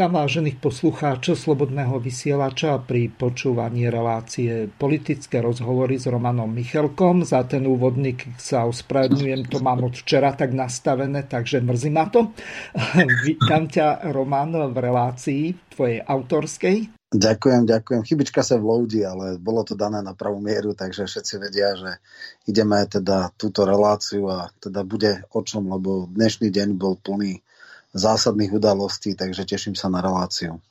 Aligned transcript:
Vítam 0.00 0.16
vážených 0.16 0.64
poslucháčov 0.64 1.36
Slobodného 1.36 2.00
vysielača 2.00 2.80
pri 2.80 3.12
počúvaní 3.12 3.92
relácie 3.92 4.64
politické 4.64 5.44
rozhovory 5.44 6.00
s 6.00 6.08
Romanom 6.08 6.48
Michelkom. 6.48 7.20
Za 7.28 7.44
ten 7.44 7.68
úvodník 7.68 8.24
sa 8.40 8.64
ospravedlňujem, 8.64 9.52
to 9.52 9.60
mám 9.60 9.84
od 9.84 9.92
včera 9.92 10.32
tak 10.32 10.56
nastavené, 10.56 11.28
takže 11.28 11.60
mrzí 11.60 11.92
ma 11.92 12.08
to. 12.08 12.32
Vítam 13.28 13.68
ťa, 13.68 14.08
Roman, 14.16 14.72
v 14.72 14.76
relácii 14.80 15.68
tvojej 15.68 16.00
autorskej. 16.00 16.96
Ďakujem, 17.12 17.68
ďakujem. 17.68 18.00
Chybička 18.00 18.40
sa 18.40 18.56
vloudí, 18.56 19.04
ale 19.04 19.36
bolo 19.36 19.68
to 19.68 19.76
dané 19.76 20.00
na 20.00 20.16
pravú 20.16 20.40
mieru, 20.40 20.72
takže 20.72 21.04
všetci 21.04 21.34
vedia, 21.36 21.76
že 21.76 22.00
ideme 22.48 22.80
teda 22.88 23.36
túto 23.36 23.68
reláciu 23.68 24.32
a 24.32 24.48
teda 24.64 24.80
bude 24.80 25.28
o 25.36 25.44
čom, 25.44 25.68
lebo 25.68 26.08
dnešný 26.08 26.48
deň 26.48 26.68
bol 26.80 26.96
plný 26.96 27.44
zásadných 27.90 28.54
udalostí, 28.54 29.18
takže 29.18 29.42
teším 29.46 29.74
sa 29.74 29.90
na 29.90 29.98
reláciu. 30.02 30.62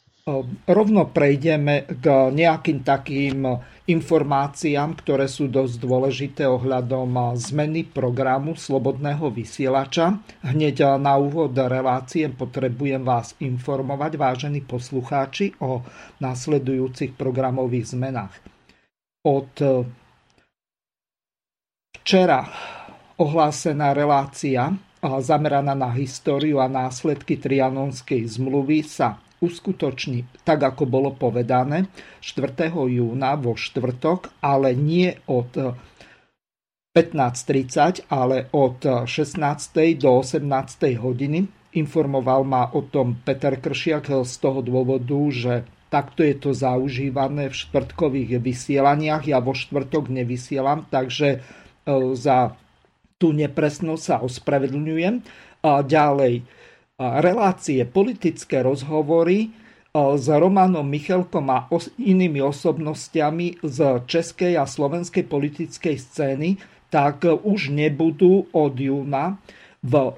Rovno 0.69 1.09
prejdeme 1.09 1.89
k 1.89 2.29
nejakým 2.29 2.85
takým 2.85 3.49
informáciám, 3.89 4.93
ktoré 5.01 5.25
sú 5.25 5.49
dosť 5.49 5.81
dôležité 5.81 6.45
ohľadom 6.45 7.33
zmeny 7.33 7.89
programu 7.89 8.53
Slobodného 8.53 9.33
vysielača. 9.33 10.21
Hneď 10.45 11.01
na 11.01 11.17
úvod 11.17 11.57
relácie 11.57 12.29
potrebujem 12.29 13.01
vás 13.01 13.33
informovať, 13.41 14.21
vážení 14.21 14.61
poslucháči, 14.61 15.57
o 15.65 15.81
nasledujúcich 16.21 17.17
programových 17.17 17.97
zmenách. 17.97 18.33
Od 19.25 19.49
včera 22.05 22.45
ohlásená 23.17 23.97
relácia 23.97 24.77
zameraná 24.99 25.75
na 25.75 25.89
históriu 25.95 26.59
a 26.59 26.67
následky 26.67 27.39
Trianonskej 27.39 28.27
zmluvy 28.27 28.83
sa 28.83 29.23
uskutoční 29.39 30.27
tak, 30.43 30.63
ako 30.63 30.83
bolo 30.83 31.15
povedané, 31.15 31.87
4. 32.19 32.75
júna 32.75 33.39
vo 33.39 33.55
štvrtok, 33.55 34.43
ale 34.43 34.75
nie 34.75 35.15
od 35.31 35.79
15.30, 36.91 38.11
ale 38.11 38.51
od 38.51 39.07
16. 39.07 39.39
do 39.95 40.19
18. 40.19 40.43
hodiny. 40.99 41.47
Informoval 41.79 42.43
ma 42.43 42.67
o 42.73 42.81
tom 42.83 43.15
Peter 43.23 43.55
Kršiak 43.55 44.11
z 44.25 44.33
toho 44.41 44.59
dôvodu, 44.59 45.21
že 45.29 45.53
takto 45.93 46.25
je 46.25 46.35
to 46.35 46.51
zaužívané 46.51 47.53
v 47.53 47.55
štvrtkových 47.55 48.41
vysielaniach. 48.41 49.23
Ja 49.29 49.39
vo 49.39 49.53
štvrtok 49.53 50.09
nevysielam, 50.09 50.89
takže 50.89 51.27
e, 51.29 51.39
za 52.17 52.57
tú 53.19 53.35
nepresnosť 53.35 54.01
sa 54.01 54.15
ospravedlňujem. 54.23 55.21
A 55.59 55.83
ďalej, 55.83 56.47
relácie, 56.97 57.83
politické 57.83 58.63
rozhovory 58.63 59.51
s 59.91 60.25
Romanom 60.31 60.87
Michelkom 60.87 61.51
a 61.51 61.67
inými 61.99 62.39
osobnostiami 62.39 63.59
z 63.59 64.07
českej 64.07 64.55
a 64.55 64.63
slovenskej 64.63 65.27
politickej 65.27 65.95
scény, 65.99 66.49
tak 66.87 67.27
už 67.27 67.75
nebudú 67.75 68.47
od 68.55 68.73
júna 68.79 69.35
v 69.83 70.15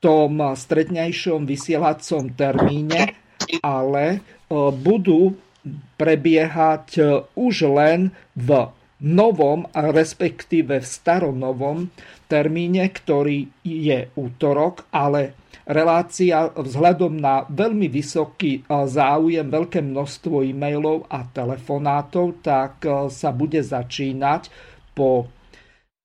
tom 0.00 0.40
strednejšom 0.54 1.44
vysielacom 1.44 2.32
termíne, 2.32 3.12
ale 3.60 4.24
budú 4.80 5.36
prebiehať 5.98 7.02
už 7.34 7.54
len 7.68 8.14
v 8.32 8.50
novom, 9.04 9.66
respektíve 9.74 10.82
v 10.82 10.86
staronovom 10.86 11.90
termíne, 12.26 12.90
ktorý 12.90 13.46
je 13.62 14.10
útorok, 14.18 14.90
ale 14.90 15.38
relácia 15.68 16.50
vzhľadom 16.50 17.20
na 17.20 17.46
veľmi 17.46 17.86
vysoký 17.92 18.66
záujem, 18.66 19.46
veľké 19.46 19.84
množstvo 19.84 20.42
e-mailov 20.42 21.06
a 21.12 21.22
telefonátov, 21.28 22.42
tak 22.42 22.82
sa 23.12 23.30
bude 23.30 23.62
začínať 23.62 24.50
po 24.96 25.28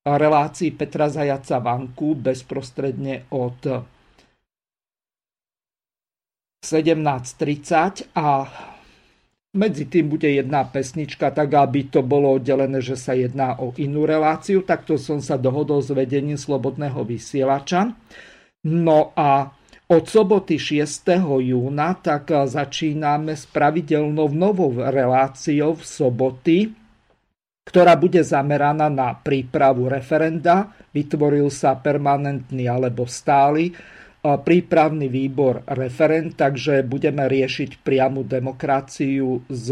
relácii 0.03 0.75
Petra 0.75 1.07
Zajaca 1.07 1.63
Vanku 1.63 2.13
bezprostredne 2.19 3.31
od 3.31 3.87
17.30 6.63 8.15
a 8.15 8.27
medzi 9.53 9.85
tým 9.85 10.09
bude 10.09 10.25
jedna 10.25 10.65
pesnička, 10.65 11.29
tak 11.29 11.53
aby 11.53 11.85
to 11.93 12.01
bolo 12.01 12.41
oddelené, 12.41 12.81
že 12.81 12.97
sa 12.97 13.13
jedná 13.13 13.61
o 13.61 13.69
inú 13.77 14.09
reláciu. 14.09 14.65
Takto 14.65 14.97
som 14.97 15.21
sa 15.21 15.37
dohodol 15.37 15.85
s 15.85 15.93
vedením 15.93 16.41
Slobodného 16.41 17.05
vysielača. 17.05 17.93
No 18.65 19.13
a 19.13 19.53
od 19.93 20.03
soboty 20.09 20.57
6. 20.57 21.21
júna 21.21 21.93
tak 22.01 22.33
začíname 22.33 23.37
s 23.37 23.45
pravidelnou 23.45 24.33
novou 24.33 24.73
reláciou 24.73 25.77
v 25.77 25.83
soboty, 25.85 26.57
ktorá 27.61 27.93
bude 27.93 28.25
zameraná 28.25 28.89
na 28.89 29.13
prípravu 29.13 29.85
referenda. 29.85 30.73
Vytvoril 30.89 31.53
sa 31.53 31.77
permanentný 31.77 32.65
alebo 32.65 33.05
stály 33.05 33.69
prípravný 34.23 35.11
výbor 35.11 35.67
referent, 35.67 36.39
takže 36.39 36.87
budeme 36.87 37.27
riešiť 37.27 37.83
priamu 37.83 38.23
demokraciu 38.23 39.43
s 39.51 39.67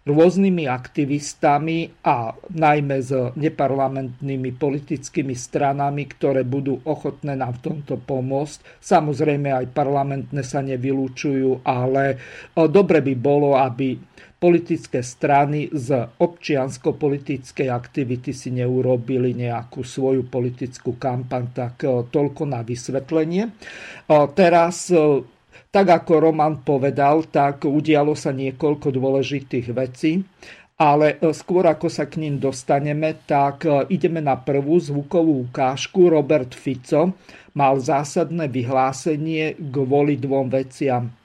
rôznymi 0.00 0.64
aktivistami 0.64 2.00
a 2.08 2.32
najmä 2.32 2.96
s 3.04 3.12
neparlamentnými 3.36 4.56
politickými 4.56 5.36
stranami, 5.36 6.08
ktoré 6.08 6.48
budú 6.48 6.80
ochotné 6.88 7.36
nám 7.36 7.60
v 7.60 7.64
tomto 7.68 8.00
pomôcť. 8.00 8.80
Samozrejme 8.80 9.52
aj 9.52 9.66
parlamentné 9.76 10.40
sa 10.40 10.64
nevylúčujú, 10.64 11.60
ale 11.68 12.16
dobre 12.56 13.04
by 13.04 13.14
bolo, 13.20 13.60
aby 13.60 14.00
politické 14.40 15.04
strany 15.04 15.68
z 15.68 16.08
občiansko-politickej 16.16 17.68
aktivity 17.68 18.32
si 18.32 18.48
neurobili 18.48 19.36
nejakú 19.36 19.84
svoju 19.84 20.24
politickú 20.32 20.96
kampaň, 20.96 21.52
tak 21.52 21.84
e, 21.84 22.08
toľko 22.08 22.48
na 22.48 22.64
vysvetlenie. 22.64 23.44
E, 23.44 23.50
teraz, 24.32 24.88
e, 24.88 25.20
tak 25.68 25.92
ako 25.92 26.32
Roman 26.32 26.64
povedal, 26.64 27.28
tak 27.28 27.68
udialo 27.68 28.16
sa 28.16 28.32
niekoľko 28.32 28.88
dôležitých 28.88 29.76
vecí, 29.76 30.24
ale 30.80 31.20
skôr 31.36 31.68
ako 31.68 31.92
sa 31.92 32.08
k 32.08 32.24
ním 32.24 32.40
dostaneme, 32.40 33.20
tak 33.28 33.68
ideme 33.92 34.24
na 34.24 34.40
prvú 34.40 34.80
zvukovú 34.80 35.52
ukážku. 35.52 36.08
Robert 36.08 36.56
Fico 36.56 37.12
mal 37.52 37.76
zásadné 37.76 38.48
vyhlásenie 38.48 39.60
kvôli 39.60 40.16
dvom 40.16 40.48
veciam 40.48 41.19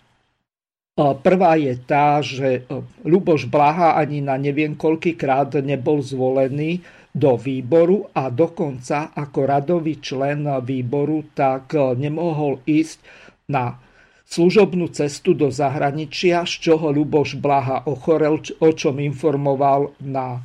Prvá 0.95 1.59
je 1.59 1.75
tá, 1.75 2.23
že 2.23 2.63
Luboš 3.03 3.51
Blaha 3.51 3.99
ani 3.99 4.23
na 4.23 4.39
neviem 4.39 4.79
koľkýkrát 4.79 5.59
nebol 5.59 5.99
zvolený 5.99 6.87
do 7.11 7.35
výboru 7.35 8.07
a 8.15 8.31
dokonca 8.31 9.11
ako 9.11 9.39
radový 9.43 9.99
člen 9.99 10.47
výboru 10.63 11.35
tak 11.35 11.75
nemohol 11.75 12.63
ísť 12.63 13.03
na 13.51 13.75
služobnú 14.23 14.87
cestu 14.95 15.35
do 15.35 15.51
zahraničia, 15.51 16.47
z 16.47 16.63
čoho 16.63 16.95
Luboš 16.95 17.43
Blaha 17.43 17.83
ochorel, 17.91 18.39
o 18.63 18.69
čom 18.71 18.95
informoval 19.03 19.99
na 19.99 20.39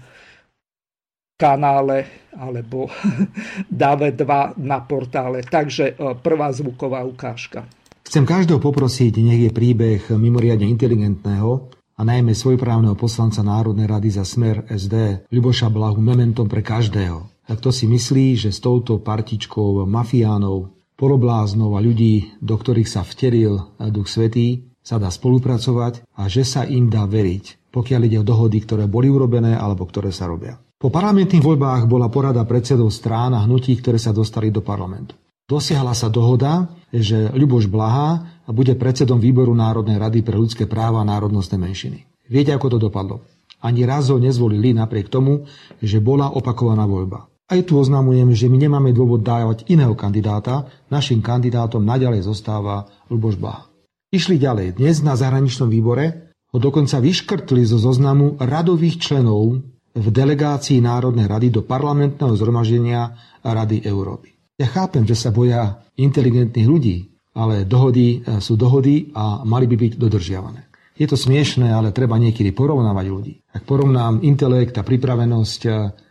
kanále 1.38 2.10
alebo 2.34 2.90
DAVE 3.70 4.18
2 4.18 4.58
na 4.66 4.82
portále. 4.82 5.46
Takže 5.46 5.94
prvá 6.26 6.50
zvuková 6.50 7.06
ukážka. 7.06 7.70
Chcem 8.10 8.26
každého 8.26 8.58
poprosiť, 8.58 9.22
nech 9.22 9.38
je 9.46 9.54
príbeh 9.54 10.10
mimoriadne 10.10 10.66
inteligentného 10.66 11.70
a 11.70 12.00
a 12.00 12.02
najmä 12.02 12.32
svojprávneho 12.32 12.96
poslanca 12.96 13.44
Národnej 13.44 13.84
rady 13.84 14.08
za 14.08 14.24
smer 14.24 14.64
SD 14.72 15.28
Ľuboša 15.28 15.68
Blahu 15.68 16.00
mementom 16.00 16.48
pre 16.48 16.64
každého. 16.64 17.44
Tak 17.44 17.60
to 17.60 17.68
si 17.68 17.84
myslí, 17.84 18.40
že 18.40 18.56
s 18.56 18.64
touto 18.64 18.96
partičkou 19.04 19.84
mafiánov, 19.84 20.72
polobláznov 20.96 21.76
a 21.76 21.84
ľudí, 21.84 22.40
do 22.40 22.56
ktorých 22.56 22.88
sa 22.88 23.04
vteril 23.04 23.76
Duch 23.92 24.08
Svetý, 24.08 24.72
sa 24.80 24.96
dá 24.96 25.12
spolupracovať 25.12 26.08
a 26.16 26.24
že 26.24 26.40
sa 26.40 26.64
im 26.64 26.88
dá 26.88 27.04
veriť, 27.04 27.68
pokiaľ 27.68 28.00
ide 28.08 28.18
o 28.18 28.24
dohody, 28.24 28.64
ktoré 28.64 28.88
boli 28.88 29.12
urobené 29.12 29.52
alebo 29.52 29.84
ktoré 29.84 30.08
sa 30.08 30.24
robia. 30.24 30.56
Po 30.80 30.88
parlamentných 30.88 31.44
voľbách 31.44 31.84
bola 31.84 32.08
porada 32.08 32.40
predsedov 32.48 32.88
strán 32.88 33.36
a 33.36 33.44
hnutí, 33.44 33.76
ktoré 33.76 34.00
sa 34.00 34.16
dostali 34.16 34.48
do 34.48 34.64
parlamentu. 34.64 35.20
Dosiahla 35.44 35.92
sa 35.92 36.08
dohoda, 36.08 36.79
že 36.90 37.30
Ľuboš 37.30 37.70
Blaha 37.70 38.42
bude 38.50 38.74
predsedom 38.74 39.22
výboru 39.22 39.54
Národnej 39.54 39.98
rady 39.98 40.26
pre 40.26 40.34
ľudské 40.34 40.66
práva 40.66 41.02
a 41.02 41.08
národnostné 41.08 41.56
menšiny. 41.56 42.06
Viete, 42.26 42.50
ako 42.54 42.76
to 42.76 42.78
dopadlo? 42.90 43.22
Ani 43.62 43.84
raz 43.84 44.10
ho 44.10 44.18
nezvolili 44.18 44.74
napriek 44.74 45.10
tomu, 45.12 45.46
že 45.78 46.02
bola 46.02 46.32
opakovaná 46.32 46.88
voľba. 46.88 47.30
Aj 47.50 47.60
tu 47.66 47.76
oznamujem, 47.76 48.30
že 48.30 48.46
my 48.46 48.56
nemáme 48.62 48.94
dôvod 48.94 49.26
dávať 49.26 49.66
iného 49.66 49.92
kandidáta. 49.98 50.70
Našim 50.86 51.18
kandidátom 51.18 51.82
naďalej 51.82 52.22
zostáva 52.22 52.86
Luboš 53.10 53.36
Blaha. 53.36 53.66
Išli 54.14 54.38
ďalej. 54.38 54.78
Dnes 54.78 55.02
na 55.02 55.18
zahraničnom 55.18 55.66
výbore 55.66 56.30
ho 56.50 56.58
dokonca 56.58 57.02
vyškrtli 57.02 57.62
zo 57.66 57.78
zoznamu 57.78 58.38
radových 58.38 59.02
členov 59.02 59.62
v 59.90 60.06
delegácii 60.14 60.78
Národnej 60.78 61.26
rady 61.26 61.50
do 61.50 61.66
parlamentného 61.66 62.34
zhromaždenia 62.38 63.18
Rady 63.42 63.82
Európy. 63.82 64.39
Ja 64.60 64.68
chápem, 64.68 65.08
že 65.08 65.16
sa 65.16 65.32
boja 65.32 65.80
inteligentných 65.96 66.68
ľudí, 66.68 66.96
ale 67.32 67.64
dohody 67.64 68.20
e, 68.20 68.44
sú 68.44 68.60
dohody 68.60 69.08
a 69.16 69.40
mali 69.40 69.64
by 69.64 69.76
byť 69.88 69.92
dodržiavané. 69.96 70.68
Je 71.00 71.08
to 71.08 71.16
smiešné, 71.16 71.72
ale 71.72 71.96
treba 71.96 72.20
niekedy 72.20 72.52
porovnávať 72.52 73.06
ľudí. 73.08 73.40
Ak 73.56 73.64
porovnám 73.64 74.20
intelekt 74.20 74.76
a 74.76 74.84
pripravenosť 74.84 75.60
e, 75.64 75.70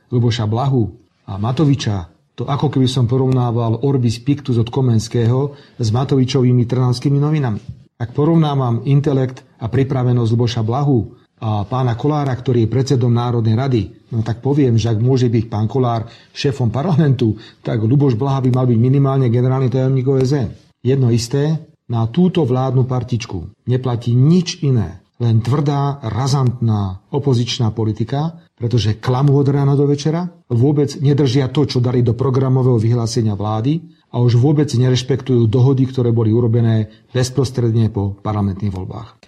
Luboša 0.09 0.49
Blahu 0.49 0.89
a 1.29 1.37
Matoviča, 1.37 2.09
to 2.33 2.49
ako 2.49 2.73
keby 2.73 2.89
som 2.89 3.05
porovnával 3.05 3.85
Orbis 3.85 4.17
Pictus 4.17 4.57
od 4.57 4.73
Komenského 4.73 5.53
s 5.77 5.87
Matovičovými 5.93 6.65
trnavskými 6.65 7.21
novinami. 7.21 7.61
Ak 8.01 8.17
porovnávam 8.17 8.81
intelekt 8.89 9.45
a 9.61 9.69
pripravenosť 9.69 10.29
Luboša 10.33 10.65
Blahu 10.65 11.13
a 11.37 11.69
pána 11.69 11.93
Kolára, 11.93 12.33
ktorý 12.33 12.65
je 12.65 12.73
predsedom 12.73 13.13
Národnej 13.13 13.53
rady, 13.53 13.81
no 14.13 14.25
tak 14.25 14.41
poviem, 14.43 14.75
že 14.75 14.89
ak 14.91 14.99
môže 15.01 15.29
byť 15.29 15.45
pán 15.49 15.65
Kolár 15.65 16.09
šéfom 16.33 16.69
parlamentu, 16.69 17.37
tak 17.61 17.81
Luboš 17.81 18.17
Blaha 18.17 18.43
by 18.45 18.49
mal 18.53 18.65
byť 18.65 18.79
minimálne 18.79 19.27
generálny 19.29 19.69
tajomník 19.69 20.05
OSN. 20.05 20.49
Jedno 20.81 21.11
isté, 21.11 21.69
na 21.89 22.05
túto 22.05 22.45
vládnu 22.45 22.85
partičku 22.85 23.49
neplatí 23.65 24.13
nič 24.13 24.61
iné, 24.61 25.01
len 25.19 25.43
tvrdá, 25.43 25.99
razantná 26.05 27.03
opozičná 27.11 27.73
politika, 27.75 28.39
pretože 28.55 29.01
klamú 29.01 29.35
od 29.35 29.49
rána 29.51 29.75
do 29.75 29.89
večera, 29.89 30.29
vôbec 30.47 30.95
nedržia 31.01 31.51
to, 31.51 31.67
čo 31.67 31.83
dali 31.83 31.99
do 31.99 32.15
programového 32.15 32.79
vyhlásenia 32.79 33.35
vlády 33.35 33.83
a 34.13 34.21
už 34.21 34.39
vôbec 34.39 34.71
nerešpektujú 34.71 35.49
dohody, 35.51 35.89
ktoré 35.89 36.15
boli 36.15 36.31
urobené 36.31 36.87
bezprostredne 37.11 37.91
po 37.91 38.15
parlamentných 38.21 38.71
voľbách. 38.71 39.19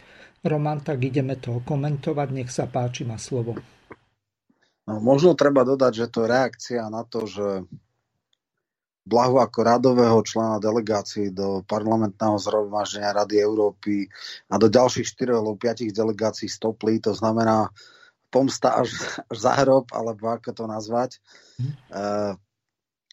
Roman, 0.41 0.81
tak 0.81 1.05
ideme 1.05 1.37
to 1.37 1.61
komentovať. 1.61 2.27
Nech 2.33 2.49
sa 2.49 2.65
páči, 2.65 3.05
má 3.05 3.19
slovo. 3.21 3.53
No, 4.91 4.99
možno 4.99 5.39
treba 5.39 5.63
dodať, 5.63 6.03
že 6.03 6.07
to 6.11 6.27
je 6.27 6.31
reakcia 6.35 6.83
na 6.91 7.07
to, 7.07 7.23
že 7.23 7.63
Blahu 9.01 9.41
ako 9.41 9.59
radového 9.65 10.19
člena 10.21 10.61
delegácií 10.61 11.33
do 11.33 11.65
parlamentného 11.65 12.37
zhromaždenia 12.37 13.15
Rady 13.15 13.39
Európy 13.39 14.05
a 14.51 14.59
do 14.61 14.69
ďalších 14.69 15.07
4 15.17 15.39
alebo 15.41 15.57
5 15.57 15.89
delegácií 15.89 16.45
stopli, 16.45 17.01
to 17.01 17.15
znamená 17.15 17.71
pomsta 18.29 18.83
až, 18.83 18.93
až 19.27 19.37
za 19.39 19.57
hrob, 19.63 19.89
alebo 19.95 20.29
ako 20.29 20.53
to 20.53 20.65
nazvať. 20.69 21.17
Hm. 21.57 21.71
Uh, 21.91 22.33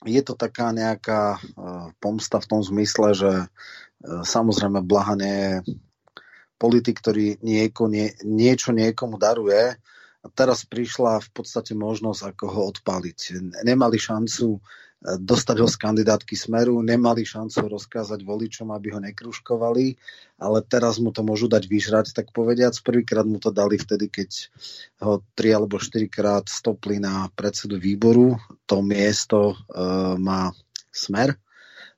je 0.07 0.23
to 0.23 0.39
taká 0.39 0.71
nejaká 0.71 1.41
uh, 1.41 1.91
pomsta 1.99 2.39
v 2.39 2.47
tom 2.47 2.61
zmysle, 2.63 3.17
že 3.17 3.33
uh, 3.47 4.23
samozrejme 4.23 4.85
Blaha 4.85 5.15
nie 5.17 5.39
je 5.41 5.55
politik, 6.59 7.01
ktorý 7.01 7.39
nieko, 7.41 7.87
nie, 7.89 8.13
niečo 8.27 8.75
niekomu 8.75 9.17
daruje. 9.17 9.79
A 10.19 10.27
teraz 10.35 10.67
prišla 10.67 11.23
v 11.23 11.31
podstate 11.31 11.79
možnosť, 11.79 12.35
ako 12.35 12.45
ho 12.51 12.63
odpaliť. 12.75 13.39
Nemali 13.63 13.97
šancu 14.03 14.59
e, 14.59 14.61
dostať 15.23 15.57
ho 15.63 15.69
z 15.71 15.77
kandidátky 15.79 16.35
Smeru, 16.35 16.83
nemali 16.83 17.23
šancu 17.23 17.71
rozkázať 17.71 18.27
voličom, 18.27 18.75
aby 18.75 18.99
ho 18.99 19.01
nekruškovali, 19.03 19.87
ale 20.43 20.59
teraz 20.67 20.99
mu 20.99 21.15
to 21.15 21.23
môžu 21.23 21.47
dať 21.47 21.71
vyžrať, 21.71 22.07
tak 22.19 22.35
povediac. 22.35 22.75
Prvýkrát 22.83 23.31
mu 23.31 23.39
to 23.39 23.55
dali 23.55 23.79
vtedy, 23.79 24.11
keď 24.11 24.31
ho 25.07 25.23
tri 25.39 25.55
alebo 25.55 25.79
štyrikrát 25.79 26.51
stopli 26.51 26.99
na 26.99 27.31
predsedu 27.39 27.79
výboru. 27.79 28.43
To 28.67 28.83
miesto 28.83 29.55
e, 29.55 29.57
má 30.19 30.51
Smer. 30.91 31.39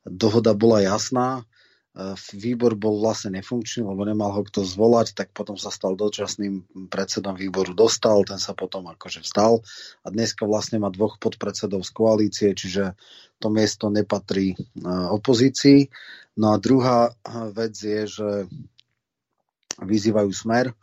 Dohoda 0.04 0.52
bola 0.52 0.84
jasná 0.84 1.48
výbor 2.32 2.78
bol 2.78 3.02
vlastne 3.02 3.36
nefunkčný, 3.38 3.84
lebo 3.84 4.02
nemal 4.06 4.32
ho 4.32 4.42
kto 4.46 4.64
zvolať, 4.64 5.12
tak 5.12 5.28
potom 5.36 5.58
sa 5.60 5.68
stal 5.68 5.98
dočasným 5.98 6.88
predsedom 6.88 7.36
výboru, 7.36 7.76
dostal, 7.76 8.24
ten 8.24 8.40
sa 8.40 8.56
potom 8.56 8.88
akože 8.88 9.20
vstal 9.26 9.60
a 10.04 10.06
dneska 10.08 10.48
vlastne 10.48 10.80
má 10.80 10.88
dvoch 10.88 11.20
podpredsedov 11.20 11.84
z 11.84 11.90
koalície, 11.92 12.48
čiže 12.56 12.96
to 13.40 13.48
miesto 13.48 13.88
nepatrí 13.88 14.52
e, 14.52 14.56
opozícii. 14.88 15.88
No 16.40 16.52
a 16.52 16.60
druhá 16.60 17.08
e, 17.08 17.12
vec 17.52 17.74
je, 17.76 18.02
že 18.08 18.28
vyzývajú 19.80 20.30
smer. 20.30 20.76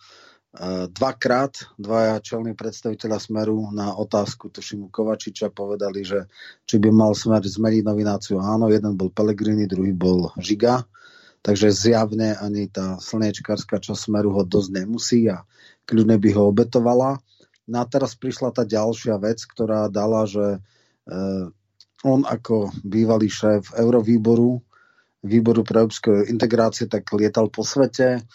Dvakrát 0.90 1.54
dvaja 1.78 2.18
čelní 2.18 2.58
predstaviteľa 2.58 3.22
Smeru 3.22 3.70
na 3.70 3.94
otázku 3.94 4.50
tuším 4.50 4.90
Kovačiča 4.90 5.54
povedali, 5.54 6.02
že 6.02 6.26
či 6.66 6.82
by 6.82 6.90
mal 6.90 7.14
Smer 7.14 7.46
zmeniť 7.46 7.86
novináciu. 7.86 8.42
Áno, 8.42 8.66
jeden 8.74 8.98
bol 8.98 9.14
Pelegrini, 9.14 9.70
druhý 9.70 9.94
bol 9.94 10.34
Žiga 10.42 10.82
Takže 11.48 11.72
zjavne 11.72 12.36
ani 12.36 12.68
tá 12.68 13.00
slnečkárska 13.00 13.80
časť 13.80 14.12
smeru 14.12 14.36
ho 14.36 14.44
dosť 14.44 14.84
nemusí 14.84 15.32
a 15.32 15.48
kľudne 15.88 16.20
by 16.20 16.30
ho 16.36 16.52
obetovala. 16.52 17.24
No 17.72 17.76
a 17.80 17.88
teraz 17.88 18.20
prišla 18.20 18.52
tá 18.52 18.68
ďalšia 18.68 19.16
vec, 19.16 19.40
ktorá 19.48 19.88
dala, 19.88 20.28
že 20.28 20.60
eh, 21.08 21.48
on 22.04 22.28
ako 22.28 22.76
bývalý 22.84 23.32
šéf 23.32 23.72
Eurovýboru, 23.80 24.60
výboru 25.24 25.64
pre 25.64 25.88
európsku 25.88 26.28
integrácie, 26.28 26.92
tak 26.92 27.08
lietal 27.16 27.48
po 27.48 27.64
svete, 27.64 28.28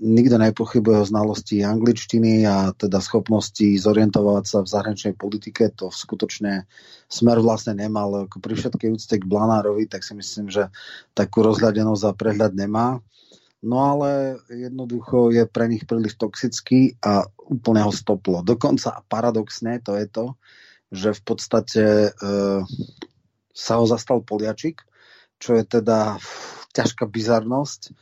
nikto 0.00 0.36
nepochybuje 0.36 0.96
o 1.00 1.08
znalosti 1.08 1.64
angličtiny 1.64 2.44
a 2.44 2.76
teda 2.76 3.00
schopnosti 3.00 3.64
zorientovať 3.64 4.44
sa 4.44 4.58
v 4.60 4.68
zahraničnej 4.68 5.14
politike. 5.16 5.72
To 5.80 5.88
skutočne 5.88 6.68
smer 7.08 7.40
vlastne 7.40 7.72
nemal. 7.72 8.28
Pri 8.28 8.54
všetkej 8.60 8.92
úcte 8.92 9.16
k 9.16 9.24
Blanárovi, 9.24 9.88
tak 9.88 10.04
si 10.04 10.12
myslím, 10.12 10.52
že 10.52 10.68
takú 11.16 11.40
rozhľadenosť 11.40 12.02
a 12.04 12.16
prehľad 12.16 12.52
nemá. 12.52 13.00
No 13.64 13.80
ale 13.80 14.36
jednoducho 14.52 15.32
je 15.32 15.48
pre 15.48 15.72
nich 15.72 15.88
príliš 15.88 16.20
toxický 16.20 17.00
a 17.00 17.24
úplne 17.48 17.80
ho 17.80 17.92
stoplo. 17.92 18.44
Dokonca 18.44 19.00
paradoxne 19.08 19.80
to 19.80 19.96
je 19.96 20.06
to, 20.12 20.26
že 20.92 21.16
v 21.16 21.22
podstate 21.24 21.84
e, 21.84 22.10
sa 23.56 23.72
ho 23.80 23.84
zastal 23.88 24.20
Poliačik, 24.20 24.84
čo 25.40 25.56
je 25.56 25.64
teda 25.64 26.20
ťažká 26.76 27.08
bizarnosť 27.08 27.96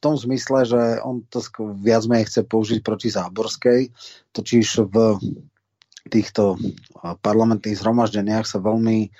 tom 0.00 0.16
zmysle, 0.16 0.64
že 0.64 0.80
on 1.04 1.22
to 1.28 1.44
viac 1.84 2.08
menej 2.08 2.26
chce 2.26 2.42
použiť 2.48 2.80
proti 2.80 3.12
Záborskej, 3.12 3.92
totiž 4.32 4.88
v 4.88 5.20
týchto 6.08 6.56
parlamentných 7.20 7.76
zhromaždeniach 7.76 8.48
sa 8.48 8.58
veľmi 8.58 9.12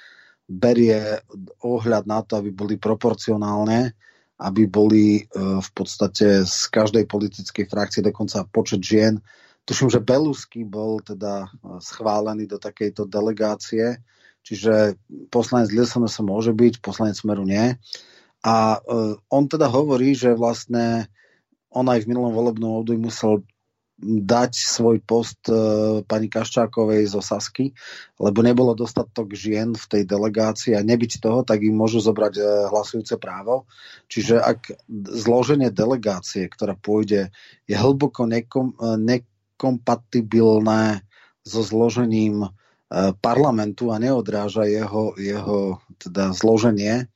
berie 0.51 1.23
ohľad 1.63 2.05
na 2.11 2.27
to, 2.27 2.43
aby 2.43 2.51
boli 2.51 2.75
proporcionálne, 2.75 3.95
aby 4.41 4.67
boli 4.67 5.23
e, 5.23 5.23
v 5.61 5.71
podstate 5.71 6.43
z 6.43 6.61
každej 6.73 7.07
politickej 7.07 7.71
frakcie 7.71 8.03
dokonca 8.03 8.43
počet 8.51 8.83
žien. 8.83 9.23
Tuším, 9.63 9.93
že 9.93 10.03
Belusky 10.03 10.67
bol 10.67 10.99
teda 11.05 11.47
e, 11.47 11.49
schválený 11.79 12.51
do 12.51 12.59
takejto 12.59 13.07
delegácie, 13.07 14.03
čiže 14.43 14.99
poslanec 15.31 15.71
Lilsona 15.71 16.11
sa 16.11 16.27
môže 16.27 16.51
byť, 16.51 16.83
poslanec 16.83 17.15
Smeru 17.15 17.47
nie. 17.47 17.79
A 18.41 18.81
uh, 18.81 19.21
on 19.29 19.49
teda 19.49 19.69
hovorí, 19.69 20.17
že 20.17 20.33
vlastne 20.33 21.13
on 21.69 21.87
aj 21.87 22.03
v 22.03 22.09
minulom 22.11 22.33
volebnom 22.33 22.81
období 22.81 22.99
musel 22.99 23.45
dať 24.01 24.57
svoj 24.57 25.05
post 25.05 25.45
uh, 25.53 26.01
pani 26.09 26.33
Kaščákovej 26.33 27.13
zo 27.13 27.21
Sasky, 27.21 27.77
lebo 28.17 28.41
nebolo 28.41 28.73
dostatok 28.73 29.37
žien 29.37 29.77
v 29.77 29.85
tej 29.85 30.09
delegácii 30.09 30.73
a 30.73 30.81
nebyť 30.81 31.21
toho, 31.21 31.45
tak 31.45 31.61
im 31.61 31.77
môžu 31.77 32.01
zobrať 32.01 32.41
uh, 32.41 32.73
hlasujúce 32.73 33.21
právo. 33.21 33.69
Čiže 34.09 34.41
ak 34.41 34.73
zloženie 34.89 35.69
delegácie, 35.69 36.49
ktorá 36.49 36.81
pôjde, 36.81 37.29
je 37.69 37.77
hlboko 37.77 38.25
nekom, 38.25 38.73
nekompatibilné 38.81 41.05
so 41.45 41.61
zložením 41.61 42.49
parlamentu 43.23 43.95
a 43.95 44.03
neodráža 44.03 44.67
jeho, 44.67 45.15
jeho 45.15 45.79
teda 46.03 46.35
zloženie, 46.35 47.07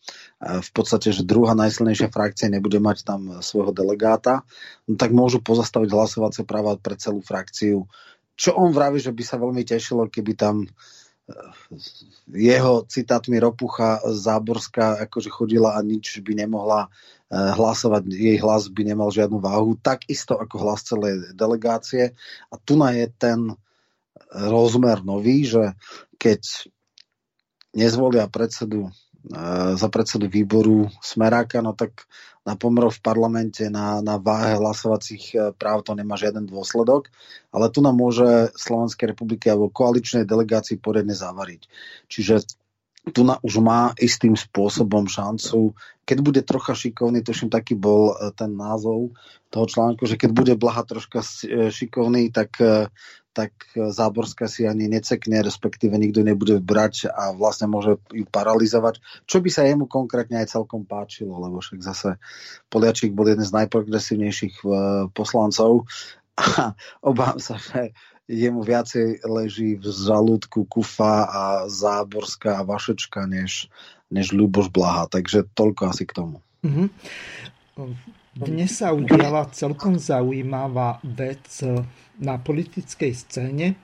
v 0.44 0.70
podstate, 0.76 1.08
že 1.08 1.24
druhá 1.24 1.56
najsilnejšia 1.56 2.12
frakcia 2.12 2.52
nebude 2.52 2.76
mať 2.76 3.08
tam 3.08 3.20
svojho 3.40 3.72
delegáta, 3.72 4.44
no 4.84 5.00
tak 5.00 5.16
môžu 5.16 5.40
pozastaviť 5.40 5.88
hlasovacie 5.88 6.44
práva 6.44 6.76
pre 6.76 7.00
celú 7.00 7.24
frakciu. 7.24 7.88
Čo 8.36 8.52
on 8.60 8.76
vraví, 8.76 9.00
že 9.00 9.14
by 9.14 9.22
sa 9.24 9.40
veľmi 9.40 9.64
tešilo, 9.64 10.10
keby 10.12 10.36
tam 10.36 10.68
jeho 12.28 12.84
citátmi 12.84 13.40
Ropucha 13.40 14.04
Záborská 14.04 15.08
akože 15.08 15.32
chodila 15.32 15.72
a 15.72 15.80
nič 15.80 16.20
by 16.20 16.36
nemohla 16.36 16.92
hlasovať, 17.32 18.12
jej 18.12 18.36
hlas 18.36 18.68
by 18.68 18.82
nemal 18.84 19.08
žiadnu 19.08 19.40
váhu, 19.40 19.80
takisto 19.80 20.36
ako 20.36 20.60
hlas 20.60 20.84
celej 20.84 21.32
delegácie. 21.32 22.12
A 22.52 22.60
tu 22.60 22.76
je 22.76 23.06
ten 23.16 23.56
rozmer 24.28 25.00
nový, 25.00 25.48
že 25.48 25.72
keď 26.20 26.68
nezvolia 27.72 28.28
predsedu 28.28 28.92
za 29.75 29.88
predsedu 29.88 30.28
výboru 30.28 30.93
Smeráka, 31.00 31.64
no 31.64 31.73
tak 31.73 32.04
na 32.45 32.61
pomrov 32.61 32.93
v 32.93 33.04
parlamente, 33.04 33.64
na, 33.73 34.04
na 34.04 34.21
váhe 34.21 34.61
hlasovacích 34.61 35.25
e, 35.33 35.37
práv 35.57 35.81
to 35.81 35.97
nemá 35.97 36.21
žiaden 36.21 36.45
dôsledok, 36.45 37.09
ale 37.49 37.73
tu 37.73 37.81
nám 37.81 37.97
môže 37.97 38.52
Slovenskej 38.52 39.16
republiky 39.16 39.49
alebo 39.49 39.73
koaličnej 39.73 40.28
delegácii 40.28 40.76
poriadne 40.76 41.16
zavariť. 41.16 41.62
Čiže 42.12 42.45
tu 43.16 43.25
na, 43.25 43.40
už 43.40 43.64
má 43.64 43.97
istým 43.97 44.37
spôsobom 44.37 45.09
šancu, 45.09 45.73
keď 46.04 46.19
bude 46.21 46.40
trocha 46.45 46.76
šikovný, 46.76 47.25
tuším 47.25 47.49
taký 47.49 47.81
bol 47.81 48.12
e, 48.12 48.28
ten 48.37 48.52
názov 48.52 49.16
toho 49.49 49.64
článku, 49.64 50.04
že 50.04 50.21
keď 50.21 50.31
bude 50.37 50.52
Blaha 50.61 50.85
troška 50.85 51.25
e, 51.25 51.73
šikovný, 51.73 52.28
tak 52.28 52.61
tak 53.35 53.50
Záborská 53.75 54.47
si 54.47 54.64
ani 54.64 54.87
necekne, 54.87 55.43
respektíve 55.43 55.99
nikto 55.99 56.23
nebude 56.23 56.62
brať 56.62 57.11
a 57.11 57.35
vlastne 57.35 57.67
môže 57.67 57.99
ju 58.14 58.25
paralizovať, 58.31 59.03
čo 59.26 59.43
by 59.43 59.50
sa 59.50 59.67
jemu 59.67 59.91
konkrétne 59.91 60.38
aj 60.38 60.55
celkom 60.55 60.87
páčilo, 60.87 61.35
lebo 61.43 61.59
však 61.59 61.83
zase 61.83 62.17
Poliačík 62.71 63.11
bol 63.11 63.26
jeden 63.26 63.43
z 63.43 63.53
najprogresívnejších 63.53 64.57
eh, 64.62 64.71
poslancov 65.11 65.91
a 66.38 66.79
obávam 67.03 67.43
sa, 67.43 67.59
že 67.59 67.91
jemu 68.25 68.64
viacej 68.64 69.26
leží 69.29 69.76
v 69.76 69.85
žalúdku 69.85 70.64
Kufa 70.64 71.29
a 71.29 71.43
Záborská 71.69 72.62
a 72.62 72.67
Vašečka, 72.67 73.29
než, 73.29 73.69
než 74.09 74.33
Ľuboš 74.33 74.73
Blaha. 74.73 75.05
Takže 75.12 75.45
toľko 75.53 75.93
asi 75.93 76.09
k 76.09 76.17
tomu. 76.17 76.37
Mm-hmm. 76.64 76.88
Dnes 78.35 78.83
sa 78.83 78.91
udiala 78.91 79.47
celkom 79.55 79.95
zaujímavá 79.95 80.99
vec 81.07 81.62
na 82.19 82.35
politickej 82.35 83.12
scéne 83.14 83.67
e, 83.71 83.76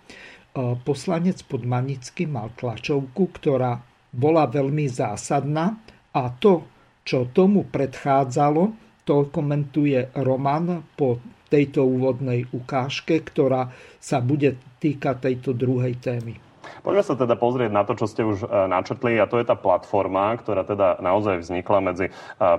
poslanec 0.82 1.46
Podmanický 1.46 2.26
mal 2.26 2.50
tlačovku, 2.58 3.30
ktorá 3.30 3.78
bola 4.10 4.50
veľmi 4.50 4.90
zásadná 4.90 5.78
a 6.10 6.34
to, 6.34 6.66
čo 7.06 7.30
tomu 7.30 7.70
predchádzalo, 7.70 8.74
to 9.06 9.30
komentuje 9.30 10.10
Roman 10.18 10.82
po 10.98 11.22
tejto 11.46 11.86
úvodnej 11.86 12.42
ukážke, 12.50 13.22
ktorá 13.22 13.70
sa 14.02 14.18
bude 14.18 14.58
týkať 14.82 15.30
tejto 15.30 15.54
druhej 15.54 15.94
témy. 16.02 16.49
Poďme 16.80 17.02
sa 17.04 17.14
teda 17.18 17.34
pozrieť 17.36 17.70
na 17.72 17.82
to, 17.82 17.96
čo 17.96 18.06
ste 18.06 18.22
už 18.24 18.44
e, 18.44 18.46
načrtli 18.70 19.18
a 19.18 19.28
to 19.28 19.38
je 19.38 19.46
tá 19.46 19.54
platforma, 19.58 20.34
ktorá 20.38 20.64
teda 20.64 20.98
naozaj 21.02 21.42
vznikla 21.42 21.78
medzi 21.82 22.06
e, 22.08 22.12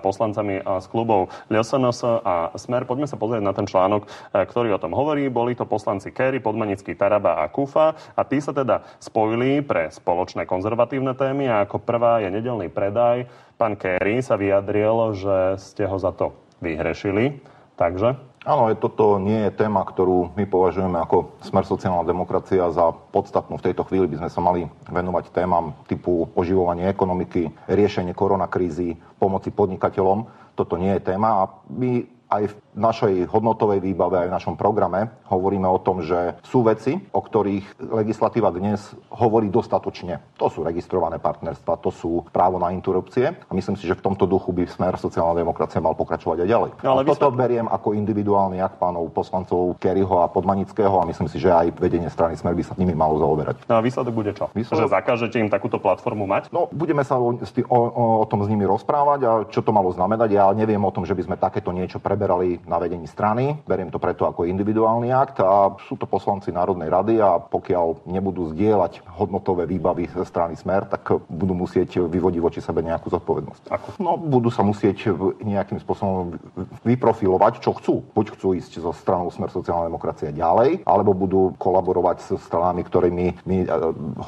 poslancami 0.04 0.62
z 0.62 0.86
klubov 0.90 1.34
LSNS 1.52 2.00
a 2.24 2.36
Smer. 2.56 2.88
Poďme 2.88 3.08
sa 3.08 3.20
pozrieť 3.20 3.44
na 3.44 3.54
ten 3.56 3.66
článok, 3.66 4.06
e, 4.06 4.44
ktorý 4.46 4.76
o 4.76 4.82
tom 4.82 4.94
hovorí. 4.94 5.28
Boli 5.28 5.58
to 5.58 5.68
poslanci 5.68 6.12
Kerry, 6.12 6.40
Podmanický, 6.40 6.96
Taraba 6.96 7.42
a 7.42 7.50
Kufa 7.52 7.94
a 8.16 8.22
tí 8.24 8.40
sa 8.40 8.56
teda 8.56 8.84
spojili 8.98 9.62
pre 9.62 9.92
spoločné 9.92 10.48
konzervatívne 10.48 11.14
témy 11.14 11.50
a 11.50 11.64
ako 11.68 11.84
prvá 11.84 12.24
je 12.24 12.30
nedelný 12.32 12.72
predaj. 12.72 13.28
Pán 13.60 13.78
Kerry 13.78 14.26
sa 14.26 14.40
vyjadril, 14.40 15.14
že 15.14 15.38
ste 15.62 15.86
ho 15.86 15.98
za 16.02 16.16
to 16.16 16.34
vyhrešili. 16.62 17.42
Takže 17.78 18.31
Áno, 18.42 18.74
toto 18.74 19.22
nie 19.22 19.38
je 19.46 19.54
téma, 19.54 19.86
ktorú 19.86 20.34
my 20.34 20.50
považujeme 20.50 20.98
ako 20.98 21.38
smer 21.46 21.62
sociálna 21.62 22.02
demokracia 22.02 22.74
za 22.74 22.90
podstatnú. 22.90 23.62
V 23.62 23.70
tejto 23.70 23.86
chvíli 23.86 24.10
by 24.10 24.26
sme 24.26 24.30
sa 24.34 24.42
mali 24.42 24.66
venovať 24.90 25.30
témam 25.30 25.78
typu 25.86 26.26
oživovanie 26.34 26.90
ekonomiky, 26.90 27.54
riešenie 27.70 28.18
koronakrízy, 28.18 28.98
pomoci 29.22 29.54
podnikateľom. 29.54 30.26
Toto 30.58 30.74
nie 30.74 30.90
je 30.98 31.06
téma 31.14 31.46
a 31.46 31.54
my 31.70 32.02
aj 32.32 32.44
v 32.48 32.56
našej 32.80 33.14
hodnotovej 33.28 33.84
výbave, 33.84 34.24
aj 34.24 34.30
v 34.32 34.36
našom 34.40 34.56
programe 34.56 35.12
hovoríme 35.28 35.68
o 35.68 35.76
tom, 35.84 36.00
že 36.00 36.40
sú 36.48 36.64
veci, 36.64 36.96
o 37.12 37.20
ktorých 37.20 37.84
legislatíva 37.92 38.48
dnes 38.56 38.96
hovorí 39.12 39.52
dostatočne. 39.52 40.24
To 40.40 40.48
sú 40.48 40.64
registrované 40.64 41.20
partnerstva, 41.20 41.84
to 41.84 41.92
sú 41.92 42.24
právo 42.32 42.56
na 42.56 42.72
interrupcie 42.72 43.36
a 43.36 43.52
myslím 43.52 43.76
si, 43.76 43.84
že 43.84 44.00
v 44.00 44.08
tomto 44.08 44.24
duchu 44.24 44.56
by 44.56 44.64
smer 44.72 44.96
sociálna 44.96 45.44
demokracia 45.44 45.84
mal 45.84 45.92
pokračovať 46.00 46.48
aj 46.48 46.48
ďalej. 46.48 46.72
No, 46.80 46.90
ale 46.96 47.04
a 47.04 47.08
toto 47.12 47.28
vysvetl... 47.28 47.42
beriem 47.44 47.68
ako 47.68 47.92
individuálny 48.00 48.64
akt 48.64 48.80
pánov 48.80 49.12
poslancov 49.12 49.76
Kerryho 49.84 50.24
a 50.24 50.32
Podmanického 50.32 50.96
a 50.96 51.04
myslím 51.04 51.28
si, 51.28 51.44
že 51.44 51.52
aj 51.52 51.76
vedenie 51.76 52.08
strany 52.08 52.40
smer 52.40 52.56
by 52.56 52.64
sa 52.64 52.74
nimi 52.80 52.96
malo 52.96 53.20
zaoberať. 53.20 53.68
No 53.68 53.76
a 53.76 53.84
výsledok 53.84 54.14
bude 54.16 54.32
čo? 54.32 54.48
Výsledok... 54.56 54.88
Že 54.88 54.96
zakážete 54.96 55.38
im 55.44 55.52
takúto 55.52 55.76
platformu 55.84 56.24
mať? 56.24 56.48
No, 56.56 56.72
budeme 56.72 57.04
sa 57.04 57.20
o, 57.20 57.36
o, 57.36 57.80
o, 58.24 58.26
tom 58.32 58.40
s 58.40 58.48
nimi 58.48 58.64
rozprávať 58.64 59.20
a 59.28 59.32
čo 59.52 59.60
to 59.60 59.76
malo 59.76 59.92
znamenať. 59.92 60.30
Ja 60.32 60.48
neviem 60.56 60.80
o 60.80 60.94
tom, 60.96 61.04
že 61.04 61.12
by 61.12 61.28
sme 61.28 61.36
takéto 61.36 61.76
niečo 61.76 62.00
preberali 62.22 62.62
na 62.70 62.78
vedení 62.78 63.10
strany. 63.10 63.58
Beriem 63.66 63.90
to 63.90 63.98
preto 63.98 64.30
ako 64.30 64.46
individuálny 64.46 65.10
akt 65.10 65.42
a 65.42 65.74
sú 65.90 65.98
to 65.98 66.06
poslanci 66.06 66.54
Národnej 66.54 66.94
rady 66.94 67.18
a 67.18 67.42
pokiaľ 67.42 68.06
nebudú 68.06 68.54
zdieľať 68.54 69.02
hodnotové 69.18 69.66
výbavy 69.66 70.06
ze 70.06 70.22
strany 70.22 70.54
Smer, 70.54 70.86
tak 70.86 71.18
budú 71.26 71.58
musieť 71.58 72.06
vyvodiť 72.06 72.38
voči 72.38 72.62
sebe 72.62 72.86
nejakú 72.86 73.10
zodpovednosť. 73.10 73.74
Ako? 73.74 73.88
No, 73.98 74.22
budú 74.22 74.54
sa 74.54 74.62
musieť 74.62 75.10
nejakým 75.42 75.82
spôsobom 75.82 76.38
vyprofilovať, 76.86 77.66
čo 77.66 77.74
chcú. 77.82 78.06
Buď 78.14 78.38
chcú 78.38 78.54
ísť 78.54 78.86
zo 78.86 78.94
stranou 78.94 79.34
Smer 79.34 79.50
sociálna 79.50 79.90
demokracia 79.90 80.30
ďalej, 80.30 80.86
alebo 80.86 81.18
budú 81.18 81.58
kolaborovať 81.58 82.22
s 82.22 82.30
stranami, 82.38 82.86
ktorými 82.86 83.42
my 83.50 83.58
e, 83.66 83.68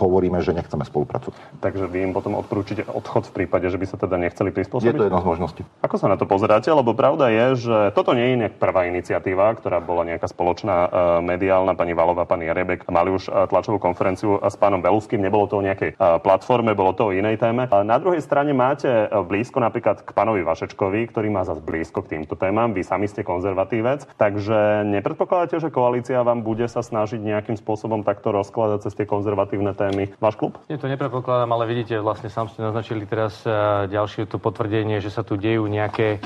hovoríme, 0.02 0.42
že 0.42 0.58
nechceme 0.58 0.82
spolupracovať. 0.82 1.62
Takže 1.62 1.86
vy 1.86 2.10
im 2.10 2.12
potom 2.18 2.34
odporúčite 2.42 2.90
odchod 2.90 3.30
v 3.30 3.46
prípade, 3.46 3.70
že 3.70 3.78
by 3.78 3.86
sa 3.86 4.02
teda 4.02 4.18
nechceli 4.18 4.50
prispôsobiť? 4.50 4.90
Je 4.90 4.98
to 4.98 5.08
jedna 5.14 5.22
z 5.22 5.30
možností. 5.30 5.62
Ako 5.86 6.02
sa 6.02 6.10
na 6.10 6.18
to 6.18 6.26
pozeráte? 6.26 6.74
Lebo 6.74 6.98
pravda 6.98 7.30
je, 7.30 7.46
že 7.70 7.83
toto 7.92 8.16
nie 8.16 8.32
je 8.32 8.40
nejak 8.48 8.56
prvá 8.56 8.88
iniciatíva, 8.88 9.52
ktorá 9.60 9.84
bola 9.84 10.08
nejaká 10.08 10.32
spoločná 10.32 10.78
uh, 10.88 10.90
mediálna. 11.20 11.76
Pani 11.76 11.92
Valová, 11.92 12.24
pani 12.24 12.48
Jarebek 12.48 12.88
mali 12.88 13.12
už 13.12 13.28
uh, 13.28 13.50
tlačovú 13.52 13.84
konferenciu 13.84 14.40
s 14.40 14.56
pánom 14.56 14.80
Beluským. 14.80 15.20
Nebolo 15.20 15.52
to 15.52 15.60
o 15.60 15.66
nejakej 15.66 15.98
platforme, 16.22 16.78
bolo 16.78 16.94
to 16.94 17.10
o 17.10 17.16
inej 17.16 17.42
téme. 17.42 17.66
Na 17.66 17.98
druhej 17.98 18.22
strane 18.22 18.54
máte 18.54 19.10
blízko 19.26 19.58
napríklad 19.58 20.06
k 20.06 20.10
pánovi 20.14 20.46
Vašečkovi, 20.46 21.10
ktorý 21.10 21.34
má 21.34 21.42
zase 21.42 21.66
blízko 21.66 22.06
k 22.06 22.16
týmto 22.18 22.38
témam. 22.38 22.76
Vy 22.76 22.86
sami 22.86 23.10
ste 23.10 23.26
konzervatívec, 23.26 24.06
takže 24.20 24.86
nepredpokladáte, 24.86 25.58
že 25.58 25.74
koalícia 25.74 26.22
vám 26.22 26.46
bude 26.46 26.70
sa 26.70 26.86
snažiť 26.86 27.18
nejakým 27.18 27.58
spôsobom 27.58 28.06
takto 28.06 28.30
rozkladať 28.36 28.86
cez 28.86 28.94
tie 28.94 29.08
konzervatívne 29.10 29.74
témy 29.74 30.14
váš 30.22 30.38
klub? 30.38 30.60
Nie, 30.70 30.78
to 30.78 30.92
nepredpokladám, 30.92 31.50
ale 31.50 31.66
vidíte, 31.66 31.98
vlastne 32.04 32.30
sám 32.30 32.52
ste 32.52 32.62
naznačili 32.62 33.08
teraz 33.08 33.42
ďalšie 33.90 34.30
to 34.30 34.38
potvrdenie, 34.38 35.00
že 35.00 35.10
sa 35.10 35.26
tu 35.26 35.40
dejú 35.40 35.66
nejaké 35.66 36.22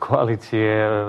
koalície 0.00 0.49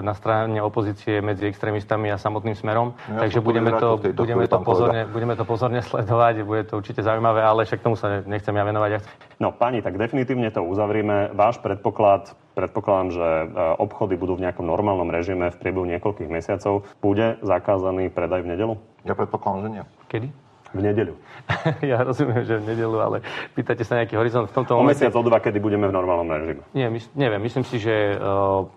na 0.02 0.14
strane 0.14 0.60
opozície 0.62 1.24
medzi 1.24 1.48
extrémistami 1.48 2.12
a 2.12 2.18
samotným 2.22 2.54
smerom. 2.54 2.94
Ja 3.10 3.26
Takže 3.26 3.40
budeme 3.42 3.72
to, 3.78 3.98
budeme, 4.14 4.46
to 4.46 4.60
pozorne, 4.62 5.08
budeme 5.08 5.34
to 5.40 5.46
pozorne 5.48 5.82
sledovať, 5.90 6.46
bude 6.46 6.64
to 6.68 6.78
určite 6.78 7.02
zaujímavé, 7.02 7.42
ale 7.42 7.66
však 7.66 7.82
tomu 7.82 7.96
sa 7.98 8.22
nechcem 8.26 8.54
ja 8.54 8.64
venovať. 8.68 9.02
No 9.42 9.56
pani, 9.56 9.82
tak 9.82 9.98
definitívne 9.98 10.52
to 10.54 10.62
uzavrieme. 10.62 11.34
Váš 11.34 11.58
predpoklad 11.64 12.38
predpokladám, 12.54 13.10
že 13.16 13.28
e, 13.28 13.46
obchody 13.80 14.20
budú 14.20 14.36
v 14.36 14.44
nejakom 14.48 14.68
normálnom 14.68 15.08
režime 15.08 15.50
v 15.50 15.58
priebehu 15.60 15.88
niekoľkých 15.88 16.30
mesiacov. 16.30 16.84
Bude 17.00 17.40
zakázaný 17.42 18.12
predaj 18.12 18.44
v 18.44 18.48
nedelu? 18.56 18.74
Ja 19.08 19.16
predpokladám, 19.16 19.60
že 19.64 19.70
nie. 19.72 19.84
Kedy? 20.12 20.28
V 20.72 20.80
nedeľu. 20.80 21.16
ja 21.92 22.00
rozumiem, 22.00 22.48
že 22.48 22.56
v 22.64 22.72
nedeľu, 22.72 22.98
ale 23.04 23.18
pýtate 23.56 23.84
sa 23.84 24.00
nejaký 24.00 24.16
horizont 24.16 24.48
v 24.48 24.56
tomto 24.56 24.80
o 24.80 24.80
momente. 24.80 25.04
O 25.04 25.12
mesiac, 25.12 25.16
o 25.16 25.24
dva, 25.24 25.44
kedy 25.44 25.60
budeme 25.60 25.88
v 25.92 25.94
normálnom 25.96 26.28
režime. 26.32 26.64
Nie, 26.72 26.88
my, 26.88 27.00
neviem. 27.12 27.44
Myslím 27.44 27.68
si, 27.68 27.76
že 27.76 28.16
uh, 28.16 28.72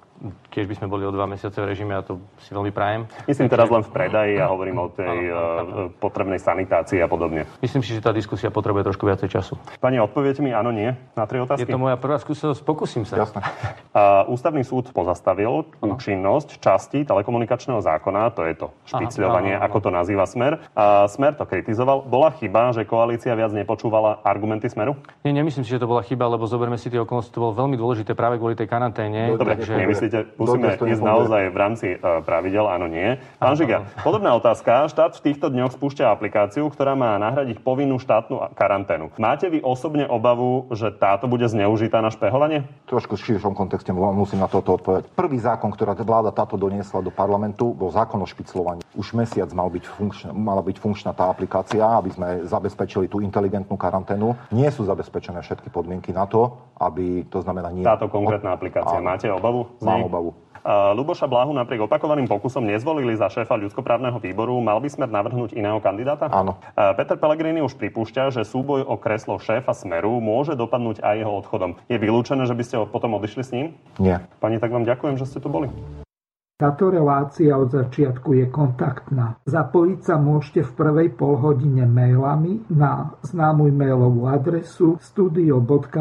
keď 0.48 0.64
by 0.70 0.74
sme 0.78 0.86
boli 0.86 1.02
o 1.04 1.12
dva 1.12 1.26
mesiace 1.26 1.58
v 1.58 1.66
režime 1.68 1.92
a 1.92 2.00
to 2.00 2.22
si 2.40 2.54
veľmi 2.54 2.70
prajem. 2.70 3.04
Myslím 3.26 3.50
teraz 3.50 3.68
len 3.68 3.82
v 3.82 3.90
predaji 3.90 4.34
a 4.38 4.46
hovorím 4.48 4.78
o 4.80 4.88
tej 4.88 5.18
ano, 5.28 5.34
uh, 5.34 6.00
potrebnej 6.00 6.38
sanitácii 6.40 7.02
a 7.02 7.08
podobne. 7.10 7.44
Myslím 7.60 7.82
si, 7.82 7.92
že 7.92 8.00
tá 8.00 8.14
diskusia 8.14 8.48
potrebuje 8.48 8.86
trošku 8.88 9.04
viacej 9.04 9.28
času. 9.28 9.58
Pani, 9.82 9.98
odpoviete 9.98 10.40
mi 10.40 10.54
áno, 10.54 10.70
nie 10.70 10.94
na 11.18 11.24
tri 11.26 11.42
otázky? 11.42 11.66
Je 11.66 11.74
to 11.74 11.82
moja 11.82 11.98
prvá 11.98 12.16
skúsenosť, 12.22 12.60
pokúsim 12.62 13.02
sa. 13.04 13.26
Jasne. 13.26 13.42
Uh, 13.90 14.24
ústavný 14.30 14.62
súd 14.62 14.94
pozastavil 14.94 15.66
ano. 15.82 15.98
účinnosť 15.98 16.62
časti 16.62 17.02
telekomunikačného 17.02 17.82
zákona, 17.82 18.30
to 18.32 18.46
je 18.46 18.54
to 18.54 18.66
špicľovanie, 18.86 19.58
ako 19.58 19.76
to 19.82 19.90
nazýva 19.90 20.24
Smer. 20.24 20.62
A 20.78 21.10
Smer 21.10 21.34
to 21.34 21.44
kritizoval. 21.44 22.06
Bola 22.06 22.32
chyba, 22.32 22.70
že 22.72 22.86
koalícia 22.86 23.34
viac 23.34 23.50
nepočúvala 23.50 24.22
argumenty 24.22 24.70
Smeru? 24.70 24.96
Nie, 25.26 25.34
nemyslím 25.34 25.66
si, 25.66 25.74
že 25.74 25.82
to 25.82 25.90
bola 25.90 26.06
chyba, 26.06 26.30
lebo 26.30 26.46
zoberme 26.46 26.78
si 26.78 26.88
tie 26.88 27.02
okolnosti, 27.02 27.34
to 27.34 27.42
bolo 27.42 27.52
veľmi 27.58 27.76
dôležité 27.76 28.14
práve 28.14 28.38
kvôli 28.38 28.54
tej 28.54 28.70
karanténe. 28.70 29.34
Dobre, 29.34 29.58
takže... 29.58 30.03
Myslíte, 30.04 30.36
musíme 30.36 30.68
ísť 30.76 31.00
naozaj 31.00 31.42
v 31.48 31.56
rámci 31.56 31.86
uh, 31.96 32.20
pravidel? 32.20 32.68
Áno, 32.68 32.84
nie. 32.84 33.16
Pán 33.40 33.56
Žiga, 33.56 33.88
podobná 34.04 34.36
otázka. 34.36 34.84
Štát 34.92 35.16
v 35.16 35.32
týchto 35.32 35.48
dňoch 35.48 35.72
spúšťa 35.72 36.12
aplikáciu, 36.12 36.68
ktorá 36.68 36.92
má 36.92 37.16
nahradiť 37.16 37.64
povinnú 37.64 37.96
štátnu 37.96 38.52
karanténu. 38.52 39.16
Máte 39.16 39.48
vy 39.48 39.64
osobne 39.64 40.04
obavu, 40.04 40.68
že 40.76 40.92
táto 40.92 41.24
bude 41.24 41.48
zneužitá 41.48 42.04
na 42.04 42.12
špehovanie? 42.12 42.68
Trošku 42.84 43.16
v 43.16 43.32
širšom 43.32 43.56
kontexte 43.56 43.96
musím 43.96 44.44
na 44.44 44.48
toto 44.52 44.76
odpovedať. 44.76 45.08
Prvý 45.16 45.40
zákon, 45.40 45.72
ktorá 45.72 45.96
vláda 45.96 46.28
táto 46.36 46.60
doniesla 46.60 47.00
do 47.00 47.08
parlamentu, 47.08 47.72
bol 47.72 47.88
zákon 47.88 48.20
o 48.20 48.28
špiclovaní. 48.28 48.84
Už 48.92 49.16
mesiac 49.16 49.48
mal 49.56 49.72
byť 49.72 49.84
funkčná, 49.88 50.30
mala 50.36 50.60
byť 50.60 50.76
funkčná 50.76 51.16
tá 51.16 51.32
aplikácia, 51.32 51.80
aby 51.80 52.12
sme 52.12 52.28
zabezpečili 52.44 53.08
tú 53.08 53.24
inteligentnú 53.24 53.80
karanténu. 53.80 54.36
Nie 54.52 54.68
sú 54.68 54.84
zabezpečené 54.84 55.40
všetky 55.40 55.72
podmienky 55.72 56.12
na 56.12 56.28
to, 56.28 56.60
aby 56.76 57.24
to 57.32 57.40
znamená 57.40 57.72
nie. 57.72 57.88
Táto 57.88 58.12
konkrétna 58.12 58.52
aplikácia. 58.52 59.00
Máte 59.00 59.32
obavu? 59.32 59.72
Mám 59.94 60.10
obavu. 60.10 60.30
Luboša 60.96 61.28
Blahu 61.28 61.52
napriek 61.52 61.84
opakovaným 61.84 62.24
pokusom 62.24 62.64
nezvolili 62.64 63.12
za 63.20 63.28
šéfa 63.28 63.52
ľudskoprávneho 63.52 64.16
výboru. 64.16 64.56
Mal 64.64 64.80
by 64.80 64.88
smer 64.88 65.12
navrhnúť 65.12 65.52
iného 65.52 65.76
kandidáta? 65.76 66.32
Áno. 66.32 66.56
Peter 66.72 67.20
Pellegrini 67.20 67.60
už 67.60 67.76
pripúšťa, 67.76 68.32
že 68.32 68.48
súboj 68.48 68.80
o 68.88 68.96
kreslo 68.96 69.36
šéfa 69.36 69.76
Smeru 69.76 70.24
môže 70.24 70.56
dopadnúť 70.56 71.04
aj 71.04 71.20
jeho 71.20 71.32
odchodom. 71.36 71.76
Je 71.84 72.00
vylúčené, 72.00 72.48
že 72.48 72.56
by 72.56 72.64
ste 72.64 72.80
potom 72.88 73.12
odišli 73.12 73.42
s 73.44 73.52
ním? 73.52 73.66
Nie. 74.00 74.24
Pani, 74.40 74.56
tak 74.56 74.72
vám 74.72 74.88
ďakujem, 74.88 75.20
že 75.20 75.28
ste 75.28 75.36
tu 75.36 75.52
boli. 75.52 75.68
Táto 76.54 76.86
relácia 76.86 77.58
od 77.58 77.74
začiatku 77.74 78.30
je 78.38 78.46
kontaktná. 78.46 79.42
Zapojiť 79.42 79.98
sa 80.06 80.22
môžete 80.22 80.62
v 80.62 80.72
prvej 80.78 81.10
polhodine 81.18 81.82
mailami 81.82 82.62
na 82.70 83.10
známu 83.26 83.74
mailovú 83.74 84.30
adresu 84.30 84.94
studio.bb.juh 85.02 85.98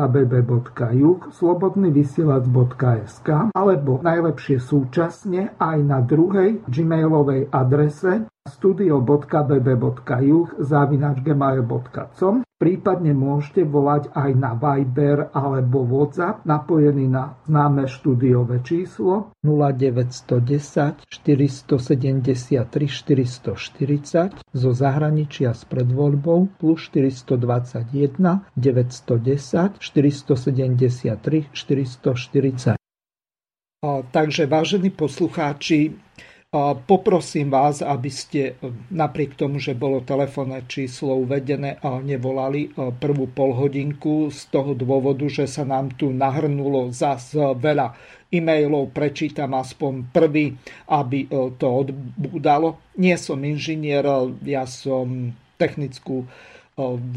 slobodnyvysielac.sk 1.34 3.30
alebo 3.50 4.06
najlepšie 4.06 4.62
súčasne 4.62 5.58
aj 5.58 5.78
na 5.82 6.06
druhej 6.06 6.62
gmailovej 6.70 7.50
adrese 7.50 8.30
studio.bb.juh 8.44 10.60
zavinačgmail.com 10.60 12.44
Prípadne 12.60 13.16
môžete 13.16 13.64
volať 13.64 14.12
aj 14.16 14.32
na 14.36 14.56
Viber 14.56 15.28
alebo 15.32 15.84
WhatsApp 15.84 16.46
napojený 16.48 17.08
na 17.12 17.36
známe 17.48 17.88
štúdiové 17.88 18.60
číslo 18.64 19.32
0910 19.48 21.08
473 21.08 22.68
440 22.68 24.36
zo 24.52 24.72
zahraničia 24.76 25.54
s 25.56 25.64
predvoľbou 25.68 26.48
plus 26.60 26.80
421 26.92 28.44
910 28.56 29.80
473 29.80 31.48
440. 31.52 32.76
Takže 33.84 34.48
vážení 34.48 34.96
poslucháči, 34.96 35.92
Poprosím 36.86 37.50
vás, 37.50 37.82
aby 37.82 38.14
ste 38.14 38.62
napriek 38.94 39.34
tomu, 39.34 39.58
že 39.58 39.74
bolo 39.74 40.06
telefónne 40.06 40.62
číslo 40.70 41.18
uvedené, 41.18 41.82
nevolali 41.82 42.70
prvú 42.78 43.26
polhodinku 43.26 44.30
z 44.30 44.54
toho 44.54 44.78
dôvodu, 44.78 45.26
že 45.26 45.50
sa 45.50 45.66
nám 45.66 45.98
tu 45.98 46.14
nahrnulo 46.14 46.94
zas 46.94 47.34
veľa 47.34 47.98
e-mailov, 48.30 48.94
prečítam 48.94 49.58
aspoň 49.58 50.14
prvý, 50.14 50.54
aby 50.94 51.26
to 51.58 51.90
odbúdalo. 51.90 52.78
Nie 53.02 53.18
som 53.18 53.42
inžinier, 53.42 54.06
ja 54.46 54.70
som 54.70 55.34
technickú 55.58 56.30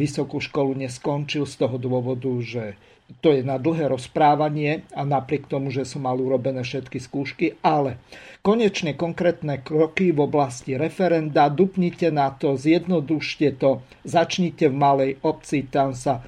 vysokú 0.00 0.40
školu 0.40 0.80
neskončil 0.80 1.44
z 1.44 1.60
toho 1.60 1.76
dôvodu, 1.76 2.32
že 2.40 2.80
to 3.22 3.30
je 3.30 3.46
na 3.46 3.58
dlhé 3.58 3.86
rozprávanie 3.90 4.82
a 4.90 5.06
napriek 5.06 5.46
tomu, 5.46 5.70
že 5.70 5.86
som 5.86 6.06
mal 6.06 6.18
urobené 6.18 6.66
všetky 6.66 6.98
skúšky, 6.98 7.46
ale 7.62 8.02
konečne 8.42 8.98
konkrétne 8.98 9.62
kroky 9.62 10.10
v 10.10 10.26
oblasti 10.26 10.74
referenda, 10.74 11.46
dupnite 11.50 12.10
na 12.10 12.34
to, 12.34 12.58
zjednodušte 12.58 13.58
to, 13.62 13.82
začnite 14.02 14.70
v 14.70 14.76
malej 14.76 15.10
obci, 15.22 15.66
tam 15.70 15.94
sa 15.94 16.22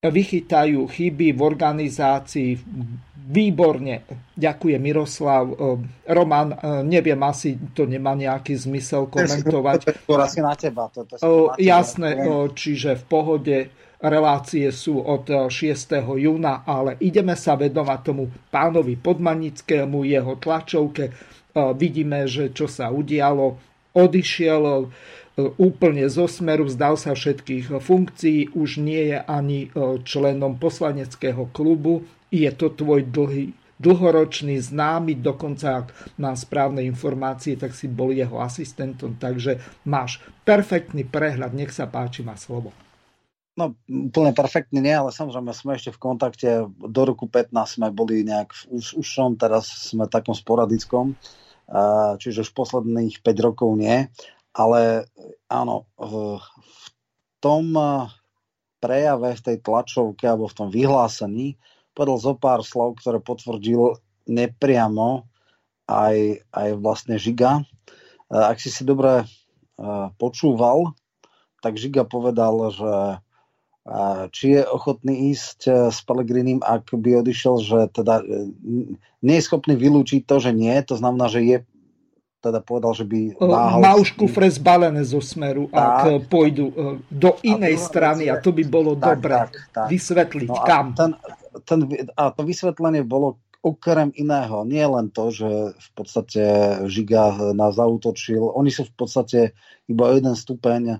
vychytajú 0.00 0.88
chyby 0.88 1.36
v 1.36 1.40
organizácii, 1.44 2.50
výborne. 3.30 4.02
Ďakujem 4.34 4.80
Miroslav. 4.82 5.46
Roman, 6.10 6.48
neviem, 6.82 7.20
asi 7.22 7.54
to 7.76 7.86
nemá 7.86 8.18
nejaký 8.18 8.58
zmysel 8.58 9.06
komentovať. 9.06 10.08
To 10.10 10.18
asi 10.18 10.42
na 10.42 10.58
teba. 10.58 10.90
To, 10.90 11.06
to 11.06 11.54
jasné, 11.62 12.26
čiže 12.58 12.98
v 12.98 13.04
pohode 13.06 13.56
relácie 14.00 14.72
sú 14.72 15.04
od 15.04 15.28
6. 15.28 15.52
júna, 16.16 16.64
ale 16.64 16.96
ideme 17.04 17.36
sa 17.36 17.54
vedovať 17.54 17.98
tomu 18.00 18.32
pánovi 18.48 18.96
Podmanickému, 18.96 20.08
jeho 20.08 20.34
tlačovke. 20.40 21.12
Vidíme, 21.76 22.24
že 22.24 22.50
čo 22.50 22.64
sa 22.64 22.88
udialo. 22.88 23.60
Odišiel 23.90 24.62
e, 24.70 24.86
úplne 25.58 26.06
zo 26.06 26.30
smeru, 26.30 26.70
vzdal 26.70 26.94
sa 26.94 27.10
všetkých 27.10 27.74
funkcií, 27.82 28.54
už 28.54 28.78
nie 28.78 29.10
je 29.10 29.18
ani 29.18 29.66
členom 30.06 30.62
poslaneckého 30.62 31.50
klubu. 31.50 32.06
Je 32.30 32.46
to 32.54 32.70
tvoj 32.70 33.02
dlhý, 33.10 33.50
dlhoročný 33.82 34.62
známy, 34.62 35.18
dokonca 35.18 35.82
ak 35.82 35.86
mám 36.22 36.38
správne 36.38 36.86
informácie, 36.86 37.58
tak 37.58 37.74
si 37.74 37.90
bol 37.90 38.14
jeho 38.14 38.38
asistentom, 38.38 39.18
takže 39.18 39.58
máš 39.88 40.22
perfektný 40.46 41.02
prehľad, 41.02 41.50
nech 41.50 41.74
sa 41.74 41.90
páči, 41.90 42.22
má 42.22 42.38
slovo. 42.38 42.70
No 43.60 43.76
úplne 44.08 44.32
perfektne 44.32 44.80
nie, 44.80 44.96
ale 44.96 45.12
samozrejme 45.12 45.52
sme 45.52 45.76
ešte 45.76 45.92
v 45.92 46.00
kontakte. 46.00 46.48
Do 46.80 47.02
roku 47.04 47.28
15 47.28 47.52
sme 47.76 47.92
boli 47.92 48.24
nejak 48.24 48.56
už, 48.72 48.96
už 48.96 49.04
som, 49.04 49.36
teraz 49.36 49.68
sme 49.92 50.08
v 50.08 50.14
takom 50.16 50.32
sporadickom, 50.32 51.12
čiže 52.16 52.48
už 52.48 52.56
posledných 52.56 53.20
5 53.20 53.46
rokov 53.46 53.76
nie. 53.76 54.08
Ale 54.56 55.04
áno, 55.52 55.84
v, 56.00 56.40
v 56.40 56.84
tom 57.44 57.76
prejave, 58.80 59.36
v 59.36 59.44
tej 59.44 59.56
tlačovke 59.60 60.24
alebo 60.24 60.48
v 60.48 60.56
tom 60.56 60.68
vyhlásení 60.72 61.60
povedal 61.92 62.16
zo 62.16 62.32
pár 62.32 62.64
slov, 62.64 62.96
ktoré 62.96 63.20
potvrdil 63.20 64.00
nepriamo 64.24 65.28
aj, 65.84 66.48
aj 66.48 66.68
vlastne 66.80 67.20
Žiga. 67.20 67.60
Ak 68.32 68.56
si 68.56 68.72
si 68.72 68.88
dobre 68.88 69.28
počúval, 70.16 70.96
tak 71.60 71.76
Žiga 71.76 72.08
povedal, 72.08 72.72
že 72.72 73.20
či 74.30 74.54
je 74.54 74.62
ochotný 74.62 75.34
ísť 75.34 75.58
e, 75.66 75.70
s 75.90 75.98
Pelegrinim, 76.06 76.62
ak 76.62 76.94
by 76.94 77.26
odišiel, 77.26 77.54
že 77.58 77.78
teda 77.90 78.22
e, 78.22 78.54
nie 79.26 79.36
je 79.38 79.46
schopný 79.46 79.74
vylúčiť 79.74 80.22
to, 80.30 80.38
že 80.38 80.54
nie, 80.54 80.78
to 80.86 80.94
znamená, 80.94 81.26
že 81.26 81.42
je 81.42 81.58
teda 82.40 82.64
povedal, 82.64 82.96
že 82.96 83.04
by 83.04 83.36
váhal... 83.36 83.80
Má 83.84 83.92
už 84.00 84.16
kufre 84.16 84.48
zbalené 84.48 85.04
zo 85.04 85.20
smeru, 85.20 85.68
tak, 85.68 86.24
ak 86.24 86.32
pôjdu 86.32 86.72
e, 86.72 86.74
do 87.12 87.36
inej 87.44 87.76
a 87.76 87.82
strany 87.82 88.24
a 88.30 88.40
to 88.40 88.54
by 88.54 88.64
bolo 88.64 88.96
tak, 88.96 89.20
dobré 89.20 89.36
tak, 89.44 89.50
tak. 89.74 89.86
vysvetliť 89.92 90.48
no 90.48 90.64
kam. 90.64 90.86
Ten, 90.96 91.10
ten, 91.68 91.78
a 92.16 92.30
to 92.32 92.42
vysvetlenie 92.46 93.04
bolo 93.04 93.42
okrem 93.60 94.08
iného, 94.16 94.64
nie 94.64 94.80
len 94.80 95.12
to, 95.12 95.28
že 95.28 95.48
v 95.76 95.90
podstate 95.92 96.42
Žiga 96.88 97.52
nás 97.52 97.76
zautočil, 97.76 98.40
oni 98.40 98.72
sú 98.72 98.88
v 98.88 98.94
podstate 98.96 99.40
iba 99.84 100.16
jeden 100.16 100.32
stupeň, 100.32 100.96
e, 100.96 100.98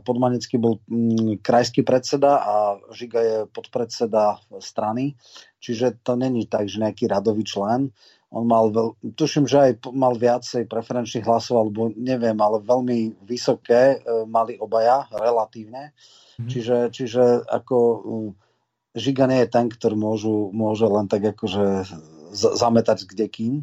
Podmanecký 0.00 0.56
bol 0.56 0.80
mm, 0.88 1.44
krajský 1.44 1.84
predseda 1.84 2.40
a 2.40 2.54
Žiga 2.96 3.20
je 3.20 3.36
podpredseda 3.52 4.40
strany, 4.64 5.12
čiže 5.60 6.00
to 6.00 6.16
není 6.16 6.48
tak, 6.48 6.72
že 6.72 6.80
nejaký 6.80 7.04
radový 7.04 7.44
člen, 7.44 7.92
on 8.30 8.46
mal, 8.46 8.70
veľ, 8.70 9.12
tuším, 9.18 9.44
že 9.44 9.58
aj 9.58 9.72
mal 9.90 10.14
viacej 10.14 10.70
preferenčných 10.70 11.26
hlasov, 11.26 11.66
alebo 11.66 11.90
neviem, 11.98 12.38
ale 12.38 12.62
veľmi 12.62 13.26
vysoké 13.26 13.98
e, 13.98 14.24
mali 14.24 14.56
obaja 14.56 15.04
relatívne. 15.10 15.92
Mm. 16.38 16.48
Čiže, 16.48 16.76
čiže 16.94 17.22
ako 17.44 17.76
Žiga 18.94 19.30
nie 19.30 19.46
je 19.46 19.52
ten, 19.52 19.66
ktorý 19.70 19.94
môžu, 19.94 20.50
môže 20.50 20.86
len 20.86 21.06
tak 21.06 21.22
akože 21.22 21.86
zametať 22.34 23.06
s 23.06 23.06
kdekým. 23.06 23.54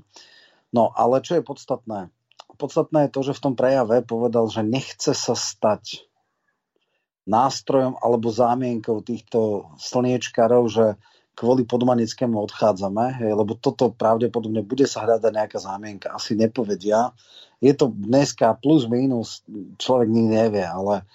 No, 0.72 0.92
ale 0.96 1.24
čo 1.24 1.40
je 1.40 1.44
podstatné? 1.44 2.12
Podstatné 2.58 3.08
je 3.08 3.14
to, 3.14 3.22
že 3.28 3.38
v 3.38 3.44
tom 3.44 3.54
prejave 3.54 4.04
povedal, 4.04 4.48
že 4.48 4.64
nechce 4.64 5.12
sa 5.12 5.36
stať 5.36 6.08
nástrojom 7.28 8.00
alebo 8.00 8.32
zámienkou 8.32 9.04
týchto 9.04 9.72
slniečkarov, 9.78 10.72
že 10.72 10.86
kvôli 11.38 11.70
podmanickému 11.70 12.34
odchádzame, 12.50 13.22
hej, 13.22 13.32
lebo 13.38 13.54
toto 13.54 13.94
pravdepodobne 13.94 14.66
bude 14.66 14.90
sa 14.90 15.06
hľadať 15.06 15.32
nejaká 15.38 15.60
zámienka, 15.62 16.10
asi 16.10 16.34
nepovedia. 16.34 17.14
Je 17.62 17.78
to 17.78 17.94
dneska 17.94 18.58
plus 18.58 18.90
minus, 18.90 19.46
človek 19.78 20.10
nikdy 20.10 20.34
nevie, 20.34 20.66
ale 20.66 21.06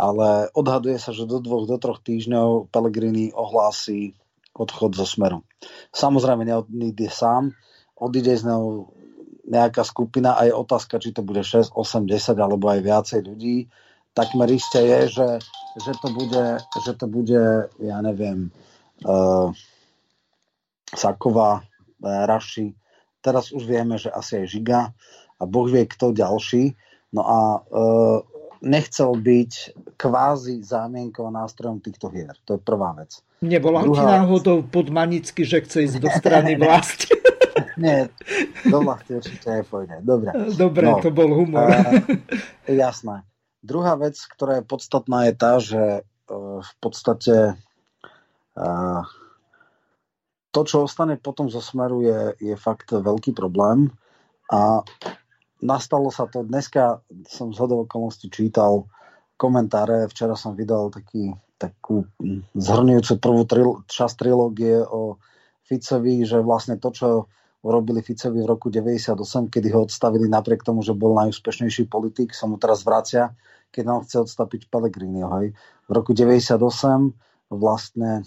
ale 0.00 0.48
odhaduje 0.56 0.96
sa, 0.96 1.12
že 1.12 1.28
do 1.28 1.44
dvoch, 1.44 1.68
do 1.68 1.76
troch 1.76 2.00
týždňov 2.00 2.72
Pellegrini 2.72 3.36
ohlási 3.36 4.16
odchod 4.56 4.96
zo 4.96 5.04
smeru. 5.04 5.44
Samozrejme 5.92 6.48
neodíde 6.48 7.12
sám, 7.12 7.52
odíde 8.00 8.32
z 8.32 8.48
neho 8.48 8.88
nejaká 9.44 9.84
skupina 9.84 10.40
a 10.40 10.48
je 10.48 10.56
otázka, 10.56 10.96
či 11.02 11.12
to 11.12 11.20
bude 11.20 11.44
6, 11.44 11.76
8, 11.76 12.08
10 12.08 12.38
alebo 12.40 12.72
aj 12.72 12.80
viacej 12.80 13.20
ľudí. 13.28 13.68
Takmer 14.16 14.48
isté 14.50 14.88
je, 14.88 15.00
že, 15.20 15.28
že, 15.84 15.92
to, 16.00 16.08
bude, 16.10 16.44
že 16.86 16.92
to 16.96 17.06
bude, 17.06 17.70
ja 17.78 17.98
neviem, 18.02 18.50
uh, 19.06 19.52
Saková, 20.90 21.62
uh, 21.62 22.22
Raši, 22.26 22.74
teraz 23.20 23.52
už 23.52 23.68
vieme, 23.68 24.00
že 24.00 24.10
asi 24.10 24.42
aj 24.42 24.46
Žiga 24.50 24.80
a 25.40 25.42
Boh 25.44 25.68
vie 25.68 25.84
kto 25.86 26.12
ďalší. 26.12 26.76
No 27.10 27.22
a 27.24 27.38
e, 27.40 27.60
nechcel 28.60 29.16
byť 29.16 29.52
kvázi 29.96 30.60
zámienkou 30.60 31.28
a 31.28 31.32
nástrojom 31.44 31.80
týchto 31.80 32.12
hier. 32.12 32.32
To 32.44 32.56
je 32.56 32.60
prvá 32.60 32.92
vec. 32.96 33.20
Nebola 33.40 33.84
Druhá... 33.84 33.96
ti 33.96 34.02
náhodou 34.04 34.58
podmanicky, 34.68 35.48
že 35.48 35.64
chce 35.64 35.88
ísť 35.88 35.96
do 36.00 36.08
strany 36.12 36.56
vlasti? 36.60 37.16
Nie, 37.80 38.12
do 38.68 38.84
vlasti 38.84 39.16
určite 39.16 39.48
nepôjde. 39.48 40.04
Dobre. 40.04 40.30
Dobre, 40.52 40.84
no, 40.84 41.00
to 41.00 41.08
bol 41.08 41.32
humor. 41.32 41.72
Uh, 41.72 42.04
jasné. 42.68 43.24
Druhá 43.64 43.96
vec, 43.96 44.20
ktorá 44.36 44.60
je 44.60 44.64
podstatná, 44.68 45.28
je 45.28 45.34
tá, 45.36 45.52
že 45.56 45.82
uh, 46.04 46.60
v 46.60 46.72
podstate 46.84 47.56
uh, 48.56 49.02
to, 50.52 50.60
čo 50.68 50.84
ostane 50.84 51.16
potom 51.16 51.48
zo 51.48 51.64
smeru, 51.64 52.04
je, 52.04 52.20
je 52.52 52.54
fakt 52.60 52.92
veľký 52.92 53.32
problém. 53.32 53.88
A 54.50 54.84
nastalo 55.60 56.08
sa 56.12 56.26
to, 56.26 56.44
dneska 56.44 57.04
som 57.28 57.52
z 57.52 57.58
hodov 57.60 57.88
okolností 57.88 58.32
čítal 58.32 58.88
komentáre, 59.40 60.08
včera 60.12 60.36
som 60.36 60.52
vydal 60.52 60.92
taký, 60.92 61.32
takú 61.56 62.04
zhrňujúcu 62.56 63.12
prvú 63.16 63.42
tril, 63.48 63.68
časť 63.88 64.14
trilógie 64.20 64.84
o 64.84 65.16
Ficovi, 65.64 66.26
že 66.28 66.42
vlastne 66.44 66.76
to, 66.76 66.92
čo 66.92 67.08
urobili 67.64 68.00
Ficovi 68.00 68.40
v 68.40 68.48
roku 68.48 68.72
98, 68.72 69.16
kedy 69.52 69.68
ho 69.72 69.84
odstavili 69.84 70.28
napriek 70.28 70.64
tomu, 70.64 70.80
že 70.80 70.96
bol 70.96 71.16
najúspešnejší 71.16 71.88
politik, 71.88 72.32
sa 72.32 72.48
mu 72.48 72.56
teraz 72.56 72.84
vracia, 72.84 73.32
keď 73.70 73.84
nám 73.86 74.00
chce 74.04 74.16
odstaviť 74.26 74.66
Pellegriniho. 74.68 75.28
Hej. 75.40 75.46
V 75.86 75.90
roku 75.92 76.16
98 76.16 77.29
vlastne 77.50 78.22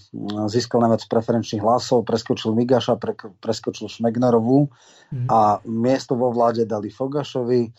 získal 0.52 0.84
najviac 0.84 1.08
preferenčných 1.08 1.64
hlasov, 1.64 2.04
preskočil 2.04 2.52
Migaša, 2.52 3.00
pre, 3.00 3.16
preskočil 3.40 3.88
Šmegnerovú 3.88 4.68
mm. 5.16 5.32
a 5.32 5.64
miesto 5.64 6.20
vo 6.20 6.30
vláde 6.36 6.68
dali 6.68 6.92
Fogašovi. 6.92 7.72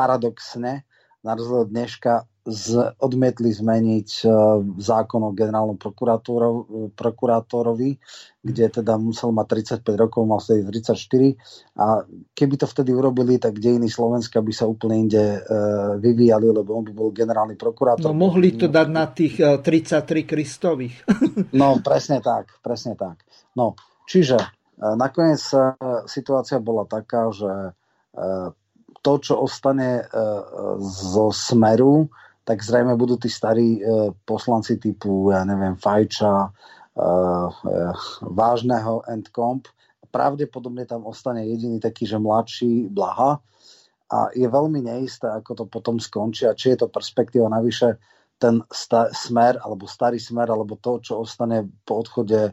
Paradoxne, 0.00 0.88
na 1.20 1.32
rozdiel 1.36 1.68
dneška, 1.68 2.24
z, 2.44 2.92
odmietli 3.00 3.48
zmeniť 3.48 4.08
uh, 4.28 4.60
zákon 4.76 5.20
o 5.24 5.32
generálnom 5.32 5.80
prokurátorovi, 6.92 7.90
kde 8.44 8.66
teda 8.68 9.00
musel 9.00 9.32
mať 9.32 9.80
35 9.80 9.96
rokov, 9.96 10.28
mal 10.28 10.44
vtedy 10.44 10.60
34 10.84 11.80
a 11.80 12.04
keby 12.36 12.54
to 12.60 12.68
vtedy 12.68 12.92
urobili, 12.92 13.40
tak 13.40 13.56
dejiny 13.56 13.88
Slovenska 13.88 14.44
by 14.44 14.52
sa 14.52 14.68
úplne 14.68 15.08
inde 15.08 15.40
uh, 15.40 15.96
vyvíjali, 15.96 16.52
lebo 16.52 16.76
on 16.76 16.84
by 16.84 16.92
bol 16.92 17.08
generálny 17.16 17.56
prokurátor. 17.56 18.12
No 18.12 18.28
mohli 18.28 18.52
to 18.60 18.68
dať 18.68 18.88
na 18.92 19.08
tých 19.08 19.40
uh, 19.40 19.64
33 19.64 20.28
kristových. 20.28 21.00
no 21.60 21.80
presne 21.80 22.20
tak, 22.20 22.60
presne 22.60 22.92
tak. 22.92 23.24
No, 23.56 23.72
čiže 24.04 24.36
nakoniec 24.74 25.38
situácia 26.10 26.58
bola 26.58 26.82
taká, 26.82 27.30
že 27.30 27.78
to, 28.98 29.12
čo 29.22 29.38
ostane 29.38 30.02
zo 30.82 31.30
Smeru, 31.30 32.10
tak 32.44 32.60
zrejme 32.60 32.92
budú 33.00 33.16
tí 33.16 33.32
starí 33.32 33.80
e, 33.80 34.12
poslanci 34.28 34.76
typu, 34.76 35.32
ja 35.32 35.48
neviem, 35.48 35.80
Fajča, 35.80 36.36
e, 36.44 36.50
e, 37.00 37.08
vážneho 38.20 39.00
Endcomp. 39.08 39.64
Pravdepodobne 40.12 40.84
tam 40.84 41.08
ostane 41.08 41.48
jediný 41.48 41.80
taký, 41.80 42.04
že 42.04 42.20
mladší 42.20 42.92
Blaha. 42.92 43.40
A 44.12 44.30
je 44.36 44.44
veľmi 44.44 44.84
neisté, 44.84 45.26
ako 45.26 45.52
to 45.56 45.64
potom 45.66 45.96
skončí 45.96 46.44
a 46.44 46.54
či 46.54 46.76
je 46.76 46.84
to 46.84 46.92
perspektíva. 46.92 47.48
Navyše 47.48 47.96
ten 48.36 48.60
sta- 48.68 49.10
smer, 49.10 49.58
alebo 49.64 49.88
starý 49.88 50.20
smer, 50.20 50.52
alebo 50.52 50.76
to, 50.76 51.00
čo 51.00 51.24
ostane 51.24 51.64
po 51.88 52.04
odchode 52.04 52.52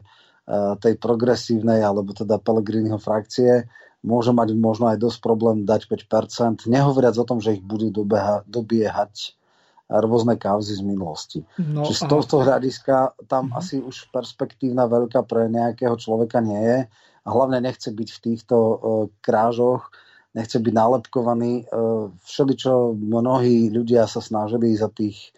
tej 0.80 0.96
progresívnej, 0.96 1.84
alebo 1.84 2.16
teda 2.16 2.40
Pelegriniho 2.40 2.96
frakcie, 2.96 3.68
môže 4.00 4.32
mať 4.32 4.56
možno 4.56 4.88
aj 4.88 4.98
dosť 4.98 5.18
problém 5.20 5.68
dať 5.68 5.86
5%, 5.86 6.66
nehovoriac 6.66 7.14
o 7.20 7.28
tom, 7.28 7.38
že 7.44 7.60
ich 7.60 7.62
budú 7.62 7.92
dobeha, 7.92 8.40
dobiehať 8.48 9.36
rôzne 9.88 10.38
kauzy 10.38 10.78
z 10.78 10.82
minulosti. 10.84 11.40
No, 11.58 11.82
Čiže 11.82 12.06
z 12.06 12.10
tohto 12.10 12.36
hľadiska 12.44 13.18
tam 13.26 13.50
uh-huh. 13.50 13.60
asi 13.60 13.82
už 13.82 14.08
perspektívna 14.14 14.86
veľká 14.86 15.26
pre 15.26 15.50
nejakého 15.50 15.98
človeka 15.98 16.38
nie 16.38 16.60
je 16.60 16.78
a 17.22 17.28
hlavne 17.28 17.62
nechce 17.62 17.90
byť 17.90 18.08
v 18.08 18.22
týchto 18.22 18.56
uh, 18.56 18.76
krážoch, 19.22 19.90
nechce 20.32 20.56
byť 20.58 20.72
nálepkovaný. 20.72 21.66
Uh, 21.68 22.14
všeličo 22.24 22.96
mnohí 22.96 23.68
ľudia 23.68 24.06
sa 24.06 24.22
snažili 24.22 24.74
za 24.74 24.88
tých 24.88 25.34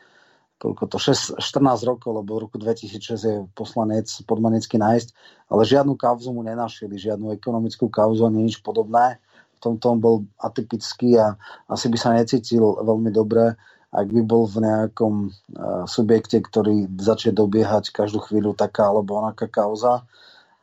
koľko 0.64 0.84
to, 0.88 0.96
6, 0.96 1.44
14 1.44 1.84
rokov, 1.84 2.24
lebo 2.24 2.40
v 2.40 2.42
roku 2.48 2.56
2006 2.56 3.20
je 3.20 3.36
poslanec 3.52 4.08
podmanecký 4.24 4.80
nájsť, 4.80 5.08
ale 5.52 5.68
žiadnu 5.68 5.92
kauzu 5.92 6.32
mu 6.32 6.40
nenašili, 6.40 6.96
žiadnu 6.96 7.36
ekonomickú 7.36 7.92
kauzu 7.92 8.24
ani 8.24 8.48
nič 8.48 8.64
podobné. 8.64 9.20
V 9.52 9.60
tomto 9.60 9.92
on 9.92 10.00
bol 10.00 10.16
atypický 10.40 11.20
a 11.20 11.36
asi 11.68 11.92
by 11.92 11.98
sa 12.00 12.16
necítil 12.16 12.64
veľmi 12.80 13.12
dobre 13.12 13.60
ak 13.94 14.10
by 14.10 14.22
bol 14.26 14.50
v 14.50 14.58
nejakom 14.66 15.14
uh, 15.30 15.86
subjekte, 15.86 16.42
ktorý 16.42 16.90
začne 16.98 17.30
dobiehať 17.30 17.94
každú 17.94 18.26
chvíľu 18.26 18.58
taká 18.58 18.90
alebo 18.90 19.22
onaká 19.22 19.46
kauza. 19.46 20.02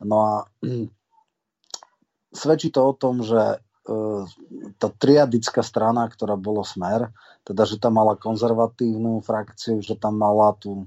No 0.04 0.16
a 0.20 0.32
um, 0.60 0.92
svedčí 2.28 2.68
to 2.68 2.84
o 2.84 2.92
tom, 2.92 3.24
že 3.24 3.56
uh, 3.56 4.22
tá 4.76 4.88
triadická 4.92 5.64
strana, 5.64 6.04
ktorá 6.12 6.36
bolo 6.36 6.60
Smer, 6.60 7.08
teda 7.48 7.64
že 7.64 7.80
tam 7.80 7.96
mala 7.96 8.20
konzervatívnu 8.20 9.24
frakciu, 9.24 9.80
že 9.80 9.96
tam 9.96 10.20
mala 10.20 10.52
tú 10.60 10.84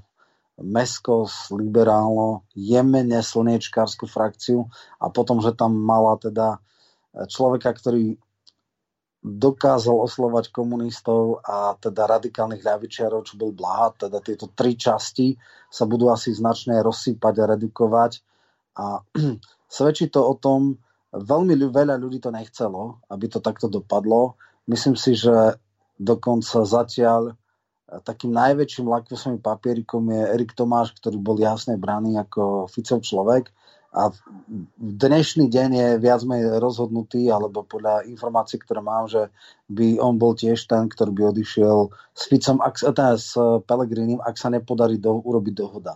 meskos, 0.61 1.51
liberálno, 1.51 2.47
jemene 2.55 3.19
slniečkárskú 3.19 4.07
frakciu 4.07 4.71
a 5.01 5.11
potom, 5.11 5.43
že 5.43 5.51
tam 5.51 5.75
mala 5.75 6.15
teda 6.15 6.63
človeka, 7.27 7.75
ktorý 7.75 8.15
dokázal 9.25 9.97
oslovať 10.05 10.53
komunistov 10.53 11.41
a 11.41 11.73
teda 11.81 12.05
radikálnych 12.05 12.61
ľavičiarov, 12.61 13.25
čo 13.25 13.41
bol 13.41 13.57
Blaha, 13.57 13.89
teda 13.97 14.21
tieto 14.21 14.53
tri 14.53 14.77
časti 14.77 15.33
sa 15.65 15.89
budú 15.89 16.13
asi 16.13 16.29
značne 16.29 16.77
rozsýpať 16.85 17.33
a 17.41 17.49
redukovať. 17.57 18.21
A 18.77 19.01
svedčí 19.81 20.13
to 20.13 20.21
o 20.21 20.37
tom, 20.37 20.77
veľmi 21.09 21.57
veľa 21.57 21.97
ľudí 21.97 22.21
to 22.21 22.29
nechcelo, 22.29 23.01
aby 23.09 23.25
to 23.25 23.41
takto 23.41 23.65
dopadlo. 23.65 24.37
Myslím 24.69 24.93
si, 24.93 25.17
že 25.17 25.57
dokonca 25.97 26.61
zatiaľ 26.61 27.33
eh, 27.33 27.99
takým 28.05 28.29
najväčším 28.29 28.85
lakmusovým 28.85 29.41
papierikom 29.41 30.05
je 30.05 30.21
Erik 30.37 30.53
Tomáš, 30.53 30.93
ktorý 31.01 31.17
bol 31.17 31.41
jasne 31.41 31.81
braný 31.81 32.21
ako 32.21 32.69
Ficov 32.69 33.01
človek 33.01 33.49
a 33.95 34.11
dnešný 34.77 35.47
deň 35.47 35.69
je 35.71 35.89
viac 36.03 36.21
menej 36.27 36.59
rozhodnutý, 36.59 37.31
alebo 37.31 37.63
podľa 37.63 38.03
informácií, 38.11 38.59
ktoré 38.59 38.83
mám, 38.83 39.07
že 39.07 39.31
by 39.71 40.03
on 40.03 40.19
bol 40.19 40.35
tiež 40.35 40.67
ten, 40.67 40.91
ktorý 40.91 41.15
by 41.15 41.23
odišiel 41.31 41.77
s 42.11 42.23
Ficom, 42.27 42.59
ak, 42.59 42.75
teda 42.75 43.15
s 43.15 43.39
Pelegrinim, 43.63 44.19
ak 44.19 44.35
sa 44.35 44.51
nepodarí 44.51 44.99
do, 44.99 45.15
urobiť 45.23 45.53
dohoda. 45.55 45.95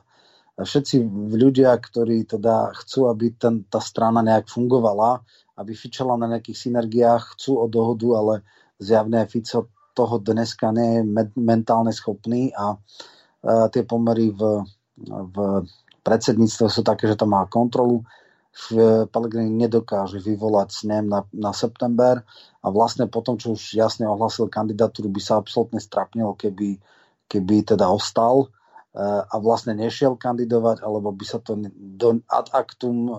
A 0.56 0.64
všetci 0.64 1.04
ľudia, 1.36 1.76
ktorí 1.76 2.24
teda 2.24 2.72
chcú, 2.80 3.12
aby 3.12 3.36
ten, 3.36 3.68
tá 3.68 3.84
strana 3.84 4.24
nejak 4.24 4.48
fungovala, 4.48 5.20
aby 5.60 5.76
fičala 5.76 6.16
na 6.16 6.32
nejakých 6.32 6.72
synergiách, 6.72 7.36
chcú 7.36 7.60
o 7.60 7.68
dohodu, 7.68 8.08
ale 8.16 8.34
zjavne 8.80 9.28
Fico 9.28 9.68
toho 9.92 10.16
dneska 10.24 10.72
nie 10.72 11.04
je 11.04 11.28
mentálne 11.36 11.92
schopný 11.92 12.56
a, 12.56 12.80
a 13.44 13.68
tie 13.68 13.84
pomery 13.84 14.32
v, 14.32 14.64
v 15.04 15.36
predsedníctvo 16.02 16.66
sú 16.72 16.82
také, 16.82 17.08
že 17.08 17.20
to 17.20 17.30
má 17.30 17.46
kontrolu. 17.48 18.04
Pellegrini 19.14 19.54
nedokáže 19.54 20.20
vyvolať 20.20 20.84
snem 20.84 21.06
na, 21.06 21.22
na 21.32 21.54
september 21.54 22.26
a 22.60 22.68
vlastne 22.74 23.06
potom, 23.06 23.38
čo 23.38 23.54
už 23.56 23.78
jasne 23.78 24.10
ohlasil 24.10 24.50
kandidatúru, 24.50 25.08
by 25.08 25.22
sa 25.22 25.38
absolútne 25.40 25.78
strapnil, 25.80 26.34
keby, 26.36 26.82
keby 27.30 27.56
teda 27.64 27.88
ostal 27.88 28.50
e, 28.92 29.06
a 29.06 29.36
vlastne 29.38 29.78
nešiel 29.78 30.18
kandidovať, 30.18 30.82
alebo 30.82 31.14
by 31.14 31.26
sa 31.30 31.40
to 31.40 31.62
do 31.72 32.20
ad 32.26 32.52
actum 32.52 32.98
e, 33.08 33.14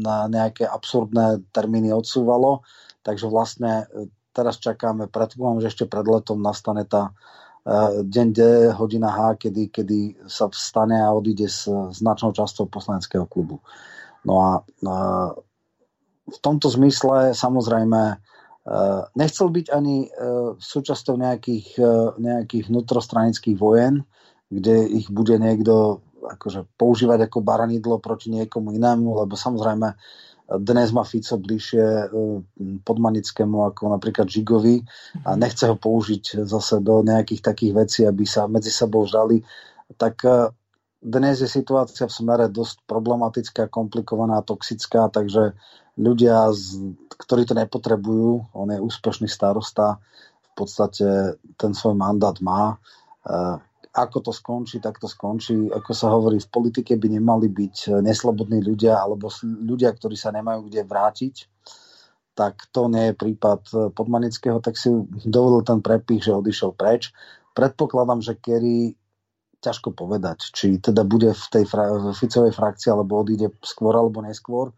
na 0.00 0.30
nejaké 0.30 0.64
absurdné 0.64 1.50
termíny 1.50 1.90
odsúvalo. 1.90 2.62
Takže 3.02 3.26
vlastne 3.26 3.90
e, 3.90 4.08
teraz 4.30 4.56
čakáme, 4.62 5.10
predpokladám, 5.10 5.66
že 5.66 5.70
ešte 5.76 5.84
pred 5.90 6.06
letom 6.06 6.38
nastane 6.40 6.86
tá 6.86 7.12
deň 8.02 8.28
D, 8.34 8.40
hodina 8.74 9.14
H, 9.14 9.46
kedy, 9.46 9.70
kedy 9.70 10.26
sa 10.26 10.50
vstane 10.50 10.98
a 10.98 11.14
odíde 11.14 11.46
s 11.46 11.70
značnou 11.70 12.34
časťou 12.34 12.66
poslaneckého 12.66 13.30
klubu. 13.30 13.62
No 14.26 14.34
a, 14.42 14.50
v 16.30 16.38
tomto 16.42 16.70
zmysle 16.70 17.34
samozrejme 17.34 18.18
nechcel 19.18 19.48
byť 19.50 19.66
ani 19.70 20.06
súčasťou 20.58 21.14
nejakých, 21.18 21.68
nejakých 22.18 22.70
vnútrostranických 22.70 23.56
vojen, 23.58 24.06
kde 24.50 24.86
ich 24.90 25.10
bude 25.10 25.38
niekto 25.38 26.02
akože 26.20 26.68
používať 26.76 27.26
ako 27.26 27.38
baranidlo 27.40 27.96
proti 27.98 28.30
niekomu 28.30 28.76
inému, 28.76 29.24
lebo 29.24 29.34
samozrejme 29.34 29.96
dnes 30.58 30.90
má 30.90 31.06
Fico 31.06 31.38
bližšie 31.38 31.84
e, 31.84 32.06
podmanickému 32.82 33.70
ako 33.70 33.94
napríklad 33.94 34.26
Žigovi 34.26 34.82
a 35.22 35.38
nechce 35.38 35.70
ho 35.70 35.78
použiť 35.78 36.42
zase 36.42 36.82
do 36.82 37.06
nejakých 37.06 37.38
takých 37.38 37.72
vecí, 37.76 38.00
aby 38.02 38.26
sa 38.26 38.50
medzi 38.50 38.74
sebou 38.74 39.06
žali, 39.06 39.46
tak 39.94 40.26
e, 40.26 40.50
dnes 41.00 41.38
je 41.40 41.48
situácia 41.48 42.10
v 42.10 42.12
smere 42.12 42.50
dosť 42.50 42.82
problematická, 42.84 43.70
komplikovaná, 43.70 44.42
toxická, 44.42 45.08
takže 45.08 45.54
ľudia, 45.96 46.50
ktorí 47.14 47.46
to 47.46 47.54
nepotrebujú, 47.54 48.52
on 48.52 48.68
je 48.74 48.82
úspešný 48.82 49.30
starosta, 49.30 50.02
v 50.44 50.50
podstate 50.52 51.40
ten 51.56 51.72
svoj 51.72 51.96
mandát 51.96 52.36
má. 52.44 52.76
Ako 53.90 54.22
to 54.22 54.30
skončí, 54.30 54.78
tak 54.78 55.02
to 55.02 55.10
skončí. 55.10 55.66
Ako 55.66 55.90
sa 55.90 56.14
hovorí, 56.14 56.38
v 56.38 56.46
politike 56.46 56.94
by 56.94 57.10
nemali 57.10 57.50
byť 57.50 57.98
neslobodní 57.98 58.62
ľudia 58.62 58.94
alebo 58.94 59.26
ľudia, 59.42 59.90
ktorí 59.90 60.14
sa 60.14 60.30
nemajú 60.30 60.70
kde 60.70 60.86
vrátiť. 60.86 61.34
Tak 62.38 62.70
to 62.70 62.86
nie 62.86 63.10
je 63.10 63.18
prípad 63.18 63.62
eh, 63.74 63.78
Podmanického, 63.90 64.62
tak 64.62 64.78
si 64.78 64.94
dovolil 65.26 65.66
ten 65.66 65.82
prepich, 65.82 66.22
že 66.22 66.38
odišiel 66.38 66.78
preč. 66.78 67.10
Predpokladám, 67.50 68.22
že 68.22 68.38
Kerry 68.38 68.94
ťažko 69.60 69.92
povedať, 69.92 70.54
či 70.56 70.80
teda 70.80 71.04
bude 71.04 71.36
v 71.36 71.44
tej 71.52 71.64
fra- 71.68 71.92
v 71.92 72.16
Ficovej 72.16 72.54
frakcii, 72.56 72.94
alebo 72.94 73.20
odíde 73.20 73.52
skôr 73.60 73.92
alebo 73.92 74.24
neskôr. 74.24 74.72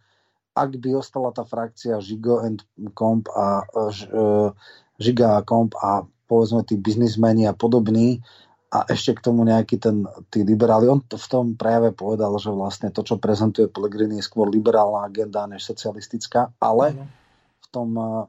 Ak 0.53 0.75
by 0.75 0.99
ostala 0.99 1.31
tá 1.31 1.47
frakcia 1.47 2.03
Žigo 2.03 2.43
and 2.43 2.67
Comp 2.93 3.31
a 3.33 3.63
uh, 3.65 4.51
Žiga 5.01 5.39
a 5.39 5.45
Comp 5.47 5.73
a 5.81 6.05
povedzme 6.29 6.67
tí 6.67 6.77
biznismeni 6.77 7.49
a 7.49 7.57
podobní 7.57 8.21
a 8.73 8.89
ešte 8.89 9.21
k 9.21 9.25
tomu 9.29 9.45
nejaký 9.45 9.77
ten, 9.77 10.09
tí 10.33 10.49
liberáli. 10.49 10.89
On 10.89 11.05
v 11.05 11.29
tom 11.29 11.53
prejave 11.61 11.93
povedal, 11.93 12.33
že 12.41 12.49
vlastne 12.49 12.89
to, 12.89 13.05
čo 13.05 13.21
prezentuje 13.21 13.69
Pellegrini 13.69 14.17
je 14.17 14.25
skôr 14.25 14.49
liberálna 14.49 15.05
agenda 15.05 15.45
než 15.45 15.69
socialistická, 15.69 16.57
ale 16.57 16.97
v 17.61 17.67
tom 17.69 17.93
uh, 18.01 18.25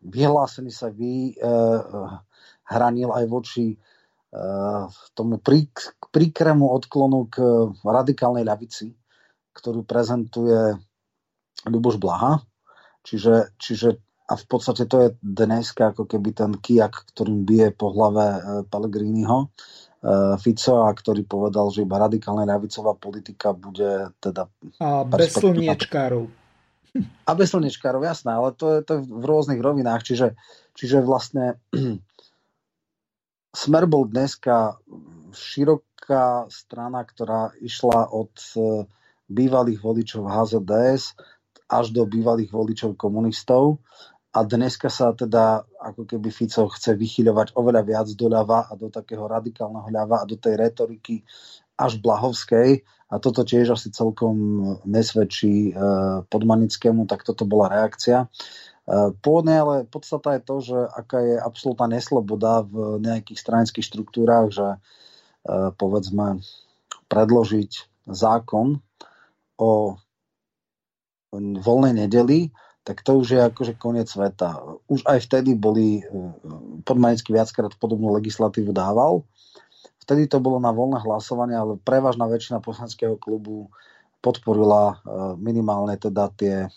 vyhlásení 0.00 0.72
sa 0.72 0.88
vy 0.88 1.36
uh, 1.36 2.16
hranil 2.64 3.12
aj 3.12 3.24
voči 3.28 3.76
Eh, 4.32 4.84
tomu 5.12 5.36
príkremu 6.08 6.64
odklonu 6.64 7.28
k 7.28 7.36
radikálnej 7.84 8.48
ľavici, 8.48 8.88
ktorú 9.52 9.84
prezentuje 9.84 10.72
Ľuboš 11.68 12.00
Blaha. 12.00 12.40
Čiže, 13.04 13.52
čiže 13.60 14.00
a 14.32 14.34
v 14.34 14.44
podstate 14.48 14.88
to 14.88 14.96
je 15.04 15.08
dneska 15.20 15.92
ako 15.92 16.08
keby 16.08 16.32
ten 16.32 16.56
kijak, 16.56 17.04
ktorým 17.12 17.44
bije 17.44 17.68
po 17.76 17.92
hlave 17.92 18.24
eh, 18.24 18.40
Pellegriniho. 18.64 19.52
Eh, 20.02 20.34
Fico, 20.40 20.88
a 20.88 20.90
ktorý 20.90 21.28
povedal, 21.28 21.68
že 21.68 21.84
iba 21.84 22.00
radikálna 22.00 22.48
ľavicová 22.48 22.96
politika 22.96 23.52
bude 23.52 24.16
teda... 24.18 24.48
A 24.80 25.04
bez 25.04 25.36
slniečkárov. 25.36 26.26
A 27.28 27.30
bez 27.36 27.52
slniečkárov, 27.52 28.02
jasné, 28.04 28.32
ale 28.32 28.56
to 28.56 28.72
je, 28.72 28.78
to 28.88 28.90
je 28.96 29.00
v 29.04 29.24
rôznych 29.24 29.60
rovinách, 29.60 30.02
čiže, 30.08 30.34
čiže 30.74 31.04
vlastne 31.04 31.60
Smer 33.52 33.84
bol 33.84 34.08
dneska 34.08 34.80
široká 35.36 36.48
strana, 36.48 37.04
ktorá 37.04 37.52
išla 37.60 38.08
od 38.08 38.32
e, 38.56 38.88
bývalých 39.28 39.84
voličov 39.84 40.24
HZDS 40.24 41.12
až 41.68 41.92
do 41.92 42.08
bývalých 42.08 42.48
voličov 42.48 42.96
komunistov 42.96 43.84
a 44.32 44.38
dneska 44.48 44.88
sa 44.88 45.12
teda 45.12 45.60
ako 45.76 46.08
keby 46.08 46.32
Fico 46.32 46.64
chce 46.72 46.96
vychyľovať 46.96 47.52
oveľa 47.52 47.82
viac 47.84 48.08
doľava 48.16 48.64
a 48.64 48.72
do 48.80 48.88
takého 48.88 49.28
radikálneho 49.28 49.92
ľava 49.92 50.24
a 50.24 50.28
do 50.28 50.40
tej 50.40 50.56
retoriky 50.56 51.20
až 51.76 52.00
blahovskej 52.00 52.80
a 53.12 53.14
toto 53.20 53.44
tiež 53.44 53.76
asi 53.76 53.92
celkom 53.92 54.36
nesvedčí 54.88 55.68
e, 55.68 55.72
podmanickému, 56.32 57.04
tak 57.04 57.28
toto 57.28 57.44
bola 57.44 57.68
reakcia. 57.68 58.24
E, 58.24 58.26
pôvodne 59.20 59.52
ale 59.60 59.74
podstata 59.84 60.40
je 60.40 60.42
to, 60.48 60.56
že 60.64 60.78
aká 60.80 61.18
je 61.20 61.36
absolútna 61.36 61.92
nesloboda 61.92 62.64
v 62.64 63.04
nejakých 63.04 63.36
stranických 63.36 63.84
štruktúrách, 63.84 64.48
že 64.48 64.68
e, 64.72 64.78
povedzme 65.76 66.40
predložiť 67.12 67.70
zákon 68.08 68.80
o 69.60 70.00
voľnej 71.36 72.08
nedeli, 72.08 72.48
tak 72.82 73.06
to 73.06 73.22
už 73.22 73.26
je 73.30 73.40
akože 73.40 73.78
koniec 73.78 74.10
sveta. 74.10 74.58
Už 74.90 75.06
aj 75.06 75.30
vtedy 75.30 75.54
boli, 75.54 76.02
e, 76.02 76.04
podmanický 76.82 77.30
viackrát 77.30 77.70
podobnú 77.78 78.10
legislatívu 78.18 78.74
dával. 78.74 79.22
Vtedy 80.02 80.26
to 80.26 80.42
bolo 80.42 80.58
na 80.58 80.74
voľné 80.74 80.98
hlasovanie, 80.98 81.54
ale 81.54 81.78
prevažná 81.78 82.26
väčšina 82.26 82.58
poslaneckého 82.58 83.14
klubu 83.14 83.70
podporila 84.18 84.94
e, 84.94 84.94
minimálne 85.38 85.94
teda 85.94 86.34
tie 86.34 86.66
e, 86.66 86.68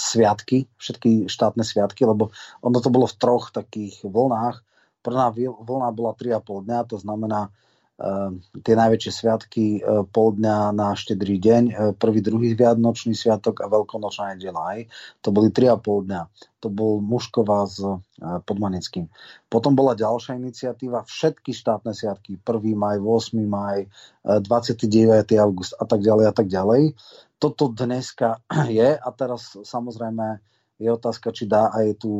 sviatky, 0.00 0.64
všetky 0.80 1.28
štátne 1.28 1.60
sviatky, 1.60 2.08
lebo 2.08 2.32
ono 2.64 2.80
to 2.80 2.88
bolo 2.88 3.04
v 3.04 3.16
troch 3.20 3.52
takých 3.52 4.00
vlnách. 4.00 4.64
Prvná 5.04 5.28
vlna 5.36 5.92
bola 5.92 6.16
3,5 6.16 6.64
dňa, 6.64 6.78
to 6.88 6.96
znamená 6.96 7.52
tie 7.94 8.74
najväčšie 8.74 9.12
sviatky 9.14 9.66
e, 9.78 9.80
pol 10.10 10.34
dňa 10.34 10.74
na 10.74 10.98
štedrý 10.98 11.38
deň, 11.38 11.62
e, 11.70 11.74
prvý, 11.94 12.18
druhý 12.18 12.58
viadnočný 12.58 13.14
sviatok 13.14 13.62
a 13.62 13.70
veľkonočná 13.70 14.34
nedela. 14.34 14.82
To 15.22 15.30
boli 15.30 15.54
3,5 15.54 16.10
dňa. 16.10 16.22
To 16.66 16.68
bol 16.74 16.98
Mušková 16.98 17.70
s 17.70 17.78
e, 17.78 17.94
Podmanickým. 18.18 19.06
Potom 19.46 19.78
bola 19.78 19.94
ďalšia 19.94 20.34
iniciatíva, 20.34 21.06
všetky 21.06 21.54
štátne 21.54 21.94
sviatky, 21.94 22.42
1. 22.42 22.74
maj, 22.74 22.98
8. 22.98 23.38
maj, 23.46 23.86
29. 24.26 24.90
august 25.38 25.78
a 25.78 25.86
tak 25.86 26.02
ďalej 26.02 26.24
a 26.26 26.34
tak 26.34 26.50
ďalej. 26.50 26.98
Toto 27.38 27.70
dneska 27.70 28.42
je 28.74 28.90
a 28.90 29.08
teraz 29.14 29.54
samozrejme 29.54 30.42
je 30.82 30.90
otázka, 30.90 31.30
či 31.30 31.46
dá 31.46 31.70
aj 31.70 32.02
tú 32.02 32.10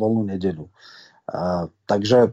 voľnú 0.00 0.24
nedeľu. 0.32 0.72
takže 1.84 2.32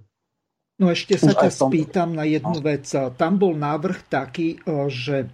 No 0.77 0.93
ešte 0.93 1.17
sa 1.17 1.33
ťa 1.33 1.49
tom... 1.49 1.69
spýtam 1.73 2.09
na 2.13 2.25
jednu 2.29 2.61
no. 2.61 2.65
vec. 2.65 2.85
Tam 3.17 3.33
bol 3.41 3.57
návrh 3.57 4.05
taký, 4.13 4.61
že 4.93 5.25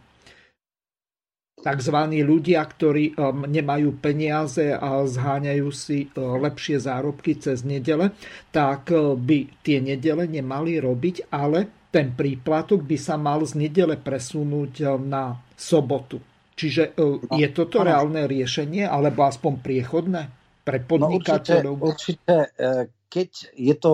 tzv. 1.63 1.97
ľudia, 2.23 2.63
ktorí 2.63 3.15
nemajú 3.47 3.99
peniaze 3.99 4.71
a 4.71 5.03
zháňajú 5.03 5.67
si 5.71 6.07
lepšie 6.15 6.79
zárobky 6.79 7.39
cez 7.39 7.63
nedele, 7.67 8.15
tak 8.51 8.91
by 8.95 9.63
tie 9.63 9.83
nedele 9.83 10.27
nemali 10.27 10.79
robiť, 10.79 11.31
ale 11.31 11.87
ten 11.91 12.15
príplatok 12.15 12.83
by 12.83 12.97
sa 12.97 13.15
mal 13.19 13.43
z 13.43 13.67
nedele 13.67 13.99
presunúť 13.99 14.97
na 14.99 15.37
sobotu. 15.55 16.19
Čiže 16.53 16.97
no, 16.97 17.21
je 17.33 17.47
toto 17.49 17.81
reálne 17.81 18.29
riešenie, 18.29 18.85
alebo 18.85 19.25
aspoň 19.25 19.53
priechodné 19.61 20.21
pre 20.61 20.81
podnikateľov? 20.81 21.75
No 21.77 21.89
určite, 21.89 22.21
určite, 22.21 22.37
e, 22.57 22.69
keď 23.09 23.29
je 23.57 23.75
to 23.77 23.93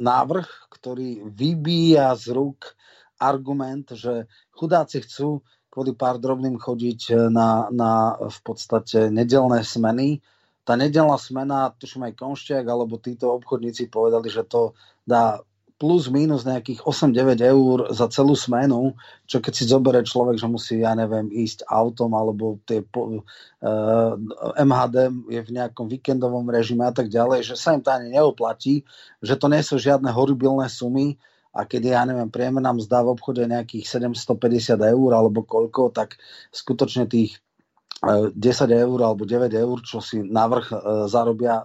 návrh, 0.00 0.48
ktorý 0.72 1.28
vybíja 1.28 2.16
z 2.16 2.32
rúk 2.32 2.74
argument, 3.20 3.92
že 3.92 4.24
chudáci 4.56 5.04
chcú 5.04 5.44
kvôli 5.70 5.94
pár 5.94 6.18
drobným 6.18 6.58
chodiť 6.58 7.30
na, 7.30 7.70
na 7.70 8.18
v 8.18 8.38
podstate 8.42 9.12
nedelné 9.12 9.62
smeny. 9.62 10.18
Tá 10.66 10.74
nedelná 10.74 11.14
smena, 11.20 11.70
tuším 11.76 12.10
aj 12.10 12.18
Konšťák, 12.18 12.64
alebo 12.66 12.98
títo 12.98 13.36
obchodníci 13.38 13.86
povedali, 13.86 14.26
že 14.32 14.42
to 14.48 14.74
dá 15.06 15.38
plus 15.80 16.12
minus 16.12 16.44
nejakých 16.44 16.84
8-9 16.84 17.40
eur 17.40 17.88
za 17.88 18.04
celú 18.12 18.36
smenu, 18.36 18.92
čo 19.24 19.40
keď 19.40 19.52
si 19.56 19.64
zoberie 19.64 20.04
človek, 20.04 20.36
že 20.36 20.44
musí, 20.44 20.84
ja 20.84 20.92
neviem, 20.92 21.32
ísť 21.32 21.64
autom 21.64 22.12
alebo 22.12 22.60
tie 22.68 22.84
uh, 22.84 23.24
eh, 23.64 24.60
MHD 24.60 24.96
je 25.32 25.40
v 25.40 25.50
nejakom 25.56 25.88
víkendovom 25.88 26.44
režime 26.52 26.84
a 26.84 26.92
tak 26.92 27.08
ďalej, 27.08 27.48
že 27.48 27.54
sa 27.56 27.72
im 27.72 27.80
to 27.80 27.88
ani 27.88 28.12
neoplatí, 28.12 28.84
že 29.24 29.40
to 29.40 29.48
nie 29.48 29.64
sú 29.64 29.80
žiadne 29.80 30.12
horibilné 30.12 30.68
sumy 30.68 31.16
a 31.56 31.64
keď 31.64 31.82
ja 31.96 32.02
neviem, 32.04 32.28
priemerná 32.28 32.76
mzda 32.76 33.00
v 33.00 33.16
obchode 33.16 33.42
nejakých 33.48 33.88
750 33.88 34.76
eur 34.84 35.10
alebo 35.16 35.48
koľko, 35.48 35.96
tak 35.96 36.20
skutočne 36.52 37.08
tých 37.08 37.40
10 38.04 38.36
eh, 38.36 38.84
eur 38.84 38.98
alebo 39.00 39.24
9 39.24 39.48
eur, 39.48 39.76
čo 39.80 40.04
si 40.04 40.20
navrh 40.20 40.68
uh, 40.76 41.08
zarobia, 41.08 41.64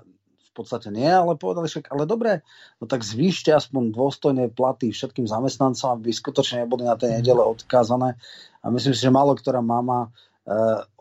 podstate 0.56 0.88
nie, 0.88 1.12
ale 1.12 1.36
povedali 1.36 1.68
však, 1.68 1.92
ale 1.92 2.08
dobre, 2.08 2.40
no 2.80 2.88
tak 2.88 3.04
zvýšte 3.04 3.52
aspoň 3.52 3.92
dôstojné 3.92 4.50
platy 4.56 4.96
všetkým 4.96 5.28
zamestnancom, 5.28 6.00
aby 6.00 6.16
skutočne 6.16 6.64
neboli 6.64 6.88
na 6.88 6.96
tej 6.96 7.20
nedele 7.20 7.44
odkázané. 7.44 8.16
A 8.64 8.72
myslím 8.72 8.96
si, 8.96 9.04
že 9.04 9.12
málo 9.12 9.36
ktorá 9.36 9.60
mama 9.60 10.16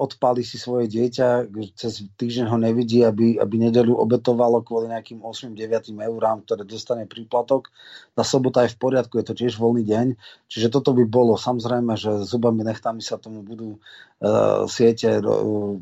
odpáli 0.01 0.41
si 0.41 0.57
svoje 0.57 0.89
dieťa, 0.89 1.53
cez 1.77 2.09
týždeň 2.17 2.49
ho 2.49 2.57
nevidí, 2.57 3.05
aby, 3.05 3.37
aby 3.37 3.61
nedelu 3.61 3.93
obetovalo 3.93 4.65
kvôli 4.65 4.89
nejakým 4.89 5.21
8-9 5.21 5.93
eurám, 6.01 6.49
ktoré 6.49 6.65
dostane 6.65 7.05
príplatok. 7.05 7.69
Tá 8.17 8.25
sobota 8.25 8.65
je 8.65 8.73
v 8.73 8.81
poriadku, 8.81 9.21
je 9.21 9.27
to 9.29 9.37
tiež 9.37 9.61
voľný 9.61 9.85
deň. 9.85 10.07
Čiže 10.49 10.73
toto 10.73 10.97
by 10.97 11.05
bolo. 11.05 11.37
Samozrejme, 11.37 11.93
že 11.93 12.25
zubami 12.25 12.65
nechtami 12.65 13.05
sa 13.05 13.21
tomu 13.21 13.45
budú 13.45 13.77
uh, 13.77 14.65
siete 14.65 15.21
uh, 15.21 15.77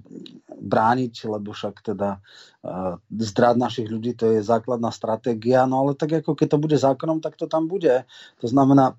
brániť, 0.58 1.30
lebo 1.30 1.54
však 1.54 1.86
teda 1.86 2.18
uh, 2.18 2.98
zdrad 3.14 3.62
našich 3.62 3.86
ľudí 3.86 4.18
to 4.18 4.26
je 4.34 4.42
základná 4.42 4.90
stratégia. 4.90 5.70
No 5.70 5.86
ale 5.86 5.94
tak 5.94 6.18
ako 6.18 6.34
keď 6.34 6.48
to 6.50 6.58
bude 6.58 6.74
zákonom, 6.82 7.22
tak 7.22 7.38
to 7.38 7.46
tam 7.46 7.70
bude. 7.70 8.02
To 8.42 8.46
znamená, 8.50 8.98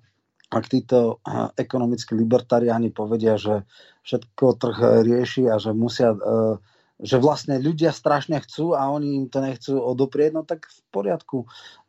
ak 0.54 0.70
títo 0.70 1.18
ekonomickí 1.58 2.14
libertariáni 2.14 2.94
povedia, 2.94 3.34
že 3.34 3.66
všetko 4.06 4.44
trh 4.56 4.78
rieši 5.02 5.50
a 5.50 5.58
že 5.58 5.74
musia 5.74 6.14
e, 6.14 6.56
že 7.02 7.18
vlastne 7.18 7.58
ľudia 7.58 7.90
strašne 7.90 8.38
chcú 8.38 8.78
a 8.78 8.86
oni 8.86 9.18
im 9.18 9.26
to 9.26 9.42
nechcú 9.42 9.74
odoprieť, 9.82 10.30
no 10.30 10.46
tak 10.46 10.70
v 10.70 10.78
poriadku. 10.94 11.38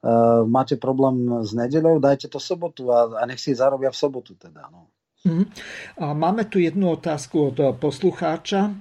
Uh, 0.02 0.42
máte 0.50 0.82
problém 0.82 1.46
s 1.46 1.54
nedeľou, 1.54 2.02
dajte 2.02 2.26
to 2.26 2.42
sobotu 2.42 2.90
a, 2.90 3.22
a 3.22 3.24
nech 3.30 3.38
si 3.38 3.54
zarobia 3.54 3.94
v 3.94 4.02
sobotu 4.02 4.34
teda. 4.34 4.66
No. 4.74 4.90
Mm. 5.26 5.46
A 6.02 6.14
máme 6.14 6.46
tu 6.50 6.58
jednu 6.58 6.94
otázku 6.98 7.54
od 7.54 7.58
poslucháča. 7.78 8.74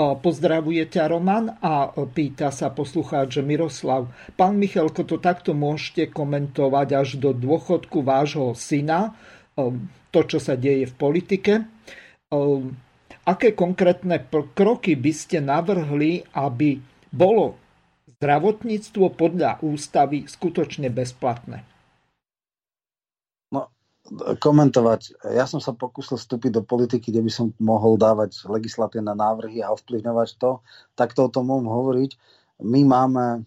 Pozdravuje 0.00 0.80
ťa 0.88 1.12
Roman 1.12 1.60
a 1.60 1.92
pýta 2.08 2.48
sa 2.48 2.72
poslucháč 2.72 3.44
Miroslav. 3.44 4.08
Pán 4.32 4.56
Michalko, 4.56 5.04
to 5.04 5.20
takto 5.20 5.52
môžete 5.52 6.08
komentovať 6.08 6.88
až 6.96 7.08
do 7.20 7.36
dôchodku 7.36 8.00
vášho 8.00 8.56
syna, 8.56 9.12
to, 10.08 10.20
čo 10.24 10.40
sa 10.40 10.56
deje 10.56 10.88
v 10.88 10.94
politike 10.96 11.52
aké 13.24 13.54
konkrétne 13.54 14.26
kroky 14.54 14.98
by 14.98 15.12
ste 15.14 15.38
navrhli, 15.38 16.26
aby 16.34 16.82
bolo 17.14 17.58
zdravotníctvo 18.18 19.14
podľa 19.14 19.62
ústavy 19.62 20.26
skutočne 20.26 20.90
bezplatné? 20.90 21.69
Komentovať. 24.42 25.22
Ja 25.30 25.46
som 25.46 25.62
sa 25.62 25.70
pokúsil 25.70 26.18
vstúpiť 26.18 26.58
do 26.58 26.62
politiky, 26.66 27.14
kde 27.14 27.22
by 27.22 27.30
som 27.30 27.46
mohol 27.62 27.94
dávať 27.94 28.42
legislatívne 28.50 29.14
návrhy 29.14 29.62
a 29.62 29.70
ovplyvňovať 29.70 30.28
to. 30.34 30.58
Takto 30.98 31.30
o 31.30 31.32
tom 31.32 31.46
môžem 31.46 31.70
hovoriť. 31.70 32.10
My 32.66 32.82
máme 32.82 33.26
e, 33.34 33.40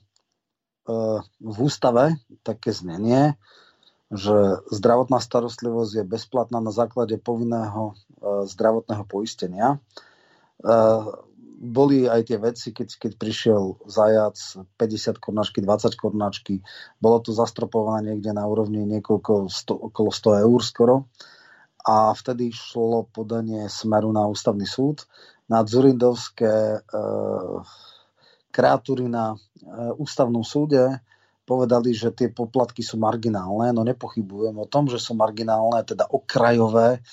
v 1.43 1.58
ústave 1.60 2.15
také 2.47 2.71
znenie, 2.71 3.36
že 4.08 4.63
zdravotná 4.71 5.19
starostlivosť 5.19 5.91
je 5.99 6.04
bezplatná 6.08 6.63
na 6.63 6.71
základe 6.71 7.19
povinného 7.19 7.91
e, 7.91 8.47
zdravotného 8.47 9.04
poistenia. 9.04 9.84
Boli 11.63 12.12
aj 12.12 12.28
tie 12.28 12.38
veci, 12.43 12.76
keď, 12.76 12.89
keď 12.99 13.12
prišiel 13.15 13.63
zajac 13.88 14.36
50 14.76 15.15
kornáčky, 15.23 15.63
20 15.63 15.95
kornáčky, 15.95 16.54
bolo 16.99 17.23
to 17.23 17.32
zastropované 17.32 18.12
niekde 18.12 18.36
na 18.36 18.43
úrovni 18.43 18.84
niekoľko, 18.84 19.47
sto, 19.47 19.80
okolo 19.80 20.12
100 20.12 20.43
eur 20.43 20.60
skoro. 20.60 20.95
A 21.88 22.12
vtedy 22.12 22.52
šlo 22.52 23.08
podanie 23.08 23.71
smeru 23.71 24.12
na 24.12 24.28
ústavný 24.28 24.67
súd 24.67 25.08
na 25.52 25.63
Zurindovské 25.67 26.80
e, 26.80 26.80
kreatúry 28.52 29.12
na 29.12 29.36
e, 29.36 29.38
ústavnom 29.99 30.43
súde 30.43 31.04
povedali, 31.43 31.91
že 31.91 32.15
tie 32.15 32.32
poplatky 32.32 32.79
sú 32.79 32.95
marginálne, 32.95 33.75
no 33.75 33.84
nepochybujem 33.84 34.56
o 34.56 34.67
tom, 34.67 34.88
že 34.88 34.99
sú 34.99 35.15
marginálne, 35.15 35.84
teda 35.84 36.08
okrajové. 36.08 37.03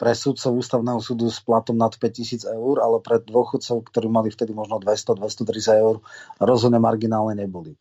Pre 0.00 0.12
súdcov 0.16 0.64
ústavného 0.64 0.96
súdu 1.04 1.28
s 1.28 1.44
platom 1.44 1.76
nad 1.76 1.92
5000 1.92 2.48
eur, 2.56 2.80
ale 2.80 3.04
pre 3.04 3.20
dôchodcov, 3.20 3.84
ktorí 3.92 4.08
mali 4.08 4.32
vtedy 4.32 4.56
možno 4.56 4.80
200-230 4.80 5.82
eur, 5.84 6.00
rozhodne 6.40 6.80
marginálne 6.80 7.36
neboli. 7.36 7.76
E, 7.76 7.78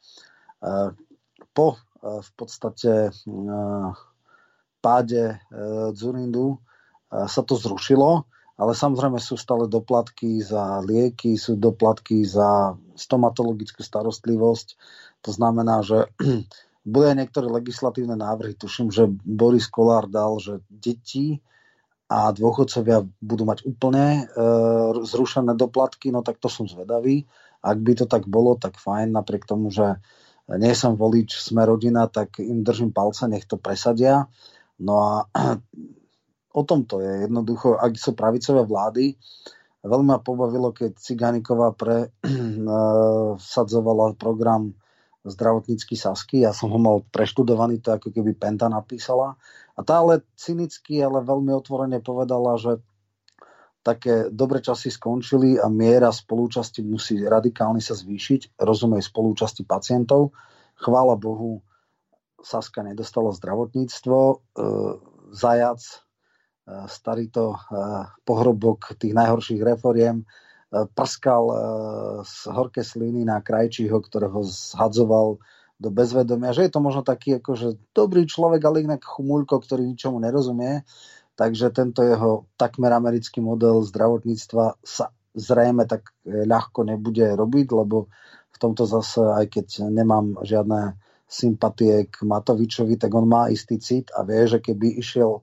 po 1.55 1.67
e, 1.73 2.19
v 2.19 2.31
podstate 2.35 3.07
e, 3.07 3.11
páde 4.83 5.43
Zurindu 5.91 6.55
sa 7.11 7.43
to 7.43 7.59
zrušilo, 7.59 8.23
ale 8.59 8.75
samozrejme 8.75 9.23
sú 9.23 9.39
stále 9.39 9.71
doplatky 9.71 10.43
za 10.43 10.83
lieky, 10.83 11.39
sú 11.39 11.55
doplatky 11.55 12.27
za 12.27 12.75
stomatologickú 12.99 13.79
starostlivosť, 13.79 14.67
to 15.23 15.31
znamená, 15.31 15.79
že 15.79 16.11
boli 16.93 17.05
aj 17.07 17.17
niektoré 17.23 17.47
legislatívne 17.47 18.19
návrhy. 18.19 18.59
Tuším, 18.59 18.91
že 18.91 19.07
Boris 19.23 19.71
Kolár 19.71 20.11
dal, 20.11 20.35
že 20.43 20.59
deti 20.67 21.39
a 22.11 22.35
dôchodcovia 22.35 23.07
budú 23.23 23.47
mať 23.47 23.63
úplne 23.63 24.27
e, 24.27 24.43
zrušené 25.07 25.55
doplatky, 25.55 26.11
no 26.11 26.19
tak 26.19 26.43
to 26.43 26.51
som 26.51 26.67
zvedavý. 26.67 27.23
Ak 27.63 27.79
by 27.79 27.95
to 27.95 28.05
tak 28.11 28.27
bolo, 28.27 28.59
tak 28.59 28.75
fajn, 28.75 29.15
napriek 29.15 29.47
tomu, 29.47 29.71
že 29.71 30.03
nie 30.49 30.73
som 30.73 30.97
volič 30.97 31.37
sme 31.37 31.63
rodina, 31.63 32.09
tak 32.09 32.41
im 32.41 32.65
držím 32.65 32.91
palce, 32.91 33.29
nech 33.29 33.45
to 33.45 33.55
presadia. 33.61 34.25
No 34.81 34.95
a 34.97 35.13
o 36.53 36.63
tom 36.65 36.85
to 36.85 37.01
je. 37.01 37.21
Jednoducho, 37.29 37.77
ak 37.77 37.97
sú 37.97 38.13
pravicové 38.17 38.65
vlády, 38.65 39.15
veľmi 39.85 40.07
ma 40.11 40.19
pobavilo, 40.19 40.71
keď 40.75 40.97
Cigániková 40.97 41.71
presadzovala 41.77 44.13
program 44.23 44.73
zdravotnícky 45.23 45.95
Sasky. 45.99 46.39
Ja 46.47 46.53
som 46.55 46.71
ho 46.71 46.79
mal 46.79 47.03
preštudovaný, 47.11 47.79
to 47.83 47.91
ako 47.93 48.11
keby 48.11 48.33
Penta 48.35 48.69
napísala. 48.71 49.35
A 49.75 49.83
tá 49.83 49.97
ale 50.03 50.21
cynicky, 50.35 51.03
ale 51.03 51.21
veľmi 51.23 51.53
otvorene 51.55 51.99
povedala, 52.03 52.57
že 52.59 52.77
také 53.79 54.27
dobre 54.27 54.59
časy 54.59 54.91
skončili 54.91 55.55
a 55.55 55.71
miera 55.71 56.11
spolúčasti 56.11 56.83
musí 56.83 57.23
radikálne 57.23 57.79
sa 57.79 57.95
zvýšiť, 57.95 58.59
rozumej 58.59 59.07
spolúčasti 59.07 59.63
pacientov. 59.63 60.35
Chvála 60.79 61.15
Bohu, 61.15 61.63
Saska 62.39 62.83
nedostala 62.83 63.31
zdravotníctvo, 63.35 64.17
e, 64.19 64.35
zajac, 65.35 65.79
starý 66.87 67.29
to 67.33 67.55
e, 67.55 67.57
pohrobok 68.23 68.95
tých 68.99 69.13
najhorších 69.15 69.61
reforiem, 69.61 70.25
prskal 70.69 71.43
e, 71.49 71.55
z 72.25 72.35
horké 72.53 72.85
sliny 72.85 73.25
na 73.25 73.41
krajčího, 73.41 73.97
ktorého 73.97 74.45
zhadzoval 74.45 75.41
do 75.79 75.89
bezvedomia, 75.89 76.51
že 76.51 76.67
je 76.67 76.71
to 76.75 76.83
možno 76.83 77.01
taký 77.07 77.39
akože 77.39 77.79
dobrý 77.95 78.27
človek, 78.27 78.61
ale 78.67 78.83
inak 78.83 79.01
chumuľko, 79.01 79.63
ktorý 79.63 79.87
ničomu 79.87 80.19
nerozumie. 80.19 80.83
Takže 81.39 81.71
tento 81.71 82.03
jeho 82.03 82.51
takmer 82.59 82.91
americký 82.91 83.39
model 83.39 83.79
zdravotníctva 83.87 84.75
sa 84.83 85.15
zrejme 85.31 85.87
tak 85.87 86.11
ľahko 86.27 86.83
nebude 86.83 87.23
robiť, 87.31 87.67
lebo 87.71 88.11
v 88.51 88.57
tomto 88.59 88.83
zase, 88.83 89.23
aj 89.23 89.45
keď 89.47 89.87
nemám 89.87 90.43
žiadne 90.43 90.99
sympatie 91.29 92.11
k 92.11 92.27
Matovičovi, 92.27 92.99
tak 92.99 93.15
on 93.15 93.23
má 93.23 93.47
istý 93.47 93.79
cit 93.79 94.11
a 94.11 94.27
vie, 94.27 94.51
že 94.51 94.59
keby 94.59 94.99
išiel 94.99 95.39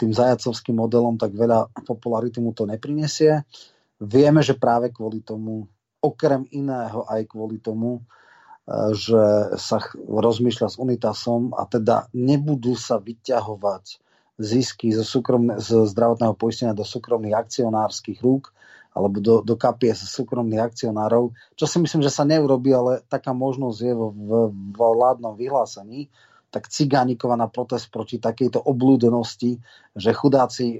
tým 0.00 0.10
zajacovským 0.16 0.76
modelom, 0.80 1.20
tak 1.20 1.36
veľa 1.36 1.68
popularity 1.84 2.40
mu 2.40 2.56
to 2.56 2.64
neprinesie. 2.64 3.44
Vieme, 4.00 4.40
že 4.40 4.56
práve 4.56 4.88
kvôli 4.88 5.20
tomu, 5.20 5.68
okrem 6.00 6.48
iného 6.50 7.04
aj 7.06 7.28
kvôli 7.28 7.60
tomu, 7.60 8.00
e, 8.00 8.96
že 8.96 9.54
sa 9.60 9.78
rozmýšľa 9.94 10.68
s 10.72 10.76
Unitasom 10.80 11.52
a 11.54 11.68
teda 11.68 12.08
nebudú 12.16 12.74
sa 12.74 12.96
vyťahovať 12.98 14.00
zisky 14.40 14.90
zo, 14.96 15.04
súkromne, 15.04 15.60
z 15.60 15.84
zdravotného 15.86 16.34
poistenia 16.34 16.74
do 16.74 16.82
súkromných 16.82 17.36
akcionárskych 17.36 18.24
rúk 18.24 18.50
alebo 18.92 19.20
do, 19.20 19.40
do 19.40 19.56
kapies 19.56 20.04
súkromných 20.04 20.60
akcionárov, 20.60 21.32
čo 21.56 21.64
si 21.64 21.80
myslím, 21.80 22.04
že 22.04 22.12
sa 22.12 22.28
neurobi, 22.28 22.76
ale 22.76 22.92
taká 23.08 23.32
možnosť 23.32 23.78
je 23.80 23.94
vo, 23.96 24.08
v, 24.12 24.30
v 24.52 24.80
vládnom 24.80 25.32
vyhlásení 25.36 26.12
tak 26.52 26.68
Cigánikova 26.68 27.32
na 27.40 27.48
protest 27.48 27.88
proti 27.88 28.20
takejto 28.20 28.60
oblúdenosti, 28.60 29.56
že 29.96 30.12
chudáci 30.12 30.76
e, 30.76 30.78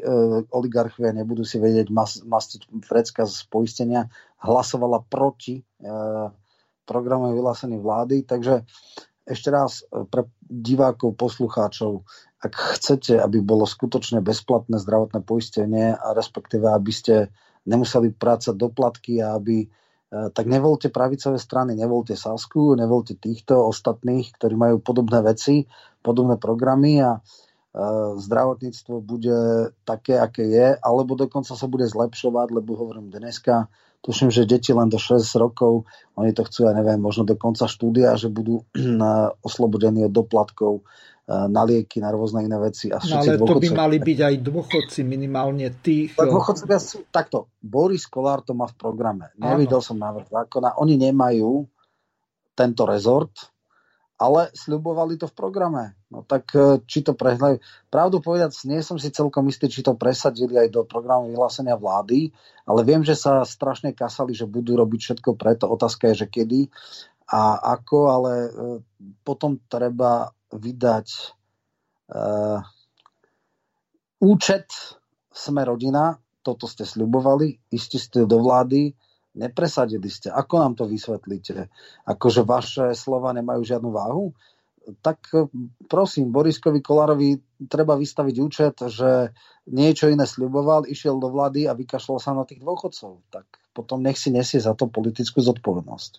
oligarchovia 0.53 1.17
nebudú 1.17 1.49
si 1.49 1.57
vedieť 1.57 1.89
mas, 1.89 2.21
mastiť 2.21 2.69
vrecka 2.85 3.25
z 3.25 3.41
poistenia, 3.49 4.13
hlasovala 4.45 5.01
proti 5.09 5.65
e, 5.65 5.91
programu 6.85 7.33
vyhlásenej 7.33 7.81
vlády. 7.81 8.29
Takže 8.29 8.69
ešte 9.25 9.49
raz 9.49 9.81
e, 9.89 10.05
pre 10.05 10.29
divákov, 10.45 11.17
poslucháčov, 11.17 12.05
ak 12.45 12.53
chcete, 12.77 13.17
aby 13.17 13.41
bolo 13.41 13.65
skutočne 13.65 14.21
bezplatné 14.21 14.77
zdravotné 14.77 15.25
poistenie 15.25 15.97
a 15.97 16.13
respektíve, 16.13 16.69
aby 16.69 16.93
ste 16.93 17.33
nemuseli 17.65 18.13
prácať 18.13 18.53
doplatky 18.61 19.25
a 19.25 19.41
aby 19.41 19.73
tak 20.13 20.45
nevolte 20.45 20.93
pravicové 20.93 21.41
strany, 21.41 21.73
nevolte 21.73 22.13
Sasku, 22.13 22.77
nevolte 22.77 23.17
týchto 23.17 23.65
ostatných, 23.73 24.29
ktorí 24.37 24.55
majú 24.61 24.77
podobné 24.85 25.25
veci, 25.25 25.65
podobné 26.05 26.37
programy 26.37 27.01
a 27.01 27.17
e, 27.17 27.21
zdravotníctvo 28.21 29.01
bude 29.01 29.73
také, 29.89 30.21
aké 30.21 30.45
je, 30.45 30.67
alebo 30.77 31.17
dokonca 31.17 31.57
sa 31.57 31.67
bude 31.69 31.89
zlepšovať, 31.89 32.53
lebo 32.53 32.77
hovorím 32.77 33.09
dneska, 33.09 33.73
tuším, 34.05 34.29
že 34.29 34.45
deti 34.45 34.77
len 34.77 34.93
do 34.93 35.01
6 35.01 35.25
rokov, 35.41 35.89
oni 36.13 36.37
to 36.37 36.45
chcú, 36.45 36.69
ja 36.69 36.77
neviem, 36.77 37.01
možno 37.01 37.25
do 37.25 37.33
konca 37.33 37.65
štúdia, 37.65 38.13
že 38.21 38.29
budú 38.29 38.69
oslobodení 39.49 40.05
od 40.05 40.13
doplatkov, 40.13 40.85
na 41.33 41.63
lieky, 41.63 42.03
na 42.03 42.11
rôzne 42.11 42.43
iné 42.43 42.59
veci. 42.59 42.91
A 42.91 42.99
no, 42.99 43.23
ale 43.23 43.39
to 43.39 43.63
by 43.63 43.71
mali 43.71 44.03
byť 44.03 44.19
aj 44.27 44.35
dôchodci, 44.43 45.01
minimálne 45.07 45.71
tých... 45.79 46.19
Tak 46.19 46.29
dôchodcovia 46.29 46.79
sú 46.83 47.07
takto. 47.15 47.47
Boris 47.63 48.11
Kolár 48.11 48.43
to 48.43 48.59
má 48.59 48.67
v 48.67 48.75
programe. 48.75 49.31
Nevidel 49.39 49.79
som 49.79 50.03
návrh 50.03 50.27
zákona. 50.27 50.83
Oni 50.83 50.99
nemajú 50.99 51.63
tento 52.59 52.83
rezort, 52.85 53.52
ale 54.21 54.53
sľubovali 54.55 55.19
to 55.19 55.27
v 55.27 55.35
programe. 55.35 55.85
No 56.13 56.23
tak 56.23 56.53
e, 56.55 56.79
či 56.87 57.03
to 57.03 57.17
prehľajú. 57.17 57.59
Pravdu 57.89 58.23
povedať, 58.23 58.55
nie 58.69 58.79
som 58.85 59.01
si 59.01 59.11
celkom 59.11 59.49
istý, 59.51 59.67
či 59.67 59.83
to 59.83 59.99
presadili 59.99 60.55
aj 60.59 60.69
do 60.71 60.83
programu 60.87 61.33
vyhlásenia 61.33 61.75
vlády, 61.75 62.31
ale 62.69 62.81
viem, 62.87 63.03
že 63.03 63.19
sa 63.19 63.43
strašne 63.43 63.91
kasali, 63.97 64.37
že 64.37 64.47
budú 64.47 64.79
robiť 64.79 65.01
všetko 65.01 65.35
preto. 65.35 65.67
Otázka 65.67 66.13
je, 66.13 66.25
že 66.25 66.31
kedy 66.31 66.71
a 67.33 67.57
ako, 67.79 67.99
ale 68.13 68.33
e, 68.33 68.51
potom 69.25 69.57
treba 69.73 70.29
vydať 70.53 71.09
uh, 72.13 72.61
účet 74.21 74.69
Sme 75.33 75.65
rodina, 75.65 76.21
toto 76.45 76.69
ste 76.69 76.85
sľubovali, 76.85 77.73
istí 77.73 77.97
ste 77.97 78.29
do 78.29 78.37
vlády, 78.45 78.93
Nepresadili 79.33 80.13
ste. 80.13 80.29
Ako 80.29 80.61
nám 80.61 80.77
to 80.77 80.85
vysvetlíte? 80.85 81.73
Akože 82.05 82.45
vaše 82.45 82.93
slova 82.93 83.33
nemajú 83.33 83.65
žiadnu 83.65 83.89
váhu? 83.89 84.37
Tak 85.01 85.19
e, 85.33 85.49
prosím, 85.89 86.35
Boriskovi 86.35 86.85
Kolárovi 86.85 87.39
treba 87.65 87.97
vystaviť 87.97 88.37
účet, 88.43 88.77
že 88.93 89.33
niečo 89.73 90.13
iné 90.13 90.29
sľuboval, 90.29 90.85
išiel 90.85 91.17
do 91.17 91.33
vlády 91.33 91.65
a 91.65 91.73
vykašľal 91.73 92.19
sa 92.21 92.37
na 92.37 92.45
tých 92.45 92.61
dôchodcov. 92.61 93.25
Tak 93.33 93.47
potom 93.73 94.05
nech 94.05 94.21
si 94.21 94.29
nesie 94.29 94.61
za 94.61 94.77
to 94.77 94.91
politickú 94.91 95.41
zodpovednosť. 95.41 96.13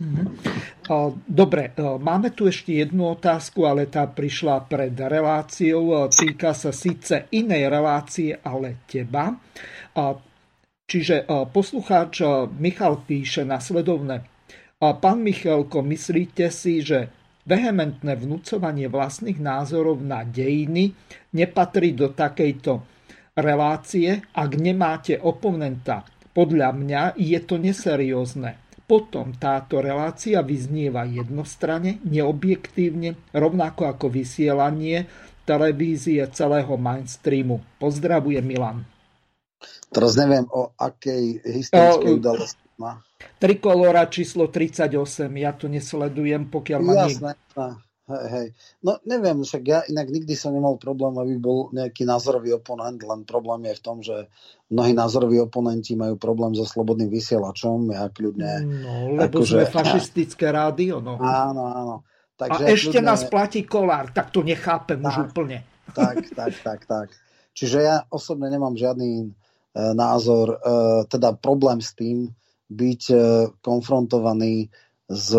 Mhm. 0.00 0.24
Dobre, 1.28 1.76
máme 1.76 2.32
tu 2.32 2.48
ešte 2.48 2.72
jednu 2.72 3.12
otázku, 3.20 3.68
ale 3.68 3.84
tá 3.84 4.08
prišla 4.08 4.64
pred 4.64 4.96
reláciou. 4.96 6.08
Týka 6.08 6.56
sa 6.56 6.72
síce 6.72 7.28
inej 7.36 7.68
relácie, 7.68 8.32
ale 8.40 8.80
teba. 8.88 9.36
Čiže 10.90 11.30
poslucháč 11.54 12.26
Michal 12.58 13.06
píše 13.06 13.46
nasledovne. 13.46 14.26
Pán 14.82 15.22
Michalko, 15.22 15.86
myslíte 15.86 16.50
si, 16.50 16.82
že 16.82 17.14
vehementné 17.46 18.18
vnúcovanie 18.18 18.90
vlastných 18.90 19.38
názorov 19.38 20.02
na 20.02 20.26
dejiny 20.26 20.90
nepatrí 21.30 21.94
do 21.94 22.10
takejto 22.10 22.82
relácie, 23.38 24.18
ak 24.34 24.50
nemáte 24.58 25.14
oponenta? 25.22 26.02
Podľa 26.34 26.74
mňa 26.74 27.02
je 27.14 27.38
to 27.38 27.54
neseriózne 27.62 28.58
potom 28.90 29.30
táto 29.38 29.78
relácia 29.78 30.42
vyznieva 30.42 31.06
jednostranne, 31.06 32.02
neobjektívne, 32.02 33.14
rovnako 33.30 33.86
ako 33.86 34.10
vysielanie 34.10 35.06
televízie 35.46 36.26
celého 36.34 36.74
mainstreamu. 36.74 37.62
Pozdravuje 37.78 38.42
Milan. 38.42 38.82
Teraz 39.90 40.14
neviem, 40.14 40.46
o 40.54 40.70
akej 40.78 41.42
historickej 41.42 42.22
udalosti 42.22 42.64
má. 42.78 43.02
Trikolora 43.42 44.06
číslo 44.06 44.46
38, 44.48 44.94
ja 45.34 45.50
to 45.52 45.66
nesledujem, 45.66 46.46
pokiaľ 46.46 46.80
ma... 46.80 46.92
Jasné, 47.04 47.32
nie... 47.34 47.90
Hej, 48.10 48.26
hej. 48.26 48.48
No 48.82 48.98
neviem, 49.06 49.38
však 49.46 49.62
ja 49.62 49.86
inak 49.86 50.10
nikdy 50.10 50.34
som 50.34 50.50
nemal 50.50 50.74
problém, 50.82 51.14
aby 51.14 51.38
bol 51.38 51.70
nejaký 51.70 52.02
názorový 52.02 52.58
oponent, 52.58 52.98
len 52.98 53.22
problém 53.22 53.70
je 53.70 53.74
v 53.78 53.82
tom, 53.82 54.02
že 54.02 54.26
mnohí 54.66 54.90
názoroví 54.90 55.38
oponenti 55.38 55.94
majú 55.94 56.18
problém 56.18 56.50
so 56.58 56.66
slobodným 56.66 57.06
vysielačom, 57.06 57.86
ja 57.94 58.10
kľudne... 58.10 58.52
No, 58.66 58.94
lebo 59.14 59.46
že... 59.46 59.62
sme 59.62 59.64
fašistické 59.70 60.50
rádio, 60.50 60.98
no. 60.98 61.22
Áno, 61.22 61.62
áno. 61.70 61.96
Takže 62.34 62.62
A 62.66 62.72
ešte 62.74 62.98
kľudne... 62.98 63.10
nás 63.14 63.20
platí 63.30 63.62
kolár, 63.62 64.10
tak 64.10 64.34
to 64.34 64.42
nechápem 64.42 64.98
tak, 64.98 65.06
už 65.06 65.16
úplne. 65.30 65.62
Tak, 65.94 66.16
tak, 66.34 66.52
tak, 66.66 66.80
tak. 66.90 67.08
Čiže 67.54 67.78
ja 67.78 67.96
osobne 68.10 68.50
nemám 68.50 68.74
žiadny 68.74 69.30
názor, 69.74 70.54
e, 70.54 70.58
teda 71.06 71.36
problém 71.38 71.78
s 71.78 71.94
tým 71.94 72.30
byť 72.70 73.02
e, 73.10 73.16
konfrontovaný 73.62 74.70
s 75.10 75.34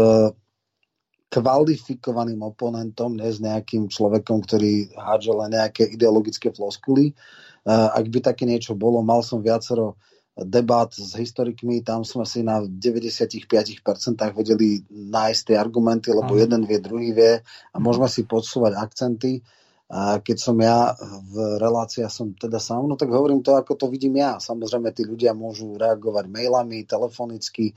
kvalifikovaným 1.32 2.44
oponentom, 2.44 3.16
ne 3.16 3.32
s 3.32 3.40
nejakým 3.40 3.88
človekom, 3.88 4.44
ktorý 4.44 4.92
hádže 5.00 5.32
len 5.32 5.56
nejaké 5.56 5.88
ideologické 5.88 6.52
floskuly. 6.52 7.16
Ak 7.64 8.04
by 8.04 8.20
také 8.20 8.44
niečo 8.44 8.76
bolo, 8.76 9.00
mal 9.00 9.24
som 9.24 9.40
viacero 9.40 9.96
debat 10.36 10.88
s 10.92 11.16
historikmi, 11.16 11.84
tam 11.84 12.08
sme 12.08 12.24
si 12.24 12.44
na 12.44 12.64
95% 12.64 13.84
vedeli 14.32 14.84
nájsť 14.88 15.42
tie 15.52 15.58
argumenty, 15.60 16.12
lebo 16.12 16.40
jeden 16.40 16.64
vie, 16.64 16.80
druhý 16.80 17.12
vie 17.12 17.34
a 17.44 17.78
môžeme 17.80 18.08
si 18.08 18.24
podsúvať 18.24 18.80
akcenty. 18.80 19.44
A 19.92 20.24
keď 20.24 20.38
som 20.40 20.56
ja 20.64 20.96
v 21.28 21.60
relácii, 21.60 22.08
som 22.08 22.32
teda 22.32 22.64
sám, 22.64 22.88
no 22.88 22.96
tak 22.96 23.12
hovorím 23.12 23.44
to, 23.44 23.60
ako 23.60 23.76
to 23.76 23.86
vidím 23.92 24.24
ja. 24.24 24.40
Samozrejme, 24.40 24.96
tí 24.96 25.04
ľudia 25.04 25.36
môžu 25.36 25.76
reagovať 25.76 26.32
mailami, 26.32 26.88
telefonicky, 26.88 27.76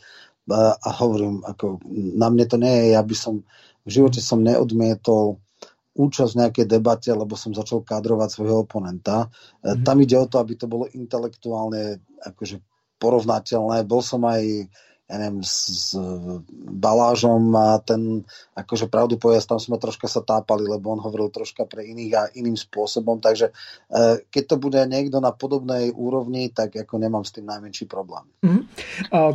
a 0.53 0.91
hovorím, 1.01 1.41
ako, 1.41 1.81
na 2.15 2.29
mne 2.29 2.45
to 2.45 2.61
nie 2.61 2.71
je, 2.71 2.87
ja 2.93 3.03
by 3.03 3.17
som 3.17 3.41
v 3.85 3.91
živote 3.91 4.21
som 4.21 4.45
neodmietol 4.45 5.41
účasť 5.95 6.31
v 6.35 6.41
nejakej 6.45 6.67
debate, 6.69 7.11
lebo 7.15 7.39
som 7.39 7.55
začal 7.55 7.87
kadrovať 7.87 8.29
svojho 8.35 8.67
oponenta. 8.67 9.31
Mm-hmm. 9.63 9.85
Tam 9.87 9.97
ide 10.03 10.17
o 10.19 10.27
to, 10.27 10.43
aby 10.43 10.59
to 10.59 10.67
bolo 10.67 10.91
intelektuálne 10.91 12.03
akože 12.21 12.59
porovnateľné. 12.99 13.87
Bol 13.87 14.03
som 14.03 14.27
aj 14.27 14.69
ja 15.05 15.17
neviem, 15.21 15.45
s, 15.45 15.93
Balážom 16.65 17.53
a 17.53 17.77
ten, 17.85 18.25
akože 18.57 18.89
pravdu 18.89 19.21
povedať, 19.21 19.45
tam 19.45 19.61
sme 19.61 19.77
troška 19.77 20.09
sa 20.09 20.25
tápali, 20.25 20.65
lebo 20.65 20.97
on 20.97 21.01
hovoril 21.01 21.29
troška 21.29 21.69
pre 21.69 21.85
iných 21.85 22.13
a 22.17 22.23
iným 22.33 22.57
spôsobom, 22.57 23.21
takže 23.21 23.53
e, 23.93 24.25
keď 24.33 24.45
to 24.49 24.57
bude 24.57 24.81
niekto 24.89 25.21
na 25.21 25.33
podobnej 25.33 25.93
úrovni, 25.93 26.49
tak 26.49 26.73
ako 26.77 26.97
nemám 26.97 27.25
s 27.25 27.37
tým 27.37 27.45
najmenší 27.45 27.85
problém. 27.85 28.25
Mm. 28.41 28.65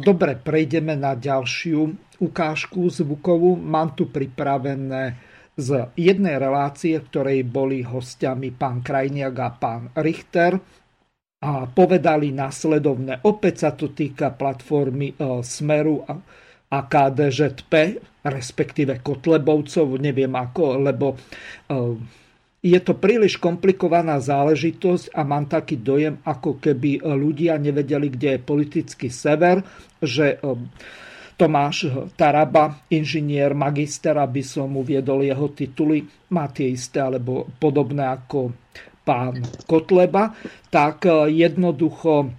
Dobre, 0.01 0.37
prejdeme 0.41 0.97
na 0.97 1.13
ďalšiu 1.13 1.93
ukážku 2.17 2.89
zvukovú. 2.89 3.53
Mám 3.55 3.93
tu 3.93 4.09
pripravené 4.09 5.17
z 5.59 5.91
jednej 5.99 6.39
relácie, 6.39 6.97
v 7.03 7.07
ktorej 7.11 7.39
boli 7.43 7.83
hostiami 7.83 8.55
pán 8.55 8.79
Krajniak 8.79 9.35
a 9.35 9.49
pán 9.51 9.91
Richter 9.99 10.55
a 11.39 11.63
povedali 11.71 12.35
následovne. 12.35 13.23
Opäť 13.23 13.55
sa 13.63 13.71
to 13.71 13.95
týka 13.95 14.35
platformy 14.35 15.15
e, 15.15 15.39
Smeru 15.39 16.03
a, 16.03 16.19
a 16.67 16.79
KDŽP, 16.83 17.73
respektíve 18.27 18.99
Kotlebovcov, 18.99 19.95
neviem 20.03 20.35
ako, 20.35 20.83
lebo 20.83 21.15
e, 21.15 21.17
je 22.59 22.79
to 22.83 22.99
príliš 22.99 23.39
komplikovaná 23.39 24.19
záležitosť 24.19 25.15
a 25.15 25.23
mám 25.23 25.47
taký 25.47 25.79
dojem, 25.79 26.19
ako 26.27 26.59
keby 26.59 27.07
ľudia 27.07 27.55
nevedeli, 27.55 28.11
kde 28.11 28.35
je 28.35 28.39
politický 28.43 29.07
sever, 29.07 29.63
že 30.03 30.35
e, 30.35 30.37
Tomáš 31.39 31.87
Taraba, 32.19 32.83
inžinier, 32.91 33.55
magister, 33.55 34.11
aby 34.19 34.43
som 34.43 34.75
uviedol 34.75 35.23
jeho 35.23 35.55
tituly, 35.55 36.03
má 36.35 36.51
tie 36.51 36.67
isté 36.75 36.99
alebo 36.99 37.47
podobné 37.55 38.03
ako 38.11 38.51
pán 39.09 39.41
Kotleba, 39.65 40.37
tak 40.69 41.09
e, 41.09 41.33
jednoducho 41.33 42.29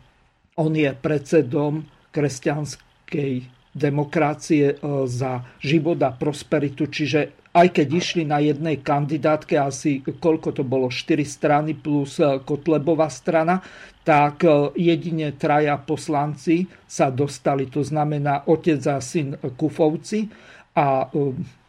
on 0.55 0.73
je 0.79 0.95
predsedom 0.95 1.83
kresťanskej 2.15 3.33
demokracie 3.75 4.67
e, 4.71 4.77
za 5.11 5.43
život 5.59 5.99
a 6.07 6.15
prosperitu, 6.15 6.87
čiže 6.87 7.51
aj 7.51 7.75
keď 7.75 7.89
išli 7.91 8.23
na 8.23 8.39
jednej 8.39 8.79
kandidátke, 8.79 9.59
asi 9.59 9.99
koľko 10.07 10.55
to 10.55 10.63
bolo, 10.63 10.87
4 10.87 11.19
strany 11.27 11.75
plus 11.75 12.23
e, 12.23 12.39
Kotlebová 12.47 13.11
strana, 13.11 13.59
tak 14.01 14.49
jedine 14.81 15.37
traja 15.37 15.77
poslanci 15.77 16.65
sa 16.89 17.13
dostali, 17.13 17.69
to 17.69 17.85
znamená 17.85 18.49
otec 18.49 18.81
a 18.89 18.97
syn 18.97 19.37
Kufovci 19.37 20.25
a 20.73 21.05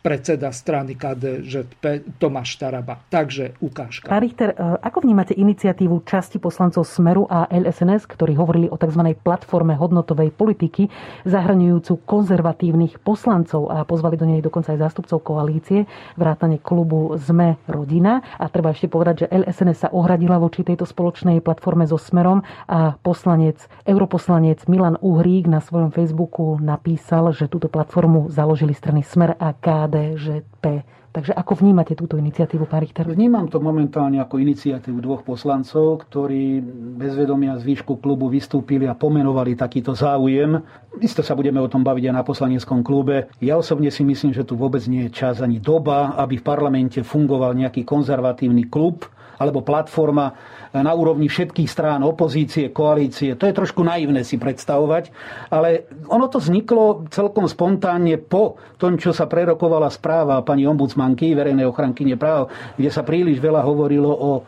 predseda 0.01 0.49
strany 0.49 0.97
KDŽP 0.97 2.17
Tomáš 2.17 2.57
Taraba. 2.57 2.97
Takže 3.07 3.61
ukážka. 3.61 4.09
Pán 4.09 4.25
Richter, 4.25 4.57
e, 4.57 4.81
ako 4.81 5.05
vnímate 5.05 5.37
iniciatívu 5.37 6.01
časti 6.03 6.41
poslancov 6.41 6.89
Smeru 6.89 7.29
a 7.29 7.45
LSNS, 7.47 8.09
ktorí 8.09 8.33
hovorili 8.33 8.67
o 8.67 8.75
tzv. 8.75 9.13
platforme 9.21 9.77
hodnotovej 9.77 10.33
politiky, 10.33 10.89
zahraňujúcu 11.29 12.01
konzervatívnych 12.01 12.97
poslancov 13.05 13.69
a 13.69 13.85
pozvali 13.85 14.17
do 14.17 14.25
nej 14.25 14.41
dokonca 14.41 14.73
aj 14.73 14.89
zástupcov 14.89 15.21
koalície, 15.21 15.85
vrátane 16.17 16.57
klubu 16.57 17.13
ZME 17.21 17.61
rodina. 17.69 18.25
A 18.41 18.49
treba 18.49 18.73
ešte 18.73 18.89
povedať, 18.89 19.25
že 19.25 19.31
LSNS 19.31 19.77
sa 19.85 19.89
ohradila 19.93 20.41
voči 20.41 20.65
tejto 20.65 20.89
spoločnej 20.89 21.45
platforme 21.45 21.85
so 21.85 22.01
Smerom 22.01 22.41
a 22.65 22.97
poslanec, 23.05 23.61
europoslanec 23.85 24.65
Milan 24.65 24.97
Uhrík 24.97 25.45
na 25.45 25.61
svojom 25.61 25.93
Facebooku 25.93 26.57
napísal, 26.57 27.29
že 27.37 27.45
túto 27.45 27.69
platformu 27.69 28.33
založili 28.33 28.73
strany 28.73 29.05
Smer 29.05 29.37
a 29.37 29.53
KD 29.53 29.90
KDŽP. 29.91 30.63
Takže 31.11 31.35
ako 31.35 31.59
vnímate 31.59 31.91
túto 31.91 32.15
iniciatívu, 32.15 32.71
pán 32.71 32.87
Richter? 32.87 33.03
Vnímam 33.03 33.51
to 33.51 33.59
momentálne 33.59 34.23
ako 34.23 34.39
iniciatívu 34.39 35.03
dvoch 35.03 35.27
poslancov, 35.27 36.07
ktorí 36.07 36.63
bez 36.95 37.19
vedomia 37.19 37.59
zvýšku 37.59 37.99
klubu 37.99 38.31
vystúpili 38.31 38.87
a 38.87 38.95
pomenovali 38.95 39.59
takýto 39.59 39.91
záujem. 39.91 40.63
Isto 41.03 41.19
sa 41.19 41.35
budeme 41.35 41.59
o 41.59 41.67
tom 41.67 41.83
baviť 41.83 42.07
aj 42.07 42.15
na 42.15 42.23
poslaneckom 42.23 42.79
klube. 42.79 43.27
Ja 43.43 43.59
osobne 43.59 43.91
si 43.91 44.07
myslím, 44.07 44.31
že 44.31 44.47
tu 44.47 44.55
vôbec 44.55 44.87
nie 44.87 45.11
je 45.11 45.11
čas 45.11 45.43
ani 45.43 45.59
doba, 45.59 46.15
aby 46.15 46.39
v 46.39 46.47
parlamente 46.47 47.03
fungoval 47.03 47.59
nejaký 47.59 47.83
konzervatívny 47.83 48.71
klub 48.71 49.03
alebo 49.35 49.65
platforma, 49.67 50.31
na 50.71 50.91
úrovni 50.95 51.27
všetkých 51.27 51.67
strán, 51.67 51.99
opozície, 52.07 52.71
koalície. 52.71 53.35
To 53.35 53.43
je 53.43 53.55
trošku 53.55 53.83
naivné 53.83 54.23
si 54.23 54.39
predstavovať, 54.39 55.11
ale 55.51 55.91
ono 56.07 56.31
to 56.31 56.39
vzniklo 56.39 57.11
celkom 57.11 57.51
spontánne 57.51 58.15
po 58.15 58.55
tom, 58.79 58.95
čo 58.95 59.11
sa 59.11 59.27
prerokovala 59.27 59.91
správa 59.91 60.39
pani 60.41 60.63
ombudsmanky, 60.63 61.35
verejnej 61.35 61.67
ochrankyne 61.67 62.15
práv, 62.15 62.47
kde 62.79 62.87
sa 62.87 63.03
príliš 63.03 63.43
veľa 63.43 63.61
hovorilo 63.65 64.11
o 64.11 64.31
e, 64.39 64.41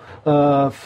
v, 0.71 0.84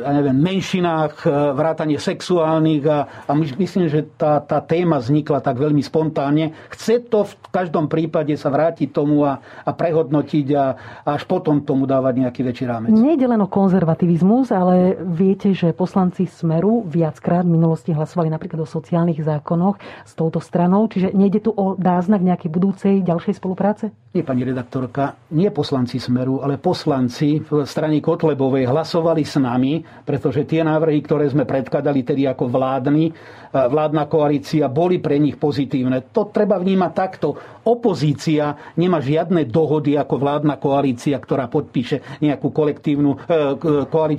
ja 0.00 0.10
neviem, 0.16 0.38
menšinách, 0.38 1.14
e, 1.22 1.30
vrátanie 1.52 1.98
sexuálnych 2.00 2.82
a, 2.88 2.98
a 3.28 3.32
myslím, 3.36 3.90
že 3.90 4.08
tá, 4.16 4.40
tá 4.40 4.64
téma 4.64 5.02
vznikla 5.02 5.44
tak 5.44 5.60
veľmi 5.60 5.82
spontánne. 5.84 6.56
Chce 6.72 7.04
to 7.10 7.28
v 7.28 7.34
každom 7.52 7.90
prípade 7.90 8.32
sa 8.40 8.48
vrátiť 8.48 8.94
tomu 8.94 9.26
a, 9.26 9.42
a 9.42 9.70
prehodnotiť 9.74 10.46
a, 10.56 10.64
a 11.04 11.08
až 11.18 11.26
potom 11.26 11.66
tomu 11.66 11.84
dávať 11.84 12.14
nejaký 12.22 12.40
väčší 12.46 12.64
rámec. 12.70 12.94
nejde 12.94 13.26
len 13.26 13.42
o 13.42 13.48
konzervativizmus, 13.50 14.37
ale 14.54 14.94
viete, 15.02 15.50
že 15.50 15.74
poslanci 15.74 16.30
Smeru 16.30 16.86
viackrát 16.86 17.42
v 17.42 17.58
minulosti 17.58 17.90
hlasovali 17.90 18.30
napríklad 18.30 18.62
o 18.62 18.68
sociálnych 18.68 19.18
zákonoch 19.18 19.82
s 20.06 20.14
touto 20.14 20.38
stranou, 20.38 20.86
čiže 20.86 21.10
nejde 21.10 21.42
tu 21.42 21.50
o 21.50 21.74
náznak 21.74 22.22
nejakej 22.22 22.50
budúcej 22.50 22.94
ďalšej 23.02 23.34
spolupráce? 23.42 23.90
Nie, 24.08 24.24
pani 24.24 24.40
redaktorka, 24.40 25.20
nie 25.36 25.52
poslanci 25.52 26.00
Smeru, 26.00 26.40
ale 26.40 26.56
poslanci 26.56 27.44
v 27.44 27.68
strane 27.68 28.00
Kotlebovej 28.00 28.64
hlasovali 28.64 29.20
s 29.20 29.36
nami, 29.36 29.84
pretože 29.84 30.48
tie 30.48 30.64
návrhy, 30.64 31.04
ktoré 31.04 31.28
sme 31.28 31.44
predkladali 31.44 32.00
tedy 32.06 32.24
ako 32.24 32.48
vládni, 32.48 33.12
vládna 33.52 34.08
koalícia, 34.08 34.68
boli 34.72 35.00
pre 35.00 35.20
nich 35.20 35.36
pozitívne. 35.36 36.08
To 36.12 36.28
treba 36.32 36.56
vnímať 36.56 36.92
takto. 36.96 37.36
Opozícia 37.68 38.56
nemá 38.80 39.00
žiadne 39.00 39.44
dohody 39.44 39.96
ako 40.00 40.14
vládna 40.16 40.56
koalícia, 40.56 41.20
ktorá 41.20 41.52
podpíše 41.52 42.20
nejakú 42.24 42.48
kolektívnu 42.48 43.12
e, 43.12 43.18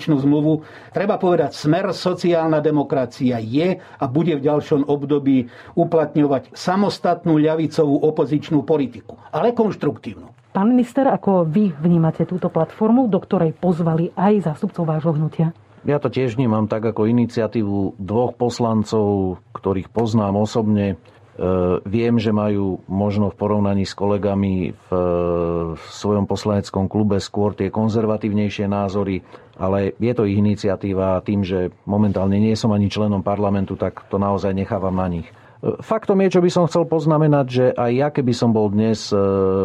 koaličnú 0.09 0.15
zmluvu. 0.25 0.53
Treba 0.89 1.21
povedať, 1.21 1.53
smer 1.53 1.93
sociálna 1.93 2.57
demokracia 2.65 3.37
je 3.37 3.77
a 3.77 4.05
bude 4.09 4.33
v 4.41 4.45
ďalšom 4.49 4.89
období 4.89 5.45
uplatňovať 5.77 6.57
samostatnú 6.57 7.37
ľavicovú 7.37 7.95
opozičnú 8.09 8.65
politiku, 8.65 9.21
ale 9.29 9.53
konštruktívnu. 9.53 10.33
Pán 10.49 10.73
minister, 10.73 11.05
ako 11.05 11.45
vy 11.45 11.77
vnímate 11.77 12.25
túto 12.25 12.49
platformu, 12.49 13.05
do 13.05 13.21
ktorej 13.21 13.53
pozvali 13.53 14.09
aj 14.17 14.49
zástupcov 14.49 14.89
vášho 14.89 15.13
hnutia? 15.13 15.53
Ja 15.85 16.01
to 16.01 16.11
tiež 16.11 16.35
vnímam 16.35 16.67
tak 16.67 16.83
ako 16.83 17.07
iniciatívu 17.07 18.01
dvoch 18.01 18.35
poslancov, 18.35 19.39
ktorých 19.55 19.93
poznám 19.93 20.41
osobne. 20.41 20.99
E, 21.39 21.79
viem, 21.87 22.19
že 22.19 22.35
majú 22.35 22.83
možno 22.91 23.31
v 23.31 23.39
porovnaní 23.39 23.87
s 23.87 23.95
kolegami 23.95 24.75
v, 24.75 24.87
v 25.71 25.83
svojom 25.87 26.27
poslaneckom 26.27 26.91
klube 26.91 27.23
skôr 27.23 27.55
tie 27.55 27.71
konzervatívnejšie 27.71 28.67
názory, 28.67 29.23
ale 29.55 29.95
je 29.95 30.11
to 30.11 30.27
ich 30.27 30.35
iniciatíva 30.35 31.15
a 31.15 31.23
tým, 31.23 31.47
že 31.47 31.71
momentálne 31.87 32.35
nie 32.35 32.59
som 32.59 32.75
ani 32.75 32.91
členom 32.91 33.23
parlamentu, 33.23 33.79
tak 33.79 34.03
to 34.11 34.19
naozaj 34.19 34.51
nechávam 34.51 34.99
na 34.99 35.07
nich. 35.07 35.31
E, 35.63 35.79
faktom 35.79 36.19
je, 36.27 36.35
čo 36.35 36.43
by 36.43 36.51
som 36.51 36.67
chcel 36.67 36.83
poznamenať, 36.83 37.45
že 37.47 37.65
aj 37.71 37.91
ja, 37.95 38.07
keby 38.11 38.35
som 38.35 38.51
bol 38.51 38.67
dnes 38.67 39.07
e, 39.07 39.15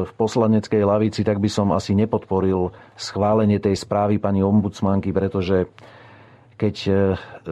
v 0.07 0.11
poslaneckej 0.15 0.87
lavici, 0.87 1.27
tak 1.27 1.43
by 1.43 1.51
som 1.51 1.75
asi 1.75 1.99
nepodporil 1.99 2.71
schválenie 2.95 3.59
tej 3.59 3.75
správy 3.83 4.23
pani 4.23 4.47
ombudsmanky, 4.47 5.11
pretože 5.11 5.67
keď 6.55 6.77
e, 6.87 6.93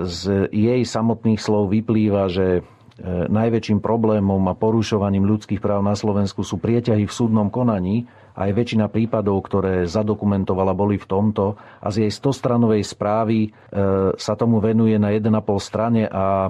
z 0.06 0.46
jej 0.54 0.82
samotných 0.86 1.42
slov 1.42 1.74
vyplýva, 1.74 2.30
že 2.30 2.62
e, 2.62 2.62
najväčším 3.05 3.82
problémom 3.82 4.38
a 4.46 4.55
porušovaním 4.55 5.26
ľudských 5.26 5.59
práv 5.59 5.82
na 5.82 5.98
Slovensku 5.98 6.46
sú 6.46 6.62
prieťahy 6.62 7.03
v 7.03 7.12
súdnom 7.12 7.50
konaní, 7.50 8.07
aj 8.37 8.51
väčšina 8.53 8.89
prípadov, 8.89 9.45
ktoré 9.45 9.85
zadokumentovala, 9.89 10.72
boli 10.72 10.97
v 10.97 11.07
tomto 11.09 11.57
a 11.80 11.89
z 11.93 12.07
jej 12.09 12.12
100-stranovej 12.12 12.83
správy 12.85 13.39
e, 13.47 13.51
sa 14.16 14.35
tomu 14.35 14.62
venuje 14.62 14.97
na 14.97 15.12
1,5 15.12 15.33
strane 15.61 16.09
a 16.09 16.49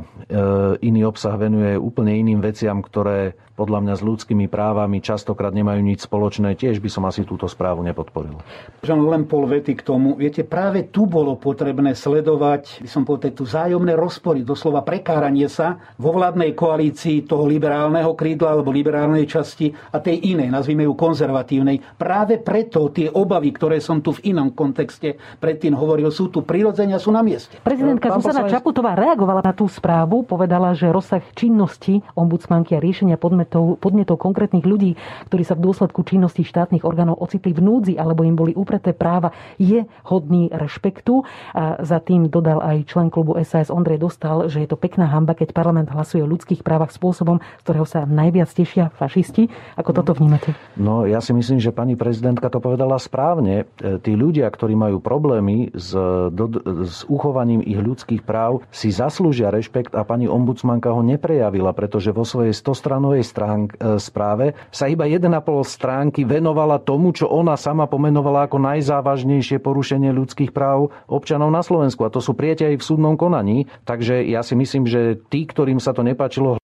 iný 0.80 1.00
obsah 1.04 1.34
venuje 1.36 1.76
úplne 1.76 2.16
iným 2.16 2.40
veciam, 2.40 2.80
ktoré 2.80 3.36
podľa 3.52 3.78
mňa 3.84 3.94
s 3.94 4.02
ľudskými 4.02 4.46
právami 4.48 5.04
častokrát 5.04 5.52
nemajú 5.52 5.80
nič 5.84 6.08
spoločné, 6.08 6.56
tiež 6.56 6.80
by 6.80 6.88
som 6.88 7.04
asi 7.04 7.22
túto 7.22 7.44
správu 7.46 7.84
nepodporil. 7.84 8.40
Žan, 8.82 9.06
len 9.06 9.28
pol 9.28 9.44
vety 9.44 9.76
k 9.76 9.82
tomu. 9.84 10.16
Viete, 10.16 10.42
práve 10.42 10.88
tu 10.88 11.04
bolo 11.04 11.36
potrebné 11.36 11.92
sledovať, 11.92 12.82
by 12.82 12.90
som 12.90 13.04
povedal, 13.04 13.36
tu 13.36 13.44
zájomné 13.44 13.92
rozpory, 13.94 14.42
doslova 14.42 14.80
prekáranie 14.82 15.46
sa 15.46 15.78
vo 16.00 16.16
vládnej 16.16 16.56
koalícii 16.56 17.28
toho 17.28 17.44
liberálneho 17.44 18.16
krídla 18.16 18.56
alebo 18.56 18.72
liberálnej 18.72 19.28
časti 19.28 19.70
a 19.92 20.00
tej 20.00 20.34
inej, 20.34 20.48
nazvime 20.48 20.88
ju 20.88 20.96
konzervatívnej. 20.96 21.71
Práve 22.00 22.40
preto 22.40 22.88
tie 22.88 23.12
obavy, 23.12 23.52
ktoré 23.52 23.76
som 23.78 24.00
tu 24.00 24.16
v 24.16 24.32
inom 24.32 24.56
kontexte 24.56 25.20
predtým 25.38 25.76
hovoril, 25.76 26.08
sú 26.08 26.32
tu 26.32 26.40
prirodzenia, 26.40 26.96
sú 26.96 27.12
na 27.12 27.20
mieste. 27.20 27.60
Prezidentka 27.60 28.08
Zuzana 28.16 28.48
poslanec... 28.48 28.52
Čaputová 28.56 28.96
reagovala 28.96 29.44
na 29.44 29.52
tú 29.52 29.68
správu, 29.68 30.24
povedala, 30.24 30.72
že 30.72 30.88
rozsah 30.88 31.20
činnosti 31.36 32.00
ombudsmanky 32.16 32.76
a 32.76 32.80
riešenia 32.80 33.20
podme 33.20 33.42
podnetov, 33.42 33.82
podnetov 33.82 34.16
konkrétnych 34.20 34.62
ľudí, 34.62 34.94
ktorí 35.30 35.42
sa 35.42 35.58
v 35.58 35.64
dôsledku 35.66 36.06
činnosti 36.06 36.46
štátnych 36.46 36.86
orgánov 36.86 37.18
ocitli 37.18 37.50
v 37.50 37.62
núdzi 37.62 37.94
alebo 37.98 38.22
im 38.22 38.38
boli 38.38 38.52
upreté 38.54 38.94
práva, 38.94 39.34
je 39.58 39.84
hodný 40.06 40.48
rešpektu. 40.52 41.26
A 41.56 41.82
za 41.82 41.98
tým 41.98 42.30
dodal 42.30 42.62
aj 42.62 42.86
člen 42.86 43.10
klubu 43.10 43.34
SAS 43.42 43.72
Ondrej 43.72 44.02
Dostal, 44.02 44.46
že 44.50 44.62
je 44.62 44.68
to 44.70 44.78
pekná 44.78 45.10
hamba, 45.10 45.34
keď 45.34 45.54
parlament 45.54 45.90
hlasuje 45.90 46.22
o 46.22 46.30
ľudských 46.30 46.62
právach 46.62 46.94
spôsobom, 46.94 47.42
z 47.60 47.62
ktorého 47.62 47.86
sa 47.86 48.06
najviac 48.06 48.50
tešia 48.50 48.90
fašisti. 48.94 49.50
Ako 49.78 49.94
toto 49.94 50.14
vnímate? 50.14 50.54
No, 50.78 51.06
ja 51.06 51.22
si 51.22 51.34
myslím, 51.34 51.61
že 51.62 51.70
pani 51.70 51.94
prezidentka 51.94 52.50
to 52.50 52.58
povedala 52.58 52.98
správne. 52.98 53.70
E, 53.78 53.98
tí 54.02 54.18
ľudia, 54.18 54.50
ktorí 54.50 54.74
majú 54.74 54.98
problémy 54.98 55.70
s, 55.72 55.94
do, 56.34 56.46
s 56.82 57.06
uchovaním 57.06 57.62
ich 57.62 57.78
ľudských 57.78 58.26
práv, 58.26 58.66
si 58.74 58.90
zaslúžia 58.90 59.54
rešpekt 59.54 59.94
a 59.94 60.02
pani 60.02 60.26
ombudsmanka 60.26 60.90
ho 60.90 61.00
neprejavila, 61.00 61.70
pretože 61.72 62.10
vo 62.10 62.26
svojej 62.26 62.52
stostranovej 62.52 63.22
stránk, 63.22 63.78
e, 63.78 63.96
správe 64.02 64.58
sa 64.74 64.90
iba 64.90 65.06
1,5 65.06 65.30
stránky 65.62 66.26
venovala 66.26 66.82
tomu, 66.82 67.14
čo 67.14 67.30
ona 67.30 67.54
sama 67.54 67.86
pomenovala 67.86 68.50
ako 68.50 68.58
najzávažnejšie 68.60 69.62
porušenie 69.62 70.10
ľudských 70.10 70.50
práv 70.50 70.90
občanov 71.06 71.48
na 71.48 71.62
Slovensku. 71.64 72.04
A 72.04 72.12
to 72.12 72.18
sú 72.18 72.34
aj 72.42 72.76
v 72.78 72.84
súdnom 72.84 73.14
konaní. 73.14 73.70
Takže 73.86 74.26
ja 74.26 74.42
si 74.42 74.58
myslím, 74.58 74.84
že 74.84 75.18
tí, 75.30 75.46
ktorým 75.46 75.78
sa 75.78 75.94
to 75.94 76.02
nepačilo, 76.02 76.61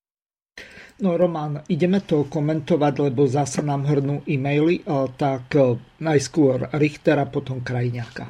No 0.98 1.14
Roman, 1.14 1.62
ideme 1.70 2.02
to 2.02 2.26
komentovať, 2.26 2.94
lebo 2.98 3.22
zase 3.30 3.62
nám 3.62 3.86
hrnú 3.86 4.26
e-maily, 4.26 4.82
tak 5.14 5.54
e, 5.54 5.78
najskôr 6.02 6.74
Richtera, 6.74 7.22
potom 7.30 7.62
Krajňáka. 7.62 8.26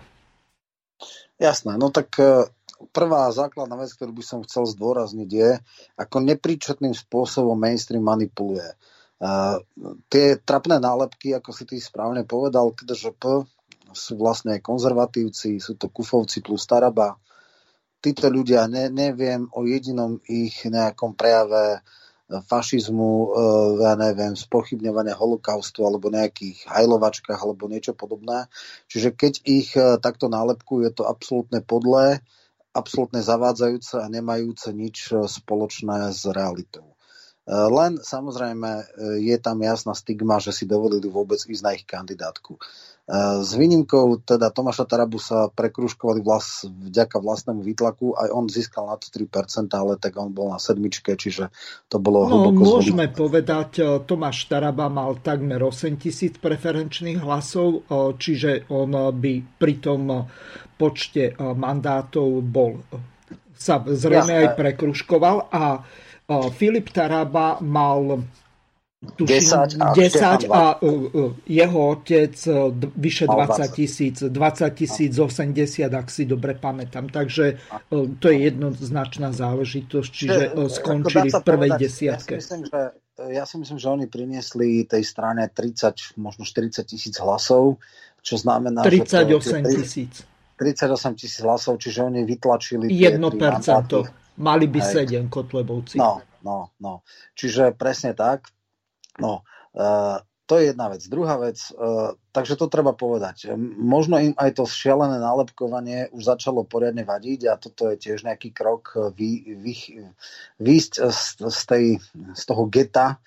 Jasné, 1.41 1.81
no 1.81 1.89
tak 1.89 2.13
e, 2.21 2.45
prvá 2.93 3.33
základná 3.33 3.73
vec, 3.81 3.97
ktorú 3.97 4.13
by 4.13 4.25
som 4.25 4.45
chcel 4.45 4.69
zdôrazniť 4.69 5.31
je, 5.33 5.51
ako 5.97 6.17
nepríčetným 6.29 6.93
spôsobom 6.93 7.57
mainstream 7.57 8.05
manipuluje. 8.05 8.69
Uh, 9.19 9.59
tie 10.07 10.39
trapné 10.39 10.79
nálepky, 10.79 11.35
ako 11.35 11.51
si 11.51 11.67
ty 11.67 11.83
správne 11.83 12.23
povedal, 12.23 12.71
KDŽP, 12.71 13.43
sú 13.91 14.15
vlastne 14.15 14.63
konzervatívci, 14.63 15.59
sú 15.59 15.75
to 15.75 15.91
kufovci 15.91 16.39
plus 16.39 16.63
Taraba. 16.71 17.19
Títo 17.99 18.31
ľudia, 18.31 18.71
ne, 18.71 18.87
neviem 18.95 19.51
o 19.51 19.67
jedinom 19.67 20.23
ich 20.31 20.63
nejakom 20.63 21.19
prejave 21.19 21.83
fašizmu, 22.29 23.13
uh, 23.25 23.31
ja 23.81 23.97
neviem, 23.97 24.37
spochybňovania 24.37 25.17
holokaustu 25.17 25.89
alebo 25.89 26.13
nejakých 26.13 26.69
hajlovačkách 26.69 27.41
alebo 27.41 27.73
niečo 27.73 27.97
podobné. 27.97 28.47
Čiže 28.93 29.17
keď 29.17 29.35
ich 29.49 29.73
uh, 29.75 29.97
takto 29.97 30.29
nálepkujú, 30.29 30.85
je 30.85 30.93
to 30.93 31.05
absolútne 31.09 31.65
podlé 31.65 32.21
absolútne 32.79 33.19
zavádzajúce 33.19 33.99
a 33.99 34.07
nemajúce 34.07 34.71
nič 34.71 35.11
e, 35.11 35.27
spoločné 35.27 36.15
s 36.15 36.29
realitou. 36.31 36.95
E, 36.95 36.97
len 37.51 37.99
samozrejme 37.99 38.71
e, 38.71 38.85
je 39.25 39.37
tam 39.43 39.59
jasná 39.59 39.97
stigma, 39.99 40.39
že 40.39 40.55
si 40.55 40.69
dovolili 40.69 41.11
vôbec 41.11 41.43
ísť 41.43 41.63
na 41.65 41.73
ich 41.75 41.83
kandidátku. 41.83 42.61
S 43.41 43.57
výnimkou 43.57 44.21
teda 44.21 44.53
Tomáša 44.53 44.85
Tarabu 44.85 45.17
sa 45.17 45.49
prekruškovali 45.49 46.21
vlas, 46.21 46.69
vďaka 46.69 47.17
vlastnému 47.17 47.65
výtlaku, 47.65 48.13
aj 48.13 48.29
on 48.29 48.45
získal 48.53 48.85
na 48.85 49.01
to 49.01 49.09
3%, 49.09 49.73
ale 49.73 49.97
tak 49.97 50.21
on 50.21 50.29
bol 50.29 50.53
na 50.53 50.61
sedmičke, 50.61 51.17
čiže 51.17 51.49
to 51.89 51.97
bolo 51.97 52.29
no, 52.29 52.53
Môžeme 52.53 53.09
zvoli. 53.09 53.17
povedať, 53.17 54.05
Tomáš 54.05 54.53
Taraba 54.53 54.93
mal 54.93 55.17
takmer 55.25 55.57
8 55.57 55.97
tisíc 55.97 56.37
preferenčných 56.37 57.25
hlasov, 57.25 57.89
čiže 58.21 58.69
on 58.69 58.93
by 58.93 59.57
pri 59.57 59.75
tom 59.81 60.29
počte 60.77 61.33
mandátov 61.41 62.45
bol 62.45 62.77
sa 63.59 63.83
zrejme 63.83 64.47
aj 64.47 64.49
prekruškoval 64.55 65.51
a 65.51 65.83
Filip 66.55 66.93
Taraba 66.93 67.59
mal 67.65 68.23
tuším, 68.99 69.37
10 69.37 69.83
a, 69.83 69.95
10 69.95 70.51
a 70.51 70.83
uh, 70.83 71.35
jeho 71.47 71.81
otec 71.89 72.35
uh, 72.47 72.75
vyše 72.97 73.27
20 73.27 73.73
tisíc, 73.73 74.17
20 74.23 74.75
tisíc 74.75 75.19
80, 75.19 75.95
ak 75.95 76.11
si 76.11 76.27
dobre 76.27 76.55
pamätám. 76.59 77.07
Takže 77.07 77.59
to 78.19 78.27
je 78.27 78.39
jednoznačná 78.51 79.31
záležitosť, 79.31 80.11
čiže 80.11 80.43
skončili 80.67 81.31
v 81.31 81.43
prvej 81.43 81.71
desiatke. 81.79 82.39
Ja 82.39 82.43
si, 82.43 82.59
myslím, 82.59 82.63
že, 82.67 82.81
ja 83.31 83.45
si 83.47 83.57
myslím, 83.63 83.79
že 83.79 83.89
oni 83.89 84.07
priniesli 84.11 84.83
tej 84.87 85.03
strane 85.07 85.47
30, 85.47 86.19
možno 86.19 86.43
40 86.43 86.83
tisíc 86.83 87.15
hlasov, 87.23 87.79
čo 88.23 88.35
znamená, 88.35 88.83
38 88.83 89.79
tisíc. 89.79 90.27
38 90.59 91.15
tisíc 91.15 91.39
hlasov, 91.39 91.79
čiže 91.79 92.03
oni 92.03 92.27
vytlačili 92.27 92.91
1%. 92.91 93.23
Mali 94.39 94.67
by 94.67 94.81
7 94.83 95.31
Kotlebovci. 95.31 95.99
No, 95.99 96.23
no, 96.43 96.75
no. 96.83 97.07
Čiže 97.39 97.75
presne 97.79 98.15
tak. 98.15 98.51
No, 99.19 99.43
uh, 99.75 100.19
to 100.49 100.57
je 100.57 100.73
jedna 100.73 100.89
vec. 100.89 101.05
Druhá 101.05 101.37
vec, 101.37 101.61
uh, 101.75 102.17
takže 102.33 102.57
to 102.57 102.73
treba 102.73 102.97
povedať. 102.97 103.53
Možno 103.77 104.17
im 104.17 104.33
aj 104.39 104.57
to 104.57 104.65
šialené 104.65 105.21
nálepkovanie 105.21 106.09
už 106.15 106.25
začalo 106.39 106.65
poriadne 106.65 107.05
vadiť 107.05 107.41
a 107.51 107.61
toto 107.61 107.93
je 107.93 108.01
tiež 108.01 108.25
nejaký 108.25 108.55
krok 108.55 108.97
vy, 109.13 109.59
vy, 109.61 109.75
výjsť 110.57 110.93
z, 111.45 111.61
tej, 111.69 111.85
z 112.33 112.43
toho 112.49 112.65
geta, 112.71 113.21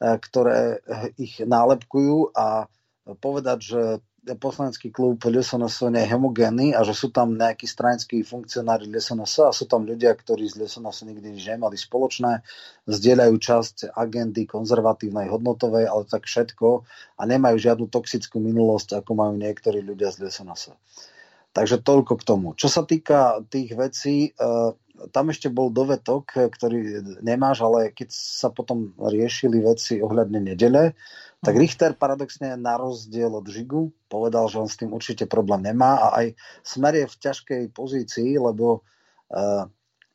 ktoré 0.00 0.80
ich 1.20 1.44
nálepkujú 1.44 2.32
a 2.32 2.64
povedať, 3.20 3.58
že 3.60 3.82
poslanecký 4.36 4.92
klub 4.92 5.24
LSNS 5.24 5.88
nie 5.88 6.04
je 6.04 6.12
homogénny 6.12 6.76
a 6.76 6.84
že 6.84 6.92
sú 6.92 7.08
tam 7.08 7.40
nejakí 7.40 7.64
stranickí 7.64 8.20
funkcionári 8.20 8.84
LSNS 8.86 9.48
a 9.48 9.50
sú 9.56 9.64
tam 9.64 9.88
ľudia, 9.88 10.12
ktorí 10.12 10.44
z 10.44 10.60
LSNS 10.60 11.08
nikdy 11.08 11.34
nič 11.34 11.44
nemali 11.48 11.80
spoločné, 11.80 12.44
zdieľajú 12.84 13.34
časť 13.40 13.76
agendy 13.96 14.44
konzervatívnej, 14.44 15.32
hodnotovej, 15.32 15.88
ale 15.88 16.04
tak 16.04 16.28
všetko 16.28 16.84
a 17.16 17.22
nemajú 17.24 17.56
žiadnu 17.56 17.86
toxickú 17.88 18.38
minulosť, 18.44 19.00
ako 19.00 19.10
majú 19.16 19.34
niektorí 19.40 19.80
ľudia 19.80 20.12
z 20.12 20.28
LSNS. 20.28 20.76
Takže 21.50 21.82
toľko 21.82 22.12
k 22.20 22.26
tomu. 22.26 22.48
Čo 22.54 22.68
sa 22.70 22.82
týka 22.86 23.42
tých 23.50 23.74
vecí, 23.74 24.30
eh, 24.30 24.70
tam 25.10 25.32
ešte 25.32 25.48
bol 25.48 25.72
dovetok, 25.72 26.52
ktorý 26.52 27.00
nemáš, 27.24 27.64
ale 27.64 27.88
keď 27.88 28.12
sa 28.12 28.52
potom 28.52 28.92
riešili 29.00 29.64
veci 29.64 29.96
ohľadne 29.96 30.52
nedele, 30.52 30.92
tak. 31.40 31.56
Richter 31.56 31.96
paradoxne 31.96 32.56
na 32.60 32.76
rozdiel 32.76 33.32
od 33.32 33.48
Žigu 33.48 34.08
povedal, 34.12 34.46
že 34.52 34.60
on 34.60 34.68
s 34.68 34.76
tým 34.76 34.92
určite 34.92 35.24
problém 35.24 35.64
nemá 35.64 35.96
a 35.96 36.06
aj 36.20 36.26
Smer 36.60 37.00
je 37.00 37.06
v 37.08 37.16
ťažkej 37.16 37.62
pozícii, 37.72 38.36
lebo 38.36 38.84
uh, 39.32 39.64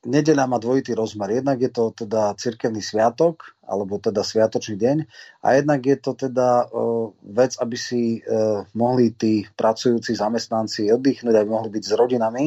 nedeľa 0.06 0.46
má 0.46 0.62
dvojitý 0.62 0.94
rozmer. 0.94 1.42
Jednak 1.42 1.58
je 1.58 1.72
to 1.74 1.90
teda 2.06 2.38
cirkevný 2.38 2.78
sviatok, 2.78 3.58
alebo 3.66 3.98
teda 3.98 4.22
sviatočný 4.22 4.78
deň, 4.78 4.98
a 5.42 5.48
jednak 5.58 5.82
je 5.82 5.98
to 5.98 6.14
teda 6.14 6.70
uh, 6.70 7.10
vec, 7.26 7.58
aby 7.58 7.78
si 7.78 8.22
uh, 8.22 8.62
mohli 8.78 9.18
tí 9.18 9.50
pracujúci 9.58 10.14
zamestnanci 10.14 10.94
oddychnúť, 10.94 11.36
aby 11.42 11.50
mohli 11.50 11.74
byť 11.74 11.84
s 11.84 11.94
rodinami. 11.98 12.46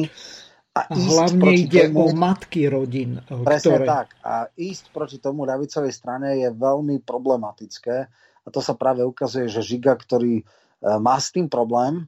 A, 0.69 0.87
a 0.87 0.95
hlavne 0.95 1.51
ide 1.51 1.91
tomu, 1.91 2.07
o 2.07 2.15
matky 2.15 2.71
rodín. 2.71 3.19
Presne 3.27 3.83
ktoré... 3.83 3.85
tak. 3.89 4.07
A 4.23 4.47
ísť 4.55 4.95
proti 4.95 5.19
tomu 5.19 5.43
ľavicovej 5.43 5.91
strane 5.91 6.39
je 6.39 6.47
veľmi 6.55 7.03
problematické 7.03 8.07
a 8.43 8.47
to 8.49 8.59
sa 8.59 8.73
práve 8.75 9.03
ukazuje, 9.03 9.51
že 9.51 9.65
Žiga, 9.65 9.95
ktorý 9.99 10.41
e, 10.41 10.43
má 11.01 11.15
s 11.19 11.33
tým 11.33 11.51
problém, 11.51 12.07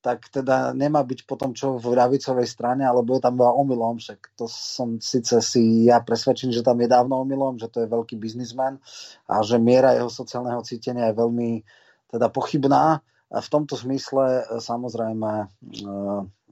tak 0.00 0.32
teda 0.32 0.72
nemá 0.72 1.04
byť 1.04 1.28
potom 1.28 1.52
čo 1.52 1.76
v 1.76 1.92
ľavicovej 1.92 2.48
strane, 2.48 2.88
alebo 2.88 3.16
je 3.16 3.22
tam 3.24 3.36
iba 3.36 3.52
omylom, 3.52 4.00
však 4.00 4.32
to 4.32 4.48
som 4.48 4.96
síce 4.96 5.36
si 5.44 5.92
ja 5.92 6.00
presvedčený, 6.00 6.56
že 6.56 6.64
tam 6.64 6.80
je 6.80 6.88
dávno 6.88 7.20
omylom, 7.20 7.60
že 7.60 7.68
to 7.68 7.84
je 7.84 7.92
veľký 7.92 8.16
biznismen 8.16 8.80
a 9.28 9.44
že 9.44 9.60
miera 9.60 9.92
jeho 9.92 10.08
sociálneho 10.08 10.64
cítenia 10.64 11.12
je 11.12 11.20
veľmi 11.20 11.50
teda 12.08 12.32
pochybná. 12.32 13.04
A 13.30 13.38
v 13.38 13.52
tomto 13.52 13.76
zmysle 13.76 14.42
e, 14.42 14.42
samozrejme 14.58 15.30
e, 15.30 15.46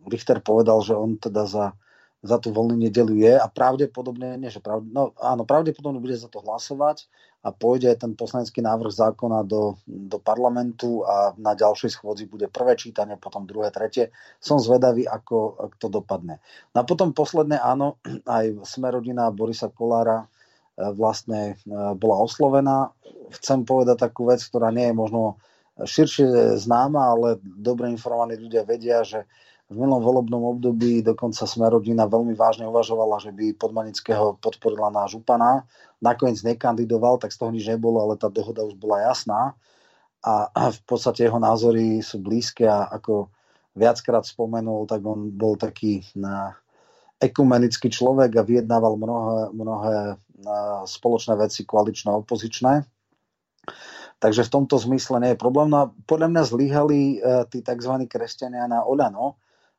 Richter 0.06 0.44
povedal, 0.44 0.84
že 0.84 0.94
on 0.94 1.16
teda 1.16 1.48
za 1.48 1.66
za 2.18 2.36
tú 2.42 2.50
voľnú 2.50 2.74
nedelu 2.74 3.14
je 3.14 3.34
a 3.38 3.46
pravdepodobne, 3.46 4.34
nie 4.34 4.50
že 4.50 4.58
pravde, 4.58 4.90
no 4.90 5.14
áno, 5.22 5.46
pravdepodobne 5.46 6.02
bude 6.02 6.18
za 6.18 6.26
to 6.26 6.42
hlasovať 6.42 7.06
a 7.39 7.55
pôjde 7.55 7.95
ten 7.95 8.18
poslanecký 8.18 8.59
návrh 8.59 8.91
zákona 8.91 9.47
do, 9.47 9.78
do 9.86 10.18
parlamentu 10.18 11.07
a 11.07 11.39
na 11.39 11.55
ďalšej 11.55 11.95
schôdzi 11.95 12.26
bude 12.26 12.51
prvé 12.51 12.74
čítanie, 12.74 13.14
potom 13.14 13.47
druhé, 13.47 13.70
tretie. 13.70 14.11
Som 14.43 14.59
zvedavý, 14.59 15.07
ako, 15.07 15.70
to 15.78 15.86
dopadne. 15.86 16.43
No 16.74 16.82
a 16.82 16.84
potom 16.84 17.14
posledné, 17.14 17.62
áno, 17.62 18.03
aj 18.26 18.66
smerodina 18.66 19.30
Borisa 19.30 19.70
Kolára 19.70 20.26
e, 20.26 20.26
vlastne 20.99 21.55
e, 21.55 21.74
bola 21.95 22.26
oslovená. 22.26 22.91
Chcem 23.39 23.62
povedať 23.62 24.11
takú 24.11 24.26
vec, 24.26 24.43
ktorá 24.43 24.74
nie 24.74 24.91
je 24.91 24.99
možno 24.99 25.39
širšie 25.78 26.59
známa, 26.59 27.14
ale 27.14 27.28
dobre 27.39 27.86
informovaní 27.86 28.34
ľudia 28.34 28.66
vedia, 28.66 29.07
že 29.07 29.30
v 29.68 29.76
minulom 29.76 30.00
volebnom 30.00 30.42
období 30.56 31.04
dokonca 31.04 31.44
Smerodina 31.44 32.08
veľmi 32.08 32.32
vážne 32.32 32.64
uvažovala, 32.64 33.20
že 33.20 33.36
by 33.36 33.52
Podmanického 33.52 34.40
podporila 34.40 34.88
na 34.88 35.04
župana. 35.04 35.68
Nakoniec 36.00 36.40
nekandidoval, 36.40 37.20
tak 37.20 37.36
z 37.36 37.38
toho 37.44 37.52
nič 37.52 37.68
nebolo, 37.68 38.00
ale 38.00 38.16
tá 38.16 38.32
dohoda 38.32 38.64
už 38.64 38.80
bola 38.80 39.04
jasná. 39.04 39.52
A, 40.24 40.48
a 40.48 40.62
v 40.72 40.80
podstate 40.88 41.28
jeho 41.28 41.36
názory 41.36 42.00
sú 42.00 42.16
blízke 42.16 42.64
a 42.64 42.88
ako 42.88 43.28
viackrát 43.76 44.24
spomenul, 44.24 44.88
tak 44.88 45.04
on 45.04 45.30
bol 45.36 45.60
taký 45.60 46.00
na 46.16 46.56
ekumenický 47.20 47.92
človek 47.92 48.40
a 48.40 48.46
vyjednával 48.46 48.96
mnohé, 48.96 49.38
mnohé 49.52 49.96
spoločné 50.88 51.34
veci 51.36 51.68
koalično-opozičné. 51.68 52.88
Takže 54.18 54.42
v 54.48 54.50
tomto 54.50 54.80
zmysle 54.80 55.22
nie 55.22 55.30
je 55.36 55.42
problém. 55.42 55.70
No 55.70 55.76
a 55.86 55.90
podľa 56.08 56.28
mňa 56.34 56.42
zlyhali 56.42 57.00
e, 57.00 57.16
tí 57.46 57.62
tzv. 57.62 57.94
kresťania 58.10 58.66
na 58.66 58.82
Oľano, 58.82 59.38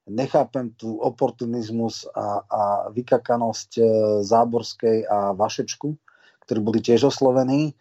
nechápem 0.10 0.74
tu 0.74 0.98
oportunizmus 0.98 2.10
a, 2.12 2.44
a 2.44 2.62
vykakanosť 2.92 3.70
e, 3.78 3.84
Záborskej 4.26 5.06
a 5.06 5.32
Vašečku, 5.38 5.88
ktorí 6.44 6.60
boli 6.60 6.80
tiež 6.82 7.08
oslovení. 7.14 7.78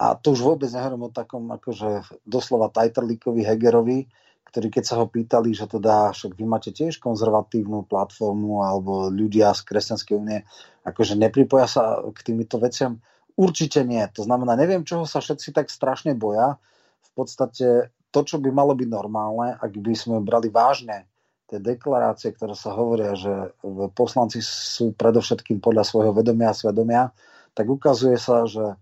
A 0.00 0.16
to 0.16 0.32
už 0.32 0.40
vôbec 0.40 0.72
nehovorím 0.72 1.08
o 1.08 1.12
takom 1.12 1.44
akože 1.52 2.20
doslova 2.24 2.72
Tajterlíkovi 2.72 3.44
Hegerovi, 3.44 4.08
ktorí 4.48 4.72
keď 4.72 4.84
sa 4.84 4.98
ho 5.02 5.06
pýtali, 5.06 5.52
že 5.52 5.68
teda 5.68 6.10
však 6.16 6.34
vy 6.34 6.44
máte 6.48 6.72
tiež 6.72 6.98
konzervatívnu 6.98 7.84
platformu 7.84 8.64
alebo 8.64 9.12
ľudia 9.12 9.52
z 9.52 9.62
Kresťanskej 9.68 10.14
únie, 10.16 10.40
akože 10.88 11.14
nepripoja 11.20 11.68
sa 11.68 12.00
k 12.00 12.18
týmito 12.32 12.56
veciam. 12.56 12.98
Určite 13.36 13.84
nie. 13.86 14.02
To 14.16 14.24
znamená, 14.24 14.56
neviem, 14.56 14.84
čoho 14.84 15.04
sa 15.04 15.20
všetci 15.20 15.52
tak 15.52 15.68
strašne 15.68 16.16
boja. 16.16 16.56
V 17.04 17.10
podstate 17.14 17.94
to, 18.10 18.20
čo 18.26 18.42
by 18.42 18.50
malo 18.50 18.74
byť 18.74 18.88
normálne, 18.90 19.54
ak 19.54 19.70
by 19.70 19.94
sme 19.94 20.18
brali 20.22 20.50
vážne 20.50 21.09
tie 21.50 21.58
deklarácie, 21.58 22.30
ktoré 22.30 22.54
sa 22.54 22.70
hovoria, 22.78 23.18
že 23.18 23.50
poslanci 23.98 24.38
sú 24.38 24.94
predovšetkým 24.94 25.58
podľa 25.58 25.82
svojho 25.82 26.14
vedomia 26.14 26.54
a 26.54 26.56
svedomia, 26.56 27.10
tak 27.58 27.66
ukazuje 27.66 28.14
sa, 28.14 28.46
že 28.46 28.78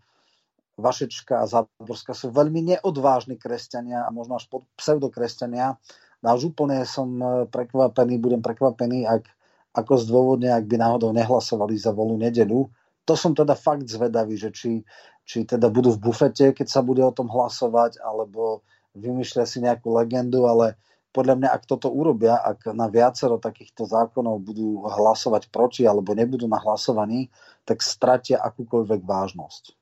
Vašečka 0.79 1.43
a 1.43 1.49
Záborská 1.49 2.14
sú 2.14 2.31
veľmi 2.31 2.77
neodvážni 2.77 3.35
kresťania 3.35 4.07
a 4.07 4.14
možno 4.14 4.39
až 4.39 4.47
pseudokresťania. 4.79 5.75
Už 6.23 6.55
úplne 6.55 6.87
som 6.87 7.09
e, 7.19 7.27
prekvapený, 7.51 8.23
budem 8.23 8.39
prekvapený, 8.39 9.03
ak, 9.11 9.27
ako 9.75 9.93
zdôvodne, 9.99 10.55
ak 10.55 10.71
by 10.71 10.79
náhodou 10.79 11.11
nehlasovali 11.11 11.75
za 11.75 11.91
volú 11.91 12.14
nedelu. 12.14 12.71
To 13.11 13.14
som 13.19 13.35
teda 13.35 13.59
fakt 13.59 13.91
zvedavý, 13.91 14.39
že 14.39 14.55
či, 14.55 14.87
či 15.27 15.43
teda 15.43 15.66
budú 15.66 15.99
v 15.99 16.11
bufete, 16.11 16.55
keď 16.55 16.66
sa 16.71 16.79
bude 16.87 17.03
o 17.03 17.11
tom 17.11 17.27
hlasovať, 17.27 17.99
alebo 17.99 18.62
vymýšľa 18.95 19.45
si 19.51 19.59
nejakú 19.59 19.91
legendu, 19.99 20.47
ale 20.47 20.79
podľa 21.09 21.35
mňa, 21.41 21.49
ak 21.51 21.63
toto 21.65 21.89
urobia, 21.89 22.37
ak 22.39 22.71
na 22.77 22.87
viacero 22.93 23.41
takýchto 23.41 23.89
zákonov 23.89 24.45
budú 24.45 24.85
hlasovať 24.85 25.49
proti 25.49 25.89
alebo 25.89 26.13
nebudú 26.13 26.45
na 26.45 26.61
hlasovaní, 26.61 27.33
tak 27.65 27.81
stratia 27.81 28.39
akúkoľvek 28.45 29.01
vážnosť. 29.03 29.79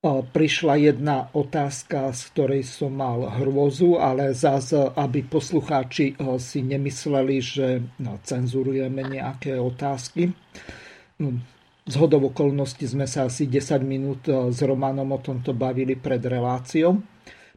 Prišla 0.00 0.80
jedna 0.80 1.28
otázka, 1.36 2.16
z 2.16 2.22
ktorej 2.32 2.62
som 2.64 2.96
mal 2.96 3.36
hrôzu, 3.36 4.00
ale 4.00 4.32
zase, 4.32 4.88
aby 4.96 5.28
poslucháči 5.28 6.16
si 6.40 6.64
nemysleli, 6.64 7.36
že 7.44 7.84
no, 8.00 8.16
cenzurujeme 8.24 9.04
nejaké 9.04 9.60
otázky. 9.60 10.32
Hm, 11.20 11.44
z 11.84 11.94
hodov 12.00 12.32
okolností 12.32 12.88
sme 12.88 13.04
sa 13.04 13.28
asi 13.28 13.44
10 13.44 13.84
minút 13.84 14.24
s 14.24 14.64
Romanom 14.64 15.12
o 15.12 15.20
tomto 15.20 15.52
bavili 15.52 16.00
pred 16.00 16.24
reláciou. 16.24 16.96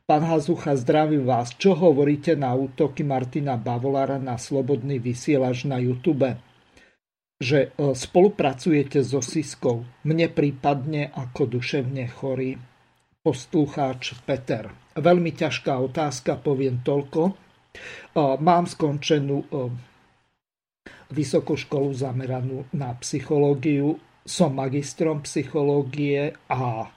Pán 0.03 0.19
Hazucha, 0.27 0.75
zdravím 0.75 1.23
vás. 1.23 1.55
Čo 1.55 1.79
hovoríte 1.79 2.35
na 2.35 2.51
útoky 2.51 3.07
Martina 3.07 3.55
Bavolára 3.55 4.19
na 4.19 4.35
slobodný 4.35 4.99
vysielač 4.99 5.63
na 5.63 5.79
YouTube? 5.79 6.27
Že 7.39 7.71
e, 7.71 7.95
spolupracujete 7.95 8.99
so 8.99 9.23
Siskou. 9.23 9.87
Mne 10.03 10.27
prípadne 10.27 11.07
ako 11.07 11.55
duševne 11.55 12.11
chorý 12.11 12.59
poslúcháč 13.23 14.19
Peter. 14.27 14.75
Veľmi 14.99 15.31
ťažká 15.39 15.71
otázka, 15.79 16.35
poviem 16.35 16.83
toľko. 16.83 17.21
E, 17.23 17.33
mám 18.43 18.67
skončenú 18.67 19.47
e, 19.47 19.71
vysokú 21.15 21.55
školu 21.55 21.95
zameranú 21.95 22.67
na 22.75 22.91
psychológiu. 22.99 23.95
Som 24.27 24.59
magistrom 24.59 25.23
psychológie 25.23 26.35
a 26.51 26.91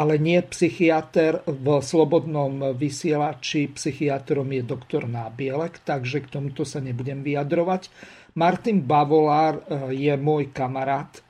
ale 0.00 0.16
nie 0.16 0.40
psychiatr. 0.40 1.44
V 1.44 1.84
slobodnom 1.84 2.72
vysielači 2.72 3.68
psychiatrom 3.76 4.48
je 4.48 4.64
doktor 4.64 5.04
Nábielek, 5.04 5.84
takže 5.84 6.24
k 6.24 6.40
tomuto 6.40 6.64
sa 6.64 6.80
nebudem 6.80 7.20
vyjadrovať. 7.20 7.92
Martin 8.40 8.80
Bavolár 8.80 9.60
e, 9.60 9.92
je 10.00 10.14
môj 10.16 10.48
kamarát. 10.56 11.12
E, 11.12 11.20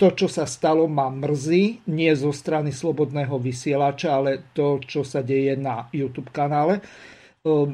to, 0.00 0.08
čo 0.16 0.24
sa 0.24 0.48
stalo, 0.48 0.88
ma 0.88 1.12
mrzí, 1.12 1.84
nie 1.92 2.12
zo 2.16 2.32
strany 2.32 2.72
slobodného 2.72 3.36
vysielača, 3.36 4.16
ale 4.16 4.52
to, 4.56 4.80
čo 4.80 5.04
sa 5.04 5.20
deje 5.20 5.60
na 5.60 5.92
YouTube 5.92 6.32
kanále. 6.32 6.80
E, 6.80 6.82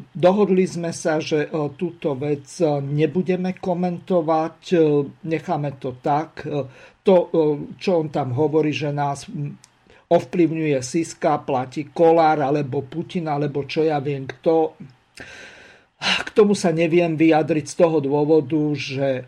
dohodli 0.03 0.67
sme 0.67 0.91
sa, 0.91 1.23
že 1.23 1.47
túto 1.79 2.19
vec 2.19 2.51
nebudeme 2.83 3.55
komentovať, 3.55 4.59
necháme 5.23 5.79
to 5.79 5.95
tak. 6.03 6.43
To, 7.03 7.15
čo 7.83 7.91
on 7.99 8.09
tam 8.15 8.31
hovorí, 8.35 8.71
že 8.71 8.95
nás 8.95 9.27
ovplyvňuje 10.13 10.79
Siska, 10.85 11.41
platí 11.41 11.89
Kolár 11.89 12.45
alebo 12.45 12.85
Putin 12.85 13.33
alebo 13.33 13.65
čo 13.65 13.89
ja 13.89 13.97
viem 13.97 14.29
kto. 14.29 14.77
K 16.03 16.29
tomu 16.37 16.53
sa 16.53 16.69
neviem 16.75 17.17
vyjadriť 17.17 17.65
z 17.65 17.75
toho 17.79 18.03
dôvodu, 18.05 18.61
že 18.77 19.25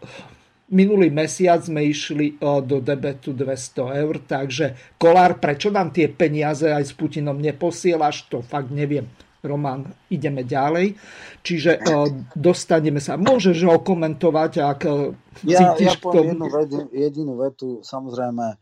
minulý 0.68 1.08
mesiac 1.08 1.62
sme 1.62 1.86
išli 1.86 2.36
do 2.42 2.82
debetu 2.82 3.30
200 3.30 4.00
eur, 4.04 4.14
takže 4.26 4.98
Kolár, 4.98 5.38
prečo 5.38 5.70
nám 5.70 5.94
tie 5.94 6.10
peniaze 6.10 6.66
aj 6.66 6.84
s 6.84 6.92
Putinom 6.92 7.38
neposielaš, 7.38 8.26
to 8.26 8.42
fakt 8.42 8.74
neviem. 8.74 9.06
Roman, 9.44 9.84
ideme 10.08 10.40
ďalej. 10.40 10.96
Čiže 11.44 11.84
dostaneme 12.32 12.96
sa. 12.96 13.20
Môžeš 13.20 13.68
ho 13.68 13.76
komentovať, 13.84 14.52
ak 14.64 14.80
ja, 15.44 15.76
ja 15.76 15.92
poviem 16.00 16.32
jednu 16.32 16.48
vedu, 16.48 16.78
jedinú 16.88 17.32
vetu. 17.36 17.84
Samozrejme, 17.84 18.56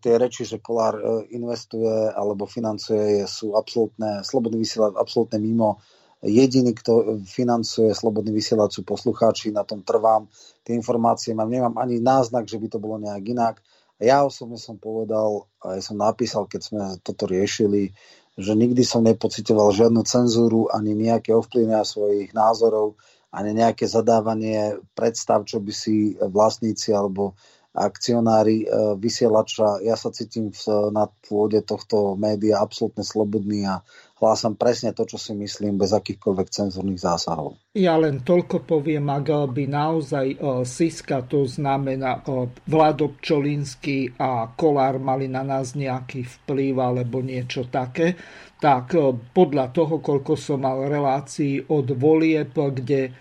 tie 0.00 0.14
reči, 0.16 0.48
že 0.48 0.64
Kolár 0.64 0.96
investuje 1.28 2.08
alebo 2.12 2.48
financuje, 2.48 3.28
sú 3.28 3.54
absolútne, 3.54 4.24
slobodný 4.24 4.64
vysielač 4.64 4.96
absolútne 4.96 5.36
mimo 5.36 5.84
jediný, 6.24 6.72
kto 6.72 7.20
financuje 7.28 7.92
Slobodný 7.92 8.32
vysielač 8.32 8.80
sú 8.80 8.82
poslucháči, 8.88 9.52
na 9.52 9.60
tom 9.68 9.84
trvám. 9.84 10.24
Tie 10.64 10.72
informácie 10.72 11.36
mám, 11.36 11.52
nemám 11.52 11.76
ani 11.76 12.00
náznak, 12.00 12.48
že 12.48 12.56
by 12.56 12.66
to 12.72 12.78
bolo 12.80 12.96
nejak 12.96 13.24
inak. 13.28 13.54
Ja 14.00 14.24
osobne 14.24 14.56
som 14.56 14.80
povedal, 14.80 15.44
a 15.60 15.76
ja 15.76 15.82
som 15.84 16.00
napísal, 16.00 16.48
keď 16.48 16.60
sme 16.64 16.82
toto 17.04 17.28
riešili, 17.28 17.92
že 18.34 18.56
nikdy 18.56 18.82
som 18.82 19.04
nepocitoval 19.04 19.70
žiadnu 19.70 20.02
cenzúru 20.08 20.66
ani 20.72 20.96
nejaké 20.96 21.30
ovplyvnenia 21.30 21.86
svojich 21.86 22.34
názorov, 22.34 22.98
ani 23.30 23.54
nejaké 23.54 23.86
zadávanie 23.86 24.80
predstav, 24.96 25.46
čo 25.46 25.62
by 25.62 25.70
si 25.70 26.18
vlastníci 26.18 26.90
alebo 26.90 27.36
akcionári 27.74 28.64
e, 28.64 28.66
vysielača. 28.94 29.82
Ja 29.82 29.98
sa 29.98 30.14
cítim 30.14 30.54
v, 30.54 30.62
na 30.94 31.10
pôde 31.10 31.58
tohto 31.66 32.14
média 32.14 32.62
absolútne 32.62 33.02
slobodný 33.02 33.66
a 33.66 33.82
hlásam 34.22 34.54
presne 34.54 34.94
to, 34.94 35.02
čo 35.02 35.18
si 35.18 35.34
myslím, 35.34 35.74
bez 35.74 35.90
akýchkoľvek 35.90 36.48
cenzúrnych 36.54 37.02
zásahov. 37.02 37.58
Ja 37.74 37.98
len 37.98 38.22
toľko 38.22 38.62
poviem, 38.62 39.10
ak 39.10 39.50
by 39.50 39.64
naozaj 39.66 40.26
e, 40.32 40.36
Siska, 40.62 41.26
to 41.26 41.50
znamená 41.50 42.22
e, 42.22 42.46
Vlado 42.70 43.18
Pčolinský 43.18 44.14
a 44.22 44.54
Kolár 44.54 45.02
mali 45.02 45.26
na 45.26 45.42
nás 45.42 45.74
nejaký 45.74 46.22
vplyv 46.22 46.78
alebo 46.78 47.26
niečo 47.26 47.66
také, 47.66 48.14
tak 48.62 48.96
podľa 49.36 49.76
toho, 49.76 50.00
koľko 50.00 50.40
som 50.40 50.64
mal 50.64 50.88
relácií 50.88 51.68
od 51.68 51.84
volieb, 52.00 52.56
kde 52.56 53.12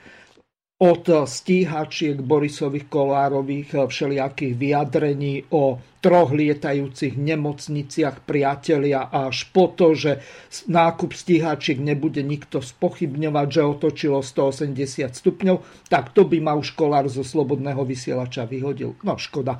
od 0.84 1.08
stíhačiek 1.24 2.20
Borisových 2.20 2.92
Kolárových 2.92 3.70
eh, 3.72 3.88
všelijakých 3.88 4.54
vyjadrení 4.60 5.48
o 5.56 5.80
troch 6.04 6.36
lietajúcich 6.36 7.16
nemocniciach 7.16 8.28
priatelia 8.28 9.08
až 9.08 9.48
po 9.56 9.72
to, 9.72 9.96
že 9.96 10.20
nákup 10.68 11.16
stíhačiek 11.16 11.80
nebude 11.80 12.20
nikto 12.20 12.60
spochybňovať, 12.60 13.48
že 13.48 13.62
otočilo 13.64 14.20
180 14.20 15.16
stupňov, 15.16 15.88
tak 15.88 16.12
to 16.12 16.28
by 16.28 16.44
ma 16.44 16.60
už 16.60 16.76
Kolár 16.76 17.08
zo 17.08 17.24
Slobodného 17.24 17.88
vysielača 17.88 18.44
vyhodil. 18.44 19.00
No 19.08 19.16
škoda. 19.16 19.56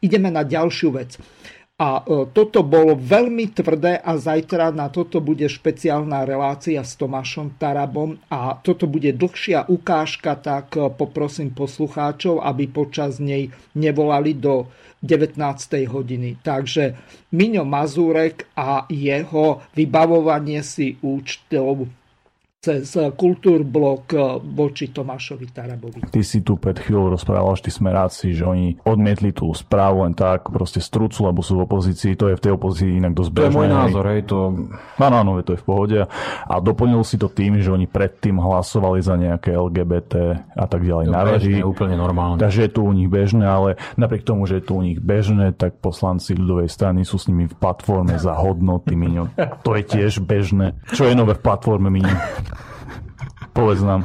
Ideme 0.00 0.32
na 0.32 0.48
ďalšiu 0.48 0.88
vec. 0.96 1.20
A 1.74 2.06
e, 2.06 2.30
toto 2.30 2.62
bolo 2.62 2.94
veľmi 2.94 3.50
tvrdé 3.50 3.98
a 3.98 4.14
zajtra 4.14 4.70
na 4.70 4.86
toto 4.94 5.18
bude 5.18 5.50
špeciálna 5.50 6.22
relácia 6.22 6.78
s 6.86 6.94
Tomášom 6.94 7.58
Tarabom 7.58 8.14
a 8.30 8.54
toto 8.62 8.86
bude 8.86 9.10
dlhšia 9.10 9.66
ukážka, 9.66 10.38
tak 10.38 10.78
e, 10.78 10.86
poprosím 10.94 11.50
poslucháčov, 11.50 12.46
aby 12.46 12.70
počas 12.70 13.18
nej 13.18 13.50
nevolali 13.74 14.38
do 14.38 14.70
19. 15.02 15.34
hodiny. 15.90 16.38
Takže 16.46 16.94
Miňo 17.34 17.66
Mazúrek 17.66 18.54
a 18.54 18.86
jeho 18.86 19.66
vybavovanie 19.74 20.62
si 20.62 20.94
účtov 21.02 21.90
cez 22.64 22.96
kultúrblok 22.96 24.02
eh, 24.16 24.20
voči 24.40 24.88
Tomášovi 24.88 25.46
Tarabovi. 25.52 26.00
Ty 26.08 26.20
si 26.24 26.40
tu 26.40 26.56
pred 26.56 26.80
chvíľou 26.80 27.12
rozprával, 27.12 27.52
že 27.60 27.68
tí 27.68 27.72
smeráci, 27.76 28.32
že 28.32 28.48
oni 28.48 28.80
odmietli 28.88 29.36
tú 29.36 29.52
správu 29.52 30.08
len 30.08 30.16
tak, 30.16 30.48
proste 30.48 30.80
strúcu, 30.80 31.28
lebo 31.28 31.44
sú 31.44 31.60
v 31.60 31.68
opozícii, 31.68 32.16
to 32.16 32.32
je 32.32 32.40
v 32.40 32.42
tej 32.42 32.52
opozícii 32.56 32.96
inak 32.96 33.12
dosť 33.12 33.30
bežné. 33.36 33.44
To 33.44 33.52
je 33.52 33.58
môj 33.60 33.68
názor, 33.68 34.04
hej, 34.08 34.20
to... 34.24 34.38
Áno, 34.96 35.16
áno, 35.20 35.30
to 35.44 35.52
je 35.52 35.60
v 35.60 35.66
pohode. 35.66 35.98
A 36.48 36.54
doplnil 36.64 37.04
si 37.04 37.20
to 37.20 37.28
tým, 37.28 37.60
že 37.60 37.68
oni 37.68 37.84
predtým 37.84 38.40
hlasovali 38.40 39.04
za 39.04 39.20
nejaké 39.20 39.52
LGBT 39.52 40.14
a 40.56 40.64
tak 40.64 40.86
ďalej. 40.86 41.12
To 41.12 41.12
bežné, 41.12 41.60
úplne 41.60 41.96
normálne. 42.00 42.40
Takže 42.40 42.64
je 42.64 42.70
to 42.72 42.80
u 42.86 42.92
nich 42.96 43.10
bežné, 43.10 43.44
ale 43.44 43.76
napriek 44.00 44.24
tomu, 44.24 44.48
že 44.48 44.62
je 44.62 44.64
to 44.64 44.80
u 44.80 44.82
nich 44.82 45.02
bežné, 45.02 45.52
tak 45.52 45.76
poslanci 45.82 46.32
ľudovej 46.32 46.70
strany 46.70 47.04
sú 47.04 47.20
s 47.20 47.28
nimi 47.28 47.50
v 47.50 47.56
platforme 47.58 48.16
za 48.16 48.32
hodnoty, 48.32 48.96
Miňo. 48.96 49.34
To 49.66 49.76
je 49.76 49.82
tiež 49.84 50.24
bežné. 50.24 50.78
Čo 50.94 51.10
je 51.10 51.14
nové 51.18 51.36
v 51.36 51.42
platforme, 51.42 51.92
Miňo? 51.92 52.14
Povedz 53.54 53.82
nám. 53.86 54.02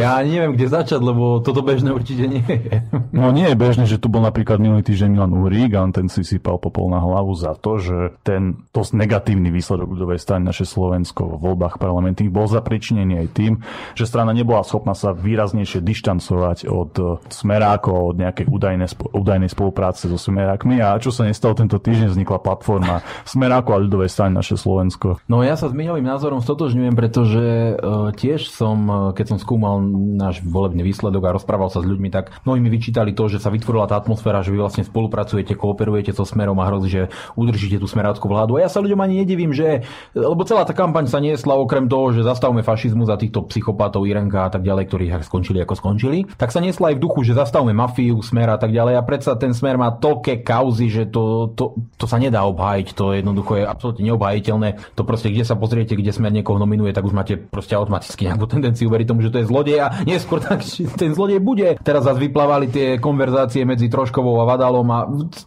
Ja 0.00 0.18
ani 0.18 0.38
neviem, 0.38 0.52
kde 0.56 0.66
začať, 0.70 1.00
lebo 1.00 1.38
toto 1.44 1.62
bežné 1.62 1.94
určite 1.94 2.24
nie 2.26 2.42
je. 2.42 2.82
No 3.14 3.30
nie 3.30 3.46
je 3.50 3.56
bežné, 3.56 3.84
že 3.86 4.00
tu 4.00 4.10
bol 4.10 4.24
napríklad 4.24 4.58
minulý 4.58 4.82
týždeň 4.82 5.08
Milan 5.14 5.34
Uhrík 5.34 5.72
a 5.78 5.84
on 5.86 5.94
ten 5.94 6.10
si 6.10 6.26
sypal 6.26 6.58
popol 6.58 6.90
na 6.90 6.98
hlavu 6.98 7.32
za 7.38 7.54
to, 7.54 7.78
že 7.78 7.96
ten 8.26 8.66
dosť 8.74 8.92
negatívny 8.98 9.54
výsledok 9.54 9.86
ľudovej 9.94 10.18
strany 10.18 10.48
naše 10.48 10.66
Slovensko 10.66 11.38
v 11.38 11.52
voľbách 11.52 11.78
parlamentných 11.78 12.32
bol 12.32 12.50
zapričinený 12.50 13.26
aj 13.26 13.28
tým, 13.36 13.52
že 13.94 14.08
strana 14.08 14.34
nebola 14.34 14.66
schopná 14.66 14.98
sa 14.98 15.14
výraznejšie 15.14 15.84
dištancovať 15.84 16.66
od 16.66 17.22
smerákov, 17.30 18.14
od 18.14 18.16
nejakej 18.18 18.46
údajnej, 18.50 18.88
údajnej 19.14 19.50
spolupráce 19.50 20.10
so 20.10 20.18
smerákmi 20.18 20.82
a 20.82 20.98
čo 20.98 21.14
sa 21.14 21.26
nestalo 21.28 21.54
tento 21.54 21.78
týždeň, 21.78 22.10
vznikla 22.10 22.38
platforma 22.42 23.04
smerákov 23.22 23.78
a 23.78 23.82
ľudovej 23.84 24.10
strany 24.10 24.34
naše 24.34 24.58
Slovensko. 24.58 25.22
No 25.30 25.44
ja 25.46 25.54
sa 25.54 25.70
s 25.70 25.74
Miňovým 25.74 26.04
názorom 26.04 26.42
stotožňujem, 26.42 26.94
pretože 26.94 27.44
uh, 27.78 28.10
tiež 28.14 28.46
som, 28.48 28.78
e, 28.86 28.94
keď 29.16 29.34
som 29.34 29.38
skúmal 29.54 29.78
náš 30.18 30.42
volebný 30.42 30.82
výsledok 30.82 31.30
a 31.30 31.34
rozprával 31.38 31.70
sa 31.70 31.78
s 31.78 31.86
ľuďmi, 31.86 32.10
tak 32.10 32.34
mnohí 32.42 32.58
mi 32.58 32.74
vyčítali 32.74 33.14
to, 33.14 33.30
že 33.30 33.38
sa 33.38 33.54
vytvorila 33.54 33.86
tá 33.86 33.94
atmosféra, 33.94 34.42
že 34.42 34.50
vy 34.50 34.58
vlastne 34.58 34.82
spolupracujete, 34.82 35.54
kooperujete 35.54 36.10
so 36.10 36.26
smerom 36.26 36.58
a 36.58 36.66
hrozí, 36.66 36.90
že 36.90 37.02
udržíte 37.38 37.78
tú 37.78 37.86
smeráckú 37.86 38.26
vládu. 38.26 38.58
A 38.58 38.66
ja 38.66 38.68
sa 38.68 38.82
ľuďom 38.82 38.98
ani 38.98 39.22
nedivím, 39.22 39.54
že 39.54 39.86
lebo 40.10 40.42
celá 40.42 40.66
tá 40.66 40.74
kampaň 40.74 41.06
sa 41.06 41.22
niesla 41.22 41.54
okrem 41.54 41.86
toho, 41.86 42.10
že 42.10 42.26
zastavme 42.26 42.66
fašizmus 42.66 43.06
a 43.06 43.14
týchto 43.14 43.46
psychopatov 43.46 44.10
Irenka 44.10 44.42
a 44.42 44.50
tak 44.50 44.66
ďalej, 44.66 44.90
ktorí 44.90 45.04
skončili 45.22 45.62
ako 45.62 45.78
skončili, 45.78 46.26
tak 46.34 46.50
sa 46.50 46.58
niesla 46.58 46.90
aj 46.90 46.98
v 46.98 47.02
duchu, 47.06 47.22
že 47.22 47.38
zastavme 47.38 47.70
mafiu, 47.70 48.18
smer 48.26 48.50
a 48.50 48.58
tak 48.58 48.74
ďalej. 48.74 48.98
A 48.98 49.06
predsa 49.06 49.38
ten 49.38 49.54
smer 49.54 49.78
má 49.78 49.94
toľké 49.94 50.42
kauzy, 50.42 50.90
že 50.90 51.06
to, 51.06 51.54
to, 51.54 51.78
to 51.94 52.10
sa 52.10 52.18
nedá 52.18 52.42
obhájiť, 52.42 52.90
to 52.90 53.14
jednoducho 53.14 53.62
je 53.62 53.70
absolútne 53.70 54.02
neobhajiteľné. 54.10 54.98
To 54.98 55.06
proste, 55.06 55.30
kde 55.30 55.46
sa 55.46 55.54
pozriete, 55.54 55.94
kde 55.94 56.10
smer 56.10 56.34
niekoho 56.34 56.58
nominuje, 56.58 56.90
tak 56.90 57.06
už 57.06 57.14
máte 57.14 57.38
proste 57.38 57.78
automaticky 57.78 58.26
nejakú 58.26 58.50
tendenciu 58.50 58.90
veriť 58.90 59.06
tomu, 59.06 59.22
že 59.22 59.30
to 59.30 59.38
je 59.43 59.43
zlodej 59.44 59.78
a 59.84 59.86
neskôr 60.04 60.40
tak 60.40 60.64
ten 60.96 61.12
zlodej 61.12 61.40
bude. 61.40 61.76
Teraz 61.80 62.04
zase 62.04 62.20
vyplávali 62.20 62.68
tie 62.68 62.86
konverzácie 62.98 63.62
medzi 63.68 63.86
Troškovou 63.88 64.40
a 64.40 64.44
Vadalom 64.48 64.88
a 64.90 64.98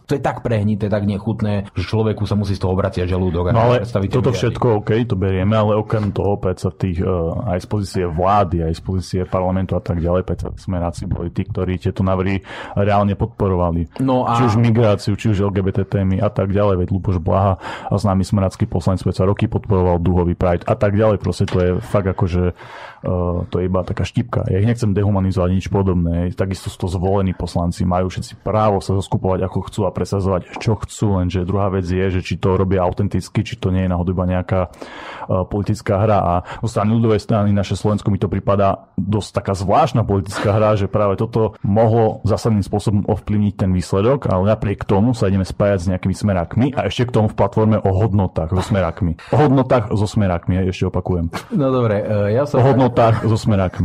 to 0.06 0.12
je 0.16 0.22
tak 0.22 0.40
prehnité, 0.40 0.86
tak 0.88 1.04
nechutné, 1.04 1.70
že 1.74 1.84
človeku 1.84 2.24
sa 2.24 2.34
musí 2.38 2.54
z 2.56 2.62
toho 2.62 2.74
obraciať 2.74 3.10
žalúdok. 3.10 3.50
No 3.52 3.74
ale 3.74 3.84
toto 4.10 4.30
všetko 4.30 4.82
OK, 4.82 4.90
to 5.04 5.14
berieme, 5.18 5.54
ale 5.54 5.76
okrem 5.76 6.10
toho 6.14 6.38
sa 6.58 6.70
tých 6.72 7.02
uh, 7.02 7.54
aj 7.54 7.58
z 7.62 7.66
pozície 7.66 8.04
vlády, 8.06 8.64
aj 8.64 8.74
z 8.78 8.82
pozície 8.82 9.20
parlamentu 9.26 9.74
a 9.74 9.82
tak 9.82 10.00
ďalej, 10.00 10.26
sa 10.38 10.54
smeráci 10.54 11.10
boli 11.10 11.34
tí, 11.34 11.42
ktorí 11.42 11.82
tieto 11.82 12.06
návrhy 12.06 12.40
reálne 12.78 13.18
podporovali. 13.18 13.98
No 13.98 14.22
a... 14.22 14.38
Či 14.38 14.54
už 14.54 14.54
migráciu, 14.60 15.18
či 15.18 15.34
už 15.34 15.50
LGBT 15.50 15.82
témy 15.82 16.22
a 16.22 16.30
tak 16.30 16.54
ďalej, 16.54 16.84
veď 16.84 16.88
Luboš 16.94 17.18
Blaha 17.18 17.58
a 17.90 17.94
známy 17.94 18.22
smerácky 18.22 18.70
poslanec 18.70 19.02
sa 19.02 19.24
roky 19.26 19.50
podporoval 19.50 19.98
duhový 19.98 20.38
Pride 20.38 20.62
a 20.68 20.74
tak 20.78 20.94
ďalej, 20.94 21.18
proste 21.18 21.48
to 21.48 21.56
je 21.58 21.70
fakt 21.82 22.06
akože 22.06 22.54
uh, 22.54 23.44
to 23.48 23.54
je 23.58 23.64
iba 23.66 23.82
taká 23.88 24.04
štipka. 24.04 24.44
Ja 24.52 24.60
ich 24.60 24.68
nechcem 24.68 24.92
dehumanizovať 24.92 25.50
nič 25.56 25.66
podobné. 25.72 26.28
Takisto 26.36 26.68
sú 26.68 26.84
to 26.84 26.88
zvolení 26.92 27.32
poslanci, 27.32 27.88
majú 27.88 28.12
všetci 28.12 28.44
právo 28.44 28.84
sa 28.84 28.92
zoskupovať 28.96 29.44
ako 29.48 29.58
chcú 29.68 29.80
a 29.88 29.94
presazovať 29.94 30.60
čo 30.60 30.76
chcú, 30.76 31.20
lenže 31.22 31.48
druhá 31.48 31.72
vec 31.72 31.88
je, 31.88 32.20
že 32.20 32.20
či 32.20 32.36
to 32.36 32.58
robia 32.58 32.84
autenticky, 32.84 33.40
či 33.44 33.56
to 33.56 33.72
nie 33.72 33.86
je 33.86 33.92
náhodou 33.92 34.12
iba 34.12 34.26
nejaká 34.26 34.60
uh, 34.68 35.46
politická 35.46 36.02
hra. 36.02 36.18
A 36.18 36.32
zo 36.64 36.68
strany 36.68 36.98
ľudovej 36.98 37.22
strany 37.22 37.54
naše 37.54 37.78
Slovensko 37.78 38.10
mi 38.10 38.18
to 38.18 38.26
prípada 38.26 38.90
dosť 38.98 39.30
taká 39.42 39.52
zvláštna 39.54 40.02
politická 40.02 40.50
hra, 40.56 40.74
že 40.74 40.90
práve 40.90 41.14
toto 41.14 41.54
mohlo 41.62 42.24
zásadným 42.26 42.66
spôsobom 42.66 43.06
ovplyvniť 43.06 43.54
ten 43.54 43.70
výsledok, 43.70 44.26
ale 44.26 44.50
napriek 44.50 44.82
tomu 44.82 45.14
sa 45.14 45.30
ideme 45.30 45.46
spájať 45.46 45.78
s 45.78 45.86
nejakými 45.94 46.14
smerákmi 46.16 46.66
a 46.74 46.90
ešte 46.90 47.08
k 47.08 47.14
tomu 47.22 47.26
v 47.30 47.38
platforme 47.38 47.76
o 47.78 47.90
hodnotách 47.94 48.50
so 48.50 48.62
smerákmi. 48.74 49.20
O 49.30 49.36
hodnotách 49.38 49.94
so 49.94 50.06
smerákmi, 50.10 50.58
ja 50.58 50.62
ešte 50.66 50.90
opakujem. 50.90 51.30
No 51.54 51.70
dobre, 51.70 52.02
e, 52.02 52.34
ja 52.34 52.42
sa... 52.48 52.58
O 52.58 52.66
hodnotách 52.66 53.22
so 53.22 53.38
smerákmi. 53.38 53.77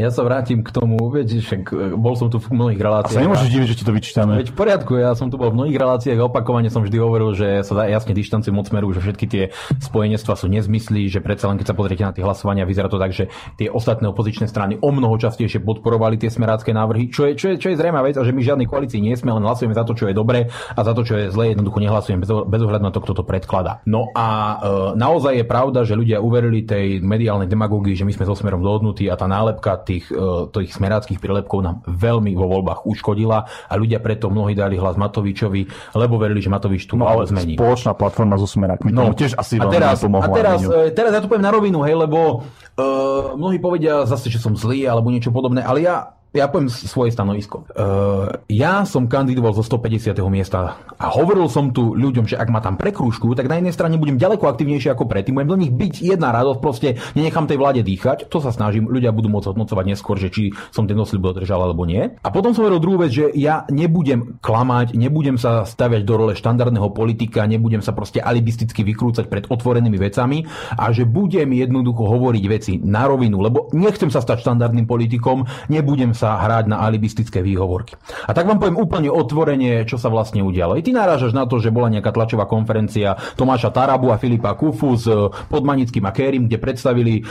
Ja 0.00 0.08
sa 0.08 0.24
vrátim 0.24 0.64
k 0.64 0.72
tomu, 0.72 0.98
viete, 1.12 1.38
však 1.38 1.62
e, 1.70 1.94
bol 1.94 2.16
som 2.16 2.32
tu 2.32 2.40
v 2.40 2.48
mnohých 2.50 2.80
reláciách. 2.80 3.12
A 3.12 3.20
sa 3.20 3.26
nemôžeš 3.28 3.48
diviť, 3.52 3.68
že 3.70 3.76
ti 3.76 3.84
to 3.84 3.92
vyčítame. 3.92 4.40
Veď 4.40 4.50
v 4.50 4.56
poriadku, 4.56 4.92
ja 4.98 5.12
som 5.12 5.28
tu 5.28 5.36
bol 5.36 5.52
v 5.52 5.62
mnohých 5.62 5.78
reláciách 5.78 6.18
a 6.18 6.26
opakovane 6.26 6.72
som 6.72 6.82
vždy 6.82 6.96
hovoril, 6.98 7.36
že 7.36 7.62
sa 7.62 7.72
dá 7.76 7.84
jasne 7.86 8.16
dištancujem 8.16 8.56
od 8.56 8.66
smeru, 8.66 8.88
že 8.90 9.04
všetky 9.04 9.26
tie 9.28 9.44
spojenectva 9.78 10.34
sú 10.34 10.50
nezmysly, 10.50 11.06
že 11.06 11.22
predsa 11.22 11.52
len 11.52 11.60
keď 11.60 11.70
sa 11.70 11.76
pozriete 11.76 12.02
na 12.02 12.12
tie 12.16 12.24
hlasovania, 12.24 12.66
vyzerá 12.66 12.90
to 12.90 12.98
tak, 12.98 13.12
že 13.14 13.28
tie 13.60 13.68
ostatné 13.68 14.10
opozičné 14.10 14.50
strany 14.50 14.80
o 14.80 14.90
mnoho 14.90 15.14
častejšie 15.20 15.62
podporovali 15.62 16.18
tie 16.18 16.32
smerácké 16.32 16.74
návrhy, 16.74 17.12
čo 17.12 17.28
je, 17.30 17.38
čo 17.38 17.46
je, 17.52 17.62
čo 17.62 17.68
je 17.70 17.78
zrejme 17.78 18.00
vec 18.02 18.18
a 18.18 18.26
že 18.26 18.34
my 18.34 18.40
žiadnej 18.42 18.66
koalícii 18.66 18.98
nie 18.98 19.14
sme, 19.14 19.30
len 19.30 19.44
hlasujeme 19.44 19.76
za 19.76 19.86
to, 19.86 19.94
čo 19.94 20.10
je 20.10 20.16
dobré 20.16 20.50
a 20.50 20.80
za 20.82 20.92
to, 20.96 21.06
čo 21.06 21.14
je 21.20 21.30
zlé, 21.30 21.54
jednoducho 21.54 21.78
nehlasujem 21.78 22.18
bez, 22.18 22.30
bez 22.32 22.60
ohľadu 22.64 22.84
na 22.84 22.92
to, 22.92 23.00
kto 23.04 23.12
to 23.12 23.24
predkladá. 23.28 23.84
No 23.86 24.10
a 24.16 24.26
e, 24.26 24.56
naozaj 24.98 25.38
je 25.38 25.46
pravda, 25.46 25.86
že 25.86 25.94
ľudia 25.94 26.18
uverili 26.18 26.66
tej 26.66 26.98
mediálnej 26.98 27.46
demagógii, 27.46 27.94
že 27.94 28.02
my 28.02 28.12
sme 28.16 28.26
so 28.26 28.34
smerom 28.34 28.64
dohodnutí 28.64 29.06
a 29.06 29.14
tá 29.22 29.30
nálepka 29.30 29.78
tých, 29.86 30.10
e, 30.10 30.50
tých 30.50 30.74
smeráckých 30.74 31.22
prílepkov 31.22 31.62
nám 31.62 31.76
veľmi 31.86 32.34
vo 32.34 32.50
voľbách 32.50 32.82
uškodila 32.82 33.46
a 33.46 33.72
ľudia 33.78 34.02
preto 34.02 34.26
mnohí 34.26 34.58
dali 34.58 34.74
hlas 34.74 34.98
Matovičovi, 34.98 35.94
lebo 35.94 36.18
verili, 36.18 36.42
že 36.42 36.50
Matovič 36.50 36.90
tu 36.90 36.98
no, 36.98 37.06
ale 37.06 37.30
zmení. 37.30 37.54
spoločná 37.54 37.94
platforma 37.94 38.34
so 38.34 38.50
smerákmi 38.50 38.90
no, 38.90 39.14
tiež 39.14 39.38
asi 39.38 39.62
a 39.62 39.70
teraz, 39.70 40.02
a 40.02 40.28
teraz, 40.34 40.58
e, 40.66 40.90
teraz 40.90 41.14
ja 41.14 41.22
tu 41.22 41.30
poviem 41.30 41.46
na 41.46 41.54
rovinu, 41.54 41.86
hej, 41.86 41.94
lebo 41.94 42.42
uh, 42.42 43.38
mnohí 43.38 43.62
povedia 43.62 44.02
zase, 44.10 44.26
že 44.26 44.42
som 44.42 44.58
zlý 44.58 44.90
alebo 44.90 45.14
niečo 45.14 45.30
podobné, 45.30 45.62
ale 45.62 45.86
ja 45.86 46.18
ja 46.32 46.48
poviem 46.48 46.72
svoje 46.72 47.12
stanovisko. 47.12 47.68
Uh, 47.76 48.40
ja 48.48 48.88
som 48.88 49.04
kandidoval 49.04 49.52
zo 49.52 49.60
150. 49.60 50.16
miesta 50.32 50.80
a 50.96 51.06
hovoril 51.12 51.44
som 51.52 51.76
tu 51.76 51.92
ľuďom, 51.92 52.24
že 52.24 52.40
ak 52.40 52.48
ma 52.48 52.64
tam 52.64 52.80
prekrúžku, 52.80 53.36
tak 53.36 53.52
na 53.52 53.60
jednej 53.60 53.76
strane 53.76 54.00
budem 54.00 54.16
ďaleko 54.16 54.48
aktivnejší 54.48 54.96
ako 54.96 55.04
predtým, 55.04 55.36
budem 55.36 55.52
do 55.52 55.60
nich 55.60 55.72
byť 55.72 55.94
jedna 56.00 56.32
radosť, 56.32 56.58
proste 56.64 56.88
nenechám 57.12 57.44
tej 57.44 57.60
vláde 57.60 57.84
dýchať, 57.84 58.32
to 58.32 58.40
sa 58.40 58.48
snažím, 58.48 58.88
ľudia 58.88 59.12
budú 59.12 59.28
môcť 59.28 59.52
hodnocovať 59.52 59.84
neskôr, 59.92 60.16
že 60.16 60.32
či 60.32 60.56
som 60.72 60.88
ten 60.88 60.96
doslib 60.96 61.20
dodržal 61.20 61.60
alebo 61.60 61.84
nie. 61.84 62.16
A 62.24 62.28
potom 62.32 62.56
som 62.56 62.64
hovoril 62.64 62.80
druhú 62.80 63.04
vec, 63.04 63.12
že 63.12 63.28
ja 63.36 63.68
nebudem 63.68 64.40
klamať, 64.40 64.96
nebudem 64.96 65.36
sa 65.36 65.68
staviať 65.68 66.00
do 66.08 66.16
role 66.16 66.32
štandardného 66.32 66.88
politika, 66.96 67.44
nebudem 67.44 67.84
sa 67.84 67.92
proste 67.92 68.24
alibisticky 68.24 68.80
vykrúcať 68.88 69.28
pred 69.28 69.44
otvorenými 69.52 70.00
vecami 70.00 70.48
a 70.80 70.88
že 70.96 71.04
budem 71.04 71.52
jednoducho 71.52 72.08
hovoriť 72.08 72.44
veci 72.48 72.72
na 72.80 73.04
rovinu, 73.04 73.44
lebo 73.44 73.68
nechcem 73.76 74.08
sa 74.08 74.24
stať 74.24 74.48
štandardným 74.48 74.88
politikom, 74.88 75.44
nebudem 75.68 76.16
sa 76.22 76.38
hrať 76.38 76.70
na 76.70 76.78
alibistické 76.86 77.42
výhovorky. 77.42 77.98
A 77.98 78.30
tak 78.30 78.46
vám 78.46 78.62
poviem 78.62 78.78
úplne 78.78 79.10
otvorenie, 79.10 79.82
čo 79.82 79.98
sa 79.98 80.06
vlastne 80.06 80.46
udialo. 80.46 80.78
I 80.78 80.86
ty 80.86 80.94
narážaš 80.94 81.34
na 81.34 81.50
to, 81.50 81.58
že 81.58 81.74
bola 81.74 81.90
nejaká 81.90 82.14
tlačová 82.14 82.46
konferencia 82.46 83.18
Tomáša 83.34 83.74
Tarabu 83.74 84.14
a 84.14 84.22
Filipa 84.22 84.54
Kufu 84.54 84.94
s 84.94 85.10
e, 85.10 85.34
Podmanickým 85.50 86.06
a 86.06 86.14
Kérim, 86.14 86.46
kde 86.46 86.62
predstavili 86.62 87.14
e, 87.18 87.22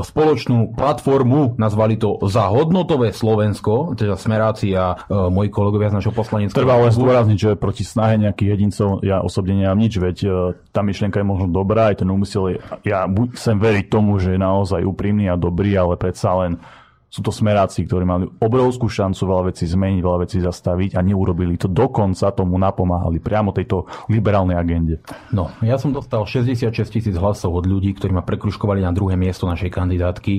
spoločnú 0.00 0.72
platformu, 0.72 1.60
nazvali 1.60 2.00
to 2.00 2.16
za 2.24 2.48
hodnotové 2.48 3.12
Slovensko, 3.12 3.92
teda 3.92 4.16
smeráci 4.16 4.72
a 4.72 4.96
e, 4.96 5.28
moji 5.28 5.52
kolegovia 5.52 5.92
z 5.92 6.00
našho 6.00 6.16
poslaneckého. 6.16 6.56
Treba 6.56 6.80
len 6.80 6.94
zdôrazniť, 6.94 7.36
že 7.36 7.50
proti 7.60 7.84
snahe 7.84 8.16
nejakých 8.16 8.48
jedincov 8.56 9.04
ja 9.04 9.20
osobne 9.20 9.60
nemám 9.60 9.76
nič, 9.76 10.00
veď 10.00 10.16
tá 10.72 10.80
myšlienka 10.80 11.20
je 11.20 11.26
možno 11.26 11.52
dobrá, 11.52 11.92
aj 11.92 12.00
ten 12.00 12.08
úmysel 12.08 12.56
je, 12.56 12.56
ja 12.88 13.04
chcem 13.36 13.60
veriť 13.60 13.92
tomu, 13.92 14.16
že 14.16 14.38
je 14.38 14.40
naozaj 14.40 14.80
úprimný 14.86 15.28
a 15.28 15.36
dobrý, 15.36 15.76
ale 15.76 16.00
predsa 16.00 16.32
len 16.38 16.56
sú 17.08 17.24
to 17.24 17.32
smeráci, 17.32 17.88
ktorí 17.88 18.04
mali 18.04 18.28
obrovskú 18.28 18.84
šancu 18.84 19.22
veľa 19.24 19.42
vecí 19.48 19.64
zmeniť, 19.64 20.00
veľa 20.04 20.18
vecí 20.28 20.38
zastaviť 20.44 20.96
a 20.96 21.00
neurobili 21.00 21.56
to. 21.56 21.72
Dokonca 21.72 22.36
tomu 22.36 22.60
napomáhali 22.60 23.16
priamo 23.16 23.56
tejto 23.56 23.88
liberálnej 24.12 24.60
agende. 24.60 25.00
No, 25.32 25.48
ja 25.64 25.80
som 25.80 25.96
dostal 25.96 26.28
66 26.28 26.68
tisíc 26.84 27.16
hlasov 27.16 27.56
od 27.56 27.64
ľudí, 27.64 27.96
ktorí 27.96 28.12
ma 28.12 28.20
prekruškovali 28.20 28.84
na 28.84 28.92
druhé 28.92 29.16
miesto 29.16 29.48
našej 29.48 29.72
kandidátky 29.72 30.34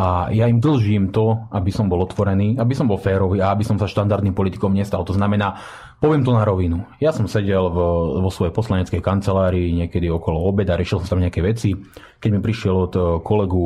a 0.00 0.32
ja 0.32 0.48
im 0.48 0.64
dlžím 0.64 1.12
to, 1.12 1.44
aby 1.52 1.68
som 1.68 1.92
bol 1.92 2.00
otvorený, 2.00 2.56
aby 2.56 2.72
som 2.72 2.88
bol 2.88 2.96
férový 2.96 3.44
a 3.44 3.52
aby 3.52 3.62
som 3.62 3.76
sa 3.76 3.84
štandardným 3.84 4.32
politikom 4.32 4.72
nestal. 4.72 5.04
To 5.04 5.12
znamená, 5.12 5.60
Poviem 6.04 6.20
to 6.20 6.36
na 6.36 6.44
rovinu. 6.44 6.84
Ja 7.00 7.16
som 7.16 7.24
sedel 7.24 7.64
v, 7.72 7.78
vo 8.20 8.28
svojej 8.28 8.52
poslaneckej 8.52 9.00
kancelárii 9.00 9.72
niekedy 9.72 10.12
okolo 10.12 10.36
obeda, 10.44 10.76
riešil 10.76 11.00
som 11.00 11.16
tam 11.16 11.24
nejaké 11.24 11.40
veci. 11.40 11.72
Keď 12.20 12.28
mi 12.28 12.44
prišiel 12.44 12.76
od 12.76 12.92
eh, 12.92 13.04
kolegu 13.24 13.64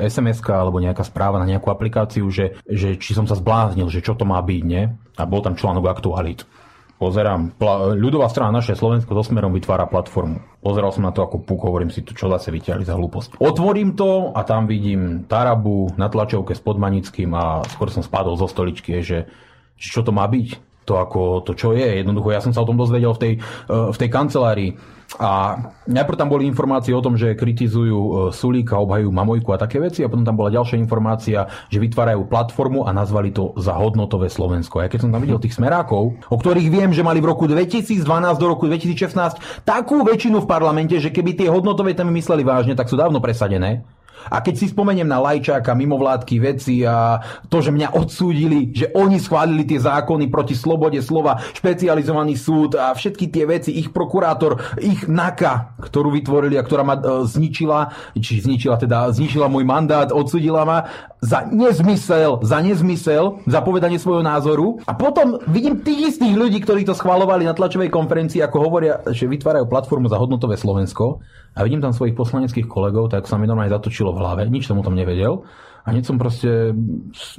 eh, 0.00 0.08
sms 0.08 0.40
alebo 0.48 0.80
nejaká 0.80 1.04
správa 1.04 1.36
na 1.36 1.44
nejakú 1.44 1.68
aplikáciu, 1.68 2.24
že, 2.32 2.56
že 2.64 2.96
či 2.96 3.12
som 3.12 3.28
sa 3.28 3.36
zbláznil, 3.36 3.92
že 3.92 4.00
čo 4.00 4.16
to 4.16 4.24
má 4.24 4.40
byť, 4.40 4.62
nie? 4.64 4.88
A 5.20 5.28
bol 5.28 5.44
tam 5.44 5.52
článok 5.52 5.84
aktualit. 5.84 6.48
Pozerám, 6.96 7.52
pla- 7.52 7.92
ľudová 7.92 8.32
strana 8.32 8.56
naše 8.56 8.72
Slovensko 8.72 9.12
so 9.12 9.24
smerom 9.24 9.52
vytvára 9.52 9.84
platformu. 9.84 10.40
Pozeral 10.64 10.96
som 10.96 11.04
na 11.04 11.12
to 11.12 11.20
ako 11.20 11.44
puk, 11.44 11.60
hovorím 11.60 11.92
si, 11.92 12.00
to 12.00 12.16
čo 12.16 12.32
zase 12.32 12.48
vyťahli 12.48 12.88
za 12.88 12.96
hlúposť. 12.96 13.36
Otvorím 13.36 14.00
to 14.00 14.32
a 14.32 14.40
tam 14.48 14.64
vidím 14.64 15.28
Tarabu 15.28 15.92
na 16.00 16.08
tlačovke 16.08 16.56
s 16.56 16.60
Podmanickým 16.64 17.36
a 17.36 17.64
skôr 17.68 17.92
som 17.92 18.00
spadol 18.00 18.40
zo 18.40 18.48
stoličky, 18.48 18.96
že 19.04 19.28
čo 19.76 20.00
to 20.00 20.12
má 20.12 20.24
byť 20.24 20.69
to 20.90 20.98
ako 20.98 21.46
to, 21.46 21.54
čo 21.54 21.70
je. 21.70 22.02
Jednoducho, 22.02 22.34
ja 22.34 22.42
som 22.42 22.50
sa 22.50 22.66
o 22.66 22.68
tom 22.68 22.74
dozvedel 22.74 23.14
v 23.14 23.20
tej, 23.22 23.32
e, 23.38 23.74
v 23.94 23.96
tej 23.96 24.10
kancelárii. 24.10 24.74
A 25.18 25.58
najprv 25.90 26.18
tam 26.18 26.30
boli 26.30 26.46
informácie 26.46 26.94
o 26.94 27.02
tom, 27.02 27.18
že 27.18 27.34
kritizujú 27.34 27.98
e, 27.98 28.10
Sulíka, 28.30 28.78
obhajujú 28.78 29.10
Mamojku 29.10 29.50
a 29.50 29.58
také 29.58 29.82
veci 29.82 30.06
a 30.06 30.10
potom 30.10 30.22
tam 30.22 30.38
bola 30.38 30.54
ďalšia 30.54 30.78
informácia, 30.78 31.50
že 31.66 31.82
vytvárajú 31.82 32.30
platformu 32.30 32.86
a 32.86 32.94
nazvali 32.94 33.34
to 33.34 33.54
za 33.58 33.74
hodnotové 33.74 34.30
Slovensko. 34.30 34.82
A 34.82 34.90
keď 34.90 35.06
som 35.06 35.10
tam 35.10 35.22
videl 35.22 35.42
tých 35.42 35.58
smerákov, 35.58 36.14
o 36.30 36.36
ktorých 36.38 36.70
viem, 36.70 36.90
že 36.94 37.02
mali 37.02 37.18
v 37.18 37.30
roku 37.30 37.50
2012 37.50 38.06
do 38.38 38.46
roku 38.46 38.70
2016 38.70 39.66
takú 39.66 40.06
väčšinu 40.06 40.42
v 40.42 40.46
parlamente, 40.46 40.94
že 40.98 41.10
keby 41.10 41.34
tie 41.34 41.50
hodnotové 41.50 41.94
témy 41.94 42.14
mysleli 42.22 42.46
vážne, 42.46 42.78
tak 42.78 42.86
sú 42.86 42.94
dávno 42.94 43.18
presadené. 43.18 43.82
A 44.28 44.44
keď 44.44 44.54
si 44.60 44.66
spomeniem 44.68 45.08
na 45.08 45.22
Lajčáka, 45.22 45.72
mimovládky 45.72 46.36
veci 46.42 46.84
a 46.84 47.22
to, 47.48 47.64
že 47.64 47.72
mňa 47.72 47.96
odsúdili, 47.96 48.74
že 48.76 48.92
oni 48.92 49.16
schválili 49.16 49.64
tie 49.64 49.80
zákony 49.80 50.28
proti 50.28 50.52
slobode 50.52 51.00
slova, 51.00 51.40
špecializovaný 51.56 52.36
súd 52.36 52.76
a 52.76 52.92
všetky 52.92 53.32
tie 53.32 53.48
veci, 53.48 53.80
ich 53.80 53.94
prokurátor, 53.94 54.60
ich 54.82 55.08
NAKA, 55.08 55.80
ktorú 55.80 56.12
vytvorili 56.12 56.60
a 56.60 56.66
ktorá 56.66 56.84
ma 56.84 57.00
e, 57.00 57.24
zničila, 57.24 58.12
či 58.18 58.44
zničila 58.44 58.76
teda, 58.76 59.08
zničila 59.14 59.48
môj 59.48 59.64
mandát, 59.64 60.12
odsúdila 60.12 60.68
ma 60.68 60.78
za 61.20 61.44
nezmysel, 61.44 62.40
za 62.40 62.58
nezmysel, 62.64 63.44
za 63.44 63.60
povedanie 63.60 64.00
svojho 64.00 64.24
názoru. 64.24 64.80
A 64.88 64.96
potom 64.96 65.36
vidím 65.48 65.84
tých 65.84 66.16
istých 66.16 66.32
ľudí, 66.32 66.64
ktorí 66.64 66.88
to 66.88 66.96
schvalovali 66.96 67.44
na 67.44 67.52
tlačovej 67.52 67.92
konferencii, 67.92 68.40
ako 68.40 68.56
hovoria, 68.64 69.04
že 69.12 69.28
vytvárajú 69.28 69.68
platformu 69.68 70.08
za 70.08 70.16
hodnotové 70.16 70.56
Slovensko 70.56 71.20
a 71.52 71.60
vidím 71.66 71.84
tam 71.84 71.92
svojich 71.92 72.16
poslaneckých 72.16 72.66
kolegov, 72.70 73.12
tak 73.12 73.28
sa 73.28 73.36
mi 73.36 73.44
normálne 73.44 73.74
zatočilo 73.74 74.09
v 74.12 74.20
hlave, 74.20 74.42
nič 74.50 74.66
som 74.66 74.78
o 74.78 74.86
tom 74.86 74.98
nevedel. 74.98 75.46
A 75.80 75.96
hneď 75.96 76.12
som 76.12 76.20
proste, 76.20 76.76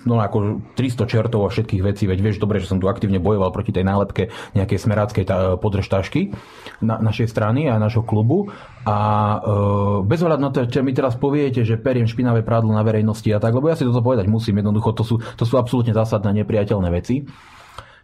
no 0.01 0.17
ako 0.17 0.65
300 0.74 1.05
čertov 1.05 1.45
a 1.45 1.53
všetkých 1.53 1.86
vecí, 1.86 2.09
veď 2.09 2.19
vieš 2.26 2.41
dobre, 2.41 2.57
že 2.57 2.65
som 2.65 2.82
tu 2.82 2.89
aktívne 2.89 3.22
bojoval 3.22 3.53
proti 3.53 3.69
tej 3.69 3.86
nálepke 3.86 4.34
nejakej 4.57 4.82
smeráckej 4.82 5.24
podržtašky 5.61 6.34
na, 6.82 6.97
našej 6.97 7.30
strany 7.30 7.69
a 7.69 7.78
našho 7.78 8.01
klubu. 8.01 8.49
A 8.82 8.97
e, 8.97 9.38
bez 10.09 10.26
ohľadu 10.26 10.41
na 10.41 10.49
to, 10.49 10.65
čo 10.65 10.82
mi 10.82 10.89
teraz 10.97 11.13
poviete, 11.22 11.61
že 11.61 11.78
periem 11.78 12.09
špinavé 12.09 12.41
prádlo 12.41 12.74
na 12.74 12.82
verejnosti 12.82 13.30
a 13.30 13.38
tak, 13.38 13.53
lebo 13.53 13.69
ja 13.69 13.78
si 13.78 13.86
toto 13.86 14.01
povedať 14.01 14.26
musím, 14.26 14.57
jednoducho 14.57 14.89
to 14.97 15.03
sú, 15.05 15.15
to 15.38 15.45
sú 15.45 15.61
absolútne 15.61 15.93
zásadné 15.93 16.41
nepriateľné 16.41 16.89
veci. 16.89 17.22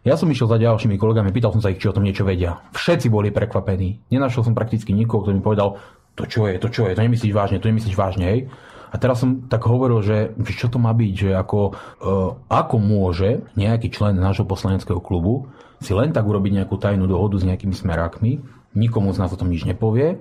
Ja 0.06 0.14
som 0.14 0.30
išiel 0.30 0.46
za 0.46 0.62
ďalšími 0.62 0.94
kolegami, 0.94 1.34
pýtal 1.34 1.50
som 1.50 1.60
sa 1.60 1.74
ich, 1.74 1.82
či 1.82 1.90
o 1.90 1.94
tom 1.94 2.06
niečo 2.06 2.22
vedia. 2.22 2.62
Všetci 2.70 3.10
boli 3.10 3.34
prekvapení. 3.34 4.08
Nenašiel 4.14 4.46
som 4.46 4.54
prakticky 4.54 4.94
nikoho, 4.94 5.26
kto 5.26 5.34
mi 5.34 5.42
povedal, 5.42 5.82
to 6.18 6.26
čo 6.26 6.50
je, 6.50 6.58
to 6.58 6.68
čo 6.68 6.90
je, 6.90 6.98
to 6.98 7.06
nemyslíš 7.06 7.30
vážne, 7.30 7.62
to 7.62 7.70
nemyslíš 7.70 7.94
vážne, 7.94 8.26
hej. 8.26 8.40
A 8.88 8.96
teraz 8.96 9.20
som 9.20 9.46
tak 9.46 9.68
hovoril, 9.68 10.00
že, 10.00 10.32
čo 10.48 10.72
to 10.72 10.80
má 10.80 10.90
byť, 10.96 11.12
že 11.12 11.30
ako, 11.36 11.60
uh, 12.02 12.30
ako 12.48 12.76
môže 12.80 13.44
nejaký 13.54 13.92
člen 13.92 14.16
nášho 14.16 14.48
poslaneckého 14.48 14.98
klubu 14.98 15.46
si 15.78 15.92
len 15.94 16.10
tak 16.10 16.24
urobiť 16.26 16.64
nejakú 16.64 16.80
tajnú 16.80 17.06
dohodu 17.06 17.38
s 17.38 17.46
nejakými 17.46 17.76
smerákmi, 17.76 18.40
nikomu 18.74 19.12
z 19.14 19.20
nás 19.22 19.30
o 19.30 19.38
tom 19.38 19.52
nič 19.52 19.68
nepovie 19.68 20.18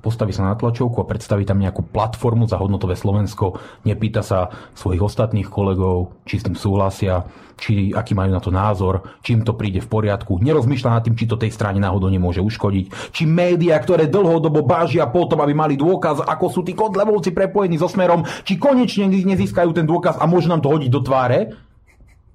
postaví 0.00 0.34
sa 0.34 0.50
na 0.50 0.58
tlačovku 0.58 1.02
a 1.02 1.08
predstaví 1.08 1.46
tam 1.46 1.60
nejakú 1.60 1.86
platformu 1.86 2.48
za 2.48 2.58
hodnotové 2.58 2.98
Slovensko, 2.98 3.58
nepýta 3.86 4.24
sa 4.24 4.50
svojich 4.74 5.02
ostatných 5.02 5.48
kolegov, 5.50 6.24
či 6.24 6.40
s 6.40 6.46
tým 6.46 6.56
súhlasia, 6.56 7.26
či 7.54 7.94
aký 7.94 8.14
majú 8.14 8.30
na 8.34 8.42
to 8.42 8.50
názor, 8.50 9.18
či 9.22 9.38
im 9.38 9.46
to 9.46 9.54
príde 9.54 9.78
v 9.78 9.88
poriadku, 9.88 10.42
nerozmýšľa 10.42 10.90
nad 10.90 11.02
tým, 11.06 11.14
či 11.14 11.30
to 11.30 11.38
tej 11.38 11.54
strane 11.54 11.78
náhodou 11.78 12.10
nemôže 12.10 12.42
uškodiť, 12.42 13.14
či 13.14 13.22
médiá, 13.24 13.78
ktoré 13.78 14.10
dlhodobo 14.10 14.66
bážia 14.66 15.06
potom, 15.06 15.38
aby 15.42 15.54
mali 15.54 15.74
dôkaz, 15.78 16.22
ako 16.26 16.46
sú 16.50 16.60
tí 16.66 16.74
kodlevovci 16.74 17.30
prepojení 17.30 17.78
so 17.78 17.86
smerom, 17.86 18.26
či 18.42 18.58
konečne 18.58 19.06
nezískajú 19.06 19.70
ten 19.70 19.86
dôkaz 19.86 20.18
a 20.18 20.24
môžu 20.26 20.50
nám 20.50 20.62
to 20.62 20.70
hodiť 20.70 20.90
do 20.90 21.00
tváre, 21.02 21.54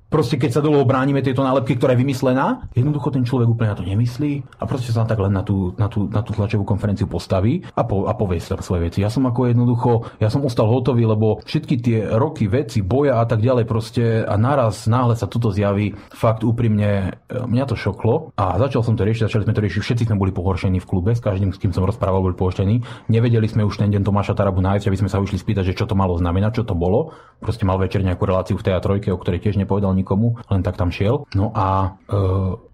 proste 0.09 0.41
keď 0.41 0.59
sa 0.59 0.61
dlho 0.65 0.83
bránime 0.83 1.21
tejto 1.21 1.45
nálepky, 1.45 1.77
ktorá 1.77 1.93
je 1.93 2.01
vymyslená, 2.01 2.65
jednoducho 2.73 3.13
ten 3.13 3.23
človek 3.23 3.47
úplne 3.47 3.71
na 3.71 3.77
to 3.77 3.85
nemyslí 3.85 4.43
a 4.57 4.63
proste 4.65 4.89
sa 4.89 5.05
tak 5.05 5.21
len 5.21 5.31
na 5.31 5.45
tú, 5.45 5.77
na 5.77 5.85
tú, 5.85 6.09
na 6.09 6.25
tú 6.25 6.33
tlačovú 6.33 6.65
konferenciu 6.65 7.05
postaví 7.05 7.61
a, 7.77 7.85
po, 7.85 8.09
a 8.09 8.17
povie 8.17 8.41
sa 8.41 8.57
svoje 8.59 8.89
veci. 8.89 9.05
Ja 9.05 9.13
som 9.13 9.29
ako 9.29 9.53
jednoducho, 9.53 10.09
ja 10.17 10.33
som 10.33 10.41
ostal 10.41 10.67
hotový, 10.67 11.05
lebo 11.05 11.39
všetky 11.45 11.75
tie 11.79 11.97
roky, 12.17 12.49
veci, 12.49 12.81
boja 12.81 13.21
a 13.21 13.25
tak 13.29 13.45
ďalej 13.45 13.65
proste 13.69 14.25
a 14.25 14.33
naraz 14.35 14.89
náhle 14.89 15.13
sa 15.13 15.29
toto 15.29 15.53
zjaví, 15.53 15.93
fakt 16.09 16.41
úprimne 16.41 17.21
e, 17.29 17.45
mňa 17.45 17.65
to 17.69 17.77
šoklo 17.77 18.33
a 18.33 18.57
začal 18.57 18.81
som 18.81 18.97
to 18.97 19.05
riešiť, 19.05 19.29
začali 19.29 19.45
sme 19.45 19.53
to 19.53 19.61
riešiť, 19.61 19.81
všetci 19.85 20.03
sme 20.09 20.17
boli 20.17 20.33
pohoršení 20.33 20.81
v 20.81 20.89
klube, 20.89 21.13
s 21.13 21.21
každým, 21.21 21.53
s 21.53 21.61
kým 21.61 21.69
som 21.69 21.85
rozprával, 21.85 22.25
boli 22.25 22.33
pohoršení. 22.33 22.81
Nevedeli 23.13 23.45
sme 23.45 23.61
už 23.61 23.77
ten 23.77 23.93
deň 23.93 24.01
Tomáša 24.01 24.33
Tarabu 24.33 24.59
nájsť, 24.65 24.89
aby 24.89 24.97
sme 25.05 25.09
sa 25.13 25.21
ušli 25.21 25.37
spýtať, 25.37 25.69
že 25.69 25.77
čo 25.77 25.85
to 25.85 25.93
malo 25.93 26.17
znamenať, 26.17 26.61
čo 26.61 26.63
to 26.65 26.73
bolo. 26.73 27.13
Proste 27.37 27.63
mal 27.63 27.77
večer 27.77 28.01
nejakú 28.01 28.25
reláciu 28.25 28.57
v 28.57 28.65
teatrojke, 28.65 29.13
o 29.13 29.21
ktorej 29.21 29.45
tiež 29.45 29.61
nepovedal 29.61 29.93
nikomu, 29.99 30.39
len 30.47 30.63
tak 30.63 30.79
tam 30.79 30.89
šiel. 30.89 31.27
No 31.35 31.51
a 31.51 31.99
e, 32.07 32.19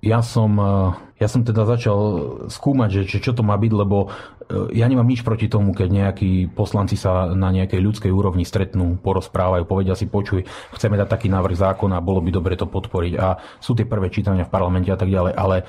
ja 0.06 0.22
som 0.22 0.54
e, 0.62 0.94
ja 1.16 1.32
som 1.32 1.48
teda 1.48 1.64
začal 1.64 2.00
skúmať, 2.52 2.90
že, 2.92 3.02
že 3.08 3.20
čo 3.24 3.32
to 3.32 3.40
má 3.40 3.56
byť, 3.56 3.72
lebo 3.72 4.12
e, 4.12 4.76
ja 4.76 4.84
nemám 4.84 5.08
nič 5.08 5.24
proti 5.24 5.48
tomu, 5.48 5.72
keď 5.72 5.88
nejakí 5.88 6.52
poslanci 6.52 7.00
sa 7.00 7.32
na 7.32 7.56
nejakej 7.56 7.80
ľudskej 7.80 8.12
úrovni 8.12 8.44
stretnú, 8.44 9.00
porozprávajú, 9.00 9.64
povedia 9.64 9.96
si, 9.96 10.12
počuj, 10.12 10.44
chceme 10.76 11.00
dať 11.00 11.08
taký 11.08 11.32
návrh 11.32 11.56
zákona, 11.56 12.04
bolo 12.04 12.20
by 12.20 12.36
dobre 12.36 12.60
to 12.60 12.68
podporiť. 12.68 13.14
A 13.16 13.40
sú 13.64 13.72
tie 13.80 13.88
prvé 13.88 14.12
čítania 14.12 14.44
v 14.44 14.52
parlamente 14.52 14.92
a 14.92 15.00
tak 15.00 15.08
ďalej, 15.08 15.34
ale 15.40 15.64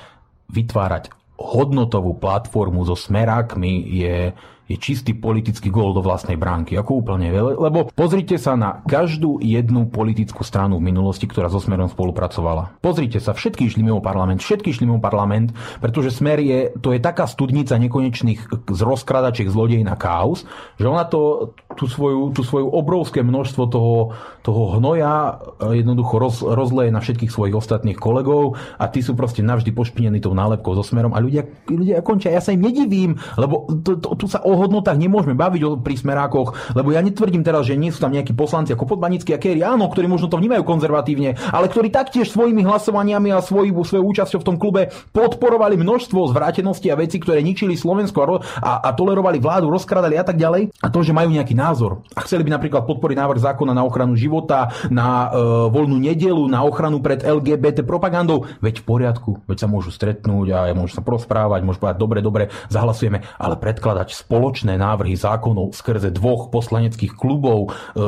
vytvárať 0.51 1.15
hodnotovú 1.39 2.17
platformu 2.19 2.83
so 2.83 2.97
smerákmi 2.97 3.87
je, 3.87 4.35
je 4.67 4.75
čistý 4.75 5.15
politický 5.15 5.71
gól 5.71 5.95
do 5.95 6.03
vlastnej 6.03 6.35
bránky. 6.35 6.75
Ako 6.75 6.99
úplne. 6.99 7.31
Lebo 7.31 7.87
pozrite 7.95 8.35
sa 8.35 8.59
na 8.59 8.83
každú 8.83 9.39
jednu 9.39 9.87
politickú 9.87 10.43
stranu 10.43 10.77
v 10.77 10.91
minulosti, 10.91 11.23
ktorá 11.23 11.47
so 11.47 11.63
Smerom 11.63 11.87
spolupracovala. 11.87 12.83
Pozrite 12.83 13.23
sa, 13.23 13.31
všetky 13.31 13.71
išli 13.71 13.81
mimo 13.81 14.03
parlament, 14.03 14.43
všetky 14.43 14.75
išli 14.75 14.83
mimo 14.83 14.99
parlament, 14.99 15.55
pretože 15.79 16.11
Smer 16.11 16.43
je, 16.43 16.75
to 16.83 16.91
je 16.91 16.99
taká 16.99 17.23
studnica 17.31 17.79
nekonečných 17.79 18.67
z 18.67 18.81
rozkradačiek 18.83 19.47
zlodej 19.47 19.87
na 19.87 19.95
chaos, 19.95 20.43
že 20.75 20.85
ona 20.85 21.07
to, 21.07 21.55
tú 21.79 21.87
svoju, 21.87 22.35
tú 22.35 22.43
svoju 22.43 22.67
obrovské 22.67 23.23
množstvo 23.23 23.63
toho, 23.71 23.95
toho 24.43 24.63
hnoja 24.75 25.39
e, 25.63 25.79
jednoducho 25.79 26.15
roz, 26.19 26.35
rozleje 26.43 26.91
na 26.91 26.99
všetkých 26.99 27.31
svojich 27.31 27.55
ostatných 27.55 27.95
kolegov 27.95 28.59
a 28.75 28.91
tí 28.91 28.99
sú 28.99 29.15
proste 29.15 29.39
navždy 29.39 29.71
pošpinení 29.71 30.19
tou 30.19 30.35
nálepkou 30.35 30.75
so 30.75 30.83
Smerom 30.83 31.15
a 31.15 31.23
ľudia, 31.23 31.47
ľudia 31.71 32.03
končia. 32.03 32.35
Ja 32.35 32.43
sa 32.43 32.51
im 32.51 32.65
nedivím, 32.65 33.15
lebo 33.39 33.69
to, 33.85 33.95
to, 33.95 34.17
tu 34.19 34.25
sa 34.27 34.43
o 34.43 34.56
hodnotách 34.57 34.97
nemôžeme 34.97 35.37
baviť 35.37 35.61
o, 35.63 35.69
pri 35.77 35.95
smerákoch, 35.99 36.73
lebo 36.73 36.89
ja 36.93 37.01
netvrdím 37.03 37.45
teraz, 37.45 37.69
že 37.69 37.77
nie 37.77 37.93
sú 37.93 38.01
tam 38.01 38.13
nejakí 38.13 38.33
poslanci 38.33 38.73
ako 38.73 38.97
Podbanický 38.97 39.35
a 39.35 39.41
Kerry, 39.41 39.61
áno, 39.61 39.89
ktorí 39.91 40.09
možno 40.09 40.31
to 40.31 40.39
vnímajú 40.41 40.63
konzervatívne, 40.65 41.37
ale 41.53 41.69
ktorí 41.69 41.93
taktiež 41.93 42.31
svojimi 42.33 42.65
hlasovaniami 42.65 43.31
a 43.33 43.43
svoj, 43.43 43.71
svojou 43.85 44.05
účasťou 44.11 44.39
v 44.41 44.47
tom 44.47 44.57
klube 44.57 44.89
podporovali 45.13 45.77
množstvo 45.77 46.33
zvrátenosti 46.33 46.89
a 46.89 46.99
veci, 46.99 47.21
ktoré 47.21 47.41
ničili 47.45 47.77
Slovensko 47.77 48.19
a, 48.23 48.81
a, 48.81 48.89
tolerovali 48.93 49.37
vládu, 49.37 49.69
rozkradali 49.69 50.17
a 50.17 50.25
tak 50.25 50.41
ďalej. 50.41 50.73
A 50.81 50.87
to, 50.89 51.05
že 51.05 51.13
majú 51.13 51.29
nejaký 51.29 51.53
názor 51.53 52.01
a 52.17 52.25
chceli 52.25 52.43
by 52.47 52.57
napríklad 52.57 52.83
podporiť 52.89 53.17
návrh 53.17 53.39
zákona 53.41 53.73
na 53.77 53.83
ochranu 53.85 54.17
života, 54.17 54.73
na 54.89 55.29
e, 55.29 55.37
voľnú 55.69 56.01
nedelu, 56.01 56.41
na 56.49 56.65
ochranu 56.65 56.99
pred 57.03 57.21
LGBT 57.21 57.85
propagandou, 57.85 58.49
veď 58.59 58.81
v 58.81 58.85
poriadku, 58.85 59.31
veď 59.45 59.57
sa 59.65 59.67
môžu 59.69 59.93
stretnúť 59.93 60.47
a 60.53 60.59
môžu 60.73 60.97
sa 60.97 61.03
prosprávať, 61.05 61.61
môžu 61.61 61.83
povedať, 61.83 61.99
dobre, 62.01 62.19
dobre, 62.25 62.43
zahlasujeme, 62.71 63.21
ale 63.37 63.55
predkladať 63.59 64.17
spoločné 64.47 64.79
návrhy 64.79 65.19
zákonov 65.19 65.75
skrze 65.75 66.07
dvoch 66.15 66.47
poslaneckých 66.47 67.19
klubov, 67.19 67.67
e, 67.67 67.99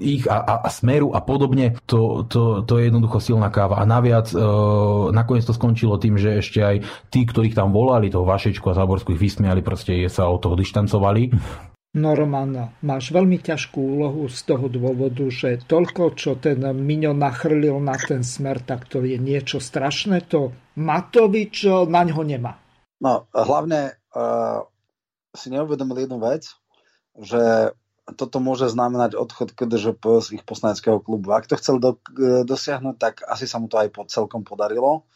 ich 0.00 0.24
a, 0.24 0.40
a, 0.40 0.54
a 0.64 0.68
smeru 0.72 1.12
a 1.12 1.20
podobne, 1.20 1.76
to, 1.84 2.24
to, 2.24 2.64
to 2.64 2.80
je 2.80 2.88
jednoducho 2.88 3.20
silná 3.20 3.52
káva. 3.52 3.76
A 3.76 3.84
naviac 3.84 4.32
e, 4.32 4.40
nakoniec 5.12 5.44
to 5.44 5.52
skončilo 5.52 6.00
tým, 6.00 6.16
že 6.16 6.40
ešte 6.40 6.64
aj 6.64 6.76
tí, 7.12 7.28
ktorých 7.28 7.52
tam 7.52 7.76
volali, 7.76 8.08
toho 8.08 8.24
Vašečku 8.24 8.72
a 8.72 8.78
Záborskú 8.80 9.12
ich 9.12 9.20
vysmiali, 9.20 9.60
proste 9.60 10.08
sa 10.08 10.32
od 10.32 10.40
toho 10.40 10.56
dištancovali. 10.56 11.28
Norman, 11.92 12.72
máš 12.80 13.12
veľmi 13.12 13.36
ťažkú 13.44 13.76
úlohu 13.76 14.24
z 14.32 14.48
toho 14.48 14.72
dôvodu, 14.72 15.28
že 15.28 15.60
toľko, 15.60 16.16
čo 16.16 16.40
ten 16.40 16.64
Miňo 16.64 17.12
nachrlil 17.12 17.76
na 17.84 18.00
ten 18.00 18.24
smer, 18.24 18.64
tak 18.64 18.88
to 18.88 19.04
je 19.04 19.20
niečo 19.20 19.60
strašné. 19.60 20.24
To 20.32 20.56
Matovič 20.80 21.68
na 21.68 22.00
ňo 22.08 22.24
nemá. 22.24 22.56
No, 23.04 23.28
hlavne 23.36 24.00
uh, 24.16 24.71
si 25.32 25.48
neuvedomili 25.48 26.04
jednu 26.04 26.20
vec, 26.20 26.48
že 27.16 27.72
toto 28.18 28.42
môže 28.42 28.66
znamenať 28.66 29.14
odchod 29.14 29.54
KDŽP 29.54 30.04
z 30.20 30.28
ich 30.40 30.44
poslaneckého 30.44 30.98
klubu. 30.98 31.32
Ak 31.32 31.46
to 31.46 31.54
chcel 31.54 31.78
do, 31.78 31.96
dosiahnuť, 32.44 32.96
tak 32.98 33.14
asi 33.24 33.46
sa 33.46 33.62
mu 33.62 33.70
to 33.70 33.78
aj 33.78 33.88
pod 33.94 34.10
celkom 34.10 34.42
podarilo. 34.42 35.06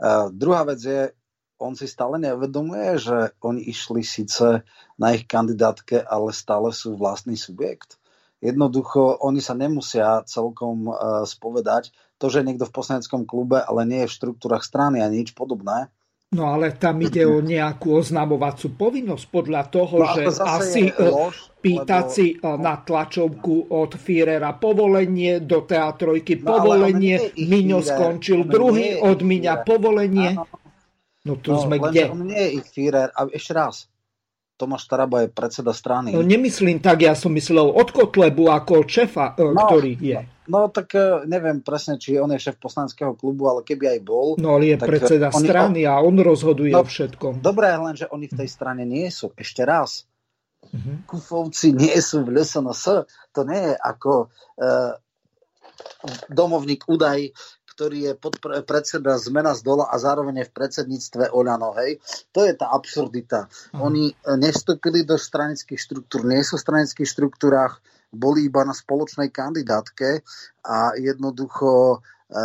Uh, 0.00 0.32
druhá 0.32 0.64
vec 0.64 0.80
je, 0.80 1.12
on 1.60 1.76
si 1.76 1.86
stále 1.86 2.18
neuvedomuje, 2.18 2.98
že 2.98 3.16
oni 3.44 3.68
išli 3.68 4.02
síce 4.02 4.64
na 4.98 5.08
ich 5.14 5.28
kandidátke, 5.28 6.00
ale 6.00 6.34
stále 6.34 6.72
sú 6.72 6.96
vlastný 6.96 7.36
subjekt. 7.36 8.00
Jednoducho, 8.40 9.20
oni 9.20 9.40
sa 9.40 9.54
nemusia 9.54 10.24
celkom 10.24 10.90
uh, 10.90 11.22
spovedať. 11.28 11.92
To, 12.18 12.32
že 12.32 12.40
je 12.40 12.48
niekto 12.48 12.66
v 12.66 12.76
poslaneckom 12.76 13.28
klube, 13.28 13.60
ale 13.60 13.84
nie 13.84 14.00
je 14.04 14.10
v 14.10 14.16
štruktúrach 14.16 14.64
strany 14.64 15.04
a 15.04 15.12
nič 15.12 15.36
podobné, 15.36 15.92
No 16.34 16.50
ale 16.50 16.74
tam 16.74 16.98
ide 16.98 17.22
o 17.22 17.38
nejakú 17.38 18.02
oznamovacú 18.02 18.74
povinnosť 18.74 19.24
podľa 19.30 19.62
toho, 19.70 19.96
no, 20.02 20.10
že 20.18 20.22
asi 20.42 20.90
e, 20.90 21.06
lož, 21.06 21.54
pýtať 21.62 22.04
lebo... 22.04 22.14
si 22.14 22.26
e, 22.34 22.36
na 22.58 22.74
tlačovku 22.82 23.70
od 23.70 23.94
Führera 23.94 24.50
povolenie, 24.58 25.38
do 25.46 25.62
teatrojky 25.62 26.42
no, 26.42 26.58
povolenie, 26.58 27.30
Miňo 27.38 27.78
skončil 27.86 28.50
druhý, 28.50 28.98
od 28.98 29.22
Miňa 29.22 29.62
povolenie. 29.62 30.34
Áno. 30.34 30.50
No 31.24 31.40
tu 31.40 31.56
no, 31.56 31.62
sme 31.62 31.80
kde? 31.80 32.12
On 32.12 32.20
nie 32.20 32.36
je 32.36 32.50
ich 32.60 32.66
Führer. 32.68 33.08
A 33.14 33.30
ešte 33.32 33.56
raz, 33.56 33.88
Tomáš 34.58 34.90
Taraba 34.90 35.24
je 35.24 35.32
predseda 35.32 35.72
strany. 35.72 36.12
No 36.12 36.20
nemyslím 36.20 36.82
tak, 36.82 37.06
ja 37.06 37.16
som 37.16 37.32
myslel 37.32 37.64
od 37.64 37.88
Kotlebu 37.94 38.50
ako 38.50 38.84
od 38.84 38.88
šefa, 38.90 39.38
e, 39.38 39.46
no, 39.54 39.70
ktorý 39.70 39.92
je. 40.02 40.18
No 40.44 40.68
tak 40.68 40.92
e, 40.92 41.24
neviem 41.24 41.64
presne, 41.64 41.96
či 41.96 42.20
on 42.20 42.28
je 42.36 42.40
šéf 42.40 42.60
poslaneckého 42.60 43.16
klubu, 43.16 43.48
ale 43.48 43.64
keby 43.64 43.96
aj 43.96 44.00
bol. 44.04 44.36
No 44.36 44.60
ale 44.60 44.76
je 44.76 44.76
e, 44.76 44.84
predseda 44.84 45.32
oni, 45.32 45.40
strany 45.40 45.80
a 45.88 45.96
on 46.04 46.16
rozhoduje 46.20 46.76
no, 46.76 46.84
o 46.84 46.86
všetkom. 46.86 47.40
Dobré, 47.40 47.72
len 47.72 47.96
že 47.96 48.04
oni 48.12 48.28
v 48.28 48.44
tej 48.44 48.48
strane 48.52 48.84
nie 48.84 49.08
sú. 49.08 49.32
Ešte 49.40 49.64
raz. 49.64 50.04
Uh-huh. 50.68 51.00
Kufovci 51.08 51.72
nie 51.72 51.96
sú 52.04 52.28
v 52.28 52.36
LSNS. 52.36 52.84
To 53.32 53.40
nie 53.48 53.72
je 53.72 53.74
ako 53.76 54.28
uh, 54.28 54.92
domovník 56.28 56.88
údaj, 56.92 57.32
ktorý 57.74 58.12
je 58.12 58.14
pod 58.14 58.38
predseda 58.68 59.16
zmena 59.18 59.56
z 59.56 59.66
dola 59.66 59.90
a 59.90 59.96
zároveň 59.96 60.44
je 60.44 60.48
v 60.52 60.56
predsedníctve 60.60 61.32
Oľano. 61.32 61.72
Hej. 61.80 62.04
To 62.36 62.44
je 62.44 62.52
tá 62.52 62.68
absurdita. 62.68 63.48
Uh-huh. 63.48 63.88
Oni 63.88 64.12
nevstúpili 64.28 65.08
do 65.08 65.16
stranických 65.16 65.80
štruktúr, 65.80 66.28
nie 66.28 66.44
sú 66.44 66.60
v 66.60 66.64
stranických 66.68 67.08
štruktúrách, 67.08 67.80
boli 68.14 68.46
iba 68.46 68.62
na 68.62 68.72
spoločnej 68.72 69.28
kandidátke 69.34 70.22
a 70.64 70.96
jednoducho 70.96 71.98
e, 72.30 72.38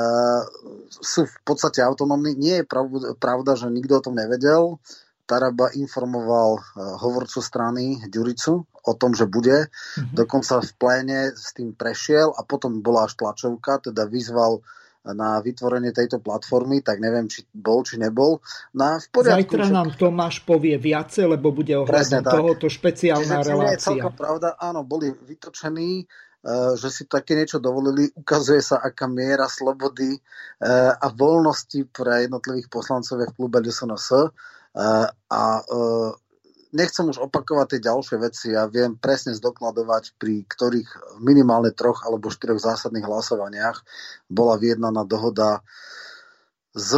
sú 0.90 1.24
v 1.30 1.38
podstate 1.46 1.80
autonómni. 1.86 2.36
Nie 2.36 2.62
je 2.62 2.70
pravda, 3.18 3.56
že 3.56 3.72
nikto 3.72 4.02
o 4.02 4.06
tom 4.06 4.18
nevedel. 4.18 4.82
Taraba 5.30 5.70
informoval 5.78 6.58
e, 6.58 6.62
hovorcu 7.00 7.40
strany 7.40 8.02
Ďuricu 8.10 8.66
o 8.66 8.94
tom, 8.98 9.14
že 9.14 9.30
bude. 9.30 9.70
Mm-hmm. 9.70 10.16
Dokonca 10.18 10.66
v 10.66 10.72
pléne 10.76 11.20
s 11.38 11.54
tým 11.54 11.78
prešiel 11.78 12.34
a 12.34 12.42
potom 12.42 12.82
bola 12.82 13.06
až 13.06 13.16
tlačovka, 13.16 13.86
teda 13.86 14.10
vyzval 14.10 14.66
na 15.14 15.40
vytvorenie 15.40 15.94
tejto 15.94 16.20
platformy, 16.20 16.82
tak 16.82 17.00
neviem, 17.04 17.30
či 17.30 17.46
bol, 17.52 17.82
či 17.82 17.98
nebol. 17.98 18.42
No 18.76 18.98
v 18.98 19.08
poriadku, 19.10 19.56
Zajtra 19.56 19.64
však... 19.66 19.76
nám 19.76 19.90
Tomáš 19.96 20.36
povie 20.44 20.76
viacej, 20.76 21.26
lebo 21.30 21.54
bude 21.54 21.74
ohľadom 21.76 22.24
tohoto 22.26 22.68
špeciálna 22.68 23.42
Čiže, 23.42 23.50
relácia. 23.50 24.02
Je 24.02 24.14
pravda, 24.14 24.58
áno, 24.60 24.86
boli 24.86 25.14
vytočení, 25.14 26.04
eh, 26.04 26.74
že 26.76 26.90
si 26.90 27.04
také 27.06 27.38
niečo 27.38 27.62
dovolili. 27.62 28.10
Ukazuje 28.14 28.62
sa, 28.64 28.82
aká 28.82 29.06
miera 29.10 29.46
slobody 29.46 30.16
eh, 30.16 30.92
a 30.94 31.08
voľnosti 31.10 31.90
pre 31.94 32.30
jednotlivých 32.30 32.68
poslancov 32.68 33.22
v 33.22 33.36
klube 33.36 33.60
DSNS. 33.62 34.08
Eh, 34.70 35.08
a 35.10 35.44
nechcem 36.72 37.06
už 37.10 37.18
opakovať 37.30 37.78
tie 37.78 37.82
ďalšie 37.90 38.18
veci. 38.22 38.46
Ja 38.54 38.70
viem 38.70 38.98
presne 38.98 39.34
zdokladovať, 39.34 40.18
pri 40.22 40.46
ktorých 40.46 41.20
minimálne 41.22 41.74
troch 41.74 42.06
alebo 42.06 42.30
štyroch 42.30 42.62
zásadných 42.62 43.06
hlasovaniach 43.06 43.82
bola 44.30 44.56
vyjednaná 44.62 45.06
dohoda 45.06 45.66
s 46.74 46.94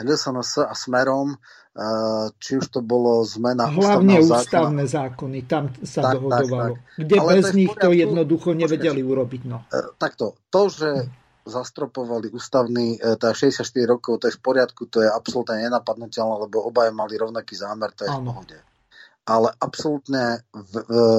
LSNS 0.00 0.64
a 0.64 0.74
Smerom, 0.74 1.36
eh, 1.36 2.26
či 2.40 2.58
už 2.58 2.66
to 2.72 2.80
bolo 2.80 3.22
zmena 3.22 3.70
Hlavne 3.70 4.24
ústavné 4.24 4.88
zákony, 4.88 5.38
tam 5.46 5.70
sa 5.84 6.10
tak, 6.10 6.18
dohodovalo. 6.18 6.74
Tak, 6.74 6.82
tak. 6.82 6.98
Kde 7.04 7.14
Ale 7.20 7.30
bez 7.38 7.46
nich 7.54 7.72
to 7.76 7.88
jednoducho 7.92 8.50
nevedeli 8.56 9.00
urobiť. 9.04 9.42
No. 9.46 9.68
Eh, 9.70 9.94
takto, 10.00 10.34
to, 10.48 10.72
že 10.72 10.90
zastropovali 11.44 12.32
ústavný, 12.32 12.96
eh, 12.96 13.14
tá 13.20 13.36
64 13.36 13.84
rokov, 13.84 14.24
to 14.24 14.32
je 14.32 14.34
v 14.34 14.40
poriadku, 14.40 14.88
to 14.88 15.04
je 15.04 15.08
absolútne 15.12 15.60
nenapadnutelné, 15.60 16.48
lebo 16.48 16.64
obaja 16.64 16.90
mali 16.90 17.20
rovnaký 17.20 17.52
zámer, 17.52 17.92
to 17.92 18.08
je 18.08 18.10
Áno. 18.10 18.18
v 18.18 18.26
pohode 18.32 18.56
ale 19.24 19.52
absolútne 19.56 20.44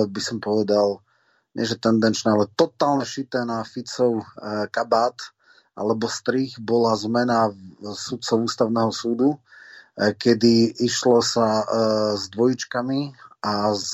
by 0.06 0.22
som 0.22 0.38
povedal, 0.38 1.06
nie 1.56 1.64
že 1.64 1.80
tendenčné, 1.80 2.36
ale 2.36 2.52
totálne 2.54 3.08
šité 3.08 3.48
na 3.48 3.64
Ficov 3.64 4.22
e, 4.22 4.26
kabát 4.68 5.16
alebo 5.76 6.12
strich 6.12 6.60
bola 6.60 6.92
zmena 7.00 7.52
sudcov 7.96 8.44
ústavného 8.44 8.92
súdu, 8.92 9.40
e, 9.96 10.12
kedy 10.12 10.84
išlo 10.84 11.24
sa 11.24 11.64
e, 11.64 11.66
s 12.20 12.28
dvojičkami 12.36 13.00
a 13.46 13.72
z, 13.78 13.92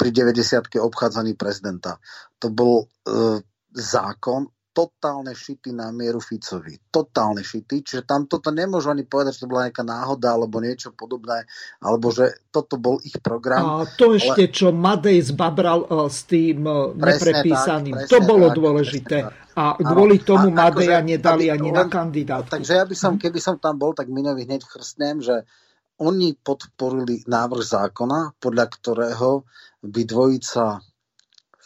pri 0.00 0.08
90 0.08 0.80
obchádzaní 0.80 1.36
prezidenta. 1.36 2.00
To 2.40 2.48
bol 2.48 2.88
zákon 3.76 4.48
totálne 4.76 5.32
šity 5.32 5.72
na 5.72 5.88
mieru 5.88 6.20
Ficovi. 6.20 6.76
Totálne 6.92 7.40
šity, 7.40 7.80
čiže 7.80 8.02
tam 8.04 8.28
toto 8.28 8.52
nemôžu 8.52 8.92
ani 8.92 9.08
povedať, 9.08 9.40
že 9.40 9.48
to 9.48 9.48
bola 9.48 9.72
nejaká 9.72 9.80
náhoda 9.80 10.36
alebo 10.36 10.60
niečo 10.60 10.92
podobné, 10.92 11.48
alebo 11.80 12.12
že 12.12 12.44
toto 12.52 12.76
bol 12.76 13.00
ich 13.00 13.16
program. 13.24 13.80
A 13.80 13.88
to 13.96 14.12
ešte, 14.12 14.52
ale... 14.52 14.52
čo 14.52 14.68
Madej 14.76 15.32
zbabral 15.32 15.88
uh, 15.88 16.12
s 16.12 16.28
tým 16.28 16.68
uh, 16.68 16.92
neprepísaným, 16.92 18.04
tak, 18.04 18.12
to 18.12 18.18
bolo 18.20 18.52
tak, 18.52 18.56
dôležité. 18.60 19.18
A 19.56 19.72
kvôli 19.80 20.20
tomu 20.20 20.52
a, 20.52 20.68
Madeja 20.68 21.00
akože, 21.00 21.08
nedali 21.08 21.44
ani 21.48 21.72
len, 21.72 21.76
na 21.80 21.84
kandidát. 21.88 22.44
Takže 22.44 22.76
ja 22.76 22.84
by 22.84 22.92
som, 22.92 23.16
keby 23.16 23.40
som 23.40 23.56
tam 23.56 23.80
bol, 23.80 23.96
tak 23.96 24.12
Minovi 24.12 24.44
hneď 24.44 24.68
chrstnem, 24.68 25.24
že 25.24 25.48
oni 25.96 26.36
podporili 26.36 27.24
návrh 27.24 27.64
zákona, 27.64 28.36
podľa 28.36 28.66
ktorého 28.68 29.48
by 29.80 30.02
dvojica 30.04 30.84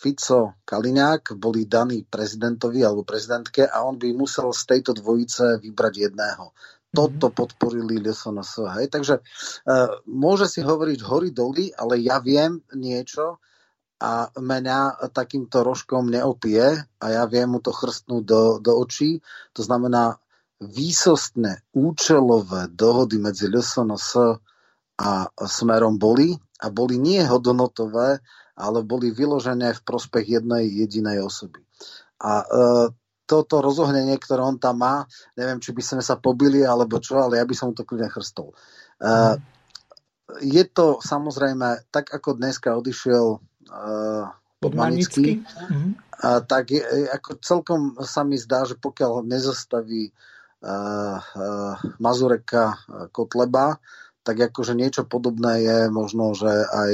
Fico, 0.01 0.57
Kaliňák 0.65 1.37
boli 1.37 1.69
daní 1.69 2.09
prezidentovi 2.09 2.81
alebo 2.81 3.05
prezidentke 3.05 3.69
a 3.69 3.85
on 3.85 4.01
by 4.01 4.17
musel 4.17 4.49
z 4.57 4.65
tejto 4.65 4.97
dvojice 4.97 5.61
vybrať 5.61 6.09
jedného. 6.09 6.57
toto 6.91 7.31
podporili 7.31 8.03
LSNS. 8.03 8.67
Hej? 8.81 8.87
Takže 8.91 9.15
uh, 9.21 10.01
môže 10.09 10.51
si 10.51 10.65
hovoriť 10.65 10.99
hory 11.07 11.31
doly, 11.31 11.71
ale 11.77 12.01
ja 12.03 12.19
viem 12.19 12.65
niečo 12.75 13.39
a 14.01 14.33
mňa 14.33 15.13
takýmto 15.13 15.61
rožkom 15.61 16.09
neopie 16.09 16.81
a 16.81 17.07
ja 17.13 17.29
viem 17.29 17.53
mu 17.53 17.61
to 17.61 17.71
chrstnúť 17.71 18.25
do, 18.25 18.43
do 18.59 18.73
očí. 18.81 19.21
To 19.53 19.61
znamená 19.61 20.17
výsostné 20.65 21.61
účelové 21.77 22.73
dohody 22.73 23.21
medzi 23.21 23.53
LSNS 23.53 24.41
a 25.01 25.29
smerom 25.45 26.01
boli 26.01 26.37
a 26.61 26.73
boli 26.73 26.97
nie 26.97 27.21
hodnotové, 27.25 28.21
ale 28.61 28.85
boli 28.85 29.09
vyložené 29.09 29.73
v 29.73 29.85
prospech 29.89 30.39
jednej 30.39 30.69
jedinej 30.69 31.25
osoby. 31.25 31.65
A 32.21 32.45
uh, 32.45 32.87
toto 33.25 33.65
rozohnenie, 33.65 34.19
ktoré 34.21 34.45
on 34.45 34.61
tam 34.61 34.85
má, 34.85 35.09
neviem, 35.39 35.63
či 35.63 35.73
by 35.73 35.81
sme 35.81 36.03
sa 36.05 36.21
pobili 36.21 36.61
alebo 36.67 37.01
čo, 37.01 37.17
ale 37.17 37.41
ja 37.41 37.47
by 37.49 37.55
som 37.57 37.73
mu 37.73 37.75
to 37.79 37.89
kľudne 37.89 38.13
chrstol. 38.13 38.53
Uh, 39.01 39.41
je 40.45 40.63
to 40.69 41.01
samozrejme, 41.03 41.91
tak 41.91 42.11
ako 42.11 42.39
dneska 42.39 42.77
odišiel 42.77 43.39
uh, 43.39 44.25
Podmanický, 44.61 45.41
mm-hmm. 45.41 45.91
uh, 46.21 46.41
tak 46.45 46.69
je, 46.69 46.85
ako 47.09 47.41
celkom 47.41 47.81
sa 48.05 48.29
mi 48.29 48.37
zdá, 48.37 48.69
že 48.69 48.77
pokiaľ 48.77 49.25
nezastaví 49.25 50.13
uh, 50.13 51.17
uh, 51.17 51.75
Mazureka 51.97 52.77
Kotleba, 53.09 53.81
tak 54.21 54.53
akože 54.53 54.77
niečo 54.77 55.09
podobné 55.09 55.65
je 55.65 55.79
možno, 55.89 56.37
že 56.37 56.51
aj, 56.51 56.93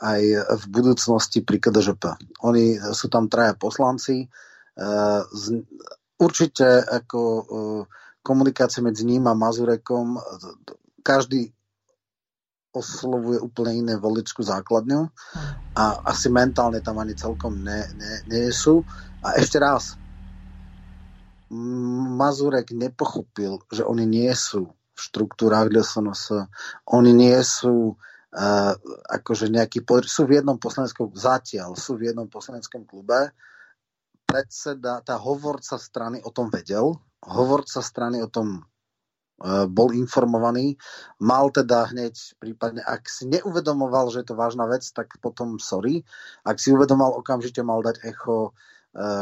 aj 0.00 0.22
v 0.60 0.64
budúcnosti 0.68 1.40
pri 1.40 1.60
KDŽP. 1.60 2.04
Oni 2.44 2.76
sú 2.92 3.08
tam 3.08 3.32
traja 3.32 3.56
poslanci, 3.56 4.28
Eh, 4.76 5.22
určite 6.20 6.68
ako 6.84 7.20
eh, 7.24 7.82
komunikácia 8.20 8.84
medzi 8.84 9.08
ním 9.08 9.24
a 9.24 9.32
Mazurekom, 9.32 10.20
každý 11.00 11.48
oslovuje 12.76 13.40
úplne 13.40 13.72
iné 13.72 13.94
voličskú 13.96 14.44
základňu 14.44 15.08
a 15.72 15.84
asi 16.12 16.28
mentálne 16.28 16.84
tam 16.84 17.00
ani 17.00 17.16
celkom 17.16 17.64
ne, 17.64 17.88
ne, 17.96 18.12
nie 18.28 18.52
sú. 18.52 18.84
A 19.24 19.40
ešte 19.40 19.56
raz, 19.56 19.96
Mazurek 21.48 22.74
nepochopil, 22.76 23.64
že 23.72 23.80
oni 23.80 24.04
nie 24.04 24.28
sú 24.36 24.68
v 24.68 24.98
štruktúrách 25.00 25.72
DSNS, 25.72 26.50
oni 26.90 27.16
nie 27.16 27.38
sú 27.46 27.94
uh, 27.94 28.15
akože 29.16 29.48
nejaký, 29.48 29.80
sú 30.04 30.28
v 30.28 30.40
jednom 30.40 30.60
poslaneckom, 30.60 31.08
zatiaľ 31.16 31.72
sú 31.72 31.96
v 31.96 32.12
jednom 32.12 32.28
poslaneckom 32.28 32.84
klube, 32.84 33.32
predseda, 34.28 35.00
tá 35.00 35.16
hovorca 35.16 35.80
strany 35.80 36.20
o 36.20 36.28
tom 36.28 36.52
vedel, 36.52 37.00
hovorca 37.24 37.80
strany 37.80 38.20
o 38.20 38.28
tom 38.28 38.60
e, 38.60 38.62
bol 39.70 39.94
informovaný, 39.96 40.76
mal 41.22 41.48
teda 41.48 41.88
hneď 41.94 42.12
prípadne, 42.36 42.82
ak 42.84 43.08
si 43.08 43.24
neuvedomoval, 43.30 44.12
že 44.12 44.20
je 44.20 44.28
to 44.28 44.36
vážna 44.36 44.68
vec, 44.68 44.84
tak 44.92 45.16
potom 45.24 45.56
sorry. 45.56 46.04
Ak 46.44 46.60
si 46.60 46.74
uvedomal, 46.74 47.16
okamžite 47.16 47.64
mal 47.64 47.80
dať 47.80 48.04
echo 48.04 48.52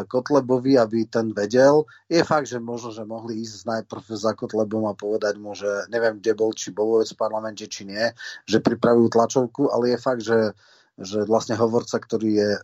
Kotlebovi, 0.07 0.79
aby 0.79 1.11
ten 1.11 1.35
vedel. 1.35 1.83
Je 2.07 2.23
fakt, 2.23 2.47
že 2.47 2.63
možno, 2.63 2.95
že 2.95 3.03
mohli 3.03 3.43
ísť 3.43 3.67
najprv 3.67 4.07
za 4.15 4.39
Kotlebom 4.39 4.87
a 4.87 4.95
povedať 4.95 5.35
mu, 5.43 5.59
že 5.59 5.91
neviem, 5.91 6.23
kde 6.23 6.33
bol, 6.39 6.55
či 6.55 6.71
bol 6.71 6.95
vôbec 6.95 7.11
v 7.11 7.19
parlamente, 7.19 7.67
či 7.67 7.83
nie, 7.83 8.07
že 8.47 8.63
pripravujú 8.63 9.11
tlačovku, 9.11 9.75
ale 9.75 9.95
je 9.95 9.99
fakt, 9.99 10.23
že 10.23 10.55
že 10.99 11.27
vlastne 11.27 11.59
hovorca, 11.59 11.99
ktorý 11.99 12.31
je 12.39 12.51
e, 12.55 12.61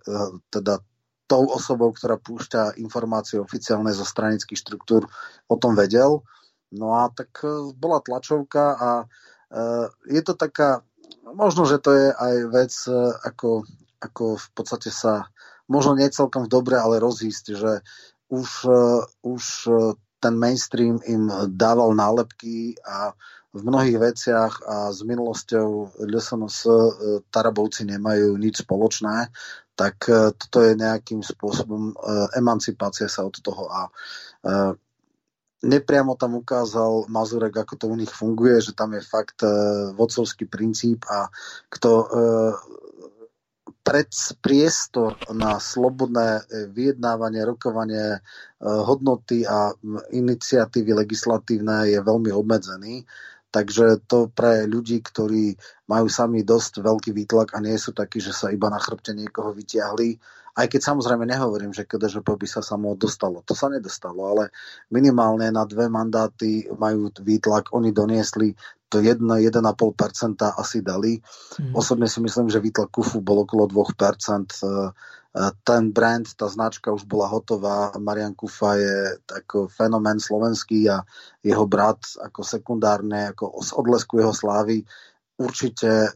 teda 0.55 0.79
tou 1.27 1.47
osobou, 1.51 1.95
ktorá 1.95 2.19
púšťa 2.19 2.79
informácie 2.83 3.39
oficiálne 3.39 3.91
zo 3.95 4.07
stranických 4.07 4.59
štruktúr, 4.59 5.07
o 5.47 5.57
tom 5.59 5.75
vedel. 5.75 6.23
No 6.71 6.95
a 6.95 7.11
tak 7.11 7.43
e, 7.43 7.75
bola 7.75 8.03
tlačovka 8.03 8.79
a 8.79 8.91
je 10.07 10.23
to 10.23 10.39
taká, 10.39 10.87
možno, 11.27 11.67
že 11.67 11.83
to 11.83 11.91
je 11.91 12.15
aj 12.15 12.35
vec, 12.55 12.71
ako, 13.27 13.67
ako 13.99 14.39
v 14.39 14.49
podstate 14.55 14.95
sa, 14.95 15.27
možno 15.71 15.95
nie 15.95 16.11
celkom 16.11 16.51
dobre, 16.51 16.75
ale 16.77 16.99
rozísť, 16.99 17.45
že 17.55 17.73
už, 18.31 18.66
už 19.23 19.43
ten 20.18 20.35
mainstream 20.35 20.99
im 21.07 21.31
dával 21.55 21.95
nálepky 21.95 22.75
a 22.83 23.14
v 23.51 23.66
mnohých 23.66 23.99
veciach 23.99 24.55
a 24.62 24.77
s 24.95 25.03
minulosťou 25.03 25.99
LSNS 26.07 26.59
Tarabovci 27.35 27.83
nemajú 27.83 28.39
nič 28.39 28.62
spoločné 28.62 29.27
tak 29.81 29.97
e, 30.12 30.37
toto 30.37 30.61
je 30.61 30.77
nejakým 30.77 31.25
spôsobom 31.25 31.83
e, 31.89 31.95
emancipácia 32.37 33.09
sa 33.09 33.25
od 33.25 33.41
toho 33.41 33.64
a 33.73 33.89
e, 33.89 33.91
nepriamo 35.64 36.21
tam 36.21 36.37
ukázal 36.37 37.09
Mazurek, 37.09 37.57
ako 37.57 37.75
to 37.81 37.87
u 37.89 37.97
nich 37.97 38.12
funguje, 38.12 38.61
že 38.61 38.77
tam 38.77 38.93
je 38.93 39.05
fakt 39.05 39.45
vodcovský 39.93 40.49
princíp 40.49 41.05
a 41.05 41.29
kto 41.68 41.91
pred 43.91 44.07
priestor 44.38 45.18
na 45.34 45.59
slobodné 45.59 46.47
vyjednávanie, 46.70 47.43
rokovanie 47.43 48.22
hodnoty 48.62 49.43
a 49.43 49.74
iniciatívy 50.14 50.95
legislatívne 50.95 51.91
je 51.91 51.99
veľmi 51.99 52.30
obmedzený. 52.30 53.03
Takže 53.51 54.07
to 54.07 54.30
pre 54.30 54.64
ľudí, 54.70 55.03
ktorí 55.03 55.59
majú 55.90 56.07
sami 56.07 56.46
dosť 56.46 56.86
veľký 56.86 57.11
výtlak 57.11 57.55
a 57.55 57.59
nie 57.59 57.74
sú 57.74 57.90
takí, 57.90 58.22
že 58.22 58.30
sa 58.30 58.55
iba 58.55 58.70
na 58.70 58.78
chrbte 58.78 59.11
niekoho 59.11 59.51
vytiahli, 59.51 60.18
aj 60.59 60.66
keď 60.66 60.80
samozrejme 60.82 61.24
nehovorím, 61.26 61.70
že 61.70 61.86
KDŽP 61.86 62.26
by 62.26 62.46
sa 62.46 62.62
samo 62.62 62.98
dostalo. 62.98 63.42
To 63.46 63.55
sa 63.55 63.70
nedostalo, 63.70 64.34
ale 64.34 64.51
minimálne 64.90 65.46
na 65.51 65.62
dve 65.62 65.86
mandáty 65.86 66.66
majú 66.74 67.11
výtlak. 67.22 67.70
Oni 67.70 67.94
doniesli 67.94 68.55
to 68.90 68.98
1-1,5% 68.98 69.55
asi 70.59 70.82
dali. 70.82 71.22
Mm. 71.62 71.78
Osobne 71.78 72.11
si 72.11 72.18
myslím, 72.18 72.51
že 72.51 72.59
výtlak 72.59 72.90
KUFu 72.90 73.22
bol 73.22 73.46
okolo 73.46 73.70
2% 73.70 74.51
ten 75.62 75.95
brand, 75.95 76.26
tá 76.35 76.51
značka 76.51 76.91
už 76.91 77.07
bola 77.07 77.31
hotová. 77.31 77.95
Marian 78.03 78.35
Kufa 78.35 78.74
je 78.74 78.97
ako 79.31 79.70
fenomén 79.70 80.18
slovenský 80.18 80.91
a 80.91 81.07
jeho 81.39 81.70
brat 81.70 82.03
ako 82.18 82.43
sekundárne, 82.43 83.31
ako 83.31 83.62
z 83.62 83.70
odlesku 83.78 84.18
jeho 84.18 84.35
slávy 84.35 84.83
určite 85.39 85.89
e, 85.89 86.11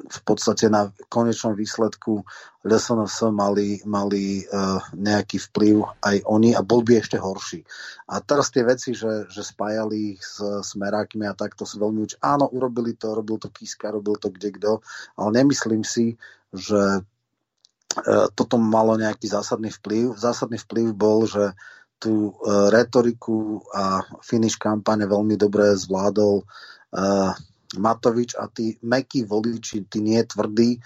v 0.00 0.20
podstate 0.24 0.66
na 0.72 0.90
konečnom 1.12 1.54
výsledku 1.54 2.24
LSNS 2.64 3.30
mali, 3.36 3.84
mali 3.84 4.40
uh, 4.48 4.80
nejaký 4.96 5.36
vplyv 5.52 5.84
aj 6.00 6.24
oni 6.24 6.56
a 6.56 6.64
bol 6.64 6.80
by 6.80 7.04
ešte 7.04 7.20
horší. 7.20 7.60
A 8.08 8.24
teraz 8.24 8.48
tie 8.48 8.64
veci, 8.64 8.96
že, 8.96 9.28
že 9.28 9.44
spájali 9.44 10.16
ich 10.16 10.24
s 10.24 10.40
smerákmi 10.40 11.28
a 11.28 11.36
takto 11.36 11.68
sú 11.68 11.84
veľmi 11.84 12.00
uč... 12.08 12.16
Áno, 12.24 12.48
urobili 12.48 12.96
to, 12.96 13.12
robil 13.12 13.36
to 13.36 13.52
Kiska, 13.52 13.92
robil 13.92 14.16
to 14.16 14.32
kde 14.32 14.56
kto, 14.56 14.72
ale 15.20 15.30
nemyslím 15.44 15.84
si, 15.84 16.16
že 16.48 17.04
E, 17.19 17.19
toto 18.38 18.54
malo 18.58 18.94
nejaký 18.94 19.26
zásadný 19.26 19.74
vplyv. 19.74 20.14
Zásadný 20.14 20.62
vplyv 20.62 20.94
bol, 20.94 21.26
že 21.26 21.58
tú 22.00 22.32
e, 22.32 22.32
retoriku 22.70 23.60
a 23.74 24.00
finish 24.22 24.56
kampane 24.56 25.04
veľmi 25.04 25.36
dobre 25.36 25.74
zvládol 25.76 26.40
e, 26.40 26.44
Matovič 27.70 28.34
a 28.34 28.50
tí 28.50 28.74
mekí 28.82 29.22
voliči, 29.22 29.86
tí 29.86 30.02
nie 30.02 30.18
tvrdí, 30.26 30.82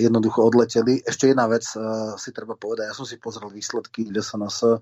jednoducho 0.00 0.40
odleteli. 0.40 1.04
Ešte 1.04 1.28
jedna 1.28 1.44
vec 1.44 1.68
si 2.16 2.30
treba 2.32 2.56
povedať, 2.56 2.88
ja 2.88 2.96
som 2.96 3.04
si 3.04 3.20
pozrel 3.20 3.52
výsledky 3.52 4.08
LSNS 4.08 4.80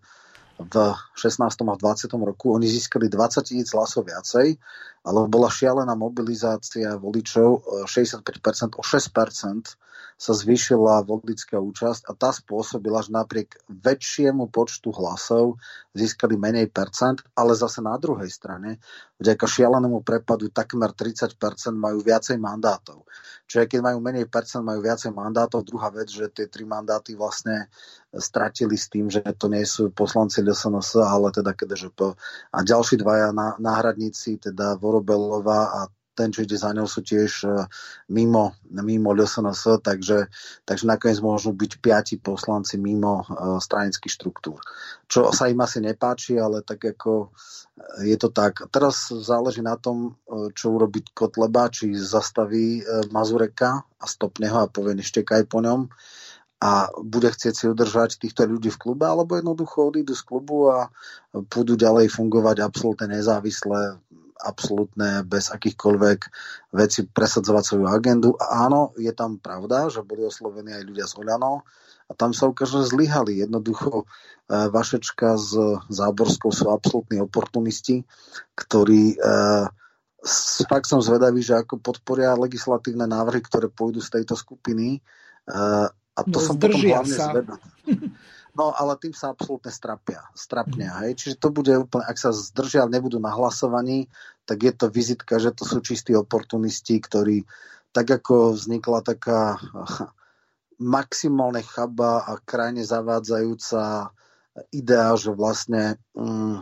v 0.63 0.75
16. 1.19 1.43
a 1.43 1.75
20. 1.75 2.15
roku. 2.23 2.55
Oni 2.55 2.71
získali 2.71 3.11
20 3.11 3.43
tisíc 3.43 3.75
hlasov 3.75 4.07
viacej, 4.07 4.55
ale 5.03 5.19
bola 5.27 5.51
šialená 5.51 5.99
mobilizácia 5.99 6.95
voličov 6.95 7.67
65%, 7.91 8.79
o 8.79 8.83
6% 8.87 9.83
sa 10.21 10.33
zvýšila 10.33 11.03
voličská 11.05 11.59
účasť 11.59 12.09
a 12.09 12.13
tá 12.15 12.31
spôsobila, 12.31 13.03
že 13.03 13.13
napriek 13.13 13.59
väčšiemu 13.69 14.49
počtu 14.49 14.95
hlasov 14.95 15.59
získali 15.93 16.39
menej 16.39 16.71
percent, 16.71 17.21
ale 17.37 17.53
zase 17.59 17.85
na 17.85 17.99
druhej 17.99 18.31
strane, 18.31 18.81
vďaka 19.21 19.45
šialenému 19.45 20.01
prepadu 20.03 20.49
takmer 20.49 20.91
30% 20.95 21.37
majú 21.75 22.01
viacej 22.01 22.41
mandátov. 22.41 23.05
Čiže 23.47 23.68
keď 23.68 23.80
majú 23.84 23.99
menej 24.01 24.26
percent, 24.33 24.64
majú 24.64 24.80
viacej 24.80 25.13
mandátov. 25.13 25.68
Druhá 25.68 25.93
vec, 25.93 26.09
že 26.09 26.33
tie 26.33 26.49
tri 26.49 26.64
mandáty 26.64 27.13
vlastne 27.13 27.68
stratili 28.17 28.80
s 28.80 28.89
tým, 28.89 29.13
že 29.13 29.21
to 29.37 29.53
nie 29.53 29.64
sú 29.68 29.93
poslanci 29.93 30.41
LSNS, 30.41 31.01
ale 31.05 31.29
teda 31.33 31.53
KDŽP. 31.53 32.01
A 32.53 32.59
ďalší 32.64 32.97
dvaja 33.01 33.33
náhradníci, 33.61 34.41
teda 34.41 34.80
Vorobelová 34.80 35.84
a 35.84 35.93
ten, 36.13 36.29
za 36.33 36.71
ňou, 36.76 36.84
sú 36.84 37.01
tiež 37.01 37.49
e, 37.49 37.64
mimo, 38.13 38.53
mimo 38.68 39.17
LSNS, 39.17 39.80
takže, 39.80 40.29
takže 40.68 40.84
nakoniec 40.84 41.18
môžu 41.25 41.57
byť 41.57 41.72
piati 41.80 42.14
poslanci 42.21 42.76
mimo 42.76 43.25
uh, 43.25 43.57
stranických 43.57 44.13
štruktúr. 44.13 44.61
Čo 45.09 45.33
sa 45.33 45.49
im 45.49 45.61
asi 45.64 45.80
nepáči, 45.80 46.37
ale 46.37 46.61
tak 46.61 46.84
ako 46.84 47.33
e, 47.33 48.13
je 48.13 48.17
to 48.21 48.29
tak. 48.29 48.61
Teraz 48.68 49.09
záleží 49.09 49.64
na 49.64 49.80
tom, 49.80 50.21
čo 50.53 50.76
urobí 50.76 51.01
Kotleba, 51.17 51.72
či 51.72 51.97
zastaví 51.97 52.84
Mazureka 53.09 53.80
a 53.80 54.05
stopne 54.05 54.53
ho 54.53 54.64
a 54.64 54.71
povie 54.71 55.01
neštekaj 55.01 55.49
po 55.49 55.64
ňom, 55.64 55.89
a 56.63 56.95
bude 57.03 57.26
chcieť 57.26 57.55
si 57.59 57.64
udržať 57.67 58.22
týchto 58.22 58.47
ľudí 58.47 58.71
v 58.71 58.79
klube, 58.79 59.03
alebo 59.03 59.34
jednoducho 59.34 59.91
odídu 59.91 60.14
z 60.14 60.22
klubu 60.22 60.71
a 60.71 60.95
budú 61.34 61.75
ďalej 61.75 62.07
fungovať 62.14 62.63
absolútne 62.63 63.11
nezávisle, 63.18 63.99
absolútne 64.43 65.23
bez 65.23 65.49
akýchkoľvek 65.55 66.21
veci 66.75 67.07
presadzovať 67.07 67.63
svoju 67.63 67.87
agendu. 67.89 68.35
A 68.37 68.67
áno, 68.67 68.91
je 68.99 69.14
tam 69.14 69.39
pravda, 69.39 69.89
že 69.89 70.03
boli 70.03 70.27
oslovení 70.27 70.75
aj 70.75 70.83
ľudia 70.83 71.07
z 71.07 71.14
Oľano 71.23 71.63
a 72.07 72.13
tam 72.13 72.35
sa 72.35 72.51
ukáže, 72.51 72.83
že 72.83 72.93
zlyhali. 72.93 73.41
Jednoducho 73.41 74.03
e, 74.03 74.05
Vašečka 74.51 75.39
s 75.39 75.55
Záborskou 75.89 76.51
sú 76.51 76.69
absolútni 76.69 77.23
oportunisti, 77.23 78.05
ktorí 78.59 79.17
e, 79.17 79.17
fakt 80.67 80.87
som 80.87 81.03
zvedavý, 81.03 81.43
že 81.43 81.59
ako 81.59 81.83
podporia 81.83 82.39
legislatívne 82.39 83.07
návrhy, 83.11 83.43
ktoré 83.43 83.67
pôjdu 83.67 83.99
z 83.99 84.21
tejto 84.21 84.39
skupiny. 84.39 85.03
Uh, 85.43 85.91
a 86.14 86.21
to 86.23 86.39
no, 86.39 86.47
som 86.47 86.55
potom 86.55 86.79
hlavne 86.79 87.17
sa. 87.17 87.35
zvedavý. 87.35 87.59
No, 88.53 88.68
ale 88.76 89.00
tým 89.00 89.16
sa 89.16 89.33
absolútne 89.33 89.72
strapia. 89.72 90.29
Strapnia, 90.37 90.92
hej. 91.04 91.16
Čiže 91.16 91.41
to 91.41 91.49
bude 91.49 91.72
úplne, 91.72 92.04
ak 92.04 92.20
sa 92.20 92.37
zdržia, 92.37 92.84
nebudú 92.84 93.16
na 93.16 93.33
hlasovaní, 93.33 94.12
tak 94.45 94.68
je 94.68 94.72
to 94.76 94.92
vizitka, 94.92 95.41
že 95.41 95.57
to 95.57 95.64
sú 95.64 95.80
čistí 95.80 96.12
oportunisti, 96.12 97.00
ktorí, 97.00 97.49
tak 97.96 98.20
ako 98.20 98.53
vznikla 98.53 99.00
taká 99.00 99.57
maximálne 100.96 101.64
chaba 101.64 102.29
a 102.29 102.37
krajne 102.45 102.84
zavádzajúca 102.84 104.12
idea, 104.68 105.08
že 105.16 105.33
vlastne 105.33 105.96
mm, 106.12 106.61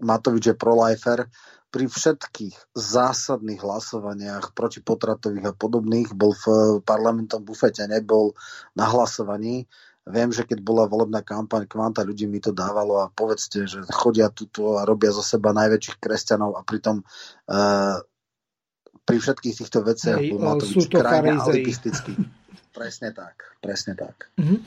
Matovič 0.00 0.44
je 0.48 0.56
pro-lifer, 0.56 1.28
pri 1.70 1.86
všetkých 1.86 2.74
zásadných 2.74 3.62
hlasovaniach 3.62 4.58
protipotratových 4.58 5.54
a 5.54 5.56
podobných 5.56 6.10
bol 6.18 6.34
v 6.34 6.44
parlamentom 6.82 7.46
bufete, 7.46 7.86
nebol 7.86 8.34
na 8.74 8.90
hlasovaní. 8.90 9.70
Viem, 10.10 10.34
že 10.34 10.44
keď 10.44 10.58
bola 10.60 10.84
volebná 10.90 11.22
kampaň, 11.22 11.64
kvanta 11.70 12.04
ľudí 12.04 12.26
mi 12.26 12.42
to 12.42 12.50
dávalo 12.50 13.00
a 13.00 13.08
povedzte, 13.08 13.64
že 13.64 13.86
chodia 13.94 14.28
tuto 14.28 14.76
a 14.76 14.84
robia 14.84 15.14
zo 15.14 15.22
seba 15.22 15.54
najväčších 15.54 15.96
kresťanov 16.02 16.58
a 16.58 16.66
pritom 16.66 17.00
uh, 17.00 17.96
pri 19.06 19.16
všetkých 19.18 19.54
týchto 19.64 19.80
veciach 19.82 20.18
Hej, 20.20 20.30
bol 20.34 20.40
Matovič 20.42 20.86
krajne 20.90 21.38
alibistický. 21.40 22.14
Presne 22.70 23.10
tak, 23.10 23.58
presne 23.58 23.98
tak. 23.98 24.30
Uh-huh. 24.38 24.62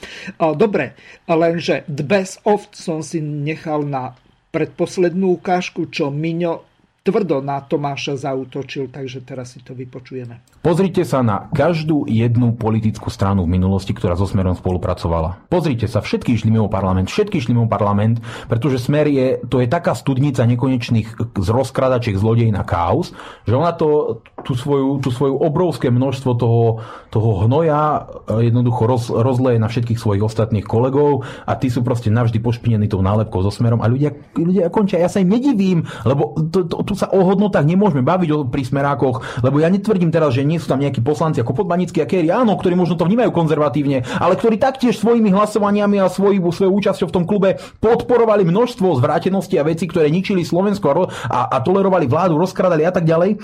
Dobre, 0.59 0.91
lenže 1.23 1.87
the 1.87 2.03
best 2.03 2.43
of 2.43 2.67
som 2.75 2.99
si 2.99 3.23
nechal 3.23 3.87
na 3.87 4.11
predposlednú 4.51 5.39
ukážku, 5.39 5.87
čo 5.87 6.11
Miňo 6.11 6.72
tvrdo 7.03 7.43
na 7.43 7.59
Tomáša 7.59 8.15
zautočil, 8.15 8.87
takže 8.87 9.27
teraz 9.27 9.51
si 9.51 9.59
to 9.59 9.75
vypočujeme. 9.75 10.39
Pozrite 10.63 11.03
sa 11.03 11.19
na 11.19 11.51
každú 11.51 12.07
jednu 12.07 12.55
politickú 12.55 13.11
stranu 13.11 13.43
v 13.43 13.59
minulosti, 13.59 13.91
ktorá 13.91 14.15
so 14.15 14.23
Smerom 14.23 14.55
spolupracovala. 14.55 15.51
Pozrite 15.51 15.91
sa, 15.91 15.99
všetky 15.99 16.39
išli 16.39 16.47
mimo 16.47 16.71
parlament, 16.71 17.11
všetky 17.11 17.43
išli 17.43 17.51
mimo 17.51 17.67
parlament, 17.67 18.23
pretože 18.47 18.79
Smer 18.79 19.11
je, 19.11 19.43
to 19.51 19.59
je 19.59 19.67
taká 19.67 19.99
studnica 19.99 20.47
nekonečných 20.47 21.35
z 21.35 21.47
rozkradačiek 21.51 22.15
zlodej 22.15 22.55
na 22.55 22.63
chaos, 22.63 23.11
že 23.43 23.51
ona 23.51 23.75
to, 23.75 24.23
tú 24.47 24.55
svoju, 24.55 25.03
tú 25.03 25.11
svoju 25.11 25.35
obrovské 25.43 25.91
množstvo 25.91 26.31
toho, 26.39 26.79
toho 27.11 27.29
hnoja 27.43 28.07
e, 28.31 28.47
jednoducho 28.47 28.83
roz, 28.87 29.03
rozleje 29.11 29.59
na 29.59 29.67
všetkých 29.67 29.99
svojich 29.99 30.23
ostatných 30.23 30.63
kolegov 30.63 31.27
a 31.43 31.59
tí 31.59 31.67
sú 31.67 31.83
proste 31.83 32.07
navždy 32.07 32.39
pošpinení 32.39 32.87
tou 32.87 33.03
nálepkou 33.03 33.43
so 33.43 33.51
Smerom 33.51 33.83
a 33.83 33.91
ľudia, 33.91 34.15
ľudia 34.39 34.71
končia. 34.71 35.03
Ja 35.03 35.11
sa 35.11 35.19
im 35.19 35.35
nedivím, 35.35 35.83
lebo 36.07 36.39
to, 36.47 36.63
to, 36.63 36.92
tu 36.93 37.01
sa 37.01 37.09
o 37.09 37.25
hodnotách 37.25 37.65
nemôžeme 37.65 38.05
baviť 38.05 38.29
o, 38.29 38.37
pri 38.45 38.61
smerákoch, 38.61 39.41
lebo 39.41 39.57
ja 39.57 39.73
netvrdím 39.73 40.13
teraz, 40.13 40.37
že 40.37 40.45
nie 40.45 40.61
sú 40.61 40.69
tam 40.69 40.77
nejakí 40.77 41.01
poslanci 41.01 41.41
ako 41.41 41.65
Podmanický 41.65 42.05
a 42.05 42.07
Kerry, 42.07 42.29
áno, 42.29 42.53
ktorí 42.53 42.77
možno 42.77 42.93
to 42.93 43.09
vnímajú 43.09 43.33
konzervatívne, 43.33 44.05
ale 44.21 44.37
ktorí 44.37 44.61
taktiež 44.61 45.01
svojimi 45.01 45.33
hlasovaniami 45.33 45.97
a 45.97 46.13
svoj, 46.13 46.37
svojou 46.53 46.77
účasťou 46.77 47.09
v 47.09 47.15
tom 47.17 47.25
klube 47.25 47.57
podporovali 47.81 48.45
množstvo 48.45 49.01
zvrátenosti 49.01 49.57
a 49.57 49.65
vecí, 49.65 49.89
ktoré 49.89 50.13
ničili 50.13 50.45
Slovensko 50.45 50.85
a, 50.93 51.49
a, 51.49 51.57
tolerovali 51.65 52.05
vládu, 52.05 52.37
rozkradali 52.37 52.85
a 52.85 52.93
tak 52.93 53.09
ďalej 53.09 53.41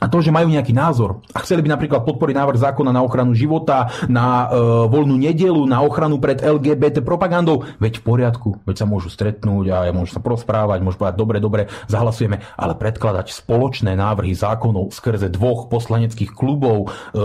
a 0.00 0.08
to, 0.08 0.24
že 0.24 0.32
majú 0.32 0.48
nejaký 0.48 0.72
názor 0.72 1.20
a 1.36 1.44
chceli 1.44 1.60
by 1.60 1.76
napríklad 1.76 2.02
podporiť 2.08 2.34
návrh 2.34 2.58
zákona 2.58 2.90
na 2.90 3.04
ochranu 3.04 3.36
života, 3.36 3.92
na 4.08 4.48
e, 4.48 4.56
voľnú 4.88 5.20
nedelu, 5.20 5.60
na 5.68 5.84
ochranu 5.84 6.16
pred 6.16 6.40
LGBT 6.40 7.04
propagandou, 7.04 7.68
veď 7.76 8.00
v 8.00 8.02
poriadku, 8.02 8.48
veď 8.64 8.76
sa 8.82 8.86
môžu 8.88 9.12
stretnúť 9.12 9.66
a 9.68 9.78
môžu 9.92 10.16
sa 10.16 10.24
prosprávať, 10.24 10.80
môžu 10.80 10.96
povedať, 11.04 11.16
dobre, 11.20 11.38
dobre, 11.38 11.62
zahlasujeme, 11.92 12.40
ale 12.56 12.72
predkladať 12.80 13.28
spoločné 13.30 13.92
návrhy 13.92 14.32
zákonov 14.32 14.96
skrze 14.96 15.28
dvoch 15.28 15.68
poslaneckých 15.68 16.32
klubov, 16.32 16.88
e, 17.12 17.20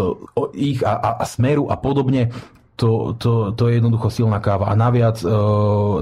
ich 0.60 0.84
a, 0.84 1.00
a, 1.00 1.10
a 1.24 1.26
smeru 1.26 1.72
a 1.72 1.80
podobne, 1.80 2.36
to, 2.76 3.16
to, 3.16 3.56
to 3.56 3.72
je 3.72 3.80
jednoducho 3.80 4.12
silná 4.12 4.44
káva. 4.44 4.68
A 4.68 4.76
naviac, 4.76 5.24
e, 5.24 5.32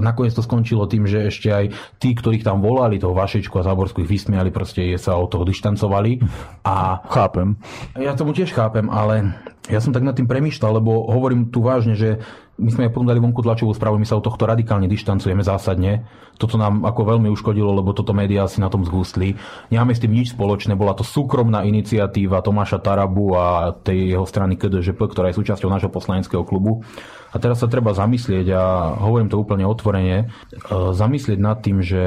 nakoniec 0.02 0.34
to 0.34 0.42
skončilo 0.42 0.90
tým, 0.90 1.06
že 1.06 1.30
ešte 1.30 1.48
aj 1.50 1.64
tí, 2.02 2.18
ktorých 2.18 2.42
tam 2.42 2.58
volali, 2.58 2.98
toho 2.98 3.14
Vašečku 3.14 3.54
a 3.62 3.66
Záborskú 3.66 4.02
ich 4.02 4.10
vysmiali, 4.10 4.50
proste 4.50 4.82
sa 4.98 5.14
od 5.14 5.30
toho 5.30 5.46
dištancovali. 5.46 6.18
A 6.66 6.98
chápem. 7.06 7.54
Ja 7.94 8.18
tomu 8.18 8.34
tiež 8.34 8.50
chápem, 8.50 8.90
ale 8.90 9.38
ja 9.70 9.78
som 9.78 9.94
tak 9.94 10.02
nad 10.02 10.18
tým 10.18 10.26
premýšľal, 10.26 10.82
lebo 10.82 11.08
hovorím 11.08 11.48
tu 11.54 11.62
vážne, 11.62 11.94
že 11.94 12.20
my 12.54 12.70
sme 12.70 12.86
potom 12.86 13.10
dali 13.10 13.18
vonku 13.18 13.42
tlačovú 13.42 13.74
správu, 13.74 13.98
my 13.98 14.06
sa 14.06 14.14
od 14.14 14.22
tohto 14.22 14.46
radikálne 14.46 14.86
dištancujeme 14.86 15.42
zásadne. 15.42 16.06
Toto 16.38 16.54
nám 16.54 16.86
ako 16.86 17.14
veľmi 17.14 17.26
uškodilo, 17.30 17.74
lebo 17.74 17.90
toto 17.90 18.14
médiá 18.14 18.46
si 18.46 18.62
na 18.62 18.70
tom 18.70 18.86
zhústli. 18.86 19.34
Nemáme 19.74 19.94
s 19.94 20.02
tým 20.02 20.14
nič 20.14 20.34
spoločné, 20.34 20.78
bola 20.78 20.94
to 20.94 21.02
súkromná 21.02 21.66
iniciatíva 21.66 22.42
Tomáša 22.46 22.78
Tarabu 22.78 23.34
a 23.34 23.74
tej 23.74 24.14
jeho 24.14 24.26
strany 24.26 24.54
KDŽP, 24.54 24.98
ktorá 24.98 25.30
je 25.30 25.38
súčasťou 25.42 25.70
nášho 25.70 25.90
poslaneckého 25.90 26.46
klubu. 26.46 26.86
A 27.34 27.42
teraz 27.42 27.58
sa 27.58 27.66
treba 27.66 27.90
zamyslieť, 27.90 28.46
a 28.54 28.94
hovorím 29.02 29.26
to 29.26 29.42
úplne 29.42 29.66
otvorene, 29.66 30.16
e, 30.22 30.26
zamyslieť 30.70 31.38
nad 31.42 31.58
tým, 31.58 31.82
že 31.82 32.02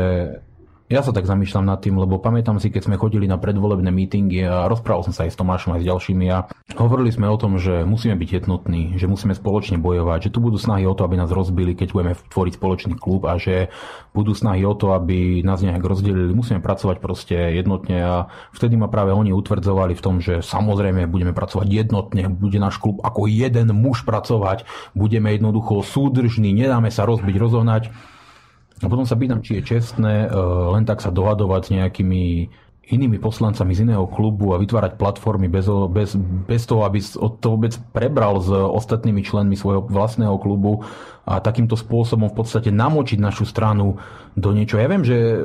ja 0.88 1.04
sa 1.04 1.12
tak 1.12 1.28
zamýšľam 1.28 1.68
nad 1.68 1.84
tým, 1.84 2.00
lebo 2.00 2.16
pamätám 2.16 2.64
si, 2.64 2.72
keď 2.72 2.88
sme 2.88 2.96
chodili 2.96 3.28
na 3.28 3.36
predvolebné 3.36 3.92
mítingy 3.92 4.48
a 4.48 4.72
rozprával 4.72 5.04
som 5.04 5.12
sa 5.12 5.28
aj 5.28 5.36
s 5.36 5.40
Tomášom 5.40 5.76
aj 5.76 5.84
s 5.84 5.90
ďalšími 5.92 6.26
a 6.32 6.48
hovorili 6.80 7.12
sme 7.12 7.28
o 7.28 7.36
tom, 7.36 7.60
že 7.60 7.84
musíme 7.84 8.16
byť 8.16 8.30
jednotní, 8.40 8.96
že 8.96 9.12
musíme 9.12 9.36
spoločne 9.36 9.84
bojovať, 9.84 10.32
že 10.32 10.34
tu 10.34 10.40
budú 10.40 10.56
snahy 10.56 10.88
o 10.88 10.96
to, 10.96 11.04
aby 11.04 11.20
nás 11.20 11.28
rozbili, 11.28 11.76
keď 11.76 11.92
budeme 11.92 12.14
tvoriť 12.16 12.54
spoločný 12.56 12.94
klub 12.96 13.28
a 13.28 13.36
že 13.36 13.68
budú 14.16 14.32
snahy 14.32 14.64
o 14.64 14.72
to, 14.80 14.96
aby 14.96 15.44
nás 15.44 15.60
nejak 15.60 15.84
rozdelili. 15.84 16.32
Musíme 16.32 16.64
pracovať 16.64 17.04
proste 17.04 17.36
jednotne 17.36 17.98
a 18.00 18.16
vtedy 18.56 18.80
ma 18.80 18.88
práve 18.88 19.12
oni 19.12 19.36
utvrdzovali 19.36 19.92
v 19.92 20.04
tom, 20.04 20.24
že 20.24 20.40
samozrejme 20.40 21.04
budeme 21.12 21.36
pracovať 21.36 21.68
jednotne, 21.68 22.32
bude 22.32 22.64
náš 22.64 22.80
klub 22.80 23.04
ako 23.04 23.28
jeden 23.28 23.76
muž 23.76 24.08
pracovať, 24.08 24.64
budeme 24.96 25.36
jednoducho 25.36 25.84
súdržní, 25.84 26.56
nedáme 26.56 26.96
sa 26.96 27.04
rozbiť, 27.04 27.36
rozohnať. 27.36 27.92
A 28.78 28.86
potom 28.86 29.10
sa 29.10 29.18
pýtam, 29.18 29.42
či 29.42 29.58
je 29.58 29.78
čestné 29.78 30.26
e, 30.26 30.30
len 30.74 30.86
tak 30.86 31.02
sa 31.02 31.10
dohadovať 31.10 31.62
s 31.66 31.74
nejakými 31.74 32.24
inými 32.88 33.20
poslancami 33.20 33.76
z 33.76 33.84
iného 33.84 34.08
klubu 34.08 34.56
a 34.56 34.62
vytvárať 34.62 34.96
platformy 34.96 35.52
bez, 35.52 35.68
bez, 35.92 36.16
bez 36.48 36.64
toho, 36.64 36.88
aby 36.88 37.04
to 37.44 37.48
vôbec 37.52 37.76
prebral 37.92 38.40
s 38.40 38.48
ostatnými 38.48 39.28
členmi 39.28 39.60
svojho 39.60 39.84
vlastného 39.92 40.40
klubu 40.40 40.88
a 41.28 41.44
takýmto 41.44 41.76
spôsobom 41.76 42.32
v 42.32 42.38
podstate 42.40 42.72
namočiť 42.72 43.20
našu 43.20 43.44
stranu 43.44 44.00
do 44.40 44.56
niečo. 44.56 44.80
Ja 44.80 44.88
viem, 44.88 45.04
že 45.04 45.36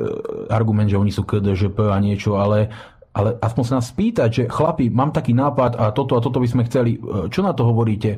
argument, 0.47 0.87
že 0.87 0.95
oni 0.95 1.11
sú 1.11 1.27
KDŽP 1.27 1.91
a 1.91 1.99
niečo, 1.99 2.39
ale 2.39 2.71
ale 3.13 3.37
aspoň 3.37 3.63
sa 3.63 3.77
nás 3.77 3.93
spýtať, 3.93 4.29
že 4.33 4.43
chlapi, 4.49 4.89
mám 4.89 5.13
taký 5.13 5.37
nápad 5.37 5.77
a 5.77 5.93
toto 5.93 6.17
a 6.17 6.23
toto 6.23 6.41
by 6.41 6.49
sme 6.49 6.65
chceli, 6.65 6.97
e, 6.97 7.29
čo 7.29 7.45
na 7.45 7.53
to 7.53 7.61
hovoríte? 7.69 8.17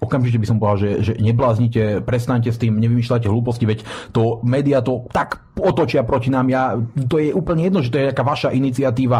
Okamžite 0.00 0.38
by 0.40 0.46
som 0.46 0.58
povedal, 0.60 0.78
že, 0.78 0.90
že 1.00 1.12
nebláznite, 1.18 2.02
prestaňte 2.04 2.50
s 2.50 2.60
tým, 2.60 2.76
nevymýšľajte 2.78 3.28
hlúposti, 3.30 3.64
veď 3.64 3.86
to 4.12 4.42
média 4.44 4.84
to 4.84 5.06
tak 5.10 5.44
otočia 5.56 6.02
proti 6.02 6.28
nám. 6.28 6.50
Ja, 6.50 6.76
to 7.08 7.18
je 7.22 7.30
úplne 7.32 7.64
jedno, 7.66 7.80
že 7.80 7.90
to 7.90 7.98
je 7.98 8.06
nejaká 8.10 8.24
vaša 8.26 8.50
iniciatíva. 8.52 9.18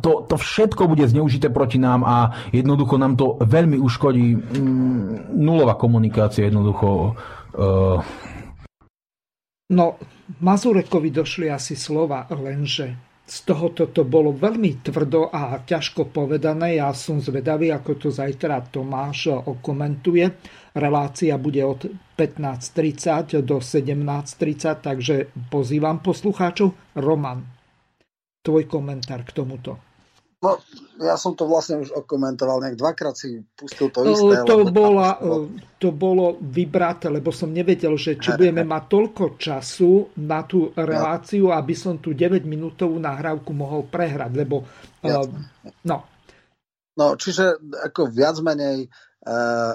To, 0.00 0.24
to 0.26 0.36
všetko 0.36 0.90
bude 0.90 1.06
zneužité 1.06 1.48
proti 1.52 1.78
nám 1.78 2.02
a 2.04 2.34
jednoducho 2.50 2.98
nám 2.98 3.14
to 3.14 3.38
veľmi 3.40 3.78
uškodí. 3.78 4.26
Mm, 4.34 5.36
nulová 5.38 5.76
komunikácia 5.76 6.48
jednoducho. 6.48 7.14
Uh... 7.54 8.00
No, 9.70 9.96
Mazurekovi 10.40 11.12
došli 11.12 11.46
asi 11.52 11.76
slova, 11.76 12.28
lenže 12.32 13.13
z 13.24 13.36
tohoto 13.48 13.88
to 13.88 14.04
bolo 14.04 14.36
veľmi 14.36 14.84
tvrdo 14.84 15.32
a 15.32 15.56
ťažko 15.64 16.12
povedané. 16.12 16.76
Ja 16.76 16.92
som 16.92 17.24
zvedavý, 17.24 17.72
ako 17.72 17.96
to 17.96 18.08
zajtra 18.12 18.68
Tomáš 18.68 19.32
okomentuje. 19.32 20.28
Relácia 20.76 21.40
bude 21.40 21.64
od 21.64 21.88
15.30 22.20 23.40
do 23.40 23.64
17.30, 23.64 24.84
takže 24.84 25.14
pozývam 25.48 26.04
poslucháčov. 26.04 27.00
Roman, 27.00 27.40
tvoj 28.44 28.68
komentár 28.68 29.24
k 29.24 29.32
tomuto. 29.32 29.93
No, 30.44 30.60
ja 31.00 31.16
som 31.16 31.32
to 31.32 31.48
vlastne 31.48 31.80
už 31.80 32.04
okomentoval, 32.04 32.60
nejak 32.60 32.76
dvakrát 32.76 33.16
si 33.16 33.40
pustil 33.56 33.88
to 33.88 34.04
isté. 34.04 34.44
To, 34.44 34.68
bola, 34.68 35.16
to 35.80 35.88
bolo 35.88 36.36
vybraté, 36.36 37.08
lebo 37.08 37.32
som 37.32 37.48
nevedel, 37.48 37.96
že 37.96 38.20
či 38.20 38.36
budeme 38.36 38.60
mať 38.60 38.84
toľko 38.92 39.24
času 39.40 40.12
na 40.20 40.44
tú 40.44 40.68
reláciu, 40.76 41.48
aby 41.48 41.72
som 41.72 41.96
tú 41.96 42.12
9-minútovú 42.12 43.00
nahrávku 43.00 43.56
mohol 43.56 43.88
prehrať, 43.88 44.36
lebo... 44.36 44.68
Uh, 45.00 45.24
no. 45.88 46.04
No, 46.94 47.16
čiže 47.16 47.58
ako 47.80 48.12
viac 48.12 48.36
menej 48.44 48.86
uh, 49.26 49.74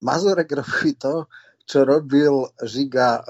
Mazurek 0.00 0.48
robí 0.56 0.96
to, 0.96 1.28
čo 1.66 1.82
robil 1.82 2.46
Žiga, 2.62 3.08
uh, 3.20 3.24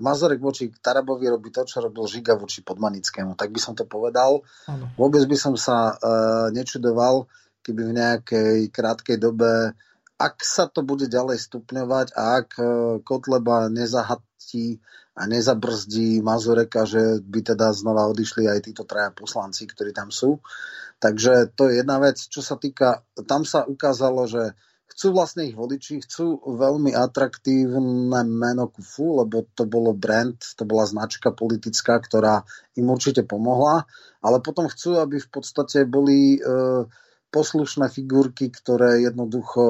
Mazurek 0.00 0.40
voči 0.40 0.72
Tarabovi 0.72 1.28
robí 1.28 1.52
to, 1.52 1.68
čo 1.68 1.84
robil 1.84 2.08
Žiga 2.08 2.40
voči 2.40 2.64
Podmanickému. 2.64 3.36
Tak 3.36 3.52
by 3.52 3.60
som 3.60 3.76
to 3.76 3.84
povedal. 3.84 4.40
Ano. 4.64 4.88
Vôbec 4.96 5.20
by 5.28 5.36
som 5.36 5.54
sa 5.60 5.92
uh, 5.92 6.48
nečudoval, 6.56 7.28
keby 7.60 7.92
v 7.92 7.96
nejakej 8.00 8.56
krátkej 8.72 9.20
dobe, 9.20 9.76
ak 10.16 10.40
sa 10.40 10.72
to 10.72 10.80
bude 10.80 11.04
ďalej 11.04 11.36
stupňovať 11.36 12.16
a 12.16 12.22
ak 12.40 12.48
uh, 12.56 12.66
Kotleba 13.04 13.68
nezahatí 13.68 14.80
a 15.12 15.28
nezabrzdí 15.28 16.24
Mazureka, 16.24 16.88
že 16.88 17.20
by 17.20 17.52
teda 17.52 17.76
znova 17.76 18.08
odišli 18.08 18.48
aj 18.48 18.72
títo 18.72 18.88
traja 18.88 19.12
poslanci, 19.12 19.68
ktorí 19.68 19.92
tam 19.92 20.08
sú. 20.08 20.40
Takže 20.96 21.52
to 21.52 21.68
je 21.68 21.84
jedna 21.84 22.00
vec. 22.00 22.16
Čo 22.16 22.40
sa 22.40 22.56
týka, 22.56 23.04
tam 23.28 23.44
sa 23.44 23.68
ukázalo, 23.68 24.24
že 24.24 24.56
chcú 24.92 25.16
vlastne 25.16 25.48
ich 25.48 25.56
voliči, 25.56 26.04
chcú 26.04 26.38
veľmi 26.44 26.92
atraktívne 26.92 28.22
meno 28.28 28.68
Kufu, 28.68 29.24
lebo 29.24 29.48
to 29.56 29.64
bolo 29.64 29.96
brand, 29.96 30.36
to 30.36 30.68
bola 30.68 30.84
značka 30.84 31.32
politická, 31.32 31.96
ktorá 31.96 32.44
im 32.76 32.92
určite 32.92 33.24
pomohla, 33.24 33.88
ale 34.20 34.38
potom 34.44 34.68
chcú, 34.68 35.00
aby 35.00 35.16
v 35.18 35.28
podstate 35.32 35.88
boli 35.88 36.36
e, 36.36 36.40
poslušné 37.32 37.88
figurky, 37.88 38.52
ktoré 38.52 39.08
jednoducho 39.08 39.64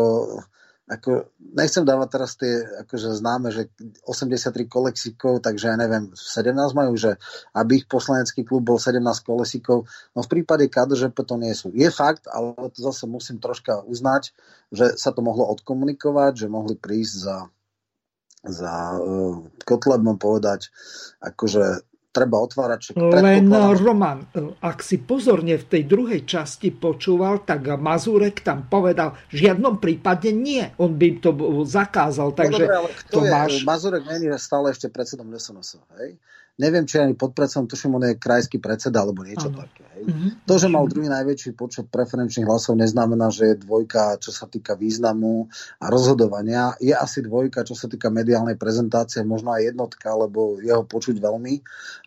ako, 0.92 1.32
nechcem 1.56 1.88
dávať 1.88 2.08
teraz 2.12 2.36
tie 2.36 2.52
akože 2.84 3.16
známe, 3.16 3.48
že 3.48 3.72
83 4.04 4.68
kolexikov, 4.68 5.40
takže 5.40 5.72
ja 5.72 5.76
neviem, 5.80 6.12
17 6.12 6.52
majú, 6.76 6.92
že 7.00 7.16
aby 7.56 7.80
ich 7.80 7.86
poslanecký 7.88 8.44
klub 8.44 8.68
bol 8.68 8.76
17 8.76 9.00
kolesíkov, 9.24 9.88
no 10.12 10.20
v 10.20 10.28
prípade 10.28 10.68
KDŽP 10.68 11.16
to 11.24 11.36
nie 11.40 11.56
sú. 11.56 11.72
Je 11.72 11.88
fakt, 11.88 12.28
ale 12.28 12.52
to 12.76 12.84
zase 12.84 13.08
musím 13.08 13.40
troška 13.40 13.80
uznať, 13.88 14.36
že 14.68 15.00
sa 15.00 15.16
to 15.16 15.24
mohlo 15.24 15.48
odkomunikovať, 15.56 16.44
že 16.44 16.52
mohli 16.52 16.76
prísť 16.76 17.16
za 17.16 17.36
za 18.42 18.98
uh, 18.98 19.38
Kotlebom 19.62 20.18
povedať, 20.18 20.74
akože 21.22 21.91
treba 22.12 22.44
otvárať. 22.44 22.92
Len 22.94 23.48
Roman, 23.80 24.28
ak 24.60 24.84
si 24.84 25.00
pozorne 25.00 25.56
v 25.56 25.64
tej 25.64 25.82
druhej 25.88 26.28
časti 26.28 26.68
počúval, 26.68 27.48
tak 27.48 27.72
Mazurek 27.80 28.44
tam 28.44 28.68
povedal, 28.68 29.16
v 29.32 29.48
žiadnom 29.48 29.80
prípade 29.80 30.28
nie. 30.30 30.60
On 30.76 30.92
by 30.92 31.08
to 31.24 31.32
zakázal. 31.64 32.36
Takže 32.36 32.52
no 32.52 32.68
dobré, 32.68 32.76
ale 32.76 32.90
kto 32.92 33.16
to 33.16 33.18
je? 33.24 33.30
Máš... 33.32 33.52
Mazurek 33.64 34.04
není 34.04 34.28
stále 34.36 34.76
ešte 34.76 34.92
predsedom 34.92 35.32
SNS. 35.32 35.80
Hej? 35.96 36.20
Neviem, 36.60 36.84
či 36.84 37.00
ani 37.00 37.16
pod 37.16 37.32
predsedom, 37.32 37.64
tuším, 37.64 37.96
on 37.96 38.04
je 38.12 38.20
krajský 38.20 38.60
predseda 38.60 39.00
alebo 39.00 39.24
niečo 39.24 39.48
ano. 39.48 39.64
také. 39.64 39.84
Hej. 39.96 40.04
Mm-hmm. 40.04 40.30
To, 40.44 40.54
že 40.60 40.68
mal 40.68 40.84
druhý 40.84 41.08
najväčší 41.08 41.56
počet 41.56 41.88
preferenčných 41.88 42.44
hlasov, 42.44 42.76
neznamená, 42.76 43.32
že 43.32 43.52
je 43.52 43.62
dvojka, 43.64 44.20
čo 44.20 44.30
sa 44.34 44.44
týka 44.44 44.76
významu 44.76 45.48
a 45.80 45.86
rozhodovania. 45.88 46.76
Je 46.76 46.92
asi 46.92 47.24
dvojka, 47.24 47.64
čo 47.64 47.72
sa 47.72 47.88
týka 47.88 48.12
mediálnej 48.12 48.60
prezentácie, 48.60 49.24
možno 49.24 49.56
aj 49.56 49.72
jednotka, 49.72 50.12
lebo 50.12 50.60
jeho 50.60 50.84
počuť 50.84 51.16
veľmi, 51.16 51.54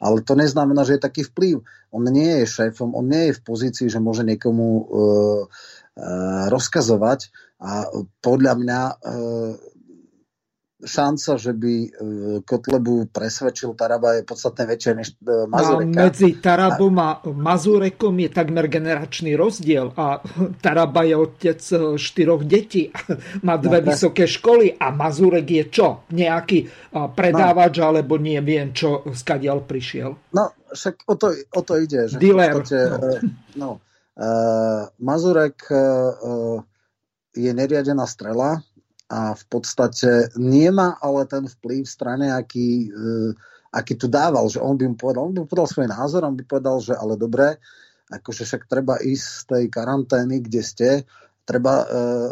ale 0.01 0.21
to 0.21 0.37
neznamená, 0.37 0.85
že 0.85 1.01
je 1.01 1.05
taký 1.05 1.21
vplyv. 1.25 1.65
On 1.95 2.03
nie 2.05 2.43
je 2.43 2.45
šéfom, 2.45 2.93
on 2.93 3.07
nie 3.07 3.31
je 3.31 3.37
v 3.39 3.41
pozícii, 3.41 3.87
že 3.87 4.03
môže 4.03 4.27
niekomu 4.27 4.67
uh, 4.67 4.83
rozkazovať 6.51 7.31
a 7.63 7.87
podľa 8.19 8.53
mňa 8.59 8.81
uh, 8.83 9.74
šanca, 10.83 11.39
že 11.39 11.55
by 11.55 11.73
e, 11.73 11.89
Kotlebu 12.43 13.07
presvedčil 13.07 13.71
Taraba 13.79 14.19
je 14.19 14.27
podstatne 14.27 14.67
väčšia 14.67 14.91
než 14.91 15.07
e, 15.23 15.47
Mazureka. 15.47 15.87
A 15.87 16.03
medzi 16.03 16.29
Tarabom 16.35 16.95
a 16.99 17.23
Mazurekom 17.23 18.19
je 18.19 18.29
takmer 18.29 18.67
generačný 18.67 19.39
rozdiel 19.39 19.95
a 19.95 20.19
Taraba 20.59 21.07
je 21.07 21.15
otec 21.15 21.59
e, 21.63 21.95
štyroch 21.95 22.43
detí, 22.43 22.91
má 23.47 23.55
dve 23.55 23.79
no, 23.79 23.87
vysoké 23.87 24.27
školy 24.27 24.75
a 24.75 24.91
Mazurek 24.91 25.47
je 25.47 25.63
čo? 25.71 25.87
Nejaký 26.11 26.91
predávač 26.91 27.79
no. 27.79 27.83
alebo 27.87 28.19
nie 28.19 28.39
viem 28.43 28.75
čo, 28.75 29.07
skadiaľ 29.15 29.63
prišiel. 29.63 30.11
No, 30.35 30.51
však 30.75 31.07
o 31.07 31.15
to, 31.15 31.31
o 31.55 31.61
to 31.63 31.73
ide. 31.79 32.11
Že 32.11 32.19
Dealer. 32.19 32.51
Podstate, 32.51 32.83
no. 32.91 32.99
no, 33.55 33.69
uh, 34.19 34.91
Mazurek 34.99 35.59
uh, 35.71 36.59
je 37.31 37.51
neriadená 37.51 38.03
strela, 38.07 38.59
a 39.05 39.37
v 39.37 39.43
podstate 39.45 40.33
nemá 40.33 40.97
ale 40.97 41.29
ten 41.29 41.45
vplyv 41.45 41.85
v 41.85 41.93
strane, 41.93 42.27
aký, 42.33 42.89
uh, 42.89 43.31
aký 43.69 43.93
tu 43.93 44.09
dával, 44.09 44.49
že 44.49 44.57
on 44.57 44.73
by 44.77 44.85
mu 44.89 44.97
povedal, 44.97 45.29
on 45.29 45.33
by 45.33 45.39
mu 45.45 45.47
povedal 45.49 45.69
svoj 45.69 45.87
názor, 45.89 46.25
on 46.25 46.33
by 46.33 46.43
povedal, 46.45 46.81
že 46.81 46.97
ale 46.97 47.13
dobre, 47.13 47.61
akože 48.09 48.45
však 48.45 48.65
treba 48.65 48.97
ísť 49.01 49.25
z 49.25 49.41
tej 49.45 49.63
karantény, 49.69 50.41
kde 50.41 50.61
ste, 50.65 50.89
treba 51.45 51.85
uh, 51.85 51.87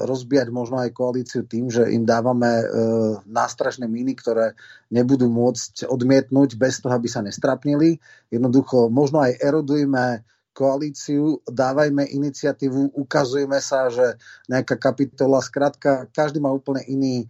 rozbíjať 0.09 0.49
možno 0.49 0.81
aj 0.81 0.97
koalíciu 0.97 1.45
tým, 1.45 1.69
že 1.69 1.85
im 1.93 2.01
dávame 2.01 2.49
uh, 2.49 3.21
nástražné 3.29 3.85
míny, 3.85 4.17
ktoré 4.17 4.57
nebudú 4.89 5.29
môcť 5.29 5.85
odmietnúť 5.85 6.57
bez 6.57 6.81
toho, 6.81 6.97
aby 6.97 7.05
sa 7.05 7.21
nestrapnili. 7.21 8.01
Jednoducho 8.33 8.89
možno 8.89 9.21
aj 9.21 9.37
erodujme 9.37 10.25
koalíciu, 10.53 11.41
dávajme 11.49 12.05
iniciatívu, 12.05 12.93
ukazujeme 12.93 13.57
sa, 13.57 13.89
že 13.89 14.21
nejaká 14.47 14.77
kapitola, 14.77 15.41
skrátka, 15.41 16.07
každý 16.13 16.39
má 16.39 16.53
úplne 16.53 16.85
iný 16.85 17.25
e, 17.25 17.27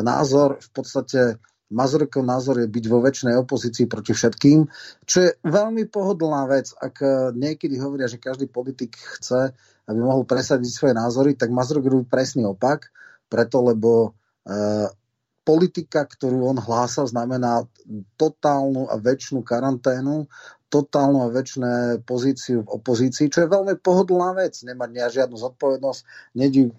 názor. 0.00 0.56
V 0.58 0.70
podstate 0.72 1.36
Mazurkov 1.68 2.22
názor 2.22 2.62
je 2.62 2.68
byť 2.70 2.84
vo 2.86 3.02
väčšnej 3.02 3.34
opozícii 3.42 3.90
proti 3.90 4.14
všetkým, 4.14 4.70
čo 5.04 5.16
je 5.26 5.30
veľmi 5.44 5.90
pohodlná 5.90 6.46
vec. 6.48 6.72
Ak 6.80 6.98
e, 7.04 7.36
niekedy 7.36 7.76
hovoria, 7.76 8.08
že 8.08 8.22
každý 8.22 8.48
politik 8.48 8.96
chce, 8.96 9.52
aby 9.86 9.98
mohol 10.00 10.24
presadiť 10.24 10.70
svoje 10.72 10.94
názory, 10.96 11.36
tak 11.36 11.52
Mazurek 11.52 11.86
robí 11.86 12.06
presný 12.08 12.46
opak, 12.48 12.88
preto 13.28 13.60
lebo 13.66 14.16
e, 14.46 14.90
politika, 15.46 16.02
ktorú 16.02 16.50
on 16.50 16.58
hlása, 16.58 17.06
znamená 17.06 17.70
totálnu 18.18 18.90
a 18.90 18.98
väčšinu 18.98 19.46
karanténu 19.46 20.26
totálnu 20.66 21.22
a 21.22 21.32
väčšinu 21.32 22.02
pozíciu 22.02 22.66
v 22.66 22.72
opozícii, 22.82 23.30
čo 23.30 23.46
je 23.46 23.52
veľmi 23.54 23.78
pohodlná 23.78 24.34
vec. 24.34 24.58
Nemať 24.66 25.14
žiadnu 25.14 25.36
zodpovednosť, 25.38 26.00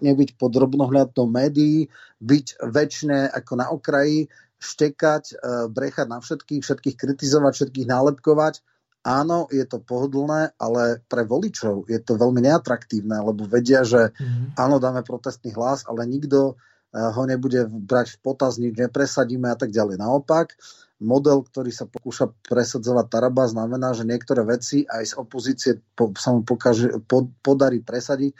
nebyť 0.04 0.30
pod 0.36 0.50
drobnohľadnou 0.52 1.24
médií, 1.24 1.88
byť 2.20 2.46
väčšine 2.60 3.32
ako 3.32 3.52
na 3.56 3.66
okraji, 3.72 4.28
štekať, 4.58 5.24
e, 5.32 5.34
brechať 5.70 6.06
na 6.10 6.18
všetkých, 6.18 6.62
všetkých 6.66 6.96
kritizovať, 6.98 7.52
všetkých 7.54 7.86
nálepkovať. 7.88 8.60
Áno, 9.06 9.46
je 9.48 9.62
to 9.64 9.78
pohodlné, 9.78 10.52
ale 10.58 11.00
pre 11.06 11.22
voličov 11.22 11.86
je 11.86 12.02
to 12.02 12.18
veľmi 12.18 12.42
neatraktívne, 12.42 13.22
lebo 13.22 13.46
vedia, 13.46 13.86
že 13.86 14.10
mm-hmm. 14.10 14.58
áno, 14.58 14.82
dáme 14.82 15.06
protestný 15.06 15.54
hlas, 15.54 15.86
ale 15.86 16.04
nikto 16.04 16.58
ho 16.94 17.22
nebude 17.28 17.68
brať 17.68 18.16
v 18.16 18.18
potaz, 18.24 18.56
nič 18.56 18.76
nepresadíme 18.76 19.52
a 19.52 19.56
tak 19.56 19.70
ďalej. 19.72 20.00
Naopak, 20.00 20.56
model, 20.98 21.44
ktorý 21.44 21.70
sa 21.70 21.84
pokúša 21.84 22.32
presadzovať 22.48 23.06
Taraba, 23.12 23.44
znamená, 23.46 23.92
že 23.92 24.08
niektoré 24.08 24.42
veci 24.42 24.88
aj 24.88 25.04
z 25.04 25.14
opozície 25.20 25.72
po, 25.94 26.10
sa 26.16 26.32
mu 26.34 26.42
pokáže, 26.42 26.98
po, 27.04 27.28
podarí 27.44 27.84
presadiť, 27.84 28.32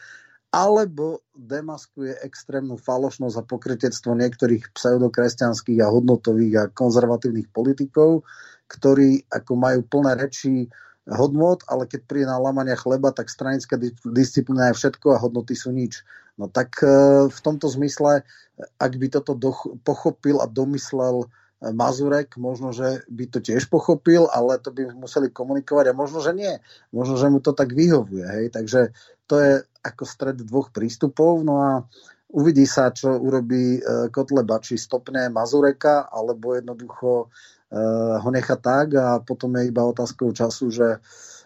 alebo 0.48 1.28
demaskuje 1.36 2.24
extrémnu 2.24 2.80
falošnosť 2.80 3.36
a 3.36 3.44
pokrytectvo 3.44 4.16
niektorých 4.16 4.72
pseudokresťanských 4.72 5.84
a 5.84 5.92
hodnotových 5.92 6.54
a 6.56 6.64
konzervatívnych 6.72 7.52
politikov, 7.52 8.24
ktorí 8.64 9.28
ako 9.28 9.52
majú 9.60 9.80
plné 9.84 10.16
reči 10.16 10.72
hodnot, 11.08 11.64
ale 11.68 11.88
keď 11.88 12.00
príde 12.04 12.26
na 12.28 12.40
lamania 12.40 12.76
chleba, 12.76 13.12
tak 13.12 13.32
stranická 13.32 13.80
disciplína 14.04 14.72
je 14.72 14.78
všetko 14.80 15.16
a 15.16 15.20
hodnoty 15.20 15.56
sú 15.56 15.72
nič. 15.72 16.04
No 16.38 16.46
tak 16.46 16.78
e, 16.80 16.88
v 17.26 17.40
tomto 17.42 17.66
zmysle, 17.66 18.22
ak 18.78 18.92
by 18.94 19.06
toto 19.10 19.34
pochopil 19.82 20.38
a 20.38 20.46
domyslel 20.46 21.26
Mazurek, 21.58 22.38
možno, 22.38 22.70
že 22.70 23.02
by 23.10 23.26
to 23.26 23.42
tiež 23.42 23.66
pochopil, 23.66 24.30
ale 24.30 24.62
to 24.62 24.70
by 24.70 24.94
museli 24.94 25.26
komunikovať 25.26 25.90
a 25.90 25.98
možno, 25.98 26.22
že 26.22 26.30
nie. 26.30 26.54
Možno, 26.94 27.18
že 27.18 27.26
mu 27.26 27.42
to 27.42 27.50
tak 27.50 27.74
vyhovuje. 27.74 28.22
Hej? 28.22 28.54
Takže 28.54 28.80
to 29.26 29.34
je 29.42 29.52
ako 29.82 30.04
stred 30.06 30.38
dvoch 30.38 30.70
prístupov. 30.70 31.42
No 31.42 31.54
a 31.58 31.70
uvidí 32.30 32.62
sa, 32.62 32.94
čo 32.94 33.18
urobí 33.18 33.82
e, 33.82 34.06
Kotleba, 34.14 34.62
či 34.62 34.78
stopne 34.78 35.26
Mazureka, 35.34 36.06
alebo 36.06 36.54
jednoducho 36.54 37.26
e, 37.26 37.78
ho 38.22 38.30
nechá 38.30 38.54
tak 38.54 38.94
a 38.94 39.18
potom 39.18 39.58
je 39.58 39.66
iba 39.66 39.82
otázkou 39.82 40.30
času, 40.30 40.70
že 40.70 40.86
Eh, 40.98 41.37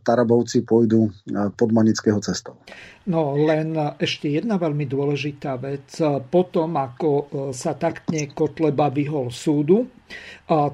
Tarabovci 0.00 0.64
pôjdu 0.64 1.08
eh, 1.08 1.52
pod 1.52 1.68
Manického 1.70 2.18
cestou. 2.24 2.56
No 3.04 3.34
len 3.34 3.74
ešte 3.98 4.30
jedna 4.30 4.56
veľmi 4.56 4.86
dôležitá 4.86 5.58
vec. 5.58 5.98
Potom, 6.32 6.72
ako 6.78 7.10
eh, 7.10 7.24
sa 7.52 7.76
taktne 7.76 8.32
Kotleba 8.32 8.88
vyhol 8.88 9.28
súdu, 9.28 9.88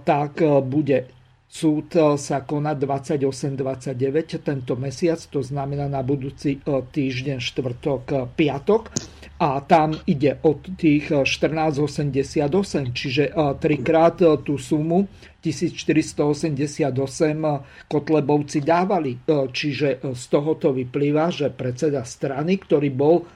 tak 0.05 0.42
bude 0.66 1.18
Súd 1.48 1.96
sa 2.20 2.44
koná 2.44 2.76
28-29 2.76 3.96
tento 4.44 4.76
mesiac, 4.76 5.16
to 5.16 5.40
znamená 5.40 5.88
na 5.88 6.05
budúci 6.05 6.60
týždeň, 6.68 7.40
štvrtok, 7.40 8.36
piatok. 8.36 8.92
A 9.40 9.64
tam 9.64 9.96
ide 10.05 10.36
od 10.44 10.60
tých 10.76 11.09
14,88, 11.09 12.92
čiže 12.92 13.32
trikrát 13.64 14.20
tú 14.44 14.60
sumu 14.60 15.09
1488 15.50 17.88
Kotlebovci 17.88 18.60
dávali. 18.64 19.18
Čiže 19.28 20.00
z 20.02 20.24
tohoto 20.28 20.72
vyplýva, 20.72 21.30
že 21.32 21.50
predseda 21.52 22.04
strany, 22.04 22.58
ktorý 22.60 22.90
bol 22.92 23.26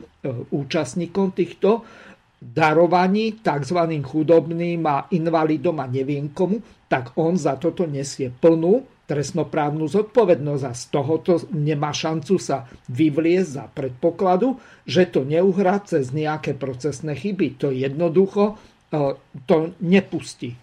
účastníkom 0.52 1.32
týchto 1.34 1.84
darovaní 2.42 3.38
tzv. 3.38 3.78
chudobným 4.02 4.82
a 4.82 5.06
invalidom 5.14 5.78
a 5.78 5.86
neviem 5.86 6.34
komu, 6.34 6.58
tak 6.90 7.14
on 7.14 7.38
za 7.38 7.54
toto 7.54 7.86
nesie 7.86 8.34
plnú 8.34 8.82
trestnoprávnu 9.06 9.86
zodpovednosť 9.86 10.64
a 10.64 10.72
z 10.72 10.84
tohoto 10.88 11.32
nemá 11.52 11.92
šancu 11.92 12.40
sa 12.40 12.64
vyvliesť 12.88 13.50
za 13.50 13.64
predpokladu, 13.68 14.56
že 14.88 15.10
to 15.10 15.26
neuhrá 15.26 15.82
cez 15.84 16.14
nejaké 16.14 16.56
procesné 16.56 17.12
chyby. 17.12 17.60
To 17.60 17.68
jednoducho 17.74 18.54
e, 18.54 19.14
to 19.44 19.76
nepustí. 19.84 20.56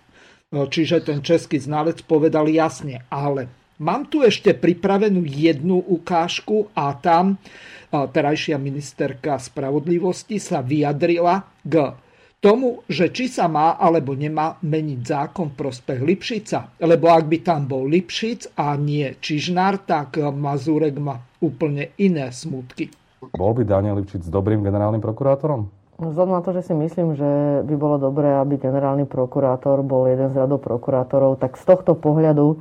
E, 0.49 0.65
čiže 0.65 1.05
ten 1.05 1.21
český 1.21 1.61
znalec 1.61 2.01
povedal 2.09 2.49
jasne, 2.49 3.05
ale 3.13 3.45
mám 3.77 4.09
tu 4.09 4.25
ešte 4.25 4.57
pripravenú 4.57 5.21
jednu 5.21 5.77
ukážku 5.77 6.73
a 6.73 6.89
tam 6.97 7.37
e, 7.37 7.45
terajšia 7.93 8.57
ministerka 8.57 9.37
spravodlivosti 9.37 10.41
sa 10.41 10.65
vyjadrila 10.65 11.45
k 11.61 11.93
tomu, 12.41 12.81
že 12.89 13.13
či 13.13 13.29
sa 13.29 13.45
má 13.45 13.77
alebo 13.77 14.17
nemá 14.17 14.57
meniť 14.65 14.99
zákon 15.05 15.53
v 15.53 15.59
prospech 15.61 16.01
Lipšica. 16.01 16.81
Lebo 16.81 17.13
ak 17.13 17.29
by 17.29 17.37
tam 17.45 17.69
bol 17.69 17.85
Lipšic 17.85 18.57
a 18.57 18.73
nie 18.73 19.05
Čižnár, 19.21 19.85
tak 19.85 20.17
Mazurek 20.17 20.97
má 20.97 21.21
úplne 21.45 21.93
iné 22.01 22.33
smutky. 22.33 22.89
Bol 23.37 23.53
by 23.53 23.69
Daniel 23.69 24.01
Lipšic 24.01 24.25
dobrým 24.25 24.65
generálnym 24.65 25.03
prokurátorom? 25.03 25.69
Vzhľadom 25.99 26.31
na 26.31 26.41
to, 26.41 26.55
že 26.55 26.71
si 26.71 26.73
myslím, 26.73 27.19
že 27.19 27.61
by 27.67 27.75
bolo 27.75 27.99
dobré, 27.99 28.31
aby 28.39 28.55
generálny 28.55 29.03
prokurátor 29.03 29.83
bol 29.83 30.07
jeden 30.07 30.31
z 30.31 30.39
radov 30.39 30.63
prokurátorov, 30.63 31.35
tak 31.43 31.59
z 31.59 31.63
tohto 31.67 31.91
pohľadu 31.99 32.55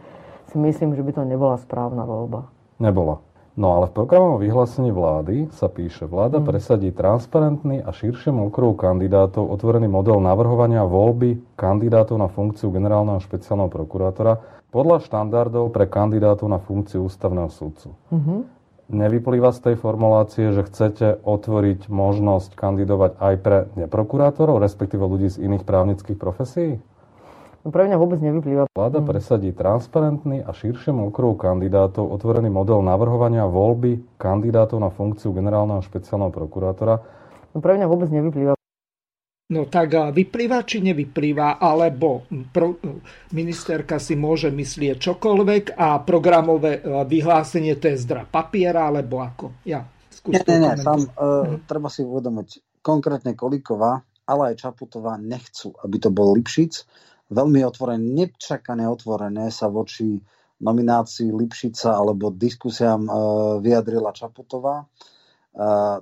si 0.51 0.56
myslím, 0.59 0.98
že 0.98 1.06
by 1.06 1.12
to 1.15 1.23
nebola 1.23 1.55
správna 1.62 2.02
voľba. 2.02 2.51
Nebola. 2.82 3.23
No 3.59 3.74
ale 3.74 3.90
v 3.90 3.97
programovom 3.98 4.39
vyhlásení 4.39 4.94
vlády 4.94 5.51
sa 5.51 5.66
píše, 5.66 6.06
vláda 6.06 6.39
mm. 6.39 6.47
presadí 6.47 6.89
transparentný 6.94 7.82
a 7.82 7.90
širšiemu 7.90 8.55
okruhu 8.55 8.78
kandidátov 8.78 9.51
otvorený 9.51 9.90
model 9.90 10.23
navrhovania 10.23 10.86
voľby 10.86 11.59
kandidátov 11.59 12.23
na 12.23 12.31
funkciu 12.31 12.70
generálneho 12.70 13.19
špeciálneho 13.19 13.66
prokurátora 13.66 14.62
podľa 14.70 15.02
štandardov 15.02 15.74
pre 15.74 15.90
kandidátov 15.90 16.47
na 16.47 16.62
funkciu 16.62 17.10
ústavného 17.10 17.51
sudcu. 17.51 17.98
Mm-hmm. 18.15 18.58
Nevyplýva 18.89 19.52
z 19.52 19.60
tej 19.69 19.77
formulácie, 19.77 20.48
že 20.56 20.65
chcete 20.65 21.20
otvoriť 21.20 21.93
možnosť 21.93 22.56
kandidovať 22.56 23.20
aj 23.20 23.35
pre 23.44 23.59
neprokurátorov, 23.77 24.65
respektíve 24.65 25.05
ľudí 25.05 25.28
z 25.28 25.44
iných 25.44 25.69
právnických 25.69 26.16
profesí? 26.16 26.81
No 27.66 27.69
pre 27.69 27.85
mňa 27.85 28.01
vôbec 28.01 28.16
nevyplýva. 28.24 28.65
Vláda 28.73 29.05
mhm. 29.05 29.06
presadí 29.06 29.51
transparentný 29.52 30.40
a 30.40 30.56
širšiemu 30.56 31.12
okruhu 31.12 31.36
kandidátov 31.36 32.09
otvorený 32.09 32.48
model 32.48 32.81
navrhovania 32.81 33.44
voľby 33.44 34.01
kandidátov 34.16 34.81
na 34.81 34.89
funkciu 34.89 35.36
generálneho 35.36 35.85
špeciálneho 35.85 36.32
prokurátora. 36.32 37.05
No 37.52 37.60
pre 37.60 37.77
mňa 37.77 37.86
vôbec 37.93 38.09
nevyplýva. 38.09 38.58
No 39.49 39.65
tak 39.65 39.97
vyplýva 40.12 40.61
či 40.69 40.85
nevyplýva, 40.85 41.57
alebo 41.57 42.29
pro, 42.53 42.77
ministerka 43.33 43.97
si 43.97 44.12
môže 44.12 44.53
myslieť 44.53 45.01
čokoľvek 45.01 45.65
a 45.73 46.05
programové 46.05 46.85
vyhlásenie 46.85 47.81
to 47.81 47.89
je 47.89 47.97
zdra 47.97 48.29
papiera, 48.29 48.93
alebo 48.93 49.25
ako? 49.25 49.65
Ja, 49.65 49.89
nie, 50.29 50.43
nie, 50.45 50.59
nie, 50.61 50.73
tam 50.85 51.01
uh, 51.01 51.57
hm. 51.57 51.65
treba 51.65 51.89
si 51.89 52.05
uvedomiť, 52.05 52.81
konkrétne 52.85 53.33
Kolíková, 53.33 54.05
ale 54.29 54.53
aj 54.53 54.69
Čaputová 54.69 55.16
nechcú, 55.16 55.73
aby 55.81 55.97
to 55.97 56.12
bol 56.12 56.37
Lipšic 56.37 56.85
veľmi 57.29 57.61
otvorené, 57.65 58.01
nečakané 58.01 58.89
otvorené 58.89 59.53
sa 59.53 59.69
voči 59.69 60.16
nominácii 60.59 61.31
Lipšica 61.31 61.95
alebo 61.95 62.35
diskusiám 62.35 63.07
e, 63.07 63.11
vyjadrila 63.62 64.11
Čaputová. 64.16 64.83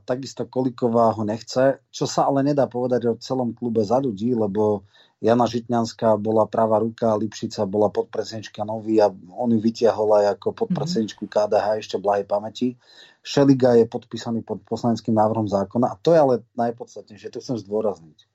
Takisto 0.05 0.45
Koliková 0.45 1.16
ho 1.16 1.24
nechce, 1.24 1.81
čo 1.89 2.05
sa 2.05 2.28
ale 2.28 2.45
nedá 2.45 2.69
povedať 2.69 3.09
o 3.09 3.16
celom 3.16 3.57
klube 3.57 3.81
za 3.81 3.97
ľudí, 3.97 4.37
lebo 4.37 4.85
Jana 5.24 5.49
Žitňanská 5.49 6.20
bola 6.20 6.45
pravá 6.45 6.77
ruka, 6.77 7.16
Lipšica 7.16 7.65
bola 7.65 7.89
podpredsednička 7.89 8.69
nový 8.69 9.01
a 9.01 9.09
on 9.33 9.49
ju 9.49 9.57
vytiahol 9.57 10.12
aj 10.20 10.37
ako 10.37 10.61
podpredsedničku 10.61 11.24
KDH 11.24 11.81
ešte 11.81 11.97
blahej 11.97 12.28
pamäti. 12.28 12.77
Šeliga 13.24 13.81
je 13.81 13.89
podpísaný 13.89 14.45
pod 14.45 14.61
poslaneckým 14.69 15.16
návrhom 15.16 15.49
zákona 15.49 15.89
a 15.89 15.97
to 15.97 16.12
je 16.12 16.20
ale 16.20 16.35
najpodstatnejšie, 16.53 17.33
to 17.33 17.41
chcem 17.41 17.57
zdôrazniť. 17.57 18.28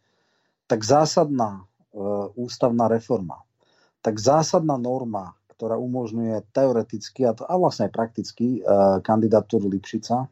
Tak 0.65 0.81
zásadná 0.81 1.69
E, 1.91 1.99
ústavná 2.39 2.87
reforma, 2.87 3.43
tak 3.99 4.15
zásadná 4.15 4.79
norma, 4.79 5.35
ktorá 5.51 5.75
umožňuje 5.75 6.47
teoreticky 6.55 7.27
a, 7.27 7.35
to, 7.35 7.43
a 7.43 7.59
vlastne 7.59 7.91
aj 7.91 7.93
prakticky 7.93 8.63
e, 8.63 8.71
kandidatúru 9.03 9.67
Lipšica, 9.67 10.23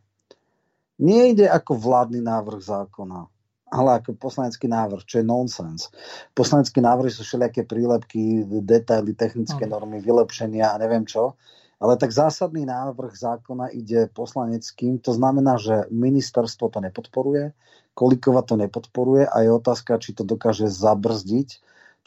nejde 0.99 1.47
ako 1.47 1.79
vládny 1.79 2.19
návrh 2.19 2.59
zákona, 2.59 3.25
ale 3.71 3.89
ako 4.03 4.19
poslanecký 4.19 4.67
návrh, 4.67 5.01
čo 5.07 5.23
je 5.23 5.25
nonsens. 5.25 5.87
Poslanecký 6.35 6.83
návrh 6.83 7.09
sú 7.09 7.23
všelijaké 7.23 7.63
prílepky, 7.63 8.43
detaily, 8.61 9.15
technické 9.15 9.63
normy, 9.63 10.03
vylepšenia 10.03 10.75
a 10.75 10.79
neviem 10.81 11.07
čo. 11.07 11.39
Ale 11.79 11.95
tak 11.95 12.11
zásadný 12.11 12.67
návrh 12.67 13.15
zákona 13.15 13.71
ide 13.71 14.11
poslaneckým, 14.11 14.99
to 14.99 15.15
znamená, 15.15 15.55
že 15.55 15.87
ministerstvo 15.87 16.67
to 16.67 16.83
nepodporuje, 16.83 17.55
Kolikova 17.99 18.47
to 18.47 18.55
nepodporuje 18.55 19.27
a 19.27 19.43
je 19.43 19.51
otázka, 19.51 19.99
či 19.99 20.15
to 20.15 20.23
dokáže 20.23 20.71
zabrzdiť, 20.71 21.49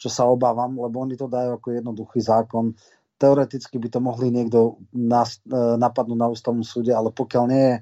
čo 0.01 0.09
sa 0.09 0.25
obávam, 0.25 0.73
lebo 0.73 1.05
oni 1.05 1.13
to 1.13 1.29
dajú 1.29 1.61
ako 1.61 1.69
jednoduchý 1.69 2.17
zákon. 2.17 2.73
Teoreticky 3.21 3.77
by 3.77 3.87
to 3.93 3.99
mohli 4.01 4.33
niekto 4.33 4.81
e, 4.89 4.97
napadnúť 5.77 6.17
na 6.17 6.33
ústavnom 6.33 6.65
súde, 6.65 6.89
ale 6.97 7.13
pokiaľ 7.13 7.45
nie 7.45 7.61
je 7.61 7.75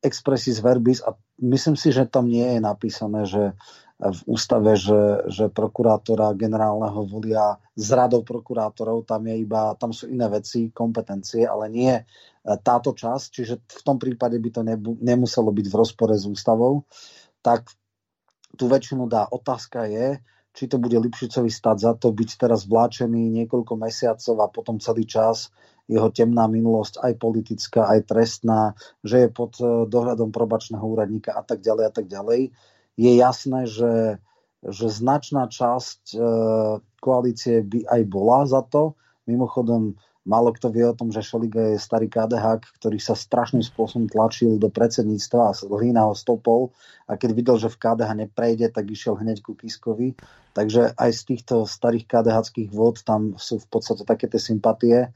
expressis 0.00 0.60
verbis 0.64 1.04
a 1.04 1.12
myslím 1.44 1.76
si, 1.76 1.92
že 1.92 2.08
tam 2.08 2.28
nie 2.28 2.56
je 2.56 2.60
napísané, 2.60 3.20
že 3.28 3.52
v 4.00 4.20
ústave, 4.32 4.80
že, 4.80 5.28
že 5.28 5.52
prokurátora 5.52 6.32
generálneho 6.32 7.04
volia 7.04 7.60
z 7.76 7.88
radou 7.92 8.24
prokurátorov, 8.24 9.04
tam, 9.04 9.28
je 9.28 9.44
iba, 9.44 9.76
tam 9.76 9.92
sú 9.92 10.08
iné 10.08 10.24
veci, 10.32 10.72
kompetencie, 10.72 11.44
ale 11.44 11.68
nie 11.68 11.92
e, 11.92 12.02
táto 12.64 12.96
časť, 12.96 13.26
čiže 13.28 13.54
v 13.60 13.82
tom 13.84 14.00
prípade 14.00 14.40
by 14.40 14.50
to 14.56 14.62
nebu, 14.64 14.96
nemuselo 15.04 15.52
byť 15.52 15.66
v 15.68 15.76
rozpore 15.76 16.16
s 16.16 16.24
ústavou. 16.24 16.88
Tak 17.44 17.68
tú 18.56 18.72
väčšinu 18.72 19.04
dá. 19.04 19.28
Otázka 19.28 19.84
je, 19.84 20.16
či 20.56 20.64
to 20.64 20.80
bude 20.80 20.96
Lipšicovi 20.96 21.52
stať 21.52 21.76
za 21.84 21.92
to 21.92 22.08
byť 22.10 22.40
teraz 22.40 22.64
vláčený 22.64 23.28
niekoľko 23.44 23.76
mesiacov 23.76 24.36
a 24.40 24.48
potom 24.48 24.80
celý 24.80 25.04
čas 25.04 25.52
jeho 25.90 26.08
temná 26.14 26.46
minulosť, 26.46 27.02
aj 27.02 27.12
politická, 27.18 27.90
aj 27.90 28.06
trestná, 28.06 28.78
že 29.02 29.26
je 29.26 29.28
pod 29.28 29.58
e, 29.58 29.90
dohľadom 29.90 30.30
probačného 30.30 30.86
úradníka 30.86 31.34
a 31.34 31.42
tak 31.42 31.66
ďalej 31.66 31.84
a 31.90 31.92
tak 31.92 32.06
ďalej. 32.06 32.54
Je 32.94 33.12
jasné, 33.18 33.66
že, 33.66 34.22
že 34.62 34.86
značná 34.86 35.50
časť 35.50 36.14
e, 36.14 36.18
koalície 37.02 37.66
by 37.66 37.90
aj 37.90 38.02
bola 38.06 38.46
za 38.46 38.62
to. 38.62 38.94
Mimochodom, 39.26 39.98
Málo 40.20 40.52
kto 40.52 40.68
vie 40.68 40.84
o 40.84 40.92
tom, 40.92 41.08
že 41.08 41.24
Šeliga 41.24 41.72
je 41.72 41.80
starý 41.80 42.06
KDH, 42.06 42.76
ktorý 42.76 43.00
sa 43.00 43.16
strašným 43.16 43.64
spôsobom 43.64 44.04
tlačil 44.04 44.60
do 44.60 44.68
predsedníctva 44.68 45.40
a 45.48 45.56
Hlína 45.56 46.06
ho 46.06 46.14
stopol 46.14 46.76
a 47.08 47.16
keď 47.16 47.30
videl, 47.32 47.56
že 47.56 47.72
v 47.72 47.80
KDH 47.80 48.10
neprejde, 48.28 48.68
tak 48.68 48.84
išiel 48.84 49.16
hneď 49.16 49.40
ku 49.40 49.56
Kiskovi. 49.56 50.12
Takže 50.52 50.92
aj 50.92 51.10
z 51.16 51.22
týchto 51.24 51.64
starých 51.64 52.04
KDH 52.04 52.52
vôd 52.68 53.00
tam 53.00 53.40
sú 53.40 53.64
v 53.64 53.66
podstate 53.72 54.04
také 54.04 54.28
tie 54.28 54.38
sympatie. 54.38 55.08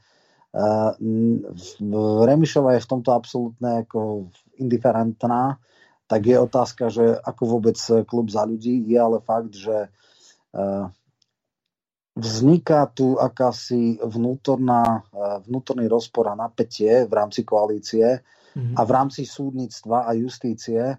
Remišova 2.23 2.79
je 2.79 2.83
v 2.83 2.89
tomto 2.89 3.11
absolútne 3.11 3.83
ako 3.83 4.31
indiferentná, 4.55 5.59
tak 6.07 6.21
je 6.23 6.37
otázka, 6.39 6.87
že 6.87 7.17
ako 7.17 7.43
vôbec 7.59 7.75
klub 8.07 8.31
za 8.31 8.47
ľudí. 8.47 8.87
Je 8.87 8.95
ale 8.95 9.19
fakt, 9.19 9.51
že 9.51 9.91
vzniká 12.15 12.87
tu 12.95 13.19
akási 13.19 13.99
vnútorná, 13.99 15.03
vnútorný 15.43 15.91
rozpor 15.91 16.31
a 16.31 16.39
napätie 16.39 17.03
v 17.03 17.11
rámci 17.11 17.43
koalície 17.43 18.23
mm-hmm. 18.55 18.79
a 18.79 18.81
v 18.87 18.91
rámci 18.95 19.27
súdnictva 19.27 20.07
a 20.07 20.15
justície. 20.15 20.95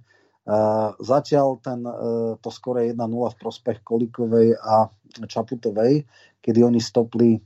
Eh, 0.46 0.88
zatiaľ 1.02 1.58
ten, 1.58 1.82
eh, 1.82 1.92
to 2.38 2.50
skore 2.54 2.86
1-0 2.86 3.34
v 3.34 3.40
prospech 3.42 3.82
Kolikovej 3.82 4.54
a 4.54 4.86
Čaputovej, 5.26 6.06
kedy 6.38 6.60
oni 6.62 6.78
stopli 6.78 7.40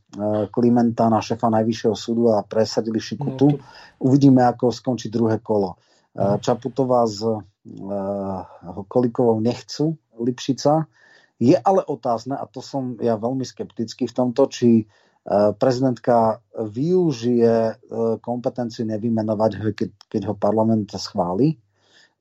Klimenta 0.50 1.06
na 1.08 1.22
šefa 1.22 1.48
Najvyššieho 1.48 1.96
súdu 1.96 2.34
a 2.34 2.42
presadili 2.44 2.98
Šikutu. 3.00 3.46
No, 3.46 3.62
Uvidíme, 4.02 4.42
ako 4.44 4.74
skončí 4.74 5.06
druhé 5.08 5.38
kolo. 5.38 5.78
No. 6.12 6.36
Čaputová 6.42 7.06
s 7.06 7.22
Kolikovou 8.90 9.38
nechcú 9.38 9.94
Lipšica, 10.18 10.84
je 11.38 11.56
ale 11.56 11.86
otázne, 11.86 12.36
a 12.36 12.44
to 12.50 12.58
som 12.58 12.98
ja 12.98 13.14
veľmi 13.14 13.46
skeptický 13.46 14.10
v 14.10 14.16
tomto, 14.18 14.50
či 14.50 14.84
prezidentka 15.56 16.42
využije 16.58 17.86
kompetenciu 18.20 18.82
nevymenovať 18.84 19.50
ho, 19.62 19.70
keď, 19.72 19.90
keď 20.10 20.22
ho 20.26 20.34
parlament 20.34 20.90
schváli. 20.98 21.54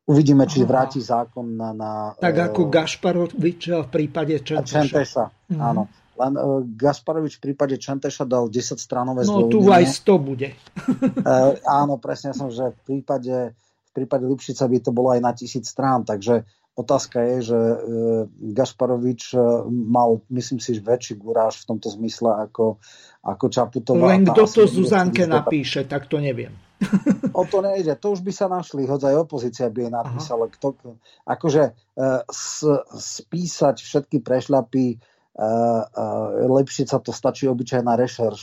Uvidíme, 0.09 0.49
či 0.49 0.65
vráti 0.65 0.97
zákon 0.97 1.45
na... 1.53 1.69
na 1.69 1.91
tak 2.17 2.33
uh, 2.33 2.49
ako 2.49 2.65
Gašparovič 2.65 3.61
v 3.85 3.89
prípade 3.93 4.41
Čenteša. 4.41 4.81
Čenteša, 4.89 5.23
mm-hmm. 5.29 5.61
áno. 5.61 5.83
Len 6.19 6.33
uh, 6.35 6.65
Gasparovič 6.65 7.37
v 7.37 7.41
prípade 7.53 7.77
Čenteša 7.77 8.25
dal 8.25 8.49
10 8.49 8.75
stránové 8.81 9.23
No 9.29 9.45
tu 9.47 9.69
aj 9.69 9.85
100 9.85 10.17
bude. 10.19 10.49
uh, 10.57 11.53
áno, 11.63 12.01
presne 12.01 12.33
som, 12.33 12.49
že 12.49 12.73
v 12.73 12.79
prípade, 12.83 13.53
v 13.55 13.91
prípade 13.93 14.25
Lipšica 14.25 14.65
by 14.65 14.77
to 14.81 14.91
bolo 14.91 15.13
aj 15.13 15.21
na 15.21 15.31
tisíc 15.37 15.69
strán, 15.69 16.01
takže 16.01 16.43
Otázka 16.79 17.19
je, 17.19 17.51
že 17.51 17.59
e, 17.59 17.77
Gašparovič 18.55 19.35
e, 19.35 19.37
mal, 19.67 20.23
myslím 20.31 20.63
si, 20.63 20.79
väčší 20.79 21.19
guráž 21.19 21.67
v 21.67 21.75
tomto 21.75 21.91
zmysle 21.91 22.47
ako, 22.47 22.79
ako 23.19 23.45
Čaputová. 23.51 24.15
Len 24.15 24.23
kto 24.23 24.47
to 24.47 24.63
Zuzanke 24.63 25.27
napíše, 25.27 25.83
tak 25.83 26.07
to 26.07 26.23
neviem. 26.23 26.55
O 27.35 27.43
to 27.43 27.59
nejde, 27.59 27.95
to 27.99 28.15
už 28.15 28.23
by 28.23 28.31
sa 28.31 28.47
našli, 28.47 28.87
hoď 28.87 29.11
aj 29.11 29.15
opozícia 29.27 29.67
by 29.67 29.87
jej 29.87 29.91
napísala. 29.91 30.47
Kto, 30.47 30.75
akože 31.27 31.75
s, 32.31 32.63
spísať 32.95 33.83
všetky 33.83 34.23
prešľapy 34.23 34.99
lepšie 36.49 36.83
sa 36.83 36.99
to 36.99 37.15
stačí 37.15 37.47
obyčajná 37.47 37.95
rešerš 37.95 38.41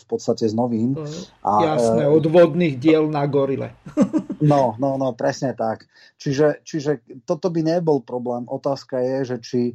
v 0.00 0.04
podstate 0.08 0.48
z 0.48 0.54
novín. 0.56 0.96
A, 1.44 1.76
Jasné, 1.76 2.08
od 2.08 2.24
vodných 2.24 2.80
diel 2.80 3.10
na 3.12 3.28
gorile. 3.28 3.76
No, 4.40 4.72
no, 4.80 4.96
no, 4.96 5.12
presne 5.12 5.52
tak. 5.52 5.84
Čiže, 6.16 6.64
čiže 6.64 7.04
toto 7.28 7.52
by 7.52 7.60
nebol 7.60 8.00
problém. 8.00 8.48
Otázka 8.48 8.96
je, 8.96 9.16
že 9.28 9.36
či 9.44 9.60
e, 9.68 9.74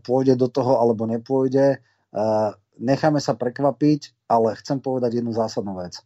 pôjde 0.00 0.40
do 0.40 0.48
toho 0.48 0.80
alebo 0.80 1.04
nepôjde. 1.04 1.76
E, 1.76 1.78
necháme 2.80 3.20
sa 3.20 3.36
prekvapiť, 3.36 4.16
ale 4.24 4.56
chcem 4.56 4.80
povedať 4.80 5.20
jednu 5.20 5.36
zásadnú 5.36 5.76
vec. 5.76 6.00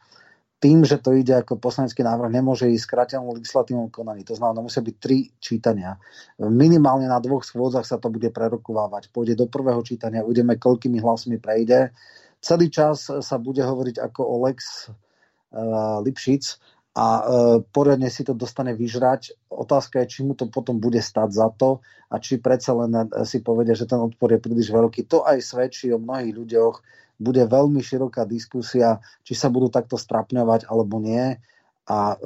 Tým, 0.60 0.84
že 0.84 1.00
to 1.00 1.16
ide 1.16 1.32
ako 1.40 1.56
poslanecký 1.56 2.04
návrh, 2.04 2.28
nemôže 2.28 2.68
ísť 2.68 2.84
skrátenom 2.84 3.32
legislatívnom 3.32 3.88
konaní. 3.88 4.28
To 4.28 4.36
znamená, 4.36 4.60
musia 4.60 4.84
byť 4.84 4.96
tri 5.00 5.32
čítania. 5.40 5.96
Minimálne 6.36 7.08
na 7.08 7.16
dvoch 7.16 7.40
schôdzach 7.40 7.88
sa 7.88 7.96
to 7.96 8.12
bude 8.12 8.28
prerokovávať. 8.28 9.08
Pôjde 9.08 9.40
do 9.40 9.48
prvého 9.48 9.80
čítania, 9.80 10.20
uvidíme, 10.20 10.60
koľkými 10.60 11.00
hlasmi 11.00 11.40
prejde. 11.40 11.96
Celý 12.44 12.68
čas 12.68 13.08
sa 13.08 13.36
bude 13.40 13.64
hovoriť 13.64 14.04
ako 14.04 14.20
o 14.20 14.34
Lex 14.44 14.88
uh, 14.92 16.04
Lipšic 16.04 16.60
a 16.90 17.06
e, 17.06 17.22
poriadne 17.70 18.10
si 18.10 18.26
to 18.26 18.34
dostane 18.34 18.74
vyžrať. 18.74 19.38
Otázka 19.46 20.02
je, 20.02 20.10
či 20.10 20.20
mu 20.26 20.34
to 20.34 20.50
potom 20.50 20.82
bude 20.82 20.98
stať 20.98 21.30
za 21.30 21.48
to 21.54 21.78
a 22.10 22.18
či 22.18 22.42
predsa 22.42 22.74
len 22.74 22.90
e, 22.90 23.06
si 23.22 23.38
povedia, 23.38 23.78
že 23.78 23.86
ten 23.86 24.02
odpor 24.02 24.34
je 24.34 24.42
príliš 24.42 24.74
veľký. 24.74 25.06
To 25.06 25.22
aj 25.22 25.38
svedčí 25.38 25.94
o 25.94 26.02
mnohých 26.02 26.34
ľuďoch. 26.34 26.76
Bude 27.20 27.44
veľmi 27.44 27.84
široká 27.84 28.24
diskusia, 28.24 29.04
či 29.22 29.36
sa 29.36 29.52
budú 29.52 29.68
takto 29.68 30.00
strapňovať 30.00 30.64
alebo 30.72 30.96
nie. 30.96 31.36
A 31.84 32.16
e, 32.16 32.18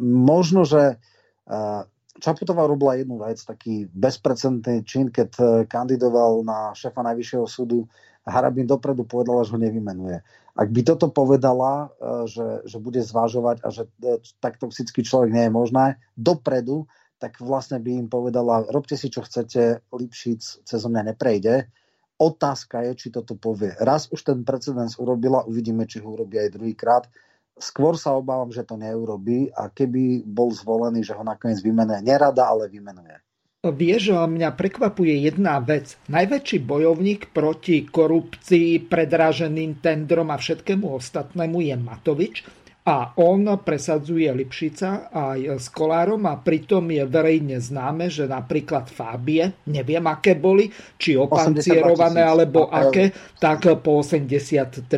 možno, 0.00 0.64
že 0.64 0.96
e, 1.44 1.84
Čaputová 2.20 2.68
robila 2.68 2.96
jednu 2.96 3.20
vec, 3.20 3.40
taký 3.40 3.88
bezprecedentný 3.92 4.84
čin, 4.88 5.12
keď 5.12 5.30
e, 5.36 5.44
kandidoval 5.68 6.44
na 6.44 6.72
šefa 6.72 7.00
Najvyššieho 7.04 7.46
súdu 7.48 7.84
Harabin 8.28 8.68
dopredu 8.68 9.08
povedala, 9.08 9.44
že 9.44 9.56
ho 9.56 9.58
nevymenuje. 9.60 10.20
Ak 10.52 10.68
by 10.68 10.80
toto 10.84 11.08
povedala, 11.08 11.88
e, 11.96 12.28
že, 12.28 12.68
že 12.68 12.76
bude 12.76 13.00
zvážovať 13.00 13.64
a 13.64 13.68
že 13.72 13.88
e, 14.04 14.20
tak 14.44 14.60
toxický 14.60 15.00
človek 15.00 15.32
nie 15.32 15.44
je 15.48 15.52
možné, 15.52 15.84
dopredu, 16.20 16.84
tak 17.20 17.40
vlastne 17.40 17.80
by 17.80 18.04
im 18.04 18.08
povedala, 18.08 18.68
robte 18.68 18.96
si, 18.96 19.12
čo 19.12 19.24
chcete, 19.24 19.84
Lipšic 19.92 20.64
cez 20.64 20.80
mňa 20.84 21.12
neprejde. 21.12 21.68
Otázka 22.20 22.84
je, 22.84 22.92
či 23.00 23.08
toto 23.08 23.32
povie. 23.32 23.72
Raz 23.80 24.12
už 24.12 24.20
ten 24.20 24.44
precedens 24.44 25.00
urobila, 25.00 25.40
uvidíme, 25.48 25.88
či 25.88 26.04
ho 26.04 26.12
urobí 26.12 26.36
aj 26.36 26.52
druhýkrát. 26.52 27.08
Skôr 27.56 27.96
sa 27.96 28.12
obávam, 28.12 28.52
že 28.52 28.60
to 28.60 28.76
neurobí 28.76 29.48
a 29.56 29.72
keby 29.72 30.28
bol 30.28 30.52
zvolený, 30.52 31.00
že 31.00 31.16
ho 31.16 31.24
nakoniec 31.24 31.64
vymenuje, 31.64 32.04
nerada, 32.04 32.44
ale 32.44 32.68
vymenuje. 32.68 33.16
Vieš, 33.60 34.16
mňa 34.24 34.56
prekvapuje 34.56 35.28
jedna 35.28 35.60
vec. 35.60 35.96
Najväčší 36.08 36.64
bojovník 36.64 37.28
proti 37.28 37.84
korupcii, 37.84 38.88
predraženým 38.88 39.84
tendrom 39.84 40.32
a 40.32 40.40
všetkému 40.40 40.88
ostatnému 40.96 41.60
je 41.60 41.76
Matovič 41.76 42.36
a 42.80 43.12
on 43.20 43.44
presadzuje 43.60 44.32
Lipšica 44.32 45.12
aj 45.12 45.60
s 45.60 45.68
Kolárom 45.68 46.24
a 46.24 46.40
pritom 46.40 46.88
je 46.88 47.04
verejne 47.04 47.60
známe, 47.60 48.08
že 48.08 48.24
napríklad 48.24 48.88
Fábie, 48.88 49.52
neviem 49.68 50.00
aké 50.08 50.32
boli, 50.32 50.72
či 50.96 51.12
opancierované 51.12 52.24
alebo 52.24 52.72
aké, 52.72 53.12
tak 53.36 53.68
po 53.84 54.00
83 54.00 54.88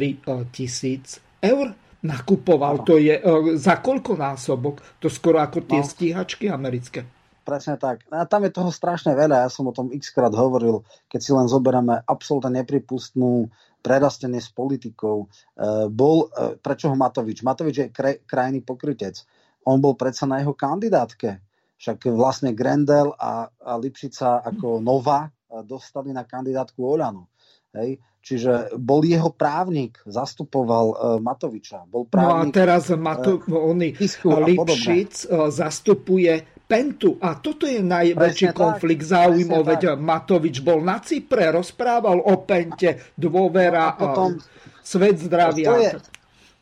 tisíc 0.54 1.18
eur 1.42 1.74
nakupoval. 2.06 2.86
To 2.86 2.98
je 2.98 3.18
e, 3.18 3.22
za 3.58 3.78
koľko 3.78 4.14
násobok? 4.14 4.82
To 5.02 5.10
skoro 5.10 5.42
ako 5.42 5.66
tie 5.66 5.82
no. 5.82 5.86
stíhačky 5.86 6.46
americké. 6.50 7.02
Presne 7.42 7.74
tak. 7.74 8.06
A 8.14 8.22
tam 8.22 8.46
je 8.46 8.54
toho 8.54 8.70
strašne 8.70 9.18
veľa. 9.18 9.42
Ja 9.42 9.50
som 9.50 9.66
o 9.66 9.74
tom 9.74 9.90
x 9.90 10.14
krát 10.14 10.30
hovoril, 10.30 10.86
keď 11.10 11.20
si 11.22 11.30
len 11.34 11.50
zoberieme 11.50 11.98
absolútne 12.06 12.62
nepripustnú 12.62 13.50
prerastenie 13.82 14.38
s 14.38 14.48
politikou. 14.54 15.26
E, 15.26 15.90
bol, 15.90 16.30
e, 16.30 16.56
prečo 16.56 16.88
ho 16.88 16.96
Matovič? 16.96 17.42
Matovič 17.42 17.76
je 17.76 17.86
kraj, 17.90 18.22
krajný 18.24 18.62
pokrytec. 18.62 19.26
On 19.66 19.82
bol 19.82 19.98
predsa 19.98 20.24
na 20.24 20.38
jeho 20.38 20.54
kandidátke. 20.54 21.42
Však 21.82 22.06
vlastne 22.14 22.54
Grendel 22.54 23.10
a, 23.18 23.50
a 23.50 23.72
Lipšica 23.74 24.46
ako 24.46 24.78
Nova 24.78 25.26
e, 25.26 25.30
dostali 25.66 26.14
na 26.14 26.22
kandidátku 26.22 26.78
Oľanu. 26.78 27.26
Hej? 27.74 27.98
Čiže 28.22 28.78
bol 28.78 29.02
jeho 29.02 29.34
právnik, 29.34 29.98
zastupoval 30.06 30.86
uh, 30.94 30.96
Matoviča. 31.18 31.90
Bol 31.90 32.06
právnik, 32.06 32.54
no 32.54 32.54
a 32.54 32.54
teraz 32.54 32.86
Mato, 32.94 33.42
uh, 33.42 33.74
oni, 33.74 33.98
Lipšic 33.98 35.26
uh, 35.26 35.50
zastupuje 35.50 36.51
Pentu. 36.72 37.20
A 37.20 37.36
toto 37.36 37.68
je 37.68 37.84
najväčší 37.84 38.48
Presne 38.48 38.56
konflikt 38.56 39.04
záujmov, 39.04 39.60
veď 39.60 39.82
Matovič 40.00 40.64
bol 40.64 40.80
na 40.80 41.04
Cypre, 41.04 41.52
rozprával 41.52 42.24
o 42.24 42.40
Pente, 42.48 43.12
dôvera, 43.12 43.92
a 43.92 43.96
potom, 44.00 44.40
svet 44.80 45.20
zdravia. 45.20 45.68
To 45.68 45.76
je, 45.76 45.90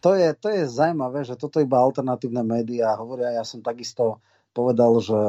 to, 0.02 0.10
je, 0.18 0.28
to 0.34 0.48
je 0.50 0.62
zaujímavé, 0.66 1.22
že 1.22 1.38
toto 1.38 1.62
iba 1.62 1.78
alternatívne 1.78 2.42
médiá 2.42 2.98
hovoria. 2.98 3.38
Ja 3.38 3.46
som 3.46 3.62
takisto 3.62 4.18
povedal, 4.50 4.98
že 4.98 5.20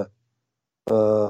uh, 0.89 1.29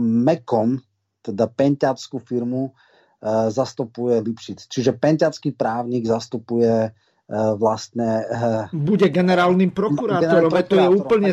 Mekom, 0.00 0.80
teda 1.20 1.52
penťackú 1.52 2.16
firmu, 2.16 2.72
uh, 2.72 3.52
zastupuje 3.52 4.24
Lipšic. 4.24 4.72
Čiže 4.72 4.96
penťacký 4.96 5.52
právnik 5.52 6.08
zastupuje 6.08 6.96
vlastne... 7.30 8.24
Bude 8.72 9.12
generálnym 9.12 9.68
prokurátorom, 9.70 10.48
to 10.64 10.76
je 10.80 10.88
úplne 10.88 11.30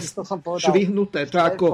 švihnuté. 0.59 1.26
To 1.31 1.39
ako... 1.39 1.65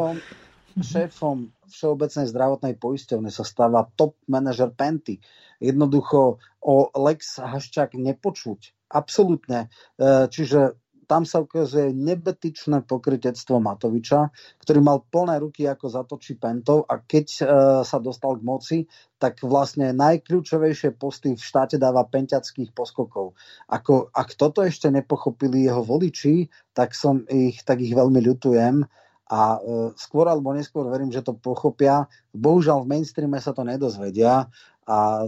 Šéfom 0.71 1.51
Všeobecnej 1.67 2.31
zdravotnej 2.31 2.79
poisťovne 2.79 3.27
sa 3.27 3.43
stáva 3.43 3.87
top 3.95 4.15
manažer 4.31 4.71
Penty. 4.71 5.19
Jednoducho 5.59 6.39
o 6.63 6.75
Lex 6.95 7.43
Haščák 7.43 7.95
nepočuť. 7.95 8.75
Absolútne. 8.91 9.71
Eh, 9.99 10.27
čiže 10.27 10.80
tam 11.11 11.27
sa 11.27 11.43
ukazuje 11.43 11.91
nebetičné 11.91 12.87
pokrytectvo 12.87 13.59
Matoviča, 13.59 14.31
ktorý 14.63 14.79
mal 14.79 15.03
plné 15.11 15.43
ruky 15.43 15.67
ako 15.67 15.91
zatočí 15.91 16.39
pentov 16.39 16.87
a 16.87 17.03
keď 17.03 17.27
e, 17.27 17.41
sa 17.83 17.99
dostal 17.99 18.39
k 18.39 18.47
moci, 18.47 18.77
tak 19.19 19.43
vlastne 19.43 19.91
najkľúčovejšie 19.91 20.95
posty 20.95 21.35
v 21.35 21.43
štáte 21.43 21.75
dáva 21.75 22.07
penťackých 22.07 22.71
poskokov. 22.71 23.35
Ako, 23.67 24.07
ak 24.15 24.39
toto 24.39 24.63
ešte 24.63 24.87
nepochopili 24.87 25.67
jeho 25.67 25.83
voliči, 25.83 26.47
tak, 26.71 26.95
som 26.95 27.27
ich, 27.27 27.59
tak 27.67 27.83
ich 27.83 27.91
veľmi 27.91 28.23
ľutujem 28.23 28.87
a 29.27 29.41
e, 29.55 29.59
skôr 29.99 30.31
alebo 30.31 30.55
neskôr 30.55 30.87
verím, 30.87 31.11
že 31.11 31.27
to 31.27 31.35
pochopia. 31.35 32.07
Bohužiaľ 32.31 32.87
v 32.87 32.95
mainstreame 32.95 33.43
sa 33.43 33.51
to 33.51 33.67
nedozvedia 33.67 34.47
a 34.87 35.27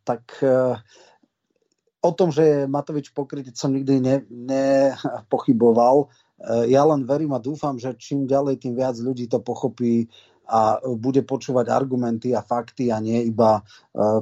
tak 0.00 0.24
e, 0.40 0.80
o 2.00 2.10
tom, 2.16 2.32
že 2.32 2.64
Matovič 2.64 3.12
pokrytý, 3.12 3.52
som 3.52 3.72
nikdy 3.72 4.00
nepochyboval. 4.28 5.96
Ne 6.08 6.12
ja 6.72 6.82
len 6.88 7.04
verím 7.04 7.36
a 7.36 7.42
dúfam, 7.42 7.76
že 7.76 7.92
čím 8.00 8.24
ďalej, 8.24 8.64
tým 8.64 8.72
viac 8.72 8.96
ľudí 8.96 9.28
to 9.28 9.44
pochopí 9.44 10.08
a 10.50 10.82
bude 10.98 11.22
počúvať 11.22 11.70
argumenty 11.70 12.34
a 12.34 12.42
fakty 12.42 12.90
a 12.90 12.98
nie 12.98 13.22
iba 13.22 13.60
e, 13.60 13.62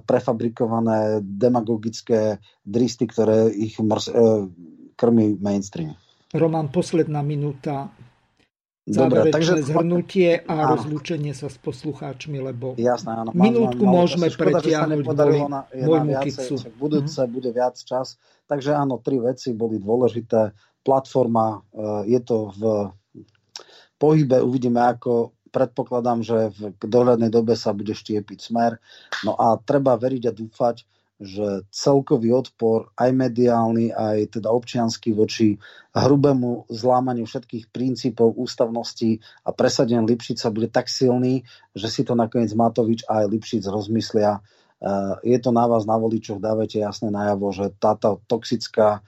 prefabrikované 0.05 1.25
demagogické 1.25 2.37
dristy, 2.69 3.09
ktoré 3.09 3.49
ich 3.49 3.81
mrs- 3.81 4.13
e, 4.13 4.45
krmí 4.93 5.41
mainstream. 5.41 5.97
Roman, 6.37 6.69
posledná 6.69 7.25
minúta. 7.25 7.89
Dobre, 8.89 9.29
takže 9.29 9.61
zhrnutie 9.69 10.41
a 10.49 10.55
áno. 10.65 10.81
rozlúčenie 10.81 11.37
sa 11.37 11.53
s 11.53 11.61
poslucháčmi, 11.61 12.41
lebo 12.41 12.73
Jasné, 12.81 13.21
áno, 13.21 13.37
minútku 13.37 13.85
mám, 13.85 14.05
môžeme 14.05 14.33
škoda, 14.33 14.65
pretiahnuť 14.65 14.99
kvôli 15.05 15.39
môjmu 15.77 16.13
kicu. 16.25 16.55
Budúce 16.81 17.21
mm-hmm. 17.21 17.35
bude 17.37 17.51
viac 17.53 17.77
čas. 17.77 18.17
Takže 18.49 18.73
áno, 18.73 18.97
tri 19.05 19.21
veci 19.21 19.53
boli 19.53 19.77
dôležité. 19.77 20.57
Platforma, 20.81 21.61
e, 21.69 22.17
je 22.17 22.21
to 22.25 22.49
v 22.57 22.61
pohybe, 24.01 24.41
uvidíme 24.41 24.81
ako 24.81 25.37
predpokladám, 25.53 26.25
že 26.25 26.37
v 26.57 26.73
dohľadnej 26.81 27.29
dobe 27.33 27.57
sa 27.57 27.77
bude 27.77 27.93
štiepiť 27.93 28.39
smer. 28.41 28.81
No 29.25 29.37
a 29.37 29.61
treba 29.61 29.97
veriť 29.97 30.23
a 30.29 30.33
dúfať, 30.33 30.85
že 31.19 31.67
celkový 31.75 32.31
odpor, 32.31 32.95
aj 32.95 33.11
mediálny, 33.11 33.91
aj 33.91 34.39
teda 34.39 34.55
občiansky 34.55 35.11
voči 35.11 35.59
hrubému 35.91 36.71
zlámaniu 36.71 37.27
všetkých 37.27 37.75
princípov 37.75 38.39
ústavnosti 38.39 39.19
a 39.43 39.51
presadenie 39.51 40.07
Lipšica 40.07 40.47
bude 40.55 40.71
tak 40.71 40.87
silný, 40.87 41.43
že 41.75 41.91
si 41.91 42.07
to 42.07 42.15
nakoniec 42.15 42.55
Matovič 42.55 43.03
a 43.11 43.27
aj 43.27 43.35
Lipšic 43.35 43.67
rozmyslia. 43.67 44.39
Eh, 44.79 45.15
je 45.35 45.39
to 45.43 45.51
na 45.51 45.67
vás, 45.67 45.83
na 45.91 45.99
voličoch, 45.99 46.39
dávajte 46.39 46.79
jasné 46.79 47.11
najavo, 47.11 47.51
že 47.51 47.75
táto 47.83 48.23
toxická 48.31 49.03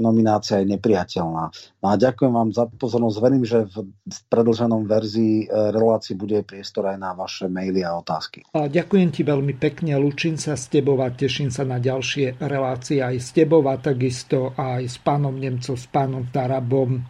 nominácia 0.00 0.64
je 0.64 0.72
nepriateľná. 0.72 1.44
No 1.84 1.86
a 1.86 1.94
ďakujem 2.00 2.32
vám 2.32 2.48
za 2.48 2.64
pozornosť. 2.64 3.16
Verím, 3.20 3.44
že 3.44 3.68
v 3.68 4.18
predlženom 4.32 4.88
verzii 4.88 5.52
relácii 5.52 6.16
bude 6.16 6.40
priestor 6.48 6.88
aj 6.88 6.96
na 6.96 7.12
vaše 7.12 7.44
maily 7.44 7.84
a 7.84 8.00
otázky. 8.00 8.48
A 8.56 8.72
ďakujem 8.72 9.12
ti 9.12 9.28
veľmi 9.28 9.52
pekne, 9.60 10.00
lučím 10.00 10.40
sa 10.40 10.56
s 10.56 10.72
tebou 10.72 10.96
a 11.04 11.12
teším 11.12 11.52
sa 11.52 11.68
na 11.68 11.76
ďalšie 11.76 12.40
relácie 12.40 13.04
aj 13.04 13.16
s 13.20 13.28
tebou 13.36 13.60
a 13.68 13.76
takisto 13.76 14.56
aj 14.56 14.88
s 14.88 14.96
pánom 14.96 15.36
Nemcov, 15.36 15.76
s 15.76 15.84
pánom 15.92 16.24
Tarabom 16.32 17.04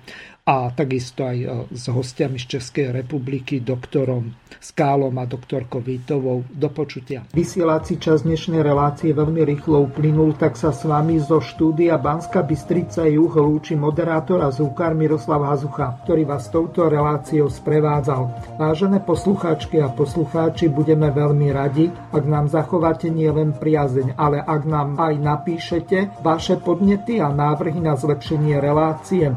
a 0.49 0.73
takisto 0.73 1.29
aj 1.29 1.39
e, 1.45 1.47
s 1.77 1.93
hostiami 1.93 2.41
z 2.41 2.57
Českej 2.57 2.89
republiky, 3.05 3.61
doktorom 3.61 4.33
Skálom 4.59 5.13
a 5.21 5.29
doktorkou 5.29 5.85
Vítovou. 5.85 6.43
Do 6.49 6.73
počutia. 6.73 7.23
Vysielací 7.37 8.01
čas 8.01 8.25
dnešnej 8.25 8.65
relácie 8.65 9.13
veľmi 9.13 9.45
rýchlo 9.45 9.87
uplynul, 9.87 10.35
tak 10.41 10.57
sa 10.57 10.73
s 10.73 10.89
vami 10.89 11.21
zo 11.21 11.39
štúdia 11.45 12.01
Banska 12.01 12.41
Bystrica 12.41 13.05
Juh 13.05 13.29
lúči 13.29 13.77
moderátor 13.77 14.41
a 14.41 14.49
zúkar 14.49 14.97
Miroslav 14.97 15.45
Hazucha, 15.45 16.01
ktorý 16.09 16.25
vás 16.25 16.49
touto 16.49 16.89
reláciou 16.89 17.53
sprevádzal. 17.53 18.57
Vážené 18.57 19.05
poslucháčky 19.05 19.85
a 19.85 19.93
poslucháči, 19.93 20.73
budeme 20.73 21.13
veľmi 21.13 21.53
radi, 21.53 21.93
ak 22.11 22.25
nám 22.25 22.49
zachováte 22.49 23.13
nielen 23.13 23.53
priazeň, 23.53 24.17
ale 24.17 24.41
ak 24.41 24.63
nám 24.65 24.97
aj 24.97 25.15
napíšete 25.21 26.25
vaše 26.25 26.57
podnety 26.57 27.21
a 27.21 27.29
návrhy 27.31 27.85
na 27.85 27.95
zlepšenie 27.95 28.57
relácie 28.59 29.37